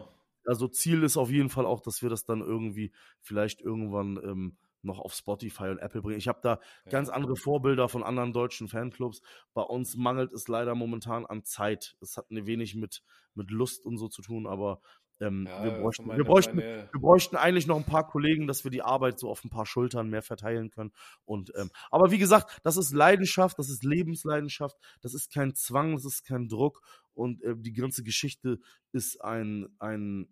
also 0.45 0.67
Ziel 0.67 1.03
ist 1.03 1.17
auf 1.17 1.31
jeden 1.31 1.49
Fall 1.49 1.65
auch, 1.65 1.81
dass 1.81 2.01
wir 2.01 2.09
das 2.09 2.25
dann 2.25 2.41
irgendwie 2.41 2.91
vielleicht 3.21 3.61
irgendwann 3.61 4.17
ähm, 4.23 4.57
noch 4.83 4.99
auf 4.99 5.13
Spotify 5.13 5.69
und 5.69 5.79
Apple 5.79 6.01
bringen. 6.01 6.19
Ich 6.19 6.27
habe 6.27 6.39
da 6.41 6.59
ja. 6.85 6.91
ganz 6.91 7.09
andere 7.09 7.35
Vorbilder 7.35 7.89
von 7.89 8.03
anderen 8.03 8.33
deutschen 8.33 8.67
Fanclubs. 8.67 9.21
Bei 9.53 9.61
uns 9.61 9.95
mangelt 9.95 10.31
es 10.31 10.47
leider 10.47 10.75
momentan 10.75 11.25
an 11.25 11.43
Zeit. 11.43 11.97
Es 12.01 12.17
hat 12.17 12.29
ein 12.31 12.45
wenig 12.45 12.75
mit, 12.75 13.03
mit 13.33 13.51
Lust 13.51 13.85
und 13.85 13.97
so 13.97 14.07
zu 14.07 14.21
tun, 14.21 14.47
aber 14.47 14.81
ähm, 15.21 15.47
ja, 15.47 15.63
wir, 15.63 15.71
bräuchten, 15.71 16.07
meine, 16.07 16.17
wir, 16.17 16.25
bräuchten, 16.25 16.55
meine... 16.57 16.89
wir 16.91 17.01
bräuchten 17.01 17.35
eigentlich 17.35 17.67
noch 17.67 17.77
ein 17.77 17.85
paar 17.85 18.07
Kollegen, 18.07 18.47
dass 18.47 18.63
wir 18.63 18.71
die 18.71 18.81
Arbeit 18.81 19.19
so 19.19 19.29
auf 19.29 19.43
ein 19.43 19.49
paar 19.49 19.65
Schultern 19.65 20.09
mehr 20.09 20.21
verteilen 20.21 20.69
können. 20.69 20.91
Und 21.25 21.51
ähm, 21.55 21.69
aber 21.89 22.11
wie 22.11 22.17
gesagt, 22.17 22.59
das 22.63 22.77
ist 22.77 22.91
Leidenschaft, 22.91 23.57
das 23.59 23.69
ist 23.69 23.83
Lebensleidenschaft, 23.83 24.77
das 25.01 25.13
ist 25.13 25.31
kein 25.31 25.55
Zwang, 25.55 25.93
das 25.93 26.05
ist 26.05 26.25
kein 26.25 26.47
Druck 26.47 26.81
und 27.13 27.41
äh, 27.43 27.55
die 27.57 27.73
ganze 27.73 28.03
Geschichte 28.03 28.59
ist 28.91 29.23
ein 29.23 29.67
ein 29.79 30.27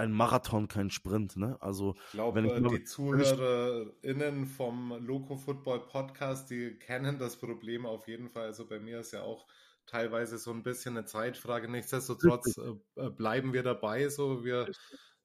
ein 0.00 0.12
Marathon, 0.12 0.66
kein 0.66 0.90
Sprint. 0.90 1.36
Ne? 1.36 1.58
Also, 1.60 1.94
ich 2.06 2.12
glaube, 2.12 2.40
äh, 2.40 2.68
die 2.70 2.84
ZuhörerInnen 2.84 4.46
vom 4.46 4.94
Loco 5.06 5.36
Football 5.36 5.80
Podcast, 5.80 6.50
die 6.50 6.78
kennen 6.78 7.18
das 7.18 7.36
Problem 7.36 7.84
auf 7.84 8.08
jeden 8.08 8.30
Fall. 8.30 8.46
Also 8.46 8.66
bei 8.66 8.80
mir 8.80 9.00
ist 9.00 9.12
ja 9.12 9.22
auch 9.22 9.46
teilweise 9.90 10.38
so 10.38 10.50
ein 10.52 10.62
bisschen 10.62 10.96
eine 10.96 11.06
Zeitfrage. 11.06 11.68
Nichtsdestotrotz 11.68 12.58
äh, 12.58 13.00
äh, 13.00 13.10
bleiben 13.10 13.52
wir 13.52 13.62
dabei. 13.62 14.08
So, 14.08 14.44
wir 14.44 14.70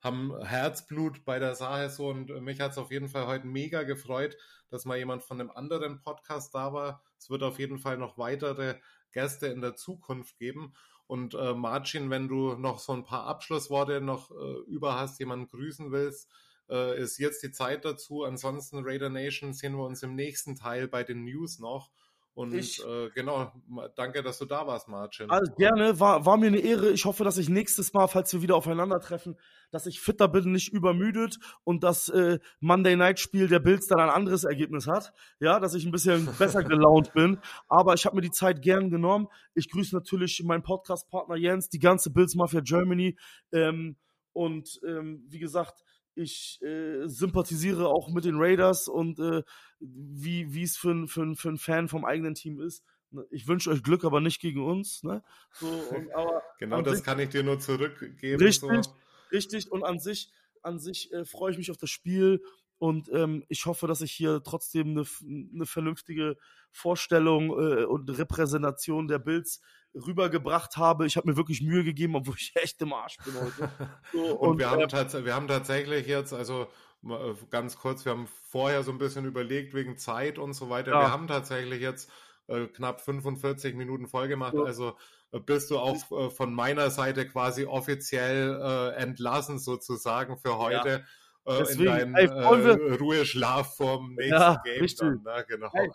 haben 0.02 0.36
Herzblut 0.44 1.24
bei 1.26 1.40
der 1.40 1.56
Sache 1.56 1.90
so 1.90 2.10
und 2.10 2.30
mich 2.42 2.60
hat 2.60 2.72
es 2.72 2.78
auf 2.78 2.92
jeden 2.92 3.10
Fall 3.10 3.28
heute 3.28 3.48
mega 3.48 3.84
gefreut, 3.84 4.38
dass 4.70 4.86
mal 4.86 4.98
jemand 4.98 5.24
von 5.24 5.40
einem 5.40 5.52
anderen 5.52 6.02
Podcast 6.02 6.54
da 6.54 6.74
war. 6.74 7.04
Es 7.18 7.30
wird 7.30 7.44
auf 7.44 7.60
jeden 7.60 7.80
Fall 7.80 7.98
noch 7.98 8.18
weitere 8.18 8.80
Gäste 9.12 9.48
in 9.48 9.62
der 9.62 9.76
Zukunft 9.76 10.38
geben. 10.38 10.74
Und 11.08 11.36
äh, 11.36 11.54
Marcin, 11.54 12.10
wenn 12.10 12.28
du 12.28 12.56
noch 12.56 12.80
so 12.80 12.94
ein 12.94 13.04
paar 13.04 13.26
Abschlussworte 13.26 14.02
noch 14.02 14.32
äh, 14.32 14.60
über 14.68 15.00
hast, 15.00 15.20
jemanden 15.20 15.48
grüßen 15.48 15.92
willst, 15.92 16.30
äh, 16.70 17.00
ist 17.00 17.20
jetzt 17.20 17.44
die 17.44 17.52
Zeit 17.52 17.86
dazu. 17.86 18.24
Ansonsten 18.24 18.84
Raider 18.84 19.10
Nation 19.10 19.54
sehen 19.54 19.76
wir 19.76 19.86
uns 19.86 20.02
im 20.04 20.16
nächsten 20.16 20.56
Teil 20.56 20.88
bei 20.88 21.04
den 21.04 21.24
News 21.24 21.60
noch. 21.60 21.92
Und 22.36 22.54
ich, 22.54 22.86
äh, 22.86 23.10
genau, 23.12 23.54
danke, 23.96 24.22
dass 24.22 24.40
du 24.40 24.46
da 24.46 24.68
warst, 24.68 24.90
Martin. 24.90 25.30
Also 25.30 25.54
gerne, 25.54 26.02
war, 26.02 26.26
war 26.26 26.36
mir 26.36 26.48
eine 26.48 26.60
Ehre. 26.60 26.92
Ich 26.92 27.06
hoffe, 27.06 27.24
dass 27.24 27.38
ich 27.38 27.48
nächstes 27.48 27.94
Mal, 27.94 28.08
falls 28.08 28.34
wir 28.34 28.42
wieder 28.42 28.58
aufeinandertreffen, 28.58 29.38
dass 29.72 29.86
ich 29.86 30.02
fitter 30.02 30.28
bin, 30.28 30.52
nicht 30.52 30.74
übermüdet 30.74 31.40
und 31.64 31.86
das 31.86 32.10
äh, 32.10 32.40
Monday 32.60 32.98
Night 32.98 33.22
Spiel 33.22 33.48
der 33.48 33.60
Bills 33.60 33.88
dann 33.88 34.02
ein 34.02 34.10
anderes 34.10 34.44
Ergebnis 34.44 34.86
hat. 34.86 35.14
Ja, 35.40 35.62
dass 35.62 35.76
ich 35.76 35.86
ein 35.86 35.94
bisschen 35.94 36.26
besser 36.38 36.62
gelaunt 36.64 37.14
bin. 37.14 37.40
Aber 37.70 37.94
ich 37.94 38.06
habe 38.06 38.18
mir 38.18 38.22
die 38.22 38.32
Zeit 38.32 38.62
gern 38.62 38.90
genommen. 38.90 39.30
Ich 39.54 39.70
grüße 39.70 39.96
natürlich 39.96 40.44
meinen 40.44 40.64
Podcast-Partner 40.64 41.38
Jens, 41.38 41.70
die 41.70 41.80
ganze 41.80 42.12
Bills 42.12 42.36
Mafia 42.36 42.60
Germany. 42.60 43.18
Ähm, 43.54 43.96
und 44.34 44.82
ähm, 44.86 45.24
wie 45.30 45.40
gesagt, 45.40 45.86
ich 46.16 46.60
äh, 46.62 47.08
sympathisiere 47.08 47.88
auch 47.88 48.10
mit 48.10 48.26
den 48.26 48.36
Raiders 48.38 48.88
und 48.88 49.20
äh, 49.20 49.44
wie 49.80 50.64
es 50.64 50.78
für, 50.78 51.08
für, 51.08 51.36
für 51.36 51.50
einen 51.50 51.58
Fan 51.58 51.88
vom 51.88 52.06
eigenen 52.06 52.34
Team 52.34 52.60
ist. 52.62 52.84
Ne, 53.12 53.26
ich 53.32 53.48
wünsche 53.48 53.70
euch 53.70 53.84
Glück, 53.84 54.04
aber 54.04 54.22
nicht 54.22 54.40
gegen 54.42 54.64
uns. 54.64 55.04
Ne? 55.04 55.24
So, 55.54 55.68
und, 55.68 56.10
genau 56.60 56.82
das 56.82 56.98
sich, 56.98 57.06
kann 57.06 57.20
ich 57.20 57.30
dir 57.30 57.44
nur 57.44 57.60
zurückgeben. 57.60 58.42
Richtig, 58.42 58.86
so. 58.86 58.94
richtig. 59.32 59.72
Und 59.72 59.84
an 59.84 60.00
sich, 60.00 60.32
an 60.62 60.80
sich 60.80 61.12
äh, 61.12 61.26
freue 61.26 61.52
ich 61.52 61.58
mich 61.58 61.72
auf 61.72 61.78
das 61.78 61.90
Spiel 61.90 62.42
und 62.78 63.10
ähm, 63.14 63.44
ich 63.48 63.66
hoffe, 63.66 63.88
dass 63.88 64.02
ich 64.02 64.12
hier 64.12 64.42
trotzdem 64.44 64.90
eine, 64.90 65.06
eine 65.54 65.66
vernünftige 65.66 66.38
Vorstellung 66.72 67.50
äh, 67.50 67.86
und 67.86 68.10
Repräsentation 68.10 69.08
der 69.08 69.20
Bilds 69.20 69.62
rübergebracht 69.96 70.76
habe. 70.78 71.06
Ich 71.06 71.16
habe 71.16 71.30
mir 71.30 71.38
wirklich 71.38 71.62
Mühe 71.62 71.84
gegeben, 71.84 72.16
obwohl 72.16 72.36
ich 72.38 72.52
echt 72.56 72.82
im 72.82 72.94
Arsch 72.94 73.18
bin 73.24 73.34
heute. 73.36 73.72
So, 74.12 74.38
und, 74.38 74.50
und 74.50 74.60
wir, 74.60 74.70
haben 74.70 74.82
äh, 74.82 75.26
wir 75.26 75.36
haben 75.36 75.48
tatsächlich 75.48 76.08
jetzt, 76.08 76.34
also 76.34 76.68
äh, 77.06 77.34
ganz 77.50 77.78
kurz, 77.78 78.04
wir 78.06 78.12
haben 78.12 78.28
vorher 78.50 78.84
so 78.84 78.92
ein 78.92 78.98
bisschen 78.98 79.26
überlegt 79.26 79.74
wegen 79.74 79.98
Zeit 79.98 80.38
und 80.38 80.54
so 80.54 80.70
weiter. 80.70 80.92
Ja. 80.92 81.02
Wir 81.02 81.12
haben 81.12 81.28
tatsächlich 81.28 81.82
jetzt 81.82 82.12
äh, 82.48 82.68
knapp 82.68 83.02
45 83.02 83.76
Minuten 83.76 84.08
vollgemacht. 84.08 84.56
Ja. 84.56 84.64
Also 84.64 84.98
äh, 85.32 85.40
bist 85.40 85.72
du 85.72 85.80
auch 85.80 85.96
äh, 86.12 86.30
von 86.30 86.54
meiner 86.54 86.90
Seite 86.90 87.28
quasi 87.28 87.66
offiziell 87.66 88.60
äh, 88.62 88.96
entlassen 89.02 89.60
sozusagen 89.60 90.38
für 90.38 90.58
heute. 90.58 90.90
Ja. 90.90 91.02
Deswegen, 91.48 91.82
in 91.82 92.14
deinen 92.14 92.16
ey, 92.16 92.30
wir, 92.30 93.00
Ruheschlaf 93.00 93.76
vom 93.76 94.16
nächsten 94.16 94.34
ja, 94.34 94.62
Game 94.64 94.82
richtig. 94.82 95.00
dann. 95.00 95.22
Ne? 95.24 95.46
Genau. 95.48 95.70
Hey, 95.74 95.92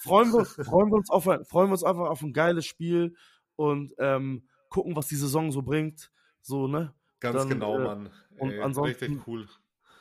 freuen, 0.00 0.32
wir, 0.32 0.44
freuen, 0.44 0.90
wir 0.90 0.96
uns 0.96 1.10
auf, 1.10 1.24
freuen 1.24 1.68
wir 1.68 1.72
uns 1.72 1.84
einfach 1.84 2.08
auf 2.08 2.22
ein 2.22 2.32
geiles 2.32 2.64
Spiel 2.64 3.14
und 3.56 3.92
ähm, 3.98 4.48
gucken, 4.68 4.94
was 4.94 5.08
die 5.08 5.16
Saison 5.16 5.50
so 5.50 5.62
bringt. 5.62 6.12
So, 6.42 6.68
ne? 6.68 6.94
Ganz 7.20 7.36
dann, 7.36 7.48
genau, 7.48 7.76
äh, 7.76 7.84
Mann. 7.84 8.10
Und 8.38 8.52
Ey, 8.52 8.60
ansonsten 8.60 9.04
richtig 9.04 9.26
cool. 9.26 9.48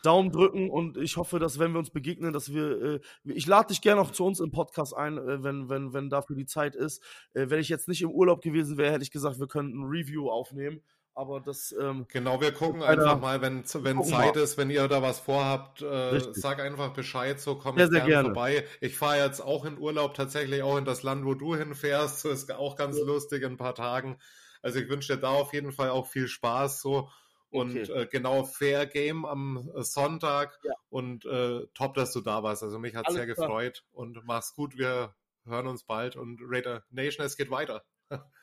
Daumen 0.04 0.32
drücken 0.32 0.70
und 0.70 0.98
ich 0.98 1.18
hoffe, 1.18 1.40
dass 1.40 1.60
wenn 1.60 1.72
wir 1.72 1.80
uns 1.80 1.90
begegnen, 1.90 2.32
dass 2.32 2.54
wir, 2.54 2.82
äh, 2.82 3.00
ich 3.26 3.48
lade 3.48 3.70
dich 3.70 3.82
gerne 3.82 4.00
auch 4.00 4.12
zu 4.12 4.26
uns 4.26 4.40
im 4.40 4.52
Podcast 4.52 4.96
ein, 4.96 5.18
äh, 5.18 5.44
wenn, 5.44 5.70
wenn, 5.70 5.92
wenn 5.92 6.10
dafür 6.10 6.36
die 6.36 6.46
Zeit 6.46 6.76
ist. 6.76 7.04
Äh, 7.34 7.50
wenn 7.50 7.60
ich 7.60 7.70
jetzt 7.70 7.88
nicht 7.88 8.04
im 8.04 8.12
Urlaub 8.12 8.42
gewesen 8.42 8.78
wäre, 8.78 8.94
hätte 8.94 9.04
ich 9.04 9.12
gesagt, 9.12 9.40
wir 9.40 9.48
könnten 9.48 9.82
ein 9.82 9.90
Review 9.90 10.30
aufnehmen. 10.30 10.82
Aber 11.18 11.40
das. 11.40 11.72
Ähm, 11.72 12.06
genau, 12.10 12.42
wir 12.42 12.52
gucken 12.52 12.84
einfach 12.84 13.20
mal, 13.20 13.42
wenn, 13.42 13.64
wenn 13.64 14.04
Zeit 14.04 14.36
mal. 14.36 14.40
ist, 14.40 14.56
wenn 14.56 14.70
ihr 14.70 14.88
da 14.88 15.02
was 15.02 15.20
vorhabt, 15.20 15.82
äh, 15.82 16.20
sag 16.34 16.60
einfach 16.60 16.94
Bescheid, 16.94 17.40
so 17.40 17.56
kommt 17.56 17.80
sehr, 17.80 17.88
sehr 17.88 18.02
gerne, 18.02 18.12
gerne 18.12 18.28
vorbei. 18.28 18.68
Ich 18.82 18.96
fahre 18.96 19.26
jetzt 19.26 19.42
auch 19.42 19.66
in 19.66 19.80
Urlaub, 19.80 20.14
tatsächlich 20.14 20.62
auch 20.62 20.78
in 20.78 20.86
das 20.86 21.02
Land, 21.02 21.26
wo 21.26 21.34
du 21.34 21.56
hinfährst. 21.56 22.20
So 22.20 22.30
ist 22.30 22.52
auch 22.52 22.76
ganz 22.76 23.00
ja. 23.00 23.04
lustig 23.04 23.42
in 23.42 23.54
ein 23.54 23.58
paar 23.58 23.74
Tagen. 23.74 24.20
Also 24.62 24.78
ich 24.78 24.90
wünsche 24.90 25.16
dir 25.16 25.20
da 25.20 25.30
auf 25.30 25.54
jeden 25.54 25.72
Fall 25.72 25.90
auch 25.90 26.06
viel 26.06 26.28
Spaß 26.28 26.82
so. 26.82 27.10
Und 27.50 27.72
okay. 27.72 27.92
äh, 27.92 28.06
genau 28.06 28.44
Fair 28.44 28.86
Game 28.86 29.26
am 29.26 29.72
äh, 29.76 29.82
Sonntag 29.82 30.60
ja. 30.64 30.74
und 30.90 31.26
äh, 31.26 31.66
top, 31.74 31.96
dass 31.96 32.14
du 32.14 32.22
da 32.22 32.44
warst. 32.44 32.62
Also 32.62 32.78
mich 32.78 32.96
hat 32.96 33.10
sehr 33.10 33.26
klar. 33.26 33.48
gefreut 33.48 33.84
und 33.92 34.24
mach's 34.26 34.54
gut. 34.54 34.78
Wir 34.78 35.16
hören 35.46 35.66
uns 35.66 35.84
bald 35.84 36.16
und 36.16 36.42
Raider 36.44 36.84
Nation, 36.92 37.26
es 37.26 37.38
geht 37.38 37.50
weiter. 37.50 37.84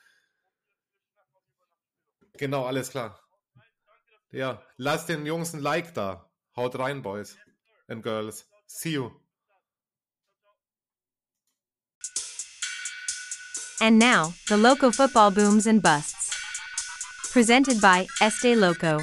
Genau, 2.37 2.67
alles 2.67 2.91
klar. 2.91 3.19
Ja, 4.31 4.63
lasst 4.77 5.09
den 5.09 5.27
Jungs 5.27 5.55
ein 5.55 5.61
Like 5.61 5.95
da. 5.95 6.29
Haut 6.57 6.79
rein, 6.79 7.03
Boys 7.03 7.37
and 7.89 8.03
Girls. 8.03 8.47
See 8.67 8.93
you. 8.93 9.11
And 13.81 13.99
now, 13.99 14.33
the 14.49 14.57
Loco 14.57 14.91
Football 14.91 15.31
Booms 15.33 15.67
and 15.67 15.83
Busts. 15.83 16.31
Presented 17.33 17.81
by 17.81 18.07
Este 18.21 18.55
Loco. 18.55 19.01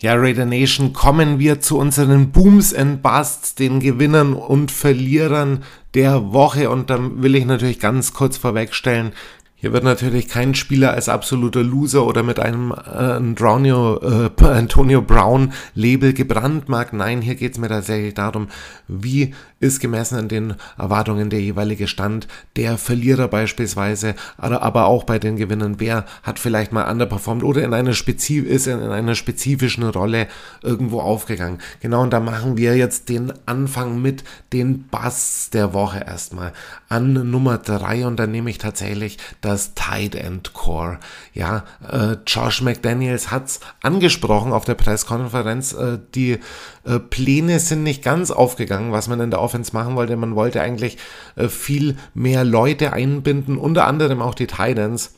Ja, 0.00 0.14
Raider 0.14 0.46
Nation, 0.46 0.92
kommen 0.92 1.40
wir 1.40 1.60
zu 1.60 1.76
unseren 1.76 2.30
Booms 2.30 2.72
and 2.72 3.02
Busts, 3.02 3.56
den 3.56 3.80
Gewinnern 3.80 4.32
und 4.32 4.70
Verlierern 4.70 5.64
der 5.94 6.32
Woche. 6.32 6.70
Und 6.70 6.88
da 6.88 7.00
will 7.00 7.34
ich 7.34 7.44
natürlich 7.44 7.80
ganz 7.80 8.14
kurz 8.14 8.36
vorwegstellen, 8.36 9.12
Hier 9.60 9.72
wird 9.72 9.82
natürlich 9.82 10.28
kein 10.28 10.54
Spieler 10.54 10.92
als 10.92 11.08
absoluter 11.08 11.64
Loser 11.64 12.06
oder 12.06 12.22
mit 12.22 12.38
einem 12.38 12.70
äh, 12.70 12.74
Antonio, 12.76 13.98
äh, 14.00 14.30
Antonio 14.44 15.02
Brown 15.02 15.52
Label 15.74 16.12
gebrandmarkt. 16.12 16.92
Nein, 16.92 17.22
hier 17.22 17.34
geht 17.34 17.52
es 17.52 17.58
mir 17.58 17.68
tatsächlich 17.68 18.14
darum, 18.14 18.46
wie 18.86 19.34
ist 19.58 19.80
gemessen 19.80 20.16
an 20.16 20.28
den 20.28 20.54
Erwartungen 20.78 21.30
der 21.30 21.40
jeweilige 21.40 21.88
Stand 21.88 22.28
der 22.54 22.78
Verlierer 22.78 23.26
beispielsweise, 23.26 24.14
aber, 24.36 24.86
auch 24.86 25.02
bei 25.02 25.18
den 25.18 25.34
Gewinnern. 25.36 25.76
Wer 25.78 26.04
hat 26.22 26.38
vielleicht 26.38 26.70
mal 26.72 26.88
underperformed 26.88 27.42
oder 27.42 27.64
in 27.64 27.74
einer, 27.74 27.90
ist 27.90 28.66
in 28.68 28.80
einer 28.80 29.14
spezifischen 29.16 29.82
Rolle 29.82 30.28
irgendwo 30.62 31.00
aufgegangen. 31.00 31.58
Genau, 31.80 32.02
und 32.02 32.12
da 32.12 32.20
machen 32.20 32.56
wir 32.56 32.76
jetzt 32.76 33.08
den 33.08 33.32
Anfang 33.46 34.00
mit 34.00 34.22
den 34.52 34.86
Bass 34.86 35.50
der 35.52 35.74
Woche 35.74 36.04
erstmal 36.06 36.52
an 36.88 37.28
Nummer 37.28 37.58
drei 37.58 38.06
und 38.06 38.16
dann 38.16 38.30
nehme 38.30 38.50
ich 38.50 38.58
tatsächlich 38.58 39.18
das 39.40 39.47
Tight 39.74 40.14
End 40.14 40.52
Core. 40.52 40.98
Ja, 41.32 41.64
äh, 41.90 42.16
Josh 42.26 42.62
McDaniels 42.62 43.30
hat's 43.30 43.60
angesprochen 43.82 44.52
auf 44.52 44.64
der 44.64 44.74
Pressekonferenz. 44.74 45.72
Äh, 45.72 45.98
die 46.14 46.38
äh, 46.84 46.98
Pläne 46.98 47.58
sind 47.60 47.82
nicht 47.82 48.02
ganz 48.02 48.30
aufgegangen, 48.30 48.92
was 48.92 49.08
man 49.08 49.20
in 49.20 49.30
der 49.30 49.40
Offense 49.40 49.72
machen 49.72 49.96
wollte. 49.96 50.16
Man 50.16 50.34
wollte 50.34 50.60
eigentlich 50.60 50.98
äh, 51.36 51.48
viel 51.48 51.96
mehr 52.14 52.44
Leute 52.44 52.92
einbinden, 52.92 53.58
unter 53.58 53.86
anderem 53.86 54.22
auch 54.22 54.34
die 54.34 54.46
Titans 54.46 55.17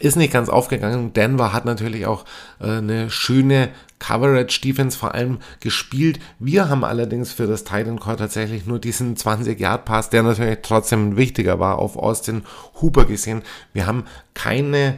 ist 0.00 0.16
nicht 0.16 0.32
ganz 0.32 0.48
aufgegangen. 0.48 1.12
Denver 1.12 1.52
hat 1.52 1.64
natürlich 1.64 2.06
auch 2.06 2.24
äh, 2.60 2.78
eine 2.78 3.10
schöne 3.10 3.70
Coverage 3.98 4.60
Defense 4.60 4.96
vor 4.96 5.14
allem 5.14 5.38
gespielt. 5.60 6.20
Wir 6.38 6.68
haben 6.68 6.84
allerdings 6.84 7.32
für 7.32 7.46
das 7.46 7.64
Titan 7.64 7.98
Core 7.98 8.16
tatsächlich 8.16 8.66
nur 8.66 8.78
diesen 8.78 9.16
20 9.16 9.58
Yard 9.58 9.84
Pass, 9.84 10.10
der 10.10 10.22
natürlich 10.22 10.58
trotzdem 10.62 11.16
wichtiger 11.16 11.58
war, 11.58 11.78
auf 11.78 11.96
Austin 11.96 12.42
Hooper 12.80 13.04
gesehen. 13.04 13.42
Wir 13.72 13.86
haben 13.86 14.04
keine 14.34 14.96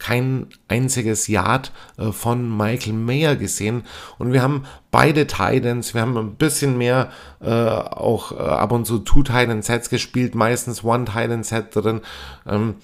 kein 0.00 0.46
einziges 0.66 1.28
Yard 1.28 1.72
äh, 1.98 2.10
von 2.10 2.56
Michael 2.56 2.94
Mayer 2.94 3.36
gesehen 3.36 3.84
und 4.18 4.32
wir 4.32 4.42
haben 4.42 4.64
beide 4.90 5.26
Titans, 5.26 5.94
wir 5.94 6.00
haben 6.00 6.16
ein 6.16 6.34
bisschen 6.34 6.76
mehr 6.78 7.10
äh, 7.40 7.50
auch 7.50 8.32
äh, 8.32 8.36
ab 8.36 8.72
und 8.72 8.86
zu 8.86 8.98
Two 8.98 9.22
Titan 9.22 9.62
Sets 9.62 9.90
gespielt, 9.90 10.34
meistens 10.34 10.82
One 10.82 11.04
Titan 11.04 11.44
Set 11.44 11.76
drin. 11.76 12.00
Ähm, 12.48 12.76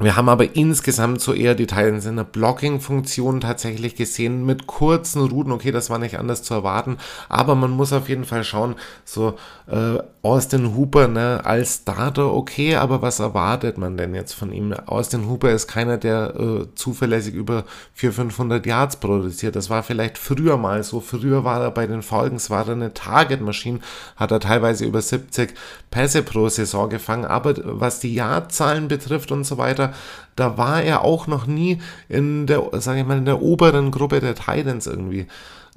wir 0.00 0.16
haben 0.16 0.28
aber 0.28 0.54
insgesamt 0.54 1.20
so 1.20 1.32
eher 1.32 1.54
die 1.54 1.66
Titans 1.66 2.06
in 2.06 2.16
der 2.16 2.24
Blocking-Funktion 2.24 3.40
tatsächlich 3.40 3.96
gesehen 3.96 4.46
mit 4.46 4.68
kurzen 4.68 5.22
Routen. 5.22 5.52
Okay, 5.52 5.72
das 5.72 5.90
war 5.90 5.98
nicht 5.98 6.18
anders 6.18 6.42
zu 6.42 6.54
erwarten, 6.54 6.98
aber 7.28 7.56
man 7.56 7.72
muss 7.72 7.92
auf 7.92 8.08
jeden 8.08 8.24
Fall 8.24 8.44
schauen, 8.44 8.76
so 9.04 9.34
äh, 9.66 9.98
Austin 10.22 10.76
Hooper 10.76 11.08
ne, 11.08 11.40
als 11.44 11.80
Starter, 11.82 12.32
okay, 12.34 12.76
aber 12.76 13.02
was 13.02 13.18
erwartet 13.18 13.78
man 13.78 13.96
denn 13.96 14.14
jetzt 14.14 14.34
von 14.34 14.52
ihm? 14.52 14.72
Austin 14.72 15.28
Hooper 15.28 15.50
ist 15.50 15.66
keiner, 15.66 15.96
der 15.96 16.34
äh, 16.36 16.66
zuverlässig 16.74 17.34
über 17.34 17.64
400, 17.94 18.32
500 18.32 18.66
Yards 18.66 18.96
produziert. 18.96 19.56
Das 19.56 19.70
war 19.70 19.82
vielleicht 19.82 20.18
früher 20.18 20.56
mal 20.56 20.82
so. 20.82 21.00
Früher 21.00 21.44
war 21.44 21.62
er 21.62 21.70
bei 21.70 21.86
den 21.86 22.02
Falcons, 22.02 22.50
war 22.50 22.66
er 22.66 22.72
eine 22.72 22.94
Target-Maschine, 22.94 23.80
hat 24.16 24.30
er 24.30 24.40
teilweise 24.40 24.84
über 24.84 25.00
70 25.00 25.54
Pässe 25.90 26.22
pro 26.22 26.48
Saison 26.48 26.88
gefangen, 26.88 27.24
aber 27.24 27.54
was 27.64 28.00
die 28.00 28.14
Yardzahlen 28.14 28.88
betrifft 28.88 29.32
und 29.32 29.44
so 29.44 29.56
weiter, 29.56 29.87
da 30.36 30.56
war 30.56 30.82
er 30.82 31.02
auch 31.02 31.26
noch 31.26 31.46
nie 31.46 31.78
in 32.08 32.46
der, 32.46 32.62
sage 32.74 33.00
ich 33.00 33.06
mal, 33.06 33.18
in 33.18 33.24
der 33.24 33.42
oberen 33.42 33.90
Gruppe 33.90 34.20
der 34.20 34.34
Titans 34.34 34.86
irgendwie 34.86 35.26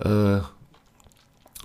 äh, 0.04 0.42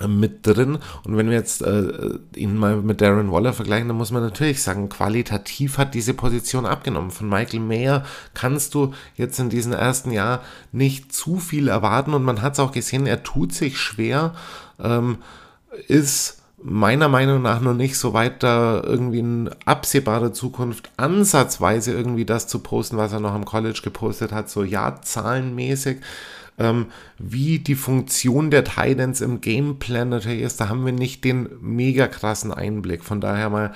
mit 0.06 0.46
drin. 0.46 0.78
Und 1.04 1.16
wenn 1.16 1.30
wir 1.30 1.36
jetzt 1.36 1.62
äh, 1.62 2.18
ihn 2.34 2.56
mal 2.56 2.76
mit 2.76 3.00
Darren 3.00 3.32
Waller 3.32 3.52
vergleichen, 3.52 3.88
dann 3.88 3.96
muss 3.96 4.12
man 4.12 4.22
natürlich 4.22 4.62
sagen, 4.62 4.88
qualitativ 4.88 5.78
hat 5.78 5.94
diese 5.94 6.12
Position 6.12 6.66
abgenommen. 6.66 7.10
Von 7.10 7.28
Michael 7.28 7.60
Mayer 7.60 8.04
kannst 8.34 8.74
du 8.74 8.92
jetzt 9.16 9.38
in 9.38 9.48
diesem 9.48 9.72
ersten 9.72 10.10
Jahr 10.10 10.42
nicht 10.72 11.14
zu 11.14 11.38
viel 11.38 11.68
erwarten 11.68 12.12
und 12.12 12.24
man 12.24 12.42
hat 12.42 12.54
es 12.54 12.60
auch 12.60 12.72
gesehen, 12.72 13.06
er 13.06 13.22
tut 13.22 13.54
sich 13.54 13.78
schwer, 13.78 14.34
ähm, 14.78 15.18
ist 15.88 16.42
meiner 16.68 17.08
Meinung 17.08 17.42
nach 17.42 17.60
noch 17.60 17.74
nicht 17.74 17.96
so 17.96 18.12
weit, 18.12 18.42
da 18.42 18.82
irgendwie 18.82 19.20
in 19.20 19.50
absehbarer 19.64 20.32
Zukunft 20.32 20.90
ansatzweise 20.96 21.92
irgendwie 21.92 22.24
das 22.24 22.48
zu 22.48 22.58
posten, 22.58 22.96
was 22.96 23.12
er 23.12 23.20
noch 23.20 23.34
am 23.34 23.44
College 23.44 23.80
gepostet 23.84 24.32
hat, 24.32 24.50
so 24.50 24.64
ja, 24.64 25.00
zahlenmäßig. 25.00 25.98
Ähm, 26.58 26.86
wie 27.18 27.60
die 27.60 27.76
Funktion 27.76 28.50
der 28.50 28.64
Titans 28.64 29.20
im 29.20 29.40
Gameplan 29.40 30.08
natürlich 30.08 30.40
ist, 30.40 30.60
da 30.60 30.68
haben 30.68 30.84
wir 30.84 30.92
nicht 30.92 31.22
den 31.22 31.48
mega 31.60 32.08
krassen 32.08 32.52
Einblick. 32.52 33.04
Von 33.04 33.20
daher 33.20 33.48
mal 33.48 33.72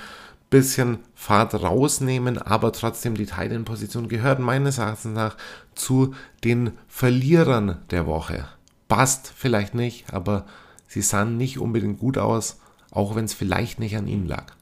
bisschen 0.49 0.99
Fahrt 1.15 1.53
rausnehmen, 1.53 2.37
aber 2.39 2.73
trotzdem 2.73 3.15
die 3.15 3.25
Titan-Position 3.25 4.09
gehört 4.09 4.39
meines 4.39 4.79
Erachtens 4.79 5.15
nach 5.15 5.37
zu 5.75 6.13
den 6.43 6.71
Verlierern 6.89 7.77
der 7.89 8.05
Woche. 8.05 8.49
Passt 8.89 9.31
vielleicht 9.33 9.75
nicht, 9.75 10.13
aber 10.13 10.45
sie 10.87 11.01
sahen 11.01 11.37
nicht 11.37 11.57
unbedingt 11.57 11.99
gut 11.99 12.17
aus 12.17 12.60
auch 12.91 13.15
wenn 13.15 13.25
es 13.25 13.33
vielleicht 13.33 13.79
nicht 13.79 13.97
an 13.97 14.07
ihm 14.07 14.27
lag. 14.27 14.53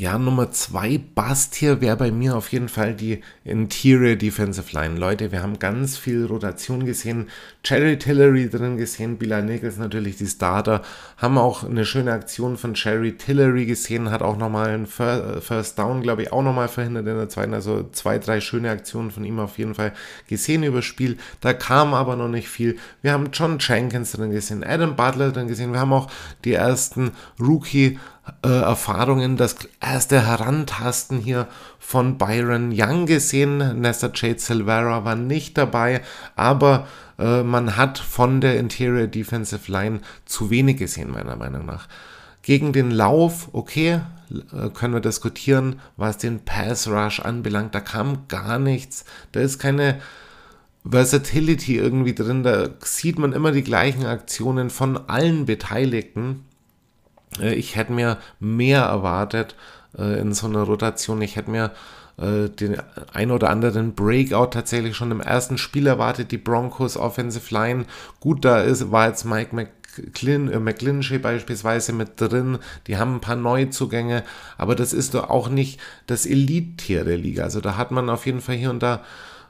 Ja, 0.00 0.16
Nummer 0.16 0.52
zwei 0.52 1.00
Bast 1.16 1.56
hier 1.56 1.80
wäre 1.80 1.96
bei 1.96 2.12
mir 2.12 2.36
auf 2.36 2.52
jeden 2.52 2.68
Fall 2.68 2.94
die 2.94 3.20
Interior 3.42 4.14
Defensive 4.14 4.72
Line. 4.72 4.96
Leute, 4.96 5.32
wir 5.32 5.42
haben 5.42 5.58
ganz 5.58 5.98
viel 5.98 6.24
Rotation 6.24 6.86
gesehen. 6.86 7.26
Cherry 7.64 7.98
Tillery 7.98 8.48
drin 8.48 8.76
gesehen, 8.76 9.18
Bilal 9.18 9.42
Nichols 9.42 9.76
natürlich 9.76 10.14
die 10.14 10.28
Starter. 10.28 10.82
Haben 11.16 11.36
auch 11.36 11.64
eine 11.64 11.84
schöne 11.84 12.12
Aktion 12.12 12.56
von 12.56 12.74
Cherry 12.74 13.16
Tillery 13.16 13.66
gesehen, 13.66 14.12
hat 14.12 14.22
auch 14.22 14.36
nochmal 14.36 14.68
einen 14.68 14.86
First 14.86 15.80
Down, 15.80 16.00
glaube 16.02 16.22
ich, 16.22 16.32
auch 16.32 16.44
nochmal 16.44 16.68
verhindert 16.68 17.08
in 17.08 17.16
der 17.16 17.28
zweiten. 17.28 17.52
Also 17.52 17.88
zwei, 17.90 18.20
drei 18.20 18.40
schöne 18.40 18.70
Aktionen 18.70 19.10
von 19.10 19.24
ihm 19.24 19.40
auf 19.40 19.58
jeden 19.58 19.74
Fall 19.74 19.92
gesehen 20.28 20.62
über 20.62 20.82
Spiel. 20.82 21.16
Da 21.40 21.54
kam 21.54 21.92
aber 21.92 22.14
noch 22.14 22.28
nicht 22.28 22.48
viel. 22.48 22.78
Wir 23.02 23.10
haben 23.10 23.30
John 23.32 23.58
Jenkins 23.58 24.12
drin 24.12 24.30
gesehen, 24.30 24.62
Adam 24.62 24.94
Butler 24.94 25.32
drin 25.32 25.48
gesehen. 25.48 25.72
Wir 25.72 25.80
haben 25.80 25.92
auch 25.92 26.08
die 26.44 26.52
ersten 26.52 27.10
Rookie 27.40 27.98
äh, 28.44 28.48
Erfahrungen, 28.48 29.36
das 29.36 29.56
erste 29.80 30.26
Herantasten 30.26 31.18
hier 31.18 31.48
von 31.78 32.18
Byron 32.18 32.72
Young 32.74 33.06
gesehen. 33.06 33.80
Nesta 33.80 34.10
Jade 34.14 34.38
Silvera 34.38 35.04
war 35.04 35.16
nicht 35.16 35.58
dabei, 35.58 36.02
aber 36.36 36.86
äh, 37.18 37.42
man 37.42 37.76
hat 37.76 37.98
von 37.98 38.40
der 38.40 38.58
Interior 38.58 39.06
Defensive 39.06 39.70
Line 39.70 40.00
zu 40.24 40.50
wenig 40.50 40.76
gesehen, 40.76 41.10
meiner 41.10 41.36
Meinung 41.36 41.66
nach. 41.66 41.88
Gegen 42.42 42.72
den 42.72 42.90
Lauf, 42.90 43.48
okay, 43.52 44.00
äh, 44.30 44.68
können 44.70 44.94
wir 44.94 45.00
diskutieren, 45.00 45.80
was 45.96 46.18
den 46.18 46.44
Pass 46.44 46.88
Rush 46.88 47.20
anbelangt. 47.20 47.74
Da 47.74 47.80
kam 47.80 48.28
gar 48.28 48.58
nichts. 48.58 49.04
Da 49.32 49.40
ist 49.40 49.58
keine 49.58 50.00
Versatility 50.88 51.76
irgendwie 51.76 52.14
drin. 52.14 52.42
Da 52.42 52.68
sieht 52.80 53.18
man 53.18 53.32
immer 53.32 53.52
die 53.52 53.64
gleichen 53.64 54.06
Aktionen 54.06 54.70
von 54.70 54.96
allen 55.08 55.46
Beteiligten. 55.46 56.44
Äh, 57.40 57.54
ich 57.54 57.76
hätte 57.76 57.92
mir 57.92 58.18
mehr 58.40 58.82
erwartet 58.82 59.54
äh, 59.96 60.20
in 60.20 60.32
so 60.32 60.46
einer 60.46 60.62
Rotation. 60.62 61.22
Ich 61.22 61.36
hätte 61.36 61.50
mir 61.50 61.72
äh, 62.18 62.48
den 62.48 62.76
ein 63.12 63.30
oder 63.30 63.50
anderen 63.50 63.94
Breakout 63.94 64.48
tatsächlich 64.48 64.96
schon 64.96 65.10
im 65.10 65.20
ersten 65.20 65.58
Spiel 65.58 65.86
erwartet. 65.86 66.32
Die 66.32 66.38
Broncos 66.38 66.96
Offensive 66.96 67.54
Line, 67.54 67.84
gut, 68.20 68.44
da 68.44 68.60
ist, 68.60 68.90
war 68.90 69.08
jetzt 69.08 69.24
Mike 69.24 69.54
McClin, 69.54 70.50
äh, 70.50 70.58
McClinchy 70.58 71.18
beispielsweise 71.18 71.92
mit 71.92 72.20
drin. 72.20 72.58
Die 72.86 72.96
haben 72.96 73.16
ein 73.16 73.20
paar 73.20 73.36
Neuzugänge, 73.36 74.24
aber 74.56 74.74
das 74.74 74.92
ist 74.92 75.14
doch 75.14 75.30
auch 75.30 75.48
nicht 75.48 75.80
das 76.06 76.26
Elite-Tier 76.26 77.04
der 77.04 77.18
Liga. 77.18 77.44
Also 77.44 77.60
da 77.60 77.76
hat 77.76 77.90
man 77.90 78.10
auf 78.10 78.26
jeden 78.26 78.40
Fall 78.40 78.56
hier 78.56 78.70
und 78.70 78.82
da 78.82 79.04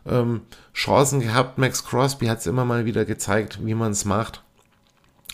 ähm, 0.06 0.43
Chancen 0.74 1.20
gehabt. 1.20 1.59
Max 1.59 1.85
Crosby 1.85 2.27
hat 2.27 2.40
es 2.40 2.47
immer 2.47 2.65
mal 2.65 2.85
wieder 2.85 3.05
gezeigt, 3.05 3.60
wie 3.65 3.74
man 3.74 3.93
es 3.93 4.05
macht 4.05 4.43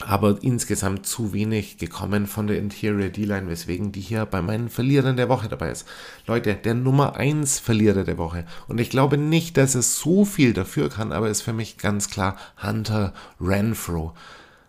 aber 0.01 0.39
insgesamt 0.43 1.07
zu 1.07 1.33
wenig 1.33 1.79
gekommen 1.79 2.27
von 2.27 2.47
der 2.47 2.59
Interior 2.59 3.11
D-Line, 3.11 3.49
weswegen 3.49 3.93
die 3.93 4.01
hier 4.01 4.27
bei 4.27 4.43
meinen 4.43 4.69
Verlierern 4.69 5.17
der 5.17 5.29
Woche 5.29 5.49
dabei 5.49 5.71
ist. 5.71 5.87
Leute, 6.27 6.55
der 6.55 6.75
Nummer 6.75 7.17
1 7.17 7.61
Verlierer 7.61 8.03
der 8.03 8.19
Woche. 8.19 8.45
Und 8.67 8.81
ich 8.81 8.91
glaube 8.91 9.19
nicht, 9.19 9.57
dass 9.57 9.75
es 9.77 9.99
so 9.99 10.25
viel 10.25 10.53
dafür 10.53 10.89
kann, 10.89 11.13
aber 11.13 11.31
ist 11.31 11.43
für 11.43 11.53
mich 11.53 11.79
ganz 11.79 12.11
klar 12.11 12.37
Hunter 12.61 13.15
Renfro. 13.41 14.15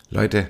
Leute, 0.09 0.49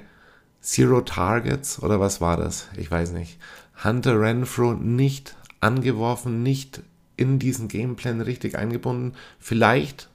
Zero 0.62 1.02
Targets 1.02 1.82
oder 1.82 2.00
was 2.00 2.20
war 2.20 2.38
das? 2.38 2.68
Ich 2.76 2.92
weiß 2.92 3.12
nicht. 3.12 3.40
Hunter 3.84 4.20
Renfro 4.20 4.74
nicht 4.74 5.36
angeworfen, 5.62 6.44
nicht 6.44 6.82
in 7.18 7.40
diesen 7.40 7.70
Gameplan 7.70 8.20
richtig 8.20 8.58
eingebunden. 8.58 9.14
Vielleicht 9.40 10.10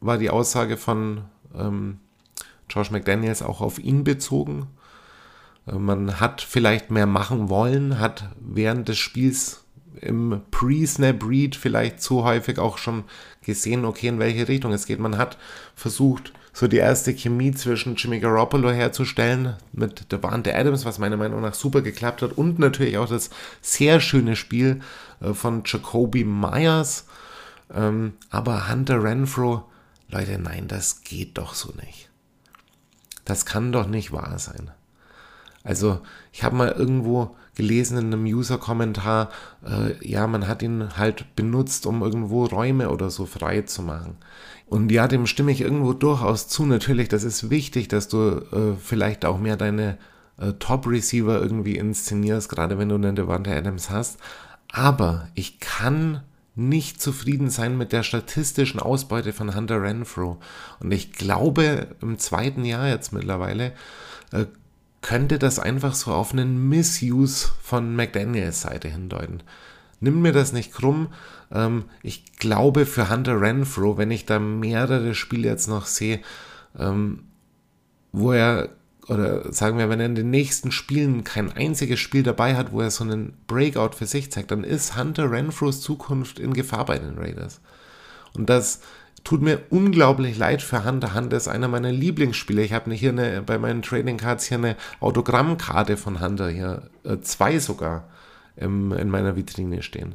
war 0.00 0.16
die 0.16 0.30
Aussage 0.30 0.76
von 0.76 1.24
ähm, 1.54 1.98
Josh 2.70 2.90
McDaniels 2.90 3.42
auch 3.42 3.60
auf 3.60 3.78
ihn 3.78 4.04
bezogen. 4.04 4.68
Äh, 5.66 5.74
man 5.74 6.20
hat 6.20 6.40
vielleicht 6.40 6.90
mehr 6.90 7.06
machen 7.06 7.48
wollen, 7.48 7.98
hat 7.98 8.30
während 8.40 8.88
des 8.88 8.98
Spiels 8.98 9.64
im 10.00 10.40
Pre-Snap-Read 10.50 11.56
vielleicht 11.56 12.00
zu 12.00 12.24
häufig 12.24 12.58
auch 12.58 12.78
schon 12.78 13.04
gesehen, 13.42 13.84
okay, 13.84 14.08
in 14.08 14.18
welche 14.18 14.48
Richtung 14.48 14.72
es 14.72 14.86
geht. 14.86 15.00
Man 15.00 15.18
hat 15.18 15.36
versucht, 15.74 16.32
so 16.52 16.66
die 16.66 16.78
erste 16.78 17.14
Chemie 17.14 17.52
zwischen 17.52 17.96
Jimmy 17.96 18.18
Garoppolo 18.18 18.70
herzustellen 18.70 19.56
mit 19.72 20.10
Devante 20.10 20.54
Adams, 20.54 20.84
was 20.84 20.98
meiner 20.98 21.16
Meinung 21.16 21.40
nach 21.40 21.54
super 21.54 21.80
geklappt 21.80 22.22
hat 22.22 22.32
und 22.32 22.58
natürlich 22.58 22.98
auch 22.98 23.08
das 23.08 23.30
sehr 23.60 24.00
schöne 24.00 24.36
Spiel 24.36 24.80
äh, 25.20 25.32
von 25.32 25.62
Jacoby 25.64 26.24
Myers. 26.24 27.06
Ähm, 27.72 28.14
aber 28.30 28.68
Hunter 28.68 29.02
Renfro, 29.02 29.64
Leute, 30.08 30.38
nein, 30.38 30.66
das 30.66 31.02
geht 31.02 31.38
doch 31.38 31.54
so 31.54 31.72
nicht. 31.80 32.09
Das 33.30 33.46
kann 33.46 33.70
doch 33.70 33.86
nicht 33.86 34.10
wahr 34.10 34.40
sein. 34.40 34.72
Also, 35.62 36.00
ich 36.32 36.42
habe 36.42 36.56
mal 36.56 36.72
irgendwo 36.72 37.36
gelesen 37.54 37.96
in 37.96 38.06
einem 38.06 38.24
User-Kommentar, 38.24 39.28
äh, 39.64 40.04
ja, 40.04 40.26
man 40.26 40.48
hat 40.48 40.62
ihn 40.62 40.96
halt 40.96 41.36
benutzt, 41.36 41.86
um 41.86 42.02
irgendwo 42.02 42.46
Räume 42.46 42.90
oder 42.90 43.08
so 43.08 43.26
frei 43.26 43.62
zu 43.62 43.82
machen. 43.82 44.16
Und 44.66 44.90
ja, 44.90 45.06
dem 45.06 45.28
stimme 45.28 45.52
ich 45.52 45.60
irgendwo 45.60 45.92
durchaus 45.92 46.48
zu. 46.48 46.66
Natürlich, 46.66 47.08
das 47.08 47.22
ist 47.22 47.50
wichtig, 47.50 47.86
dass 47.86 48.08
du 48.08 48.18
äh, 48.18 48.74
vielleicht 48.82 49.24
auch 49.24 49.38
mehr 49.38 49.56
deine 49.56 49.96
äh, 50.36 50.54
Top-Receiver 50.54 51.40
irgendwie 51.40 51.76
inszenierst, 51.76 52.48
gerade 52.48 52.78
wenn 52.78 52.88
du 52.88 52.96
einen 52.96 53.14
Devante 53.14 53.54
Adams 53.54 53.90
hast. 53.90 54.18
Aber 54.72 55.28
ich 55.36 55.60
kann 55.60 56.22
nicht 56.60 57.00
zufrieden 57.00 57.50
sein 57.50 57.76
mit 57.78 57.92
der 57.92 58.02
statistischen 58.02 58.80
Ausbeute 58.80 59.32
von 59.32 59.54
Hunter 59.54 59.82
Renfro. 59.82 60.38
Und 60.80 60.92
ich 60.92 61.12
glaube, 61.12 61.88
im 62.02 62.18
zweiten 62.18 62.64
Jahr 62.64 62.88
jetzt 62.88 63.12
mittlerweile 63.12 63.72
äh, 64.32 64.46
könnte 65.00 65.38
das 65.38 65.58
einfach 65.58 65.94
so 65.94 66.12
auf 66.12 66.32
einen 66.32 66.68
Misuse 66.68 67.48
von 67.62 67.96
McDaniels 67.96 68.60
Seite 68.60 68.88
hindeuten. 68.88 69.42
Nimm 70.00 70.20
mir 70.22 70.32
das 70.32 70.52
nicht 70.52 70.72
krumm. 70.72 71.08
Ähm, 71.50 71.84
ich 72.02 72.36
glaube 72.36 72.84
für 72.84 73.10
Hunter 73.10 73.40
Renfro, 73.40 73.96
wenn 73.96 74.10
ich 74.10 74.26
da 74.26 74.38
mehrere 74.38 75.14
Spiele 75.14 75.48
jetzt 75.48 75.68
noch 75.68 75.86
sehe, 75.86 76.20
ähm, 76.78 77.24
wo 78.12 78.32
er, 78.32 78.68
oder 79.10 79.52
sagen 79.52 79.78
wir, 79.78 79.88
wenn 79.88 80.00
er 80.00 80.06
in 80.06 80.14
den 80.14 80.30
nächsten 80.30 80.70
Spielen 80.72 81.24
kein 81.24 81.52
einziges 81.52 81.98
Spiel 81.98 82.22
dabei 82.22 82.56
hat, 82.56 82.72
wo 82.72 82.80
er 82.80 82.90
so 82.90 83.04
einen 83.04 83.34
Breakout 83.46 83.96
für 83.96 84.06
sich 84.06 84.30
zeigt, 84.30 84.50
dann 84.50 84.64
ist 84.64 84.96
Hunter 84.96 85.30
Renfros 85.30 85.80
Zukunft 85.80 86.38
in 86.38 86.54
Gefahr 86.54 86.84
bei 86.84 86.98
den 86.98 87.18
Raiders. 87.18 87.60
Und 88.34 88.48
das 88.48 88.80
Tut 89.22 89.42
mir 89.42 89.60
unglaublich 89.68 90.38
leid 90.38 90.62
für 90.62 90.84
Hunter. 90.84 91.14
Hunter 91.14 91.36
ist 91.36 91.48
einer 91.48 91.68
meiner 91.68 91.92
Lieblingsspieler. 91.92 92.62
Ich 92.62 92.72
habe 92.72 92.90
hier 92.92 93.10
eine, 93.10 93.42
bei 93.42 93.58
meinen 93.58 93.82
Trading 93.82 94.16
Cards 94.16 94.46
hier 94.46 94.58
eine 94.58 94.76
Autogrammkarte 95.00 95.96
von 95.96 96.20
Hunter 96.20 96.48
hier, 96.48 96.88
äh, 97.04 97.18
zwei 97.20 97.58
sogar, 97.58 98.08
im, 98.56 98.92
in 98.92 99.10
meiner 99.10 99.36
Vitrine 99.36 99.82
stehen. 99.82 100.14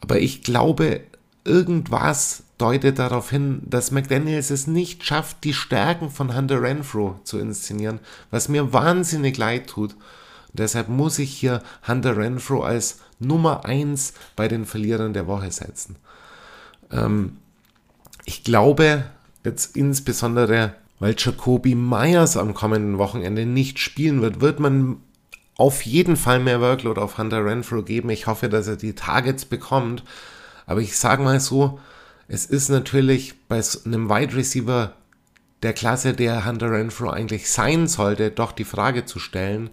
Aber 0.00 0.18
ich 0.18 0.42
glaube, 0.42 1.00
irgendwas 1.44 2.42
deutet 2.58 2.98
darauf 2.98 3.30
hin, 3.30 3.62
dass 3.64 3.90
McDaniels 3.90 4.50
es 4.50 4.66
nicht 4.66 5.04
schafft, 5.04 5.44
die 5.44 5.52
Stärken 5.52 6.10
von 6.10 6.34
Hunter 6.34 6.62
Renfro 6.62 7.20
zu 7.24 7.38
inszenieren, 7.38 8.00
was 8.30 8.48
mir 8.48 8.72
wahnsinnig 8.72 9.36
leid 9.36 9.68
tut. 9.68 9.92
Und 9.92 10.60
deshalb 10.60 10.88
muss 10.88 11.18
ich 11.18 11.32
hier 11.32 11.62
Hunter 11.86 12.16
Renfro 12.16 12.62
als 12.62 13.00
Nummer 13.18 13.64
1 13.64 14.14
bei 14.36 14.48
den 14.48 14.64
Verlierern 14.64 15.12
der 15.12 15.26
Woche 15.26 15.50
setzen. 15.50 15.96
Ähm, 16.90 17.36
ich 18.24 18.42
glaube, 18.42 19.04
jetzt 19.44 19.76
insbesondere, 19.76 20.74
weil 20.98 21.14
Jacoby 21.16 21.74
Myers 21.74 22.36
am 22.36 22.54
kommenden 22.54 22.98
Wochenende 22.98 23.44
nicht 23.46 23.78
spielen 23.78 24.22
wird, 24.22 24.40
wird 24.40 24.60
man 24.60 24.96
auf 25.56 25.82
jeden 25.82 26.16
Fall 26.16 26.40
mehr 26.40 26.60
Workload 26.60 27.00
auf 27.00 27.18
Hunter 27.18 27.44
Renfro 27.44 27.82
geben. 27.82 28.10
Ich 28.10 28.26
hoffe, 28.26 28.48
dass 28.48 28.66
er 28.66 28.76
die 28.76 28.94
Targets 28.94 29.44
bekommt. 29.44 30.04
Aber 30.66 30.80
ich 30.80 30.96
sage 30.96 31.22
mal 31.22 31.40
so, 31.40 31.78
es 32.28 32.46
ist 32.46 32.68
natürlich 32.68 33.34
bei 33.48 33.62
einem 33.84 34.08
Wide 34.10 34.34
Receiver 34.34 34.92
der 35.62 35.72
Klasse, 35.72 36.12
der 36.12 36.44
Hunter 36.44 36.70
Renfro 36.70 37.10
eigentlich 37.10 37.50
sein 37.50 37.86
sollte, 37.86 38.30
doch 38.30 38.52
die 38.52 38.64
Frage 38.64 39.04
zu 39.04 39.18
stellen, 39.18 39.70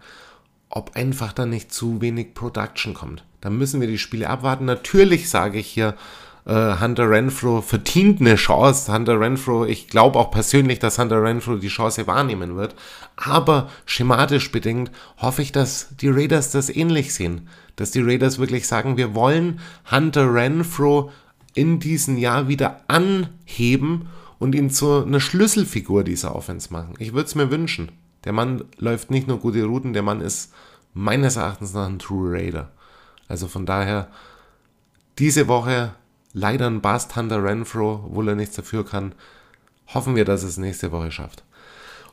ob 0.69 0.95
einfach 0.95 1.33
da 1.33 1.45
nicht 1.45 1.73
zu 1.73 2.01
wenig 2.01 2.33
Production 2.33 2.93
kommt. 2.93 3.23
Da 3.41 3.49
müssen 3.49 3.81
wir 3.81 3.87
die 3.87 3.97
Spiele 3.97 4.29
abwarten. 4.29 4.65
Natürlich 4.65 5.29
sage 5.29 5.59
ich 5.59 5.67
hier, 5.67 5.95
äh, 6.45 6.79
Hunter 6.79 7.09
Renfro 7.09 7.61
verdient 7.61 8.21
eine 8.21 8.35
Chance. 8.35 8.91
Hunter 8.93 9.19
Renfro, 9.19 9.65
ich 9.65 9.87
glaube 9.87 10.19
auch 10.19 10.31
persönlich, 10.31 10.79
dass 10.79 10.97
Hunter 10.97 11.21
Renfro 11.21 11.55
die 11.55 11.67
Chance 11.67 12.07
wahrnehmen 12.07 12.55
wird. 12.55 12.75
Aber 13.15 13.69
schematisch 13.85 14.51
bedingt 14.51 14.91
hoffe 15.17 15.41
ich, 15.41 15.51
dass 15.51 15.89
die 15.97 16.09
Raiders 16.09 16.51
das 16.51 16.69
ähnlich 16.69 17.13
sehen. 17.13 17.49
Dass 17.75 17.91
die 17.91 18.01
Raiders 18.01 18.39
wirklich 18.39 18.67
sagen, 18.67 18.97
wir 18.97 19.15
wollen 19.15 19.59
Hunter 19.91 20.33
Renfro 20.33 21.11
in 21.53 21.79
diesem 21.79 22.17
Jahr 22.17 22.47
wieder 22.47 22.81
anheben 22.87 24.07
und 24.39 24.55
ihn 24.55 24.69
zu 24.69 25.03
einer 25.03 25.19
Schlüsselfigur 25.19 26.03
dieser 26.03 26.35
Offense 26.35 26.71
machen. 26.73 26.95
Ich 26.99 27.13
würde 27.13 27.27
es 27.27 27.35
mir 27.35 27.51
wünschen. 27.51 27.91
Der 28.23 28.33
Mann 28.33 28.63
läuft 28.77 29.11
nicht 29.11 29.27
nur 29.27 29.39
gute 29.39 29.63
Routen, 29.63 29.93
der 29.93 30.03
Mann 30.03 30.21
ist 30.21 30.53
meines 30.93 31.35
Erachtens 31.35 31.73
nach 31.73 31.87
ein 31.87 31.99
True 31.99 32.31
Raider. 32.31 32.71
Also 33.27 33.47
von 33.47 33.65
daher, 33.65 34.07
diese 35.17 35.47
Woche 35.47 35.93
leider 36.33 36.67
ein 36.67 36.81
Bast 36.81 37.15
Hunter 37.15 37.43
Renfro, 37.43 38.05
obwohl 38.05 38.29
er 38.29 38.35
nichts 38.35 38.55
dafür 38.55 38.85
kann. 38.85 39.13
Hoffen 39.93 40.15
wir, 40.15 40.25
dass 40.25 40.43
es 40.43 40.57
nächste 40.57 40.91
Woche 40.91 41.11
schafft. 41.11 41.43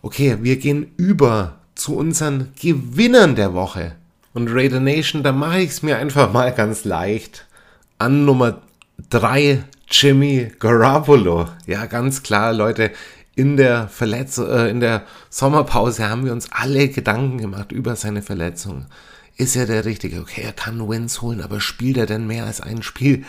Okay, 0.02 0.38
wir 0.42 0.56
gehen 0.56 0.92
über 0.96 1.58
zu 1.74 1.96
unseren 1.96 2.52
Gewinnern 2.60 3.34
der 3.34 3.54
Woche. 3.54 3.96
Und 4.32 4.48
Raider 4.50 4.80
Nation, 4.80 5.22
da 5.22 5.32
mache 5.32 5.60
ich 5.60 5.70
es 5.70 5.82
mir 5.82 5.96
einfach 5.96 6.32
mal 6.32 6.52
ganz 6.52 6.84
leicht. 6.84 7.46
An 7.98 8.24
Nummer 8.24 8.60
3 9.08 9.64
Jimmy 9.90 10.52
Garoppolo. 10.58 11.48
Ja, 11.66 11.86
ganz 11.86 12.22
klar, 12.22 12.52
Leute, 12.52 12.90
in 13.34 13.56
der 13.56 13.88
Verletzung, 13.88 14.48
äh, 14.48 14.68
in 14.68 14.80
der 14.80 15.04
Sommerpause 15.30 16.08
haben 16.08 16.24
wir 16.24 16.32
uns 16.32 16.48
alle 16.52 16.88
Gedanken 16.88 17.38
gemacht 17.38 17.72
über 17.72 17.96
seine 17.96 18.22
Verletzung. 18.22 18.86
Ist 19.36 19.56
er 19.56 19.66
der 19.66 19.84
Richtige? 19.84 20.20
Okay, 20.20 20.42
er 20.42 20.52
kann 20.52 20.86
Wins 20.88 21.22
holen, 21.22 21.40
aber 21.40 21.60
spielt 21.60 21.96
er 21.96 22.06
denn 22.06 22.26
mehr 22.26 22.44
als 22.44 22.60
ein 22.60 22.82
Spiel? 22.82 23.24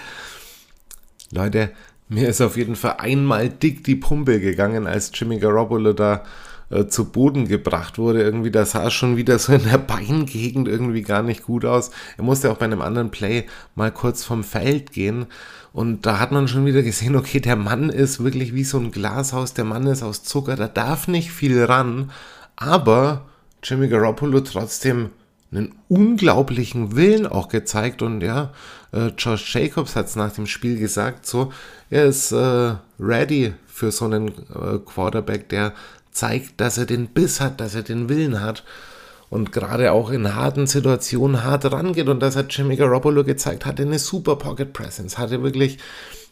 Leute, 1.32 1.72
mir 2.10 2.28
ist 2.28 2.42
auf 2.42 2.58
jeden 2.58 2.76
Fall 2.76 2.96
einmal 2.98 3.48
dick 3.48 3.86
die 3.86 3.96
Pumpe 3.96 4.42
gegangen, 4.42 4.88
als 4.88 5.12
Jimmy 5.14 5.40
Garoppolo 5.40 5.94
da 5.94 6.26
äh, 6.70 6.88
zu 6.88 7.12
Boden 7.12 7.48
gebracht 7.48 7.98
wurde. 7.98 8.22
Irgendwie, 8.22 8.52
das 8.52 8.72
sah 8.72 8.90
schon 8.92 9.18
wieder 9.18 9.38
so 9.40 9.54
in 9.54 9.64
der 9.64 9.78
Beingegend 9.78 10.68
irgendwie 10.68 11.04
gar 11.04 11.22
nicht 11.22 11.44
gut 11.44 11.66
aus. 11.66 11.92
Er 12.18 12.24
musste 12.24 12.52
auch 12.52 12.58
bei 12.58 12.66
einem 12.66 12.82
anderen 12.82 13.12
Play 13.12 13.46
mal 13.76 13.92
kurz 13.92 14.24
vom 14.24 14.44
Feld 14.44 14.92
gehen. 14.92 15.28
Und 15.74 16.06
da 16.06 16.20
hat 16.20 16.32
man 16.32 16.48
schon 16.48 16.66
wieder 16.66 16.84
gesehen, 16.84 17.16
okay, 17.16 17.40
der 17.40 17.56
Mann 17.56 17.90
ist 17.90 18.24
wirklich 18.24 18.54
wie 18.54 18.64
so 18.64 18.78
ein 18.78 18.92
Glashaus, 18.92 19.54
der 19.54 19.64
Mann 19.64 19.88
ist 19.88 20.04
aus 20.04 20.24
Zucker, 20.24 20.56
da 20.56 20.68
darf 20.68 21.08
nicht 21.08 21.32
viel 21.32 21.64
ran. 21.64 22.12
Aber 22.58 23.26
Jimmy 23.64 23.88
Garoppolo 23.88 24.42
trotzdem 24.42 25.12
einen 25.52 25.74
unglaublichen 25.88 26.96
Willen 26.96 27.28
auch 27.28 27.50
gezeigt 27.50 28.02
und 28.02 28.22
ja, 28.22 28.54
äh, 28.94 29.08
Josh 29.18 29.54
Jacobs 29.54 29.96
hat 29.96 30.08
es 30.08 30.16
nach 30.16 30.32
dem 30.32 30.48
Spiel 30.48 30.78
gesagt, 30.78 31.26
so, 31.26 31.52
er 31.90 32.06
ist 32.06 32.32
äh, 32.32 32.76
ready 33.00 33.54
für 33.68 33.92
so 33.92 34.06
einen 34.06 34.30
äh, 34.30 34.80
Quarterback, 34.86 35.50
der 35.50 35.74
zeigt, 36.12 36.60
dass 36.60 36.78
er 36.78 36.86
den 36.86 37.08
Biss 37.08 37.42
hat, 37.42 37.60
dass 37.60 37.76
er 37.76 37.84
den 37.84 38.10
Willen 38.10 38.42
hat 38.42 38.64
und 39.32 39.52
gerade 39.52 39.94
auch 39.94 40.12
in 40.12 40.36
harten 40.36 40.68
Situationen 40.68 41.44
hart 41.44 41.72
rangeht 41.72 42.10
und 42.10 42.20
das 42.20 42.36
hat 42.36 42.56
Jimmy 42.56 42.76
Garoppolo 42.76 43.24
gezeigt, 43.24 43.66
hatte 43.66 43.82
eine 43.82 43.98
super 43.98 44.36
Pocket 44.36 44.72
Presence, 44.72 45.18
hatte 45.18 45.42
wirklich 45.42 45.80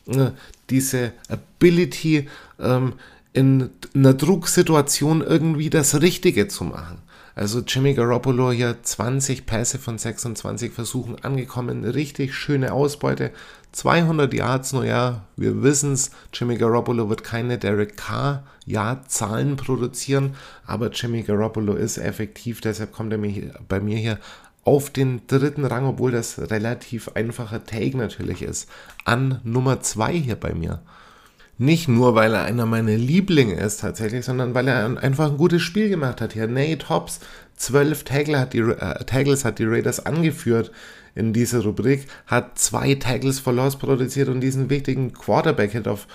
äh, 0.08 0.32
diese 0.70 1.14
Ability, 1.30 2.28
ähm, 2.60 2.94
in 3.32 3.70
einer 3.96 4.14
Drucksituation 4.14 5.22
irgendwie 5.22 5.70
das 5.70 6.02
Richtige 6.02 6.48
zu 6.48 6.66
machen. 6.66 7.00
Also 7.36 7.62
Jimmy 7.66 7.94
Garoppolo 7.94 8.52
hier 8.52 8.76
20 8.82 9.46
Pässe 9.46 9.80
von 9.80 9.98
26 9.98 10.74
Versuchen 10.74 11.24
angekommen. 11.24 11.86
Richtig 11.86 12.34
schöne 12.34 12.74
Ausbeute. 12.74 13.32
200 13.72 14.34
Yards, 14.34 14.74
nur 14.74 14.86
ja, 14.86 15.24
wir 15.38 15.62
wissen 15.62 15.94
es, 15.94 16.12
Jimmy 16.34 16.58
Garoppolo 16.58 17.10
wird 17.10 17.24
keine 17.24 17.58
Derek 17.58 17.98
Carr 17.98 18.44
Yard-Zahlen 18.66 19.56
produzieren, 19.56 20.36
aber 20.66 20.90
Jimmy 20.92 21.24
Garoppolo 21.24 21.74
ist 21.74 21.98
effektiv, 21.98 22.62
deshalb 22.62 22.92
kommt 22.92 23.12
er 23.12 23.20
mir 23.20 23.54
bei 23.68 23.80
mir 23.80 23.98
hier 23.98 24.20
auf 24.64 24.90
den 24.90 25.22
dritten 25.28 25.66
Rang, 25.66 25.86
obwohl 25.86 26.12
das 26.12 26.52
relativ 26.52 27.10
einfacher 27.16 27.64
Take 27.64 27.98
natürlich 27.98 28.42
ist, 28.42 28.70
an 29.06 29.40
Nummer 29.44 29.82
2 29.82 30.14
hier 30.14 30.36
bei 30.36 30.54
mir. 30.54 30.82
Nicht 31.58 31.88
nur, 31.88 32.16
weil 32.16 32.34
er 32.34 32.44
einer 32.44 32.66
meiner 32.66 32.96
Lieblinge 32.96 33.56
ist 33.56 33.82
tatsächlich, 33.82 34.24
sondern 34.24 34.54
weil 34.54 34.68
er 34.68 35.02
einfach 35.02 35.32
ein 35.32 35.38
gutes 35.38 35.62
Spiel 35.62 35.90
gemacht 35.90 36.22
hat. 36.22 36.34
Hier 36.34 36.48
Nate 36.48 36.88
Hobbs, 36.88 37.20
zwölf 37.58 38.04
Tackle 38.06 38.40
hat 38.40 38.56
äh, 38.56 39.04
Tackles 39.06 39.44
hat 39.44 39.60
die 39.60 39.66
Raiders 39.66 40.06
angeführt 40.06 40.72
in 41.20 41.34
dieser 41.34 41.64
Rubrik, 41.64 42.08
hat 42.26 42.58
zwei 42.58 42.96
Tackles 42.96 43.40
for 43.40 43.54
Loss 43.54 43.76
produziert 43.76 44.30
und 44.30 44.42
diesen 44.42 44.70
wichtigen 44.70 45.14
Quarterback-Hit 45.14 45.88
auf 45.88 46.08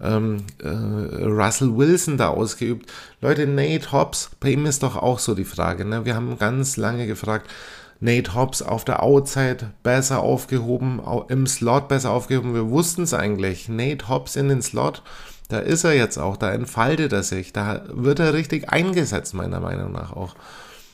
ähm, 0.00 0.44
äh, 0.62 0.68
Russell 0.68 1.76
Wilson 1.76 2.16
da 2.16 2.28
ausgeübt. 2.28 2.90
Leute, 3.20 3.46
Nate 3.46 3.92
Hobbs, 3.92 4.30
bei 4.40 4.50
ihm 4.50 4.66
ist 4.66 4.82
doch 4.82 4.96
auch 4.96 5.18
so 5.18 5.34
die 5.34 5.44
Frage. 5.44 5.84
Ne? 5.84 6.04
Wir 6.04 6.14
haben 6.14 6.38
ganz 6.38 6.76
lange 6.76 7.06
gefragt, 7.06 7.50
Nate 8.00 8.34
Hobbs 8.34 8.62
auf 8.62 8.84
der 8.84 9.02
Outside 9.02 9.72
besser 9.82 10.20
aufgehoben, 10.20 11.00
im 11.28 11.46
Slot 11.46 11.88
besser 11.88 12.10
aufgehoben. 12.10 12.54
Wir 12.54 12.70
wussten 12.70 13.02
es 13.02 13.12
eigentlich. 13.12 13.68
Nate 13.68 14.08
Hobbs 14.08 14.36
in 14.36 14.48
den 14.48 14.62
Slot 14.62 15.02
Da 15.48 15.58
ist 15.58 15.84
er 15.84 15.94
jetzt 15.94 16.16
auch, 16.16 16.36
da 16.36 16.50
entfaltet 16.52 17.12
er 17.12 17.22
sich, 17.22 17.52
da 17.52 17.82
wird 17.92 18.20
er 18.20 18.32
richtig 18.32 18.70
eingesetzt, 18.70 19.34
meiner 19.34 19.60
Meinung 19.60 19.92
nach 19.92 20.12
auch. 20.12 20.34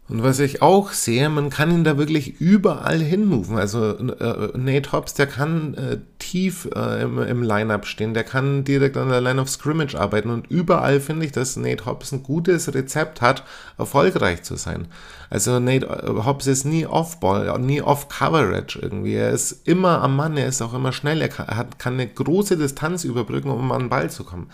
Und 0.08 0.22
was 0.22 0.38
ich 0.38 0.62
auch 0.62 0.92
sehe, 0.92 1.28
man 1.28 1.50
kann 1.50 1.72
ihn 1.72 1.82
da 1.82 1.98
wirklich 1.98 2.40
überall 2.40 3.00
hinmoven. 3.00 3.58
Also 3.58 3.98
äh, 3.98 4.56
Nate 4.56 4.92
Hobbs, 4.92 5.14
der 5.14 5.26
kann 5.26 5.74
äh, 5.74 5.98
tief 6.20 6.68
äh, 6.76 7.02
im, 7.02 7.18
im 7.18 7.42
Line-Up 7.42 7.86
stehen, 7.86 8.14
der 8.14 8.22
kann 8.22 8.62
direkt 8.62 8.96
an 8.96 9.08
der 9.08 9.20
Line 9.20 9.40
of 9.40 9.48
Scrimmage 9.48 9.96
arbeiten 9.96 10.30
und 10.30 10.46
überall 10.46 11.00
finde 11.00 11.26
ich, 11.26 11.32
dass 11.32 11.56
Nate 11.56 11.86
Hobbs 11.86 12.12
ein 12.12 12.22
gutes 12.22 12.72
Rezept 12.72 13.20
hat, 13.20 13.42
erfolgreich 13.78 14.44
zu 14.44 14.54
sein. 14.54 14.86
Also 15.28 15.58
Nate 15.58 15.86
äh, 15.86 16.24
Hobbs 16.24 16.46
ist 16.46 16.64
nie 16.64 16.86
Off-Ball, 16.86 17.58
nie 17.58 17.82
Off-Coverage 17.82 18.78
irgendwie. 18.80 19.14
Er 19.14 19.30
ist 19.30 19.66
immer 19.66 20.02
am 20.02 20.14
Mann, 20.14 20.36
er 20.36 20.46
ist 20.46 20.62
auch 20.62 20.74
immer 20.74 20.92
schnell, 20.92 21.20
er 21.20 21.30
kann, 21.30 21.48
hat, 21.48 21.80
kann 21.80 21.94
eine 21.94 22.06
große 22.06 22.56
Distanz 22.56 23.02
überbrücken, 23.02 23.50
um 23.50 23.72
an 23.72 23.82
den 23.82 23.90
Ball 23.90 24.08
zu 24.08 24.22
kommen. 24.22 24.50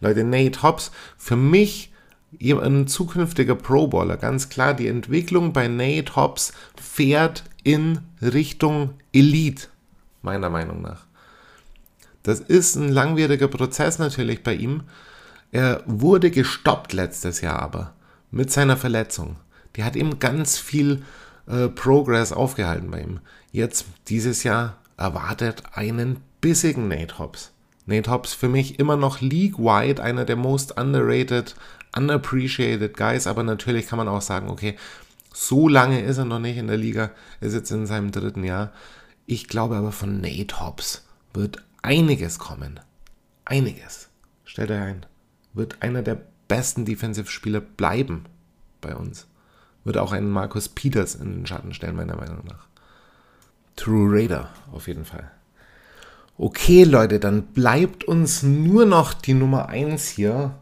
Leute, 0.00 0.24
Nate 0.24 0.64
Hobbs, 0.64 0.90
für 1.16 1.36
mich 1.36 1.92
ein 2.40 2.86
zukünftiger 2.86 3.54
Pro 3.54 3.88
Bowler, 3.88 4.16
ganz 4.16 4.48
klar, 4.48 4.74
die 4.74 4.88
Entwicklung 4.88 5.52
bei 5.52 5.68
Nate 5.68 6.16
Hobbs 6.16 6.52
fährt 6.80 7.44
in 7.62 8.00
Richtung 8.20 8.94
Elite, 9.12 9.68
meiner 10.22 10.50
Meinung 10.50 10.82
nach. 10.82 11.06
Das 12.22 12.40
ist 12.40 12.74
ein 12.74 12.88
langwieriger 12.88 13.48
Prozess 13.48 13.98
natürlich 13.98 14.42
bei 14.42 14.54
ihm. 14.54 14.82
Er 15.52 15.82
wurde 15.86 16.30
gestoppt 16.30 16.92
letztes 16.92 17.40
Jahr 17.40 17.60
aber 17.60 17.94
mit 18.30 18.50
seiner 18.50 18.76
Verletzung. 18.76 19.36
Die 19.76 19.84
hat 19.84 19.94
ihm 19.94 20.18
ganz 20.18 20.58
viel 20.58 21.02
äh, 21.46 21.68
Progress 21.68 22.32
aufgehalten 22.32 22.90
bei 22.90 23.02
ihm. 23.02 23.20
Jetzt 23.52 23.86
dieses 24.08 24.42
Jahr 24.42 24.78
erwartet 24.96 25.62
einen 25.72 26.18
bissigen 26.40 26.88
Nate 26.88 27.18
Hobbs. 27.18 27.52
Nate 27.86 28.10
Hobbs 28.10 28.34
für 28.34 28.48
mich 28.48 28.80
immer 28.80 28.96
noch 28.96 29.20
league-wide 29.20 30.02
einer 30.02 30.24
der 30.24 30.36
most 30.36 30.76
underrated 30.76 31.54
unappreciated 31.96 32.96
guys, 32.96 33.26
aber 33.26 33.42
natürlich 33.42 33.86
kann 33.86 33.98
man 33.98 34.08
auch 34.08 34.20
sagen, 34.20 34.50
okay, 34.50 34.76
so 35.32 35.68
lange 35.68 36.00
ist 36.00 36.18
er 36.18 36.24
noch 36.24 36.38
nicht 36.38 36.56
in 36.56 36.68
der 36.68 36.76
Liga, 36.76 37.10
ist 37.40 37.54
jetzt 37.54 37.70
in 37.70 37.86
seinem 37.86 38.10
dritten 38.10 38.44
Jahr. 38.44 38.72
Ich 39.26 39.48
glaube 39.48 39.76
aber 39.76 39.92
von 39.92 40.20
Nate 40.20 40.60
Hobbs 40.60 41.06
wird 41.34 41.62
einiges 41.82 42.38
kommen. 42.38 42.80
Einiges. 43.44 44.08
Stellt 44.44 44.70
er 44.70 44.82
ein. 44.82 45.06
Wird 45.52 45.82
einer 45.82 46.02
der 46.02 46.20
besten 46.48 46.84
Defensive-Spieler 46.84 47.60
bleiben 47.60 48.24
bei 48.80 48.94
uns. 48.94 49.26
Wird 49.84 49.98
auch 49.98 50.12
einen 50.12 50.30
Markus 50.30 50.68
Peters 50.68 51.14
in 51.14 51.32
den 51.32 51.46
Schatten 51.46 51.74
stellen, 51.74 51.96
meiner 51.96 52.16
Meinung 52.16 52.44
nach. 52.46 52.66
True 53.76 54.10
Raider, 54.10 54.48
auf 54.72 54.88
jeden 54.88 55.04
Fall. 55.04 55.30
Okay, 56.38 56.84
Leute, 56.84 57.20
dann 57.20 57.42
bleibt 57.42 58.04
uns 58.04 58.42
nur 58.42 58.84
noch 58.84 59.14
die 59.14 59.34
Nummer 59.34 59.68
1 59.68 60.08
hier 60.08 60.54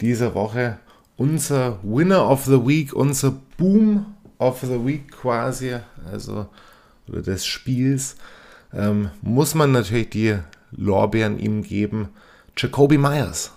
diese 0.00 0.34
Woche 0.34 0.78
unser 1.16 1.80
Winner 1.82 2.28
of 2.30 2.44
the 2.44 2.64
Week, 2.64 2.92
unser 2.92 3.32
Boom 3.56 4.14
of 4.38 4.60
the 4.60 4.84
Week 4.86 5.10
quasi, 5.10 5.76
also 6.10 6.48
oder 7.08 7.22
des 7.22 7.44
Spiels, 7.44 8.16
ähm, 8.72 9.10
muss 9.22 9.54
man 9.54 9.72
natürlich 9.72 10.10
die 10.10 10.38
Lorbeeren 10.70 11.38
ihm 11.38 11.62
geben. 11.62 12.10
Jacoby 12.56 12.98
Myers, 12.98 13.52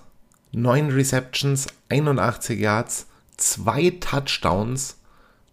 9 0.53 0.89
Receptions, 0.89 1.67
81 1.89 2.59
Yards, 2.59 3.07
2 3.37 3.97
Touchdowns. 3.99 4.97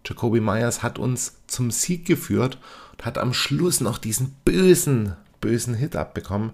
Jacoby 0.05 0.39
Myers 0.39 0.81
hat 0.81 0.97
uns 0.97 1.35
zum 1.47 1.71
Sieg 1.71 2.05
geführt 2.05 2.57
und 2.93 3.05
hat 3.05 3.17
am 3.17 3.33
Schluss 3.33 3.81
noch 3.81 3.97
diesen 3.97 4.35
bösen, 4.45 5.15
bösen 5.41 5.75
Hit 5.75 5.95
abbekommen 5.95 6.51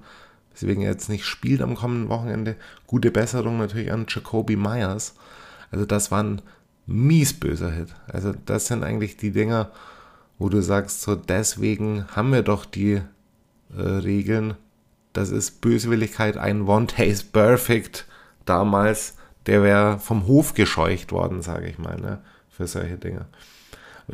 weswegen 0.56 0.84
er 0.84 0.91
jetzt 0.91 1.10
nicht 1.10 1.26
spielt 1.26 1.61
am 1.61 1.76
kommenden 1.76 2.10
Wochenende. 2.10 2.56
Gute 2.88 3.11
Besserung 3.11 3.57
natürlich 3.57 3.91
an 3.91 4.06
Jacoby 4.07 4.56
Myers. 4.56 5.15
Also 5.72 5.86
das 5.86 6.11
war 6.11 6.23
ein 6.23 6.41
mies 6.88 7.34
böser 7.34 7.72
Hit. 7.72 7.90
Also 8.07 8.34
das 8.45 8.68
sind 8.68 8.84
eigentlich 8.84 9.18
die 9.18 9.32
Dinger, 9.32 9.72
wo 10.38 10.49
du 10.49 10.61
sagst, 10.61 11.02
so 11.02 11.15
deswegen 11.15 12.06
haben 12.15 12.32
wir 12.32 12.41
doch 12.41 12.65
die 12.65 13.02
äh, 13.76 13.82
Regeln. 13.82 14.56
Das 15.14 15.30
ist 15.30 15.61
Böswilligkeit, 15.61 16.38
ein 16.38 16.64
One 16.64 16.88
Taste 16.88 17.27
Perfect 17.32 18.06
damals, 18.45 19.15
der 19.45 19.64
wäre 19.64 19.99
vom 19.99 20.27
Hof 20.27 20.53
gescheucht 20.53 21.11
worden, 21.11 21.41
sage 21.41 21.68
ich 21.68 21.77
mal, 21.77 21.99
ne, 21.99 22.19
für 22.49 22.68
solche 22.68 22.98
Dinge. 22.98 23.26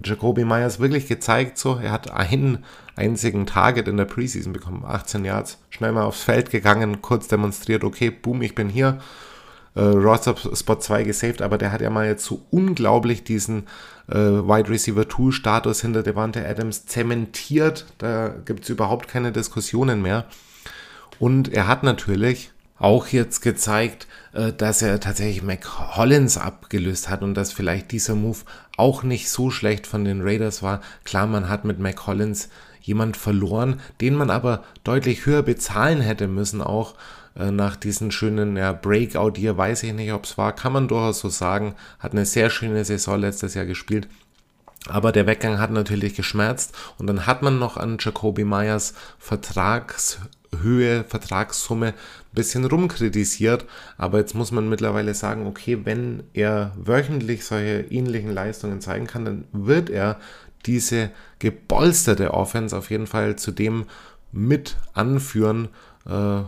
Jacoby 0.03 0.45
Myers 0.45 0.79
wirklich 0.79 1.07
gezeigt, 1.07 1.57
so, 1.57 1.77
er 1.77 1.91
hat 1.91 2.11
einen 2.11 2.63
einzigen 2.95 3.45
Target 3.45 3.87
in 3.87 3.97
der 3.97 4.05
Preseason 4.05 4.53
bekommen, 4.53 4.83
18 4.85 5.25
Yards, 5.25 5.57
schnell 5.69 5.91
mal 5.91 6.03
aufs 6.03 6.23
Feld 6.23 6.51
gegangen, 6.51 7.01
kurz 7.01 7.27
demonstriert, 7.27 7.83
okay, 7.83 8.09
boom, 8.09 8.41
ich 8.41 8.55
bin 8.55 8.69
hier. 8.69 8.99
Äh, 9.73 9.81
Roster 9.81 10.35
Spot 10.35 10.75
2 10.75 11.03
gesaved, 11.03 11.41
aber 11.41 11.57
der 11.57 11.71
hat 11.71 11.81
ja 11.81 11.89
mal 11.89 12.05
jetzt 12.05 12.25
so 12.25 12.41
unglaublich 12.51 13.23
diesen 13.23 13.67
äh, 14.09 14.15
Wide 14.15 14.69
Receiver 14.69 15.07
2 15.07 15.31
Status 15.31 15.81
hinter 15.81 16.03
Devante 16.03 16.45
Adams 16.45 16.85
zementiert. 16.85 17.85
Da 17.97 18.29
gibt 18.29 18.63
es 18.63 18.69
überhaupt 18.69 19.07
keine 19.07 19.31
Diskussionen 19.31 20.01
mehr. 20.01 20.25
Und 21.19 21.53
er 21.53 21.67
hat 21.67 21.83
natürlich 21.83 22.51
auch 22.81 23.07
jetzt 23.07 23.41
gezeigt, 23.41 24.07
äh, 24.33 24.51
dass 24.51 24.81
er 24.81 24.99
tatsächlich 24.99 25.43
Mac 25.43 25.95
Hollins 25.95 26.37
abgelöst 26.37 27.09
hat 27.09 27.21
und 27.21 27.35
dass 27.35 27.53
vielleicht 27.53 27.91
dieser 27.91 28.15
Move 28.15 28.39
auch 28.75 29.03
nicht 29.03 29.29
so 29.29 29.51
schlecht 29.51 29.87
von 29.87 30.03
den 30.03 30.21
Raiders 30.21 30.63
war. 30.63 30.81
Klar, 31.03 31.27
man 31.27 31.47
hat 31.47 31.63
mit 31.63 31.79
Mac 31.79 32.07
Hollins 32.07 32.49
jemand 32.81 33.17
verloren, 33.17 33.79
den 34.01 34.15
man 34.15 34.29
aber 34.29 34.63
deutlich 34.83 35.25
höher 35.25 35.43
bezahlen 35.43 36.01
hätte 36.01 36.27
müssen, 36.27 36.61
auch 36.61 36.95
äh, 37.35 37.51
nach 37.51 37.75
diesen 37.75 38.11
schönen 38.11 38.57
ja, 38.57 38.73
Breakout 38.73 39.33
hier, 39.35 39.57
weiß 39.57 39.83
ich 39.83 39.93
nicht, 39.93 40.11
ob 40.13 40.25
es 40.25 40.37
war, 40.37 40.53
kann 40.53 40.73
man 40.73 40.87
durchaus 40.87 41.19
so 41.19 41.29
sagen, 41.29 41.75
hat 41.99 42.11
eine 42.11 42.25
sehr 42.25 42.49
schöne 42.49 42.83
Saison 42.83 43.19
letztes 43.19 43.53
Jahr 43.53 43.65
gespielt. 43.65 44.07
Aber 44.87 45.11
der 45.11 45.27
Weggang 45.27 45.59
hat 45.59 45.71
natürlich 45.71 46.15
geschmerzt 46.15 46.75
und 46.97 47.05
dann 47.05 47.27
hat 47.27 47.43
man 47.43 47.59
noch 47.59 47.77
an 47.77 47.97
Jacoby 47.99 48.43
Myers 48.43 48.95
Vertragshöhe, 49.19 51.03
Vertragssumme 51.07 51.89
ein 51.89 51.93
bisschen 52.33 52.65
rumkritisiert. 52.65 53.65
Aber 53.97 54.17
jetzt 54.17 54.33
muss 54.33 54.51
man 54.51 54.69
mittlerweile 54.69 55.13
sagen, 55.13 55.45
okay, 55.45 55.81
wenn 55.83 56.23
er 56.33 56.71
wöchentlich 56.75 57.45
solche 57.45 57.81
ähnlichen 57.91 58.31
Leistungen 58.31 58.81
zeigen 58.81 59.05
kann, 59.05 59.25
dann 59.25 59.43
wird 59.51 59.91
er 59.91 60.17
diese 60.65 61.11
gebolsterte 61.39 62.33
Offense 62.33 62.77
auf 62.77 62.89
jeden 62.89 63.07
Fall 63.07 63.35
zu 63.35 63.51
dem 63.51 63.85
mit 64.31 64.77
anführen, 64.93 65.69
äh, 66.05 66.41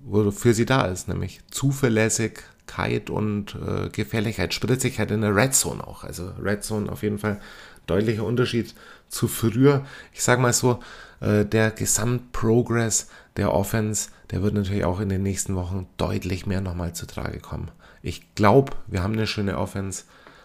wofür 0.00 0.54
sie 0.54 0.66
da 0.66 0.86
ist, 0.86 1.08
nämlich 1.08 1.40
Zuverlässigkeit 1.50 3.10
und 3.10 3.56
äh, 3.56 3.88
Gefährlichkeit, 3.90 4.54
Spritzigkeit 4.54 5.10
in 5.10 5.20
der 5.20 5.34
Red 5.34 5.54
Zone 5.54 5.86
auch. 5.86 6.04
Also 6.04 6.32
Red 6.42 6.64
Zone 6.64 6.90
auf 6.90 7.02
jeden 7.02 7.18
Fall 7.18 7.40
deutlicher 7.86 8.24
Unterschied 8.24 8.74
zu 9.08 9.28
früher. 9.28 9.84
Ich 10.12 10.22
sage 10.22 10.40
mal 10.40 10.52
so, 10.52 10.80
äh, 11.20 11.44
der 11.44 11.70
Gesamtprogress 11.70 13.08
der 13.36 13.52
Offense, 13.52 14.10
der 14.30 14.42
wird 14.42 14.54
natürlich 14.54 14.84
auch 14.84 15.00
in 15.00 15.08
den 15.08 15.22
nächsten 15.22 15.54
Wochen 15.54 15.86
deutlich 15.96 16.46
mehr 16.46 16.60
nochmal 16.60 16.94
zu 16.94 17.06
Trage 17.06 17.40
kommen. 17.40 17.70
Ich 18.02 18.34
glaube, 18.34 18.72
wir 18.86 19.02
haben 19.02 19.14
eine 19.14 19.26
schöne 19.26 19.58
Offense. 19.58 20.04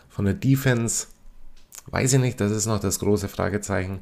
Von 0.09 0.25
der 0.25 0.33
Defense 0.33 1.07
weiß 1.93 2.13
ich 2.13 2.19
nicht, 2.19 2.41
das 2.41 2.51
ist 2.51 2.65
noch 2.65 2.79
das 2.79 2.99
große 2.99 3.29
Fragezeichen. 3.29 4.01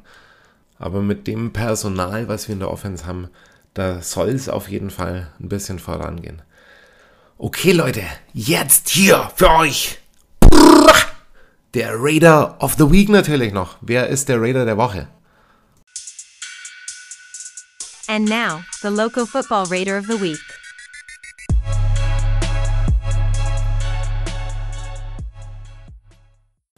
Aber 0.78 1.02
mit 1.02 1.26
dem 1.26 1.52
Personal, 1.52 2.26
was 2.26 2.48
wir 2.48 2.54
in 2.54 2.60
der 2.60 2.70
Offense 2.70 3.06
haben, 3.06 3.28
da 3.74 4.00
soll 4.00 4.30
es 4.30 4.48
auf 4.48 4.68
jeden 4.68 4.90
Fall 4.90 5.30
ein 5.38 5.48
bisschen 5.50 5.78
vorangehen. 5.78 6.40
Okay, 7.36 7.72
Leute, 7.72 8.02
jetzt 8.32 8.88
hier 8.88 9.30
für 9.36 9.50
euch 9.50 9.98
der 11.74 11.94
Raider 11.96 12.56
of 12.62 12.74
the 12.78 12.90
Week 12.90 13.10
natürlich 13.10 13.52
noch. 13.52 13.76
Wer 13.82 14.08
ist 14.08 14.28
der 14.28 14.40
Raider 14.40 14.64
der 14.64 14.78
Woche? 14.78 15.08
And 18.08 18.28
now, 18.28 18.62
the 18.80 18.88
Loco 18.88 19.26
Football 19.26 19.66
Raider 19.66 19.98
of 19.98 20.06
the 20.06 20.20
Week. 20.20 20.61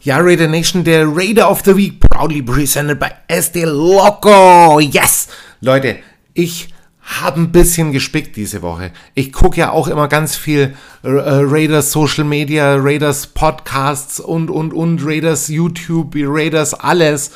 Ja, 0.05 0.19
Raider 0.19 0.49
Nation, 0.49 0.85
der 0.85 1.07
Raider 1.09 1.51
of 1.51 1.63
the 1.65 1.75
Week, 1.75 1.99
proudly 1.99 2.43
presented 2.43 3.01
by 3.01 3.09
SD 3.27 3.65
Loco. 3.65 4.79
Yes! 4.79 5.29
Leute, 5.63 5.97
ich 6.35 6.69
habe 7.01 7.41
ein 7.41 7.53
bisschen 7.53 7.91
gespickt 7.91 8.37
diese 8.37 8.61
Woche. 8.61 8.93
Ich 9.15 9.33
gucke 9.33 9.61
ja 9.61 9.71
auch 9.71 9.89
immer 9.89 10.09
ganz 10.09 10.37
viel 10.37 10.75
äh, 11.05 11.09
Raiders 11.09 11.91
Social 11.91 12.25
Media, 12.25 12.75
Raiders 12.75 13.29
Podcasts 13.29 14.21
und, 14.21 14.51
und, 14.51 14.75
und, 14.75 15.01
Raiders 15.03 15.49
YouTube, 15.49 16.15
Raiders 16.17 16.75
alles. 16.75 17.31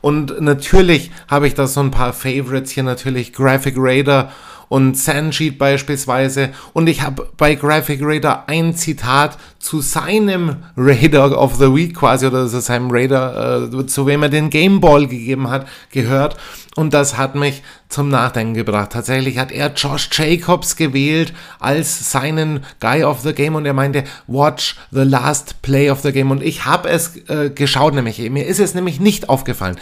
Und 0.00 0.40
natürlich 0.40 1.10
habe 1.28 1.46
ich 1.46 1.52
da 1.52 1.66
so 1.66 1.80
ein 1.80 1.90
paar 1.90 2.14
Favorites 2.14 2.70
hier 2.70 2.84
natürlich, 2.84 3.34
Graphic 3.34 3.74
Raider 3.76 4.32
und 4.68 4.96
Sandsheet 4.96 5.58
beispielsweise. 5.58 6.50
Und 6.72 6.88
ich 6.88 7.02
habe 7.02 7.28
bei 7.36 7.54
Graphic 7.54 8.00
Raider 8.02 8.44
ein 8.48 8.74
Zitat 8.74 9.38
zu 9.58 9.80
seinem 9.80 10.56
Raider 10.76 11.40
of 11.40 11.56
the 11.56 11.74
Week 11.74 11.94
quasi 11.94 12.26
oder 12.26 12.46
zu 12.46 12.60
seinem 12.60 12.90
Raider, 12.90 13.70
äh, 13.72 13.86
zu 13.86 14.06
wem 14.06 14.22
er 14.22 14.28
den 14.28 14.50
Game 14.50 14.80
Ball 14.80 15.06
gegeben 15.06 15.50
hat, 15.50 15.66
gehört. 15.90 16.36
Und 16.76 16.92
das 16.92 17.16
hat 17.16 17.34
mich 17.34 17.62
zum 17.88 18.08
Nachdenken 18.08 18.54
gebracht. 18.54 18.90
Tatsächlich 18.92 19.38
hat 19.38 19.52
er 19.52 19.72
Josh 19.72 20.08
Jacobs 20.12 20.76
gewählt 20.76 21.32
als 21.60 22.10
seinen 22.10 22.64
Guy 22.80 23.04
of 23.04 23.20
the 23.20 23.32
Game 23.32 23.54
und 23.54 23.64
er 23.64 23.74
meinte, 23.74 24.04
watch 24.26 24.76
the 24.90 25.02
last 25.02 25.62
play 25.62 25.90
of 25.90 26.00
the 26.00 26.12
game. 26.12 26.30
Und 26.30 26.42
ich 26.42 26.64
habe 26.64 26.88
es 26.88 27.16
äh, 27.28 27.50
geschaut, 27.50 27.94
nämlich 27.94 28.18
mir 28.30 28.46
ist 28.46 28.60
es 28.60 28.74
nämlich 28.74 29.00
nicht 29.00 29.28
aufgefallen. 29.28 29.76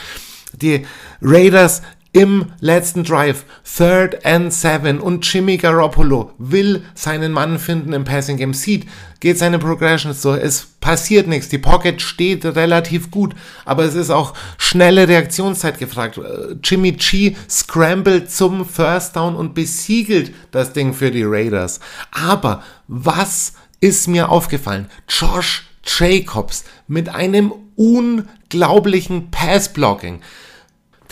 Die 0.52 0.86
Raiders 1.22 1.82
im 2.12 2.52
letzten 2.60 3.04
Drive, 3.04 3.44
Third 3.64 4.24
and 4.26 4.52
Seven 4.52 5.00
und 5.00 5.30
Jimmy 5.32 5.56
Garoppolo 5.56 6.32
will 6.36 6.84
seinen 6.94 7.32
Mann 7.32 7.58
finden 7.58 7.94
im 7.94 8.04
Passing 8.04 8.36
Game, 8.36 8.52
sieht, 8.52 8.86
geht 9.20 9.38
seine 9.38 9.58
Progressions 9.58 10.20
so, 10.20 10.34
es 10.34 10.66
passiert 10.80 11.26
nichts, 11.26 11.48
die 11.48 11.58
Pocket 11.58 12.02
steht 12.02 12.44
relativ 12.44 13.10
gut, 13.10 13.34
aber 13.64 13.84
es 13.84 13.94
ist 13.94 14.10
auch 14.10 14.34
schnelle 14.58 15.08
Reaktionszeit 15.08 15.78
gefragt. 15.78 16.18
Äh, 16.18 16.56
Jimmy 16.62 16.92
G 16.92 17.34
scrambled 17.48 18.30
zum 18.30 18.66
First 18.66 19.16
Down 19.16 19.34
und 19.34 19.54
besiegelt 19.54 20.34
das 20.50 20.74
Ding 20.74 20.92
für 20.92 21.10
die 21.10 21.24
Raiders. 21.24 21.80
Aber 22.10 22.62
was 22.88 23.54
ist 23.80 24.06
mir 24.06 24.28
aufgefallen? 24.28 24.90
Josh 25.08 25.66
Jacobs 25.84 26.64
mit 26.86 27.08
einem 27.08 27.52
unglaublichen 27.76 29.30
Pass-Blocking. 29.30 30.20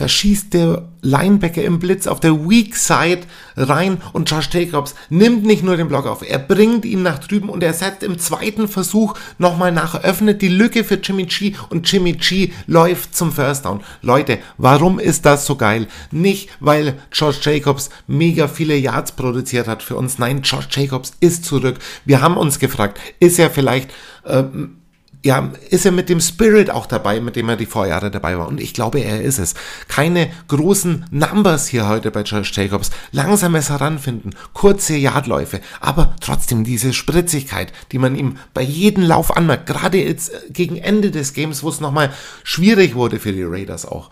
Da 0.01 0.09
schießt 0.09 0.55
der 0.55 0.89
Linebacker 1.03 1.63
im 1.63 1.79
Blitz 1.79 2.07
auf 2.07 2.21
der 2.21 2.49
Weak 2.49 2.75
Side 2.75 3.21
rein 3.55 3.99
und 4.15 4.31
Josh 4.31 4.49
Jacobs 4.51 4.95
nimmt 5.11 5.45
nicht 5.45 5.63
nur 5.63 5.77
den 5.77 5.89
Block 5.89 6.07
auf, 6.07 6.27
er 6.27 6.39
bringt 6.39 6.87
ihn 6.87 7.03
nach 7.03 7.19
drüben 7.19 7.51
und 7.51 7.63
er 7.63 7.75
setzt 7.75 8.03
im 8.03 8.19
zweiten 8.19 8.67
Versuch 8.67 9.13
nochmal 9.37 9.73
nach, 9.73 10.03
öffnet 10.03 10.41
die 10.41 10.49
Lücke 10.49 10.85
für 10.85 10.95
Jimmy 10.95 11.27
G 11.27 11.53
und 11.69 11.93
Jimmy 11.93 12.15
G 12.15 12.51
läuft 12.67 13.15
zum 13.15 13.31
First 13.31 13.67
Down. 13.67 13.83
Leute, 14.01 14.39
warum 14.57 14.99
ist 14.99 15.27
das 15.27 15.45
so 15.45 15.57
geil? 15.57 15.87
Nicht, 16.11 16.49
weil 16.61 16.99
Josh 17.13 17.45
Jacobs 17.45 17.91
mega 18.07 18.49
viele 18.49 18.77
Yards 18.77 19.13
produziert 19.13 19.69
hat 19.69 19.83
für 19.83 19.97
uns. 19.97 20.19
Nein, 20.19 20.41
Josh 20.41 20.69
Jacobs 20.71 21.13
ist 21.21 21.45
zurück. 21.45 21.79
Wir 22.07 22.23
haben 22.23 22.39
uns 22.39 22.59
gefragt, 22.59 22.99
ist 23.19 23.39
er 23.39 23.51
vielleicht... 23.51 23.91
Äh, 24.25 24.45
ja, 25.23 25.53
ist 25.69 25.85
er 25.85 25.93
mit 25.93 26.09
dem 26.09 26.21
Spirit 26.21 26.71
auch 26.71 26.87
dabei, 26.87 27.21
mit 27.21 27.37
dem 27.37 27.49
er 27.49 27.57
die 27.57 27.67
Vorjahre 27.67 28.11
dabei 28.11 28.39
war. 28.39 28.49
Und 28.49 28.61
ich 28.61 28.73
glaube, 28.73 29.01
er 29.01 29.21
ist 29.21 29.39
es. 29.39 29.55
Keine 29.89 30.31
großen 30.49 31.07
Numbers 31.11 31.69
hier 31.69 31.89
heute 31.89 32.11
bei 32.11 32.23
Josh 32.23 32.53
Jacobs. 32.57 32.91
Langsames 33.13 33.69
Heranfinden, 33.69 34.35
kurze 34.55 34.97
Yardläufe, 34.97 35.61
aber 35.81 36.17
trotzdem 36.21 36.65
diese 36.65 36.93
Spritzigkeit, 36.93 37.73
die 37.93 37.99
man 37.99 38.17
ihm 38.17 38.39
bei 38.55 38.63
jedem 38.63 39.05
Lauf 39.05 39.37
anmerkt. 39.37 39.67
Gerade 39.67 39.99
jetzt 39.99 40.33
äh, 40.33 40.39
gegen 40.51 40.77
Ende 40.77 41.11
des 41.11 41.35
Games, 41.35 41.63
wo 41.63 41.69
es 41.69 41.81
nochmal 41.81 42.13
schwierig 42.43 42.95
wurde 42.95 43.19
für 43.19 43.33
die 43.33 43.45
Raiders 43.45 43.85
auch 43.85 44.11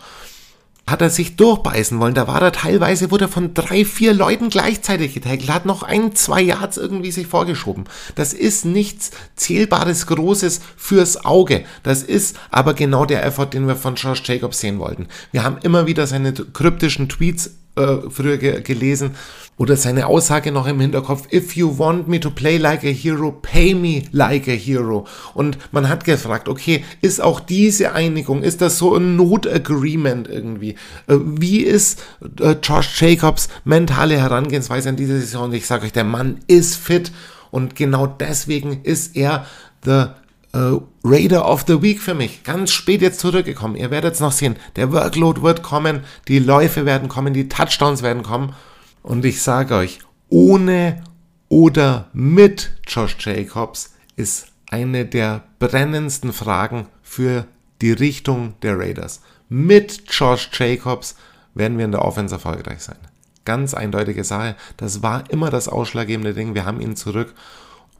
hat 0.89 1.01
er 1.01 1.09
sich 1.09 1.35
durchbeißen 1.35 1.99
wollen. 1.99 2.13
Da 2.13 2.27
war 2.27 2.41
er 2.41 2.51
teilweise, 2.51 3.11
wurde 3.11 3.25
er 3.25 3.29
von 3.29 3.53
drei, 3.53 3.85
vier 3.85 4.13
Leuten 4.13 4.49
gleichzeitig 4.49 5.13
getackelt, 5.13 5.49
hat 5.49 5.65
noch 5.65 5.83
ein, 5.83 6.15
zwei 6.15 6.41
Yards 6.41 6.77
irgendwie 6.77 7.11
sich 7.11 7.27
vorgeschoben. 7.27 7.85
Das 8.15 8.33
ist 8.33 8.65
nichts 8.65 9.11
Zählbares, 9.35 10.07
Großes 10.07 10.61
fürs 10.77 11.25
Auge. 11.25 11.63
Das 11.83 12.03
ist 12.03 12.37
aber 12.51 12.73
genau 12.73 13.05
der 13.05 13.25
Effort, 13.25 13.47
den 13.47 13.67
wir 13.67 13.75
von 13.75 13.95
Josh 13.95 14.23
Jacobs 14.25 14.59
sehen 14.59 14.79
wollten. 14.79 15.07
Wir 15.31 15.43
haben 15.43 15.57
immer 15.61 15.87
wieder 15.87 16.07
seine 16.07 16.33
kryptischen 16.33 17.09
Tweets 17.09 17.51
äh, 17.75 17.97
früher 18.09 18.37
ge 18.37 18.61
gelesen 18.61 19.15
oder 19.59 19.75
seine 19.75 20.07
Aussage 20.07 20.53
noch 20.53 20.67
im 20.67 20.79
Hinterkopf, 20.79 21.31
if 21.33 21.57
you 21.57 21.77
want 21.77 22.07
me 22.07 22.17
to 22.21 22.31
play 22.31 22.55
like 22.55 22.85
a 22.85 22.93
hero, 22.93 23.31
pay 23.41 23.75
me 23.75 24.03
like 24.13 24.47
a 24.47 24.53
hero. 24.53 25.05
Und 25.33 25.57
man 25.73 25.89
hat 25.89 26.05
gefragt, 26.05 26.47
okay, 26.47 26.85
ist 27.01 27.21
auch 27.21 27.41
diese 27.41 27.91
Einigung, 27.91 28.41
ist 28.41 28.61
das 28.61 28.77
so 28.77 28.95
ein 28.95 29.17
Not-Agreement 29.17 30.29
irgendwie? 30.29 30.75
Äh, 31.07 31.17
wie 31.19 31.59
ist 31.59 32.01
äh, 32.39 32.55
Josh 32.63 33.01
Jacobs 33.01 33.49
mentale 33.65 34.17
Herangehensweise 34.17 34.89
an 34.89 34.95
diese 34.95 35.19
Saison? 35.19 35.51
Ich 35.51 35.67
sage 35.67 35.85
euch, 35.85 35.93
der 35.93 36.05
Mann 36.05 36.39
ist 36.47 36.77
fit 36.77 37.11
und 37.51 37.75
genau 37.75 38.07
deswegen 38.07 38.81
ist 38.83 39.15
er 39.15 39.45
the 39.83 40.05
Uh, 40.51 40.81
Raider 41.03 41.47
of 41.47 41.65
the 41.67 41.83
Week 41.83 42.01
für 42.01 42.15
mich. 42.15 42.43
Ganz 42.43 42.71
spät 42.71 43.03
jetzt 43.03 43.19
zurückgekommen. 43.19 43.75
Ihr 43.75 43.91
werdet 43.91 44.15
es 44.15 44.19
noch 44.19 44.31
sehen. 44.31 44.55
Der 44.77 44.91
Workload 44.91 45.43
wird 45.43 45.61
kommen, 45.61 45.99
die 46.27 46.39
Läufe 46.39 46.87
werden 46.87 47.07
kommen, 47.07 47.35
die 47.35 47.47
Touchdowns 47.47 48.01
werden 48.01 48.23
kommen. 48.23 48.55
Und 49.01 49.25
ich 49.25 49.41
sage 49.41 49.75
euch, 49.75 49.99
ohne 50.29 51.03
oder 51.47 52.09
mit 52.13 52.71
Josh 52.87 53.17
Jacobs 53.19 53.95
ist 54.15 54.47
eine 54.69 55.05
der 55.05 55.43
brennendsten 55.57 56.33
Fragen 56.33 56.87
für 57.01 57.47
die 57.81 57.91
Richtung 57.91 58.53
der 58.61 58.77
Raiders. 58.77 59.21
Mit 59.47 60.03
Josh 60.11 60.49
Jacobs 60.53 61.15
werden 61.55 61.77
wir 61.77 61.85
in 61.85 61.91
der 61.91 62.05
Offense 62.05 62.35
erfolgreich 62.35 62.81
sein. 62.81 62.97
Ganz 63.45 63.73
eindeutige 63.73 64.23
Sache. 64.23 64.55
Das 64.77 65.01
war 65.01 65.23
immer 65.31 65.49
das 65.49 65.67
ausschlaggebende 65.67 66.33
Ding. 66.33 66.53
Wir 66.53 66.65
haben 66.65 66.81
ihn 66.81 66.95
zurück. 66.95 67.33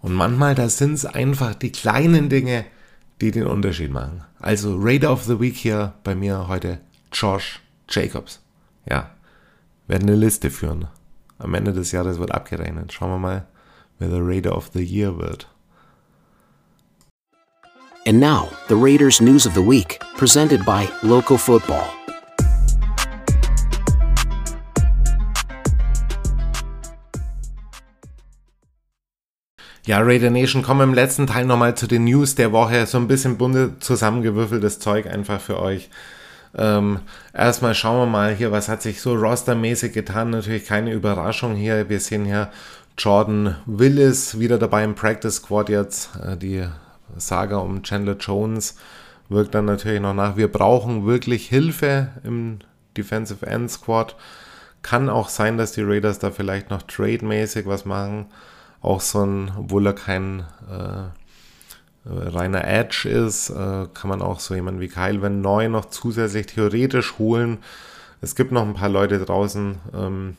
Und 0.02 0.14
manchmal, 0.14 0.54
da 0.54 0.70
sind 0.70 0.94
es 0.94 1.06
einfach 1.06 1.56
die 1.56 1.72
kleinen 1.72 2.30
Dinge, 2.30 2.66
die 3.20 3.32
den 3.32 3.48
Unterschied 3.48 3.92
machen. 3.92 4.24
Also 4.40 4.78
Raider 4.78 5.12
of 5.12 5.24
the 5.24 5.40
Week 5.40 5.56
hier 5.56 5.94
bei 6.04 6.16
mir 6.16 6.48
heute 6.48 6.80
Josh 7.12 7.62
Jacobs. 7.90 8.42
Ja, 8.90 9.10
werden 9.90 10.08
eine 10.08 10.18
Liste 10.18 10.52
führen. 10.52 10.88
Am 11.40 11.56
Ende 11.56 11.74
des 11.74 11.92
Jahres 11.92 12.20
wird 12.20 12.32
abgerechnet. 12.32 12.94
Schauen 12.94 13.10
wir 13.10 13.18
mal, 13.18 13.48
wer 13.98 14.08
der 14.08 14.22
Raider 14.22 14.56
of 14.56 14.70
the 14.74 14.84
Year 14.84 15.18
wird. 15.18 15.50
And 18.06 18.20
now, 18.20 18.50
the 18.70 18.76
Raiders 18.76 19.20
News 19.20 19.48
of 19.48 19.54
the 19.56 19.66
Week, 19.66 20.00
presented 20.16 20.64
by 20.64 20.88
Local 21.02 21.38
Football. 21.38 21.84
Ja, 29.86 30.00
Raider 30.02 30.30
Nation, 30.30 30.62
kommen 30.62 30.82
im 30.82 30.94
letzten 30.94 31.26
Teil 31.26 31.46
nochmal 31.46 31.76
zu 31.76 31.88
den 31.88 32.04
News 32.04 32.36
der 32.36 32.52
Woche. 32.52 32.86
So 32.86 33.00
ein 33.00 33.08
bisschen 33.08 33.38
bunte 33.38 33.80
zusammengewürfeltes 33.80 34.78
Zeug 34.78 35.08
einfach 35.08 35.42
für 35.42 35.60
euch. 35.60 35.90
Ähm, 36.58 37.00
erstmal 37.34 37.76
schauen 37.76 38.00
wir 38.00 38.12
mal 38.12 38.34
hier, 38.34 38.52
was 38.52 38.70
hat 38.70 38.82
sich 38.82 39.02
so 39.02 39.14
rostermäßig 39.16 39.94
getan. 39.94 40.32
Natürlich 40.32 40.66
keine 40.66 40.94
Überraschung 40.94 41.56
hier. 41.56 41.90
Wir 41.90 42.00
sehen 42.00 42.26
hier 42.26 42.50
Jordan 42.98 43.56
Willis 43.66 44.40
wieder 44.40 44.58
dabei 44.58 44.84
im 44.84 44.96
Practice 44.96 45.36
Squad 45.36 45.70
jetzt. 45.70 46.10
Äh, 46.24 46.38
die 46.38 46.66
Saga 47.18 47.58
um 47.58 47.84
Chandler 47.84 48.18
Jones 48.18 48.76
wirkt 49.30 49.56
dann 49.56 49.66
natürlich 49.66 50.02
noch 50.02 50.14
nach. 50.14 50.38
Wir 50.38 50.52
brauchen 50.52 51.06
wirklich 51.06 51.48
Hilfe 51.48 52.10
im 52.24 52.60
Defensive 52.98 53.46
End 53.46 53.70
Squad. 53.70 54.16
Kann 54.82 55.10
auch 55.10 55.30
sein, 55.30 55.58
dass 55.58 55.74
die 55.74 55.84
Raiders 55.84 56.20
da 56.20 56.32
vielleicht 56.32 56.70
noch 56.70 56.82
trademäßig 56.84 57.66
was 57.66 57.86
machen. 57.86 58.28
Auch 58.82 59.02
so 59.02 59.26
ein, 59.26 59.52
obwohl 59.58 59.88
er 59.88 59.94
kein 59.94 60.46
äh, 60.70 61.19
reiner 62.06 62.66
Edge 62.66 63.08
ist, 63.10 63.50
äh, 63.50 63.88
kann 63.94 64.10
man 64.10 64.22
auch 64.22 64.40
so 64.40 64.56
jemanden 64.56 64.80
wie 64.80 64.88
Kyle 64.88 65.22
Van 65.22 65.42
Neu 65.42 65.70
noch 65.70 65.86
zusätzlich 65.86 66.48
theoretisch 66.48 67.18
holen. 67.18 67.60
Es 68.22 68.36
gibt 68.36 68.52
noch 68.52 68.64
ein 68.64 68.74
paar 68.74 68.90
Leute 68.90 69.20
draußen. 69.20 69.76
Ähm, 69.94 70.38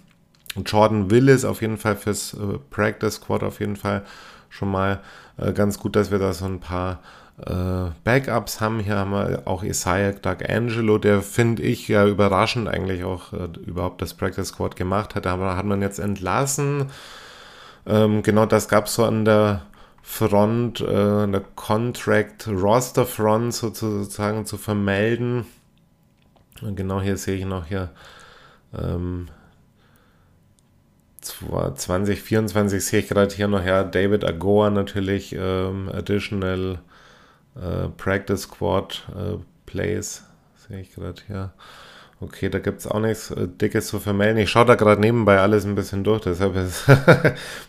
Jordan 0.67 1.11
Willis 1.11 1.45
auf 1.45 1.61
jeden 1.61 1.79
Fall 1.79 1.97
fürs 1.97 2.35
äh, 2.35 2.59
Practice 2.71 3.15
Squad 3.15 3.43
auf 3.43 3.61
jeden 3.61 3.77
Fall 3.77 4.03
schon 4.49 4.71
mal 4.71 5.01
äh, 5.37 5.53
ganz 5.53 5.79
gut, 5.79 5.97
dass 5.97 6.11
wir 6.11 6.19
da 6.19 6.33
so 6.33 6.47
ein 6.47 6.61
paar 6.61 7.01
Backups 8.05 8.61
haben. 8.61 8.81
Hier 8.81 8.97
haben 8.97 9.13
wir 9.13 9.45
auch 9.47 9.63
Isaiah 9.63 10.13
Doug 10.13 10.47
Angelo, 10.47 10.99
der 10.99 11.23
finde 11.23 11.63
ich 11.63 11.89
ja 11.89 12.07
überraschend 12.07 12.69
eigentlich 12.69 13.03
auch 13.03 13.33
überhaupt 13.33 14.03
das 14.03 14.13
Practice 14.13 14.49
Squad 14.49 14.77
gemacht 14.77 15.15
hat. 15.15 15.27
Aber 15.27 15.57
hat 15.57 15.65
man 15.65 15.81
jetzt 15.81 16.01
entlassen. 16.01 16.91
Ähm, 17.87 18.23
genau 18.23 18.45
das 18.45 18.69
gab 18.69 18.87
es 18.87 18.95
so 18.95 19.07
an 19.07 19.25
der 19.25 19.63
Front, 20.03 20.81
äh, 20.81 20.87
eine 20.87 21.43
Contract 21.55 22.49
Roster 22.49 23.07
Front 23.07 23.55
sozusagen 23.55 24.47
zu 24.47 24.57
vermelden. 24.59 25.47
Und 26.63 26.77
genau 26.77 27.01
hier 27.01 27.17
sehe 27.17 27.37
ich 27.37 27.45
noch 27.45 27.67
hier 27.67 27.91
ähm, 28.79 29.29
2024 31.21 32.85
sehe 32.85 33.01
ich 33.01 33.09
gerade 33.09 33.35
hier 33.35 33.49
noch 33.49 33.65
ja 33.65 33.85
David 33.85 34.25
Agoa 34.25 34.71
natürlich 34.71 35.35
ähm, 35.39 35.91
additional 35.93 36.81
äh, 37.57 37.89
Practice 37.97 38.43
Squad 38.43 39.07
äh, 39.15 39.37
Plays 39.67 40.25
sehe 40.57 40.81
ich 40.81 40.95
gerade 40.95 41.21
hier. 41.27 41.53
Okay, 42.23 42.51
da 42.51 42.59
gibt 42.59 42.81
es 42.81 42.87
auch 42.87 43.01
nichts 43.01 43.31
äh, 43.31 43.49
Dickes 43.49 43.87
zu 43.87 43.99
vermelden. 43.99 44.37
Ich 44.37 44.51
schaue 44.51 44.67
da 44.67 44.75
gerade 44.75 45.01
nebenbei 45.01 45.39
alles 45.39 45.65
ein 45.65 45.75
bisschen 45.75 46.05
durch, 46.05 46.21
deshalb 46.21 46.55
ist 46.55 46.85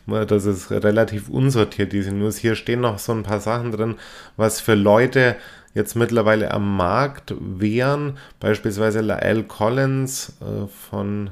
das 0.27 0.45
ist 0.45 0.71
relativ 0.71 1.29
unsortiert, 1.29 1.93
diese 1.93 2.11
News. 2.11 2.37
Hier 2.37 2.55
stehen 2.55 2.81
noch 2.81 2.99
so 2.99 3.13
ein 3.13 3.23
paar 3.23 3.39
Sachen 3.39 3.71
drin, 3.71 3.95
was 4.35 4.59
für 4.59 4.75
Leute 4.75 5.37
jetzt 5.73 5.95
mittlerweile 5.95 6.51
am 6.51 6.75
Markt 6.75 7.33
wären. 7.39 8.17
Beispielsweise 8.41 8.99
Lael 8.99 9.43
Collins 9.43 10.33
äh, 10.41 10.67
von 10.67 11.29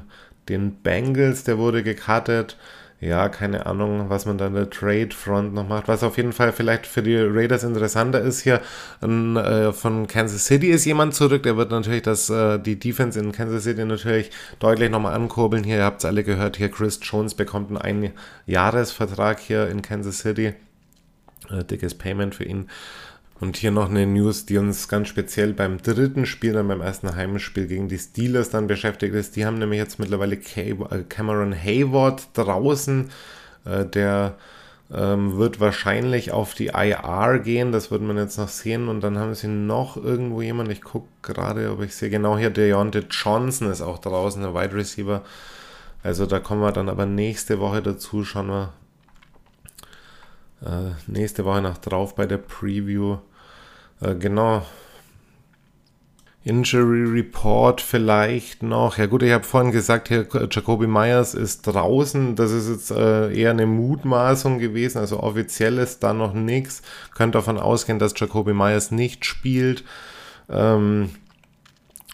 den 0.48 0.76
Bengals, 0.76 1.44
der 1.44 1.58
wurde 1.58 1.82
gekartet 1.82 2.56
ja, 3.00 3.30
keine 3.30 3.64
Ahnung, 3.64 4.10
was 4.10 4.26
man 4.26 4.36
da 4.36 4.48
in 4.48 4.54
der 4.54 4.68
Trade 4.68 5.08
Front 5.12 5.54
noch 5.54 5.66
macht. 5.66 5.88
Was 5.88 6.02
auf 6.02 6.18
jeden 6.18 6.34
Fall 6.34 6.52
vielleicht 6.52 6.86
für 6.86 7.02
die 7.02 7.16
Raiders 7.16 7.64
interessanter 7.64 8.20
ist 8.20 8.42
hier, 8.42 8.60
ein, 9.00 9.36
äh, 9.36 9.72
von 9.72 10.06
Kansas 10.06 10.44
City 10.44 10.68
ist 10.68 10.84
jemand 10.84 11.14
zurück, 11.14 11.42
der 11.42 11.56
wird 11.56 11.70
natürlich 11.70 12.02
das, 12.02 12.28
äh, 12.28 12.58
die 12.58 12.78
Defense 12.78 13.18
in 13.18 13.32
Kansas 13.32 13.64
City 13.64 13.86
natürlich 13.86 14.30
deutlich 14.58 14.90
nochmal 14.90 15.14
ankurbeln. 15.14 15.64
Hier, 15.64 15.76
ihr 15.78 15.84
habt 15.84 16.00
es 16.00 16.04
alle 16.04 16.24
gehört, 16.24 16.58
hier 16.58 16.70
Chris 16.70 17.00
Jones 17.02 17.34
bekommt 17.34 17.70
einen 17.70 18.12
Einjahresvertrag 18.46 19.40
hier 19.40 19.68
in 19.68 19.80
Kansas 19.80 20.18
City. 20.18 20.52
Äh, 21.50 21.64
dickes 21.64 21.94
Payment 21.94 22.34
für 22.34 22.44
ihn. 22.44 22.68
Und 23.40 23.56
hier 23.56 23.70
noch 23.70 23.88
eine 23.88 24.06
News, 24.06 24.44
die 24.44 24.58
uns 24.58 24.86
ganz 24.88 25.08
speziell 25.08 25.54
beim 25.54 25.80
dritten 25.80 26.26
Spiel, 26.26 26.52
dann 26.52 26.68
beim 26.68 26.82
ersten 26.82 27.16
Heimspiel 27.16 27.66
gegen 27.66 27.88
die 27.88 27.98
Steelers 27.98 28.50
dann 28.50 28.66
beschäftigt 28.66 29.14
ist. 29.14 29.34
Die 29.34 29.46
haben 29.46 29.58
nämlich 29.58 29.78
jetzt 29.78 29.98
mittlerweile 29.98 30.36
äh, 30.36 31.04
Cameron 31.08 31.54
Hayward 31.54 32.28
draußen. 32.34 33.10
Äh, 33.64 33.86
der 33.86 34.34
ähm, 34.92 35.38
wird 35.38 35.58
wahrscheinlich 35.58 36.32
auf 36.32 36.52
die 36.52 36.66
IR 36.66 37.40
gehen. 37.42 37.72
Das 37.72 37.90
wird 37.90 38.02
man 38.02 38.18
jetzt 38.18 38.36
noch 38.36 38.48
sehen. 38.48 38.88
Und 38.88 39.00
dann 39.00 39.18
haben 39.18 39.34
sie 39.34 39.48
noch 39.48 39.96
irgendwo 39.96 40.42
jemand. 40.42 40.70
Ich 40.70 40.82
gucke 40.82 41.08
gerade, 41.22 41.72
ob 41.72 41.82
ich 41.82 41.94
sehe. 41.94 42.10
Genau 42.10 42.36
hier, 42.36 42.50
Deontay 42.50 43.06
Johnson 43.10 43.70
ist 43.70 43.80
auch 43.80 43.98
draußen, 43.98 44.42
der 44.42 44.54
Wide 44.54 44.74
Receiver. 44.74 45.22
Also 46.02 46.26
da 46.26 46.40
kommen 46.40 46.60
wir 46.60 46.72
dann 46.72 46.90
aber 46.90 47.06
nächste 47.06 47.58
Woche 47.58 47.80
dazu. 47.80 48.22
Schauen 48.22 48.48
wir 48.48 48.72
äh, 50.62 50.92
nächste 51.06 51.46
Woche 51.46 51.62
noch 51.62 51.78
drauf 51.78 52.14
bei 52.14 52.26
der 52.26 52.38
Preview. 52.38 53.16
Äh, 54.00 54.14
genau. 54.16 54.62
Injury 56.42 57.04
Report 57.04 57.82
vielleicht 57.82 58.62
noch. 58.62 58.96
Ja 58.96 59.06
gut, 59.06 59.22
ich 59.22 59.32
habe 59.32 59.44
vorhin 59.44 59.72
gesagt, 59.72 60.08
hier 60.08 60.26
Jacoby 60.50 60.86
Myers 60.86 61.34
ist 61.34 61.62
draußen. 61.66 62.34
Das 62.34 62.50
ist 62.50 62.68
jetzt 62.70 62.90
äh, 62.90 63.30
eher 63.32 63.50
eine 63.50 63.66
Mutmaßung 63.66 64.58
gewesen. 64.58 64.98
Also 64.98 65.20
offiziell 65.20 65.76
ist 65.76 66.02
da 66.02 66.14
noch 66.14 66.32
nichts. 66.32 66.80
Könnt 67.14 67.34
davon 67.34 67.58
ausgehen, 67.58 67.98
dass 67.98 68.18
Jacoby 68.18 68.54
Myers 68.54 68.90
nicht 68.90 69.26
spielt. 69.26 69.84
Ähm, 70.48 71.10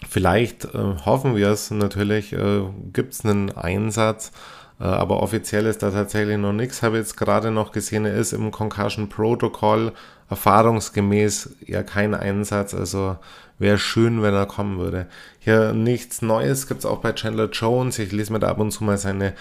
vielleicht 0.09 0.65
äh, 0.65 0.97
hoffen 1.05 1.37
wir 1.37 1.51
es 1.51 1.71
natürlich. 1.71 2.33
Äh, 2.33 2.63
Gibt 2.93 3.13
es 3.13 3.25
einen 3.25 3.53
Einsatz? 3.53 4.33
Äh, 4.81 4.85
aber 4.85 5.23
offiziell 5.23 5.67
ist 5.67 5.85
da 5.85 5.93
tatsächlich 5.93 6.37
noch 6.37 6.53
nichts. 6.53 6.83
Habe 6.83 6.99
jetzt 6.99 7.17
gerade 7.17 7.53
noch 7.53 7.71
gesehen, 7.71 8.05
er 8.05 8.15
ist 8.15 8.33
im 8.33 8.51
Concussion 8.51 9.09
Protocol 9.09 9.93
erfahrungsgemäß 10.31 11.57
ja 11.67 11.83
kein 11.83 12.15
Einsatz. 12.15 12.75
Also 12.75 13.17
wäre 13.59 13.79
schön, 13.79 14.23
wenn 14.23 14.35
er 14.35 14.47
kommen 14.47 14.79
würde. 14.79 15.07
Hier 15.39 15.73
nichts 15.73 16.23
Neues 16.23 16.67
gibt 16.67 16.81
es 16.81 16.87
auch 16.87 16.99
bei 16.99 17.13
Chandler 17.13 17.51
Jones. 17.51 17.99
Ich 17.99 18.13
lese 18.13 18.33
mir 18.33 18.39
da 18.39 18.49
ab 18.49 18.59
und 18.59 18.71
zu 18.71 18.85
mal 18.85 18.99
seine 18.99 19.35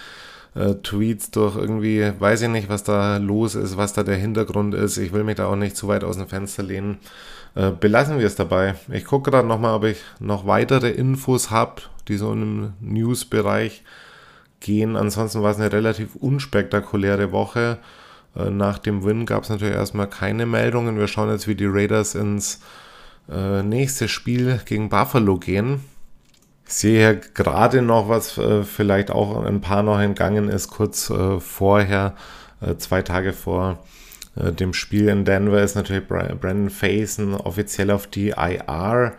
äh, 0.55 0.75
Tweets 0.75 1.31
durch. 1.31 1.55
Irgendwie 1.55 2.11
weiß 2.17 2.41
ich 2.43 2.49
nicht, 2.49 2.69
was 2.69 2.83
da 2.83 3.17
los 3.17 3.55
ist, 3.55 3.77
was 3.77 3.93
da 3.93 4.03
der 4.03 4.17
Hintergrund 4.17 4.73
ist. 4.73 4.97
Ich 4.97 5.13
will 5.13 5.23
mich 5.23 5.35
da 5.35 5.47
auch 5.47 5.55
nicht 5.55 5.75
zu 5.75 5.87
weit 5.87 6.03
aus 6.03 6.17
dem 6.17 6.27
Fenster 6.27 6.63
lehnen. 6.63 6.99
Äh, 7.55 7.71
belassen 7.71 8.19
wir 8.19 8.25
es 8.25 8.35
dabei. 8.35 8.75
Ich 8.91 9.05
gucke 9.05 9.31
gerade 9.31 9.47
nochmal, 9.47 9.75
ob 9.75 9.83
ich 9.85 9.97
noch 10.19 10.45
weitere 10.45 10.89
Infos 10.91 11.51
habe, 11.51 11.83
die 12.07 12.17
so 12.17 12.31
im 12.31 12.73
News-Bereich 12.79 13.83
gehen. 14.59 14.95
Ansonsten 14.95 15.41
war 15.41 15.51
es 15.51 15.57
eine 15.57 15.71
relativ 15.71 16.15
unspektakuläre 16.15 17.31
Woche. 17.31 17.77
Äh, 18.35 18.49
nach 18.49 18.77
dem 18.77 19.03
Win 19.03 19.25
gab 19.25 19.43
es 19.43 19.49
natürlich 19.49 19.75
erstmal 19.75 20.07
keine 20.07 20.45
Meldungen. 20.45 20.97
Wir 20.97 21.07
schauen 21.07 21.29
jetzt, 21.29 21.47
wie 21.47 21.55
die 21.55 21.67
Raiders 21.67 22.15
ins 22.15 22.59
äh, 23.31 23.63
nächste 23.63 24.07
Spiel 24.07 24.59
gegen 24.65 24.89
Buffalo 24.89 25.37
gehen. 25.37 25.81
Ich 26.67 26.73
sehe 26.73 26.99
hier 26.99 27.15
gerade 27.15 27.81
noch, 27.81 28.09
was 28.09 28.37
äh, 28.37 28.63
vielleicht 28.63 29.11
auch 29.11 29.43
ein 29.45 29.61
paar 29.61 29.83
noch 29.83 29.99
entgangen 29.99 30.49
ist, 30.49 30.69
kurz 30.69 31.11
vorher, 31.39 32.15
zwei 32.77 33.01
Tage 33.01 33.33
vor 33.33 33.79
dem 34.35 34.73
Spiel 34.73 35.09
in 35.09 35.23
Denver, 35.23 35.61
ist 35.61 35.75
natürlich 35.75 36.07
Brandon 36.07 36.69
Faison 36.69 37.35
offiziell 37.35 37.91
auf 37.91 38.07
die 38.07 38.29
IR 38.29 39.13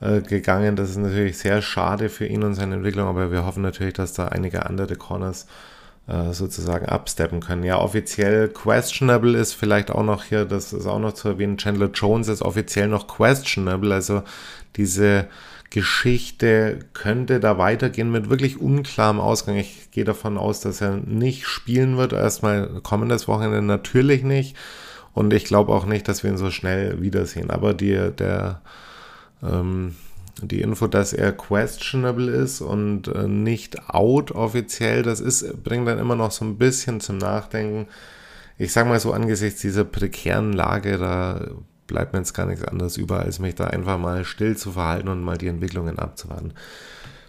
gegangen. 0.00 0.74
Das 0.74 0.90
ist 0.90 0.96
natürlich 0.96 1.38
sehr 1.38 1.62
schade 1.62 2.08
für 2.08 2.26
ihn 2.26 2.42
und 2.42 2.54
seine 2.54 2.76
Entwicklung, 2.76 3.06
aber 3.06 3.30
wir 3.30 3.44
hoffen 3.44 3.62
natürlich, 3.62 3.94
dass 3.94 4.14
da 4.14 4.28
einige 4.28 4.66
andere 4.66 4.96
Corners 4.96 5.44
äh, 5.44 5.46
sozusagen 6.30 6.86
absteppen 6.86 7.40
können. 7.40 7.64
Ja, 7.64 7.78
offiziell 7.78 8.48
questionable 8.48 9.36
ist 9.36 9.52
vielleicht 9.52 9.90
auch 9.90 10.02
noch 10.02 10.24
hier, 10.24 10.46
das 10.46 10.72
ist 10.72 10.86
auch 10.86 10.98
noch 10.98 11.12
zu 11.12 11.28
erwähnen, 11.28 11.58
Chandler 11.58 11.90
Jones 11.92 12.28
ist 12.28 12.40
offiziell 12.40 12.88
noch 12.88 13.06
questionable, 13.08 13.92
also 13.92 14.22
diese 14.76 15.26
Geschichte 15.70 16.78
könnte 16.94 17.40
da 17.40 17.58
weitergehen 17.58 18.10
mit 18.10 18.30
wirklich 18.30 18.58
unklarem 18.60 19.20
Ausgang. 19.20 19.56
Ich 19.56 19.90
gehe 19.90 20.04
davon 20.04 20.38
aus, 20.38 20.60
dass 20.60 20.80
er 20.80 20.96
nicht 20.96 21.46
spielen 21.46 21.98
wird. 21.98 22.14
Erstmal 22.14 22.80
kommendes 22.82 23.28
Wochenende 23.28 23.60
natürlich 23.60 24.22
nicht. 24.22 24.56
Und 25.12 25.32
ich 25.34 25.44
glaube 25.44 25.72
auch 25.72 25.84
nicht, 25.84 26.08
dass 26.08 26.22
wir 26.22 26.30
ihn 26.30 26.38
so 26.38 26.50
schnell 26.50 27.02
wiedersehen. 27.02 27.50
Aber 27.50 27.74
die, 27.74 28.12
der 28.16 28.62
ähm, 29.42 29.94
die 30.42 30.60
Info, 30.60 30.86
dass 30.86 31.12
er 31.12 31.32
questionable 31.32 32.30
ist 32.30 32.60
und 32.60 33.08
äh, 33.08 33.26
nicht 33.26 33.88
out 33.88 34.30
offiziell, 34.30 35.02
das 35.02 35.20
ist, 35.20 35.62
bringt 35.64 35.86
dann 35.88 35.98
immer 35.98 36.16
noch 36.16 36.30
so 36.30 36.44
ein 36.44 36.58
bisschen 36.58 37.00
zum 37.00 37.18
Nachdenken. 37.18 37.88
Ich 38.56 38.72
sage 38.72 38.88
mal 38.88 39.00
so, 39.00 39.12
angesichts 39.12 39.60
dieser 39.60 39.84
prekären 39.84 40.52
Lage, 40.52 40.98
da 40.98 41.48
bleibt 41.86 42.12
mir 42.12 42.20
jetzt 42.20 42.34
gar 42.34 42.46
nichts 42.46 42.64
anderes 42.64 42.96
über, 42.96 43.20
als 43.20 43.38
mich 43.38 43.54
da 43.54 43.66
einfach 43.66 43.98
mal 43.98 44.24
still 44.24 44.56
zu 44.56 44.72
verhalten 44.72 45.08
und 45.08 45.22
mal 45.22 45.38
die 45.38 45.48
Entwicklungen 45.48 45.98
abzuwarten. 45.98 46.52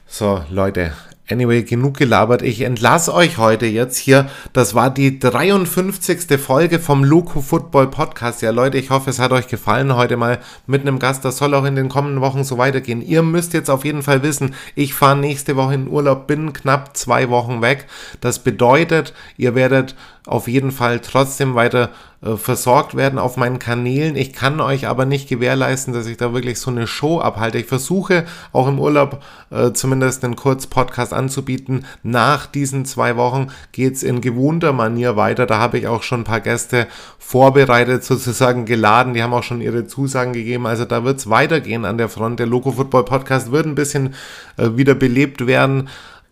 So, 0.06 0.44
Leute, 0.50 0.92
Anyway, 1.32 1.62
genug 1.62 1.96
gelabert. 1.96 2.42
Ich 2.42 2.62
entlasse 2.62 3.14
euch 3.14 3.38
heute 3.38 3.68
jetzt 3.68 3.98
hier. 3.98 4.28
Das 4.52 4.74
war 4.74 4.90
die 4.90 5.20
53. 5.20 6.40
Folge 6.40 6.80
vom 6.80 7.04
Loco 7.04 7.42
Football 7.42 7.86
Podcast. 7.92 8.42
Ja, 8.42 8.50
Leute, 8.50 8.80
ich 8.80 8.90
hoffe, 8.90 9.12
es 9.12 9.20
hat 9.20 9.32
euch 9.32 9.48
gefallen 9.48 9.96
heute 9.96 10.18
mal 10.18 10.40
mit 10.66 10.82
einem 10.82 10.98
Gast. 10.98 11.24
Das 11.24 11.38
soll 11.38 11.54
auch 11.54 11.66
in 11.66 11.76
den 11.76 11.88
kommenden 11.88 12.22
Wochen 12.22 12.44
so 12.44 12.58
weitergehen. 12.58 13.04
Ihr 13.04 13.22
müsst 13.22 13.54
jetzt 13.54 13.70
auf 13.70 13.86
jeden 13.86 14.02
Fall 14.02 14.24
wissen, 14.24 14.56
ich 14.74 14.96
fahre 14.96 15.18
nächste 15.18 15.56
Woche 15.56 15.76
in 15.76 15.88
Urlaub, 15.88 16.26
bin 16.26 16.52
knapp 16.52 16.98
zwei 16.98 17.30
Wochen 17.30 17.62
weg. 17.62 17.86
Das 18.22 18.40
bedeutet, 18.40 19.14
ihr 19.38 19.54
werdet 19.54 19.94
auf 20.26 20.48
jeden 20.48 20.72
Fall 20.72 21.00
trotzdem 21.00 21.54
weiter 21.54 21.92
äh, 22.22 22.36
versorgt 22.36 22.96
werden 22.96 23.18
auf 23.18 23.38
meinen 23.38 23.60
Kanälen. 23.60 24.18
Ich 24.18 24.34
kann 24.34 24.60
euch 24.60 24.88
aber 24.88 25.06
nicht 25.06 25.30
gewährleisten, 25.30 25.94
dass 25.94 26.06
ich 26.06 26.18
da 26.18 26.34
wirklich 26.34 26.60
so 26.60 26.70
eine 26.70 26.86
Show 26.86 27.22
abhalte. 27.22 27.60
Ich 27.60 27.66
versuche 27.66 28.26
auch 28.52 28.68
im 28.68 28.78
Urlaub 28.78 29.24
äh, 29.52 29.72
zumindest 29.72 30.26
einen 30.26 30.36
Kurz-Podcast 30.36 31.14
anzubieten. 31.14 31.86
Nach 32.04 32.46
diesen 32.46 32.84
zwei 32.84 33.16
Wochen 33.16 33.48
geht's 33.72 34.04
in 34.04 34.20
gewohnter 34.20 34.74
Manier 34.74 35.16
weiter. 35.16 35.46
Da 35.46 35.60
habe 35.60 35.78
ich 35.78 35.88
auch 35.88 36.04
schon 36.04 36.22
ein 36.22 36.26
paar 36.26 36.42
Gäste 36.42 36.88
vorbereitet, 37.20 38.04
sozusagen 38.04 38.66
geladen. 38.66 39.14
Die 39.14 39.24
haben 39.24 39.34
auch 39.34 39.44
schon 39.44 39.62
ihre 39.62 39.88
Zusagen 39.88 40.34
gegeben. 40.34 40.68
Also 40.68 40.84
da 40.84 41.06
wird's 41.06 41.30
weitergehen 41.30 41.86
an 41.86 41.98
der 41.98 42.10
Front. 42.10 42.40
Der 42.40 42.48
Loco 42.48 42.74
Football 42.74 43.06
Podcast 43.06 43.52
wird 43.52 43.66
ein 43.66 43.76
bisschen 43.76 44.14
äh, 44.58 44.76
wieder 44.76 44.94
belebt 44.94 45.48
werden. 45.48 45.88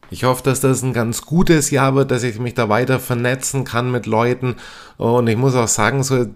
Ich 0.10 0.24
hoffe, 0.24 0.44
dass 0.44 0.62
das 0.62 0.84
ein 0.84 0.94
ganz 0.94 1.24
gutes 1.24 1.70
Jahr 1.70 1.96
wird, 1.96 2.12
dass 2.12 2.24
ich 2.24 2.40
mich 2.40 2.54
da 2.54 2.70
weiter 2.70 3.00
vernetzen 3.00 3.66
kann 3.66 3.92
mit 3.92 4.06
Leuten. 4.06 4.56
Und 4.98 5.28
ich 5.28 5.38
muss 5.38 5.56
auch 5.56 5.68
sagen, 5.68 6.04
so 6.04 6.28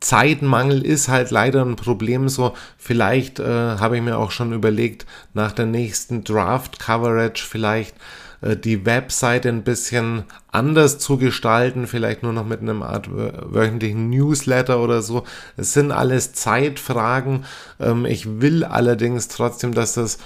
Zeitmangel 0.00 0.84
ist 0.84 1.08
halt 1.08 1.30
leider 1.30 1.64
ein 1.64 1.76
Problem. 1.76 2.28
So 2.28 2.54
vielleicht 2.76 3.38
äh, 3.38 3.44
habe 3.78 3.96
ich 3.96 4.02
mir 4.02 4.18
auch 4.18 4.32
schon 4.32 4.52
überlegt, 4.52 5.06
nach 5.34 5.52
der 5.52 5.66
nächsten 5.66 6.24
Draft 6.24 6.80
Coverage 6.80 7.44
vielleicht 7.46 7.94
äh, 8.40 8.56
die 8.56 8.84
Webseite 8.84 9.48
ein 9.48 9.62
bisschen 9.62 10.24
anders 10.50 10.98
zu 10.98 11.16
gestalten, 11.16 11.86
vielleicht 11.86 12.22
nur 12.22 12.32
noch 12.32 12.46
mit 12.46 12.60
einem 12.60 12.82
Art 12.82 13.08
wöchentlichen 13.10 14.10
Newsletter 14.10 14.80
oder 14.80 15.02
so. 15.02 15.24
Es 15.56 15.72
sind 15.72 15.92
alles 15.92 16.32
Zeitfragen. 16.32 17.44
Ähm, 17.78 18.04
ich 18.04 18.40
will 18.40 18.64
allerdings 18.64 19.28
trotzdem, 19.28 19.74
dass 19.74 19.94
das 19.94 20.18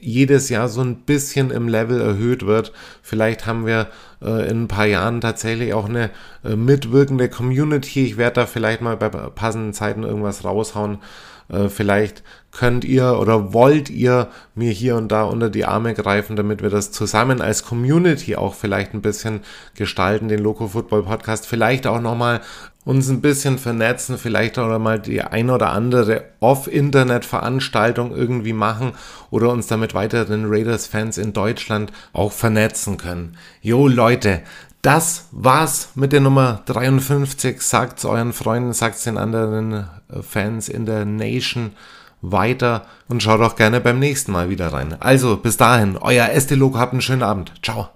jedes 0.00 0.48
Jahr 0.48 0.68
so 0.68 0.80
ein 0.80 0.96
bisschen 0.96 1.50
im 1.50 1.68
Level 1.68 2.00
erhöht 2.00 2.46
wird. 2.46 2.72
Vielleicht 3.02 3.46
haben 3.46 3.66
wir 3.66 3.88
äh, 4.22 4.48
in 4.50 4.64
ein 4.64 4.68
paar 4.68 4.86
Jahren 4.86 5.20
tatsächlich 5.20 5.74
auch 5.74 5.88
eine 5.88 6.10
äh, 6.44 6.56
mitwirkende 6.56 7.28
Community. 7.28 8.04
Ich 8.04 8.16
werde 8.16 8.34
da 8.34 8.46
vielleicht 8.46 8.80
mal 8.80 8.96
bei 8.96 9.08
passenden 9.08 9.72
Zeiten 9.72 10.02
irgendwas 10.02 10.44
raushauen. 10.44 10.98
Äh, 11.48 11.68
vielleicht 11.68 12.22
könnt 12.50 12.84
ihr 12.84 13.18
oder 13.20 13.52
wollt 13.52 13.90
ihr 13.90 14.28
mir 14.54 14.70
hier 14.70 14.96
und 14.96 15.08
da 15.08 15.24
unter 15.24 15.50
die 15.50 15.64
Arme 15.64 15.94
greifen, 15.94 16.36
damit 16.36 16.62
wir 16.62 16.70
das 16.70 16.90
zusammen 16.90 17.40
als 17.40 17.64
Community 17.64 18.36
auch 18.36 18.54
vielleicht 18.54 18.94
ein 18.94 19.02
bisschen 19.02 19.40
gestalten, 19.74 20.28
den 20.28 20.40
Loco 20.40 20.68
Football 20.68 21.04
Podcast. 21.04 21.46
Vielleicht 21.46 21.86
auch 21.86 22.00
nochmal 22.00 22.40
uns 22.86 23.08
ein 23.08 23.20
bisschen 23.20 23.58
vernetzen, 23.58 24.16
vielleicht 24.16 24.58
auch 24.58 24.78
mal 24.78 25.00
die 25.00 25.20
ein 25.20 25.50
oder 25.50 25.72
andere 25.72 26.22
Off-Internet-Veranstaltung 26.38 28.16
irgendwie 28.16 28.52
machen 28.52 28.92
oder 29.30 29.50
uns 29.50 29.66
damit 29.66 29.92
weiteren 29.92 30.44
Raiders-Fans 30.46 31.18
in 31.18 31.32
Deutschland 31.32 31.92
auch 32.12 32.30
vernetzen 32.30 32.96
können. 32.96 33.36
Jo 33.60 33.88
Leute, 33.88 34.42
das 34.82 35.26
war's 35.32 35.90
mit 35.96 36.12
der 36.12 36.20
Nummer 36.20 36.62
53. 36.66 37.60
Sagt's 37.60 38.04
euren 38.04 38.32
Freunden, 38.32 38.72
sagt's 38.72 39.02
den 39.02 39.18
anderen 39.18 39.72
äh, 39.72 40.22
Fans 40.22 40.68
in 40.68 40.86
der 40.86 41.04
Nation 41.04 41.72
weiter 42.22 42.86
und 43.08 43.20
schaut 43.20 43.40
auch 43.40 43.56
gerne 43.56 43.80
beim 43.80 43.98
nächsten 43.98 44.30
Mal 44.30 44.48
wieder 44.48 44.72
rein. 44.72 44.94
Also 45.00 45.36
bis 45.38 45.56
dahin, 45.56 45.96
euer 45.96 46.28
Estelo, 46.28 46.72
habt 46.78 46.92
einen 46.92 47.02
schönen 47.02 47.24
Abend. 47.24 47.52
Ciao. 47.64 47.95